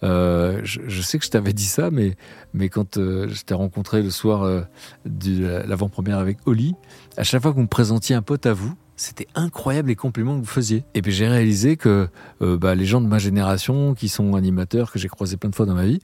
Je, 0.02 1.02
sais 1.02 1.20
que 1.20 1.26
je 1.26 1.30
t'avais 1.30 1.54
dit 1.54 1.66
ça, 1.66 1.90
mais 1.92 2.16
mais 2.54 2.70
quand 2.70 2.98
euh, 2.98 3.28
je 3.30 3.44
t'ai 3.44 3.54
rencontré 3.54 4.02
le 4.02 4.10
soir 4.10 4.66
de 5.06 5.46
l'avant-première 5.68 6.18
avec 6.18 6.40
Oli, 6.46 6.76
à 7.18 7.24
chaque 7.24 7.42
fois 7.42 7.52
vous 7.52 7.62
me 7.62 7.68
présentiez 7.68 8.16
un 8.16 8.22
pote 8.22 8.46
à 8.46 8.54
vous. 8.54 8.74
C'était 9.00 9.28
incroyable 9.36 9.90
les 9.90 9.96
compliments 9.96 10.34
que 10.34 10.40
vous 10.40 10.52
faisiez. 10.52 10.84
Et 10.96 11.04
puis 11.04 11.12
j'ai 11.12 11.28
réalisé 11.28 11.78
que 11.78 12.10
bah, 12.42 12.74
les 12.74 12.86
gens 12.86 13.00
de 13.00 13.06
ma 13.06 13.20
génération, 13.20 13.94
qui 13.94 14.10
sont 14.10 14.34
animateurs, 14.34 14.92
que 14.92 14.98
j'ai 14.98 15.08
croisés 15.08 15.38
plein 15.38 15.52
de 15.52 15.56
fois 15.56 15.68
dans 15.68 15.76
ma 15.76 15.86
vie, 15.86 16.00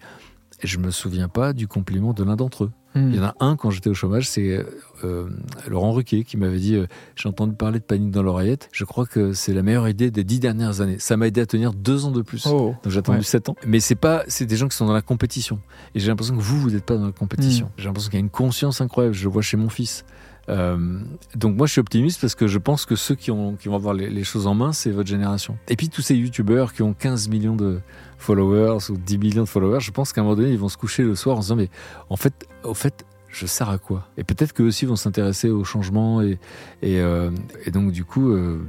je 0.67 0.77
me 0.79 0.91
souviens 0.91 1.27
pas 1.27 1.53
du 1.53 1.67
compliment 1.67 2.13
de 2.13 2.23
l'un 2.23 2.35
d'entre 2.35 2.65
eux. 2.65 2.71
Hmm. 2.95 3.09
Il 3.09 3.15
y 3.15 3.19
en 3.19 3.23
a 3.23 3.35
un 3.39 3.55
quand 3.55 3.71
j'étais 3.71 3.89
au 3.89 3.95
chômage, 3.95 4.29
c'est 4.29 4.63
euh, 5.03 5.27
Laurent 5.67 5.93
Ruquier 5.93 6.23
qui 6.23 6.37
m'avait 6.37 6.59
dit 6.59 6.75
euh, 6.75 6.85
j'ai 7.15 7.27
entendu 7.27 7.55
parler 7.55 7.79
de 7.79 7.83
panique 7.83 8.11
dans 8.11 8.21
l'oreillette. 8.21 8.69
Je 8.71 8.85
crois 8.85 9.05
que 9.07 9.33
c'est 9.33 9.53
la 9.53 9.63
meilleure 9.63 9.89
idée 9.89 10.11
des 10.11 10.23
dix 10.23 10.39
dernières 10.39 10.81
années. 10.81 10.97
Ça 10.99 11.17
m'a 11.17 11.27
aidé 11.27 11.41
à 11.41 11.45
tenir 11.47 11.73
deux 11.73 12.05
ans 12.05 12.11
de 12.11 12.21
plus. 12.21 12.45
Oh. 12.45 12.75
Donc 12.83 12.91
j'ai 12.93 12.99
attendu 12.99 13.17
Ouais. 13.19 13.23
sept 13.23 13.49
ans. 13.49 13.55
Mais 13.65 13.79
c'est 13.79 13.95
pas, 13.95 14.23
c'est 14.27 14.45
des 14.45 14.55
gens 14.57 14.67
qui 14.67 14.77
sont 14.77 14.85
dans 14.85 14.93
la 14.93 15.01
compétition. 15.01 15.59
Et 15.95 15.99
j'ai 15.99 16.07
l'impression 16.07 16.35
que 16.35 16.41
vous, 16.41 16.59
vous 16.59 16.69
n'êtes 16.69 16.85
pas 16.85 16.97
dans 16.97 17.07
la 17.07 17.11
compétition. 17.11 17.71
J'ai 17.77 17.85
l'impression 17.85 18.09
qu'il 18.11 18.19
y 18.19 18.21
a 18.21 18.25
une 18.25 18.29
conscience 18.29 18.79
incroyable. 18.79 19.15
Je 19.15 19.23
le 19.23 19.31
vois 19.31 19.41
chez 19.41 19.57
mon 19.57 19.69
fils. 19.69 20.05
Euh, 20.49 20.99
donc 21.35 21.55
moi 21.55 21.67
je 21.67 21.73
suis 21.73 21.79
optimiste 21.79 22.19
parce 22.19 22.35
que 22.35 22.47
je 22.47 22.57
pense 22.57 22.85
que 22.85 22.95
ceux 22.95 23.15
qui, 23.15 23.31
ont, 23.31 23.55
qui 23.55 23.69
vont 23.69 23.75
avoir 23.75 23.93
les, 23.93 24.23
choses 24.23 24.47
en 24.47 24.53
main, 24.53 24.73
c'est 24.73 24.91
votre 24.91 25.09
génération. 25.09 25.57
Et 25.69 25.75
puis 25.75 25.89
tous 25.89 26.01
ces 26.01 26.15
youtubeurs 26.15 26.73
qui 26.73 26.81
ont 26.81 26.93
15 26.93 27.29
millions 27.29 27.55
de 27.55 27.79
followers 28.17 28.89
ou 28.89 28.97
10 28.97 29.17
millions 29.17 29.43
de 29.43 29.49
followers, 29.49 29.79
je 29.79 29.91
pense 29.91 30.13
qu'à 30.13 30.21
un 30.21 30.23
moment 30.23 30.35
donné 30.35 30.51
ils 30.51 30.59
vont 30.59 30.69
se 30.69 30.77
coucher 30.77 31.03
le 31.03 31.15
soir 31.15 31.37
en 31.37 31.41
se 31.41 31.47
disant 31.47 31.55
mais 31.55 31.69
en 32.09 32.17
fait, 32.17 32.47
au 32.63 32.73
fait 32.73 33.05
je 33.29 33.47
sers 33.47 33.69
à 33.69 33.79
quoi? 33.79 34.07
Et 34.17 34.23
peut-être 34.23 34.53
qu'eux 34.53 34.65
aussi 34.65 34.85
vont 34.85 34.95
s'intéresser 34.95 35.49
au 35.49 35.63
changement 35.63 36.21
et, 36.21 36.37
euh, 36.83 37.31
donc 37.71 37.91
du 37.91 38.05
coup 38.05 38.31
euh, 38.31 38.59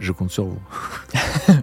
je 0.00 0.12
compte 0.12 0.30
sur 0.30 0.44
vous. 0.44 0.58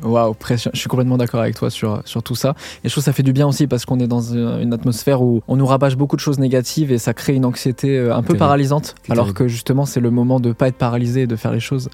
Waouh, 0.03 0.33
pression. 0.33 0.71
Je 0.73 0.79
suis 0.79 0.89
complètement 0.89 1.17
d'accord 1.17 1.41
avec 1.41 1.55
toi 1.55 1.69
sur, 1.69 2.01
sur 2.05 2.23
tout 2.23 2.35
ça. 2.35 2.55
Et 2.83 2.89
je 2.89 2.93
trouve 2.93 3.01
que 3.01 3.05
ça 3.05 3.13
fait 3.13 3.23
du 3.23 3.33
bien 3.33 3.47
aussi 3.47 3.67
parce 3.67 3.85
qu'on 3.85 3.99
est 3.99 4.07
dans 4.07 4.33
une 4.35 4.73
atmosphère 4.73 5.21
où 5.21 5.41
on 5.47 5.55
nous 5.55 5.65
rabâche 5.65 5.95
beaucoup 5.95 6.15
de 6.15 6.21
choses 6.21 6.39
négatives 6.39 6.91
et 6.91 6.97
ça 6.97 7.13
crée 7.13 7.33
une 7.33 7.45
anxiété 7.45 7.97
euh, 7.97 8.13
un 8.13 8.21
peu 8.21 8.27
Terrible. 8.27 8.39
paralysante. 8.39 8.95
Alors 9.09 9.25
terrible. 9.25 9.37
que 9.39 9.47
justement, 9.47 9.85
c'est 9.85 9.99
le 9.99 10.09
moment 10.11 10.39
de 10.39 10.51
pas 10.51 10.67
être 10.67 10.77
paralysé 10.77 11.21
et 11.21 11.27
de 11.27 11.35
faire 11.35 11.51
les 11.51 11.59
choses. 11.59 11.89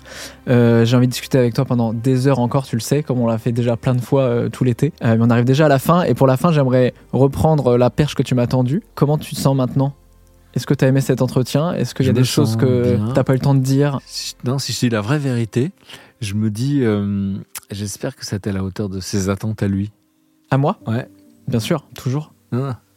Euh, 0.50 0.86
J'ai 0.86 0.96
envie 0.98 1.08
de 1.08 1.12
discuter 1.12 1.38
avec 1.38 1.54
toi 1.54 1.66
pendant 1.66 1.94
des 1.94 2.28
heures 2.28 2.40
encore, 2.40 2.66
tu 2.66 2.76
le 2.76 2.82
sais, 2.82 3.04
comme 3.04 3.20
on 3.20 3.28
l'a 3.28 3.38
fait 3.38 3.52
déjà 3.52 3.76
plein 3.78 3.96
de 3.96 4.02
fois 4.02 4.24
euh, 4.24 4.50
tout 4.50 4.64
l'été. 4.64 4.94
Euh, 5.04 5.16
mais 5.18 5.26
on 5.26 5.30
arrive 5.30 5.46
déjà 5.46 5.66
à 5.66 5.70
la 5.70 5.80
fin. 5.80 6.04
Et 6.04 6.14
pour 6.14 6.28
la 6.28 6.38
fin, 6.38 6.52
j'aimerais 6.52 6.94
reprendre 7.14 7.78
la 7.78 7.90
perche 7.90 8.16
que 8.16 8.24
tu 8.24 8.36
m'as 8.36 8.48
tendue. 8.48 8.82
Comment 8.96 9.18
tu 9.18 9.36
te 9.36 9.40
sens 9.40 9.56
maintenant? 9.56 9.94
Est-ce 10.56 10.66
que 10.66 10.74
tu 10.74 10.84
as 10.84 10.88
aimé 10.88 11.00
cet 11.00 11.22
entretien? 11.22 11.74
Est-ce 11.74 11.94
qu'il 11.94 12.08
y 12.08 12.10
a 12.10 12.14
des 12.14 12.24
choses 12.24 12.56
que 12.56 12.96
bien. 12.96 13.12
t'as 13.14 13.24
pas 13.24 13.34
eu 13.34 13.36
le 13.36 13.42
temps 13.42 13.54
de 13.54 13.60
dire? 13.60 14.00
Non, 14.46 14.58
si 14.58 14.74
je 14.74 14.80
dis 14.80 14.90
la 14.90 15.00
vraie 15.00 15.20
vérité, 15.20 15.72
je 16.22 16.34
me 16.34 16.50
dis, 16.50 16.84
euh, 16.84 17.38
j'espère 17.72 18.16
que 18.16 18.26
c'était 18.26 18.50
à 18.50 18.54
la 18.54 18.64
hauteur 18.64 18.90
de 18.90 19.00
ses 19.00 19.30
attentes 19.30 19.64
à 19.64 19.68
lui. 19.68 19.92
À 20.52 20.58
moi? 20.58 20.80
Ouais. 20.88 21.10
Bien 21.48 21.60
sûr, 21.60 21.88
toujours. 21.96 22.34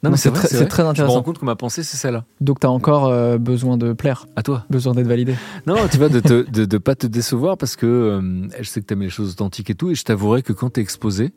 Non, 0.03 0.09
Non, 0.09 0.11
mais 0.13 0.17
c'est 0.17 0.31
très- 0.33 0.49
très 0.49 0.83
Je 0.83 0.87
me 0.87 0.91
intéressant. 0.91 1.15
rends 1.15 1.23
compte 1.23 1.39
que 1.39 1.45
ma 1.45 1.55
pensée, 1.55 1.83
c'est 1.85 1.97
celle-là. 1.97 2.25
Donc 2.41 2.59
t'as 2.59 2.69
encore 2.69 3.07
euh, 3.09 3.39
besoin 3.39 3.77
de 3.77 3.93
plaire, 3.93 4.27
À 4.35 4.43
toi. 4.43 4.65
besoin 4.69 4.95
d'être 4.95 5.07
validé. 5.07 5.37
Non, 5.67 5.77
tu 5.91 5.97
vois, 5.99 6.09
de, 6.09 6.21
de 6.65 6.79
pas 6.79 6.95
te 6.97 7.07
décevoir 7.07 7.57
parce 7.57 7.77
que 7.77 7.87
euh, 7.87 8.49
je 8.61 8.69
sais 8.69 8.81
que 8.81 8.87
t'aimes 8.87 9.03
les 9.03 9.11
choses 9.11 9.31
authentiques 9.31 9.71
et 9.71 9.75
tout, 9.77 9.91
et 9.91 9.95
je 9.95 10.03
t'avouerai 10.03 10.43
que 10.43 10.53
quand 10.53 10.71
t'es 10.71 10.81
exposé, 10.81 11.33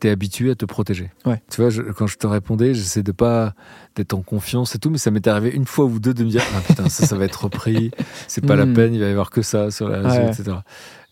t'es 0.00 0.10
habitué 0.10 0.50
à 0.50 0.54
te 0.54 0.66
protéger. 0.66 1.10
Ouais. 1.24 1.42
Tu 1.50 1.60
vois, 1.62 1.70
je- 1.70 1.80
quand 1.82 2.06
je 2.06 2.18
te 2.18 2.26
répondais, 2.26 2.74
j'essaie 2.74 3.02
de 3.02 3.12
pas 3.12 3.54
d'être 3.96 4.12
en 4.12 4.20
confiance 4.22 4.74
et 4.74 4.78
tout, 4.78 4.90
mais 4.90 4.98
ça 4.98 5.10
m'est 5.10 5.26
arrivé 5.26 5.50
une 5.50 5.64
fois 5.64 5.86
ou 5.86 5.98
deux 5.98 6.12
de 6.12 6.22
me 6.24 6.28
dire, 6.30 6.42
ah 6.54 6.60
putain, 6.66 6.88
ça, 6.90 7.06
ça 7.06 7.16
va 7.16 7.24
être 7.24 7.44
repris, 7.44 7.90
c'est 8.28 8.44
pas 8.44 8.54
la 8.56 8.66
Mm. 8.66 8.74
peine, 8.74 8.94
il 8.94 9.00
va 9.00 9.06
y 9.06 9.10
avoir 9.10 9.30
que 9.30 9.40
ça 9.42 9.70
sur 9.70 9.88
la 9.88 10.02
Ouais. 10.02 10.28
etc. 10.28 10.58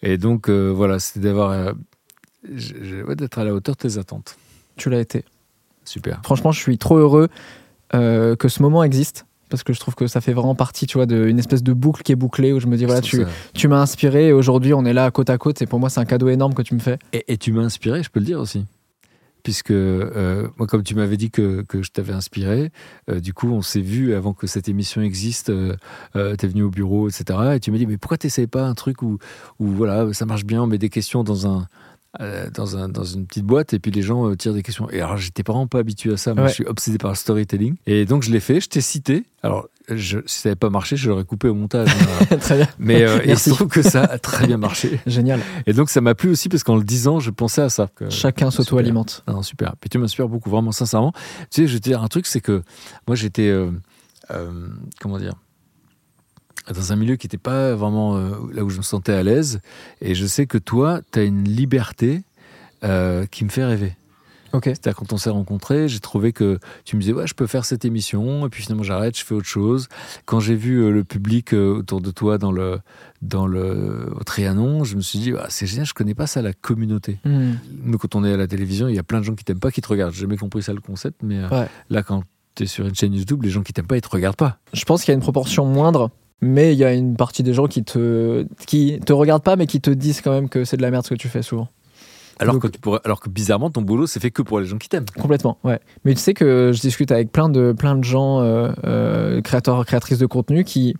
Et 0.02 0.18
donc, 0.18 0.48
euh, 0.50 0.68
voilà, 0.68 0.98
c'était 0.98 1.20
d'avoir, 1.20 1.50
euh, 1.52 1.72
ouais, 3.06 3.16
d'être 3.16 3.38
à 3.38 3.44
la 3.44 3.54
hauteur 3.54 3.74
de 3.76 3.80
tes 3.88 3.98
attentes. 3.98 4.36
Tu 4.76 4.90
l'as 4.90 5.00
été. 5.00 5.24
Super. 5.88 6.20
Franchement, 6.24 6.52
je 6.52 6.60
suis 6.60 6.78
trop 6.78 6.96
heureux 6.96 7.28
euh, 7.94 8.36
que 8.36 8.48
ce 8.48 8.62
moment 8.62 8.82
existe 8.84 9.24
parce 9.48 9.62
que 9.62 9.72
je 9.72 9.80
trouve 9.80 9.94
que 9.94 10.06
ça 10.06 10.20
fait 10.20 10.34
vraiment 10.34 10.54
partie, 10.54 10.86
tu 10.86 10.98
vois, 10.98 11.06
d'une 11.06 11.38
espèce 11.38 11.62
de 11.62 11.72
boucle 11.72 12.02
qui 12.02 12.12
est 12.12 12.16
bouclée 12.16 12.52
où 12.52 12.60
je 12.60 12.66
me 12.66 12.76
dis, 12.76 12.84
voilà, 12.84 13.00
tu, 13.00 13.16
ça- 13.22 13.28
tu 13.54 13.66
m'as 13.66 13.80
inspiré 13.80 14.28
et 14.28 14.32
aujourd'hui 14.32 14.74
on 14.74 14.84
est 14.84 14.92
là 14.92 15.10
côte 15.10 15.30
à 15.30 15.38
côte 15.38 15.62
et 15.62 15.66
pour 15.66 15.80
moi 15.80 15.88
c'est 15.88 16.00
un 16.00 16.04
cadeau 16.04 16.28
énorme 16.28 16.52
que 16.52 16.60
tu 16.62 16.74
me 16.74 16.80
fais. 16.80 16.98
Et, 17.14 17.24
et 17.32 17.38
tu 17.38 17.52
m'as 17.52 17.62
inspiré, 17.62 18.02
je 18.02 18.10
peux 18.10 18.20
le 18.20 18.26
dire 18.26 18.38
aussi. 18.40 18.66
Puisque, 19.44 19.70
euh, 19.70 20.48
moi, 20.58 20.66
comme 20.66 20.82
tu 20.82 20.94
m'avais 20.94 21.16
dit 21.16 21.30
que, 21.30 21.62
que 21.62 21.80
je 21.82 21.90
t'avais 21.92 22.12
inspiré, 22.12 22.70
euh, 23.08 23.20
du 23.20 23.32
coup, 23.32 23.48
on 23.50 23.62
s'est 23.62 23.80
vu 23.80 24.12
avant 24.12 24.34
que 24.34 24.46
cette 24.46 24.68
émission 24.68 25.00
existe. 25.00 25.48
Euh, 25.48 25.74
euh, 26.16 26.34
T'es 26.36 26.48
venu 26.48 26.64
au 26.64 26.70
bureau, 26.70 27.08
etc. 27.08 27.38
Et 27.54 27.60
tu 27.60 27.70
m'as 27.70 27.78
dit, 27.78 27.86
mais 27.86 27.96
pourquoi 27.96 28.18
t'essayes 28.18 28.48
pas 28.48 28.64
un 28.66 28.74
truc 28.74 29.00
où, 29.00 29.16
où, 29.60 29.68
voilà, 29.68 30.12
ça 30.12 30.26
marche 30.26 30.44
bien, 30.44 30.62
on 30.64 30.66
met 30.66 30.76
des 30.76 30.90
questions 30.90 31.22
dans 31.24 31.46
un. 31.46 31.66
Euh, 32.20 32.48
dans, 32.50 32.76
un, 32.76 32.88
dans 32.88 33.04
une 33.04 33.26
petite 33.26 33.44
boîte 33.44 33.74
et 33.74 33.78
puis 33.78 33.90
les 33.90 34.02
gens 34.02 34.28
euh, 34.30 34.34
tirent 34.36 34.54
des 34.54 34.62
questions. 34.62 34.88
Et 34.90 35.00
alors 35.00 35.16
j'étais 35.18 35.42
vraiment 35.46 35.66
pas 35.66 35.78
habitué 35.78 36.12
à 36.12 36.16
ça, 36.16 36.32
moi 36.34 36.44
Ouais. 36.44 36.48
je 36.48 36.54
suis 36.54 36.64
obsédé 36.66 36.98
par 36.98 37.10
le 37.10 37.16
storytelling. 37.16 37.76
Et 37.86 38.04
donc 38.06 38.22
je 38.22 38.30
l'ai 38.30 38.40
fait, 38.40 38.60
je 38.60 38.68
t'ai 38.68 38.80
cité. 38.80 39.24
Alors 39.42 39.68
je, 39.90 40.18
si 40.26 40.40
ça 40.40 40.48
n'avait 40.48 40.56
pas 40.56 40.70
marché, 40.70 40.96
je 40.96 41.08
l'aurais 41.10 41.24
coupé 41.24 41.48
au 41.48 41.54
montage. 41.54 41.88
hein. 41.88 42.36
Très 42.40 42.56
bien. 42.56 42.68
Mais 42.78 43.02
euh, 43.04 43.20
il 43.26 43.38
se 43.38 43.50
trouve 43.50 43.68
que 43.68 43.82
ça 43.82 44.02
a 44.04 44.18
très 44.18 44.46
bien 44.46 44.56
marché. 44.58 45.00
Génial. 45.06 45.40
Et 45.66 45.72
donc 45.72 45.90
ça 45.90 46.00
m'a 46.00 46.14
plu 46.14 46.30
aussi 46.30 46.48
parce 46.48 46.62
qu'en 46.64 46.76
le 46.76 46.84
disant, 46.84 47.20
je 47.20 47.30
pensais 47.30 47.62
à 47.62 47.68
ça. 47.70 47.88
que- 47.94 48.10
Chacun 48.10 48.50
s'auto-alimente. 48.50 49.22
non, 49.28 49.42
super. 49.42 49.76
Puis 49.80 49.88
tu 49.90 49.98
m'inspires 49.98 50.28
beaucoup, 50.28 50.50
vraiment, 50.50 50.72
sincèrement. 50.72 51.12
Tu 51.50 51.62
sais, 51.62 51.66
je 51.66 51.74
vais 51.74 51.78
te 51.80 51.84
dire 51.88 52.02
un 52.02 52.08
truc, 52.08 52.26
c'est 52.26 52.40
que 52.40 52.62
moi, 53.06 53.16
j'étais, 53.16 53.48
euh, 53.48 53.70
comment 55.00 55.18
dire, 55.18 55.34
dans 56.72 56.92
un 56.92 56.96
milieu 56.96 57.16
qui 57.16 57.26
n'était 57.26 57.38
pas 57.38 57.74
vraiment 57.74 58.16
euh, 58.16 58.30
là 58.52 58.64
où 58.64 58.70
je 58.70 58.78
me 58.78 58.82
sentais 58.82 59.12
à 59.12 59.22
l'aise. 59.22 59.60
Et 60.00 60.14
je 60.14 60.26
sais 60.26 60.46
que 60.46 60.58
toi, 60.58 61.00
tu 61.12 61.18
as 61.18 61.22
une 61.24 61.44
liberté 61.44 62.22
euh, 62.84 63.26
qui 63.26 63.44
me 63.44 63.48
fait 63.50 63.64
rêver. 63.64 63.94
Ok. 64.54 64.64
C'est-à-dire, 64.64 64.96
quand 64.96 65.12
on 65.12 65.18
s'est 65.18 65.28
rencontrés, 65.28 65.88
j'ai 65.88 66.00
trouvé 66.00 66.32
que 66.32 66.58
tu 66.86 66.96
me 66.96 67.02
disais, 67.02 67.12
ouais, 67.12 67.26
je 67.26 67.34
peux 67.34 67.46
faire 67.46 67.66
cette 67.66 67.84
émission, 67.84 68.46
et 68.46 68.48
puis 68.48 68.62
finalement, 68.62 68.82
j'arrête, 68.82 69.16
je 69.18 69.22
fais 69.22 69.34
autre 69.34 69.46
chose. 69.46 69.88
Quand 70.24 70.40
j'ai 70.40 70.54
vu 70.54 70.78
euh, 70.82 70.90
le 70.90 71.04
public 71.04 71.52
autour 71.52 72.00
de 72.00 72.10
toi 72.10 72.38
dans 72.38 72.50
le, 72.50 72.78
dans 73.20 73.46
le, 73.46 74.08
au 74.18 74.24
Trianon, 74.24 74.84
je 74.84 74.96
me 74.96 75.02
suis 75.02 75.18
dit, 75.18 75.32
ah, 75.38 75.46
c'est 75.50 75.66
génial, 75.66 75.84
je 75.84 75.92
connais 75.92 76.14
pas 76.14 76.26
ça, 76.26 76.40
la 76.40 76.54
communauté. 76.54 77.18
Hmm. 77.26 77.56
Nous, 77.84 77.98
quand 77.98 78.14
on 78.14 78.24
est 78.24 78.32
à 78.32 78.38
la 78.38 78.46
télévision, 78.46 78.88
il 78.88 78.94
y 78.94 78.98
a 78.98 79.02
plein 79.02 79.18
de 79.18 79.24
gens 79.24 79.34
qui 79.34 79.44
t'aiment 79.44 79.60
pas, 79.60 79.70
qui 79.70 79.82
te 79.82 79.88
regardent. 79.88 80.14
J'ai 80.14 80.22
jamais 80.22 80.38
compris 80.38 80.62
ça 80.62 80.72
le 80.72 80.80
concept, 80.80 81.20
mais 81.22 81.44
Ouais. 81.48 81.66
là, 81.90 82.02
quand 82.02 82.22
tu 82.54 82.62
es 82.62 82.66
sur 82.66 82.86
une 82.86 82.94
chaîne 82.94 83.12
YouTube, 83.12 83.42
les 83.42 83.50
gens 83.50 83.62
qui 83.62 83.74
t'aiment 83.74 83.86
pas, 83.86 83.98
ils 83.98 84.00
te 84.00 84.08
regardent 84.08 84.36
pas. 84.36 84.58
Je 84.72 84.84
pense 84.86 85.02
qu'il 85.04 85.12
y 85.12 85.14
a 85.14 85.16
une 85.16 85.20
proportion 85.20 85.66
moindre, 85.66 86.10
mais 86.40 86.72
il 86.72 86.78
y 86.78 86.84
a 86.84 86.92
une 86.94 87.16
partie 87.16 87.42
des 87.42 87.54
gens 87.54 87.66
qui 87.66 87.82
te, 87.84 88.46
qui 88.66 89.00
te 89.04 89.12
regardent 89.12 89.42
pas, 89.42 89.56
mais 89.56 89.66
qui 89.66 89.80
te 89.80 89.90
disent 89.90 90.20
quand 90.20 90.32
même 90.32 90.48
que 90.48 90.64
c'est 90.64 90.76
de 90.76 90.82
la 90.82 90.90
merde 90.90 91.04
ce 91.04 91.10
que 91.10 91.14
tu 91.18 91.28
fais 91.28 91.42
souvent. 91.42 91.68
Alors, 92.40 92.54
Donc- 92.54 92.62
que, 92.62 92.68
tu 92.68 92.78
pourrais- 92.78 93.00
alors 93.04 93.18
que 93.18 93.28
bizarrement, 93.28 93.68
ton 93.70 93.82
boulot, 93.82 94.06
c'est 94.06 94.20
fait 94.20 94.30
que 94.30 94.42
pour 94.42 94.60
les 94.60 94.66
gens 94.66 94.78
qui 94.78 94.88
t'aiment. 94.88 95.04
Complètement, 95.20 95.58
ouais. 95.64 95.80
Mais 96.04 96.14
tu 96.14 96.20
sais 96.20 96.34
que 96.34 96.70
je 96.72 96.80
discute 96.80 97.10
avec 97.10 97.32
plein 97.32 97.48
de, 97.48 97.72
plein 97.72 97.96
de 97.96 98.04
gens, 98.04 98.40
euh, 98.40 98.70
euh, 98.84 99.40
créateurs, 99.42 99.84
créatrices 99.84 100.18
de 100.18 100.26
contenu, 100.26 100.62
qui 100.62 100.94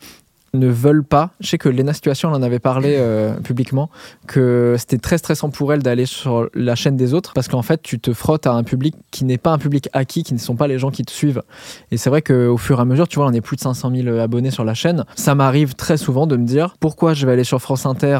ne 0.55 0.69
veulent 0.69 1.05
pas. 1.05 1.31
Je 1.41 1.49
sais 1.49 1.59
que 1.59 1.69
Lena 1.69 1.93
Situation, 1.93 2.31
elle 2.31 2.37
en 2.37 2.43
avait 2.43 2.59
parlé 2.59 2.97
euh, 2.99 3.35
publiquement, 3.41 3.91
que 4.27 4.77
c'était 4.79 4.99
très 4.99 5.19
stressant 5.19 5.51
pour 5.51 5.73
elle 5.73 5.83
d'aller 5.83 6.07
sur 6.07 6.49
la 6.55 6.75
chaîne 6.75 6.97
des 6.97 7.15
autres, 7.15 7.33
parce 7.35 7.49
qu'en 7.49 7.63
fait, 7.63 7.83
tu 7.83 7.99
te 7.99 8.13
frottes 8.13 8.47
à 8.47 8.53
un 8.53 8.63
public 8.63 8.95
qui 9.11 9.25
n'est 9.25 9.39
pas 9.39 9.51
un 9.51 9.59
public 9.59 9.89
acquis, 9.93 10.23
qui 10.23 10.35
ne 10.35 10.39
sont 10.39 10.57
pas 10.57 10.67
les 10.67 10.79
gens 10.79 10.91
qui 10.91 11.05
te 11.05 11.11
suivent. 11.11 11.43
Et 11.91 11.97
c'est 11.97 12.11
vrai 12.11 12.23
qu'au 12.23 12.57
fur 12.57 12.79
et 12.79 12.83
à 12.83 12.85
mesure, 12.85 13.09
tu 13.09 13.17
vois, 13.17 13.27
on 13.27 13.33
est 13.33 13.41
plus 13.41 13.57
de 13.57 13.63
500 13.63 13.93
000 13.95 14.19
abonnés 14.19 14.51
sur 14.51 14.65
la 14.65 14.75
chaîne. 14.75 15.05
Ça 15.17 15.35
m'arrive 15.35 15.75
très 15.75 15.97
souvent 15.97 16.27
de 16.27 16.37
me 16.37 16.45
dire, 16.45 16.77
pourquoi 16.81 17.15
je 17.15 17.27
vais 17.27 17.33
aller 17.33 17.45
sur 17.45 17.61
France 17.61 17.87
Inter 17.87 18.19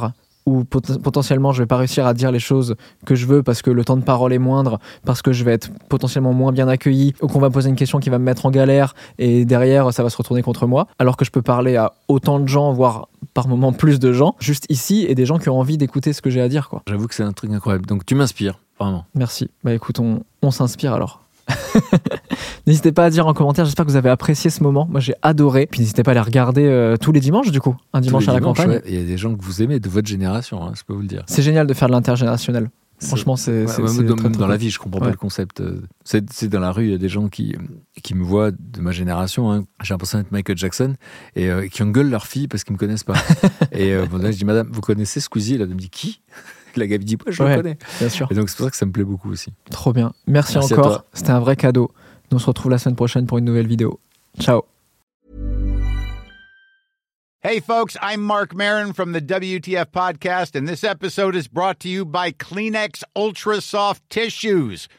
où 0.49 0.65
pot- 0.65 0.99
potentiellement 1.03 1.53
je 1.53 1.63
vais 1.63 1.67
pas 1.67 1.77
réussir 1.77 2.07
à 2.07 2.15
dire 2.15 2.33
les 2.33 2.39
choses 2.39 2.75
que 3.05 3.15
je 3.15 3.27
veux 3.27 3.43
parce 3.43 3.63
que 3.63 3.71
le 3.71 3.85
temps 3.85 3.97
de 3.97 4.03
parole 4.03 4.33
est 4.33 4.39
moindre, 4.39 4.79
parce 5.05 5.23
que 5.23 5.33
je 5.33 5.45
vais 5.45 5.53
être 5.53 5.71
potentiellement 5.89 6.33
moins 6.33 6.53
bien 6.53 6.69
accueilli, 6.69 7.15
ou 7.23 7.27
qu'on 7.27 7.39
va 7.39 7.49
me 7.49 7.53
poser 7.53 7.69
une 7.69 7.77
question 7.77 7.99
qui 8.01 8.11
va 8.11 8.19
me 8.19 8.25
mettre 8.25 8.47
en 8.47 8.51
galère, 8.51 8.95
et 9.19 9.45
derrière 9.45 9.93
ça 9.93 10.03
va 10.03 10.11
se 10.11 10.17
retourner 10.17 10.43
contre 10.43 10.67
moi, 10.67 10.87
alors 10.99 11.17
que 11.17 11.25
je 11.25 11.31
peux 11.31 11.43
parler 11.43 11.77
à 11.77 11.93
autant 12.09 12.41
de 12.41 12.49
gens, 12.49 12.73
voire 12.73 13.09
par 13.35 13.47
moment 13.49 13.73
plus 13.73 13.99
de 13.99 14.13
gens, 14.13 14.35
juste 14.41 14.65
ici, 14.71 15.05
et 15.09 15.15
des 15.15 15.27
gens 15.27 15.39
qui 15.39 15.49
ont 15.49 15.59
envie 15.59 15.77
d'écouter 15.79 16.13
ce 16.13 16.23
que 16.23 16.31
j'ai 16.31 16.41
à 16.41 16.49
dire. 16.49 16.71
J'avoue 16.89 17.07
que 17.07 17.15
c'est 17.15 17.23
un 17.23 17.33
truc 17.33 17.53
incroyable. 17.53 17.87
Donc, 17.87 18.05
tu 18.07 18.15
m'inspires, 18.15 18.59
vraiment. 18.81 19.05
Merci. 19.15 19.51
Bah 19.65 19.75
écoute, 19.75 20.01
on, 20.01 20.23
on 20.43 20.51
s'inspire 20.51 20.95
alors. 20.95 21.23
n'hésitez 22.67 22.93
pas 22.93 23.05
à 23.07 23.11
dire 23.11 23.27
en 23.27 23.35
commentaire, 23.35 23.65
j'espère 23.65 23.85
que 23.87 23.91
vous 23.91 23.97
avez 23.97 24.11
apprécié 24.11 24.51
ce 24.51 24.63
moment. 24.63 24.87
Moi 24.91 25.01
j'ai 25.01 25.15
adoré. 25.23 25.67
Puis 25.71 25.81
n'hésitez 25.81 26.03
pas 26.03 26.13
à 26.13 26.15
les 26.15 26.21
regarder 26.21 26.65
euh, 26.67 26.97
tous 26.97 27.13
les 27.13 27.21
dimanches 27.21 27.51
du 27.51 27.61
coup, 27.61 27.77
un 27.93 28.01
dimanche 28.01 28.29
à 28.29 28.33
la 28.33 28.41
dimanches, 28.41 28.59
campagne. 28.59 28.73
ouais, 28.77 28.83
Il 28.87 28.95
y 28.95 28.99
a 28.99 29.05
des 29.05 29.19
gens 29.19 29.35
que 29.35 29.43
vous 29.43 29.63
aimez, 29.63 29.81
de 29.81 29.89
votre 29.89 30.09
génération, 30.09 30.63
hein, 30.63 30.73
je 30.77 30.83
peux 30.85 30.95
vous 30.95 31.01
le 31.03 31.07
dire. 31.09 31.23
C'est 31.27 31.43
génial 31.43 31.67
de 31.67 31.75
faire 31.75 31.89
de 31.89 31.93
l'intergénérationnel. 31.93 32.69
Franchement, 33.01 33.37
c'est 33.37 33.61
Ouais, 33.61 33.67
dans, 33.67 33.73
très, 34.17 34.23
même 34.25 34.33
très 34.33 34.41
dans 34.41 34.49
la 34.49 34.57
vie, 34.57 34.71
je 34.71 34.79
comprends 34.81 34.99
Ouais. 34.99 35.07
pas 35.07 35.11
le 35.13 35.17
concept. 35.17 35.61
euh, 35.61 35.83
C'est 36.05 36.29
c'est 36.33 36.49
dans 36.49 36.59
la 36.59 36.73
rue, 36.73 36.87
il 36.87 36.91
y 36.91 36.95
a 36.95 36.99
des 36.99 37.09
gens 37.09 37.29
qui, 37.29 37.55
qui 38.03 38.17
me 38.17 38.25
voient 38.25 38.51
de 38.51 38.81
ma 38.81 38.91
génération. 38.91 39.53
hein. 39.53 39.65
J'ai 39.85 39.95
l'impression 39.95 40.19
d'être 40.19 40.33
Michael 40.33 40.59
Jackson 40.59 40.95
et 41.37 41.49
euh, 41.49 41.69
qui 41.69 41.85
engueulent 41.85 42.11
leur 42.11 42.27
fille 42.27 42.49
parce 42.49 42.65
qu'ils 42.65 42.73
me 42.73 42.79
connaissent 42.79 43.05
pas. 43.05 43.15
et 43.73 43.93
euh, 43.95 44.07
bon, 44.07 44.19
là, 44.19 44.33
je 44.33 44.39
dis, 44.39 44.45
Madame, 44.45 44.69
vous 44.73 44.81
connaissez 44.81 45.21
Squeezie? 45.21 45.55
Elle 45.55 45.69
me 45.69 45.75
dit 45.77 45.91
qui? 45.91 46.23
La 46.79 46.87
Gabi 46.87 47.05
dit, 47.05 47.17
ouais, 47.27 47.33
je 47.33 47.43
Ouais. 47.43 47.57
le 47.57 47.63
connais. 47.63 47.79
Bien 47.99 48.09
sûr. 48.09 48.29
Et 48.31 48.35
donc, 48.35 48.49
c'est 48.49 48.57
pour 48.57 48.65
ça 48.67 48.71
que 48.71 48.77
ça 48.77 48.87
me 48.87 48.93
plaît 48.93 49.05
beaucoup 49.05 49.31
aussi. 49.31 49.53
Trop 49.71 49.93
bien. 49.93 50.13
Merci, 50.27 50.55
Merci 50.55 50.75
encore. 50.75 51.05
C'était 51.13 51.31
un 51.31 51.41
vrai 51.41 51.57
cadeau. 51.57 51.91
Nous 52.31 52.37
on 52.37 52.39
se 52.39 52.47
retrouve 52.47 52.71
la 52.71 52.79
semaine 52.79 52.97
prochaine 52.97 53.27
pour 53.27 53.39
une 53.39 53.45
nouvelle 53.45 53.67
vidéo. 53.67 54.01
Ciao. 54.41 54.63
Hey, 57.41 57.61
folks, 57.61 57.97
I'm 58.03 58.21
Mark 58.21 58.53
Marin 58.55 58.93
from 58.93 59.13
the 59.13 59.21
WTF 59.21 59.93
Podcast, 59.93 60.57
and 60.57 60.67
this 60.67 60.83
episode 60.83 61.37
is 61.37 61.47
brought 61.49 61.79
to 61.81 61.89
you 61.89 62.05
by 62.05 62.33
Kleenex 62.33 63.05
Ultra 63.15 63.61
Soft 63.61 64.03
Tissues, 64.11 64.89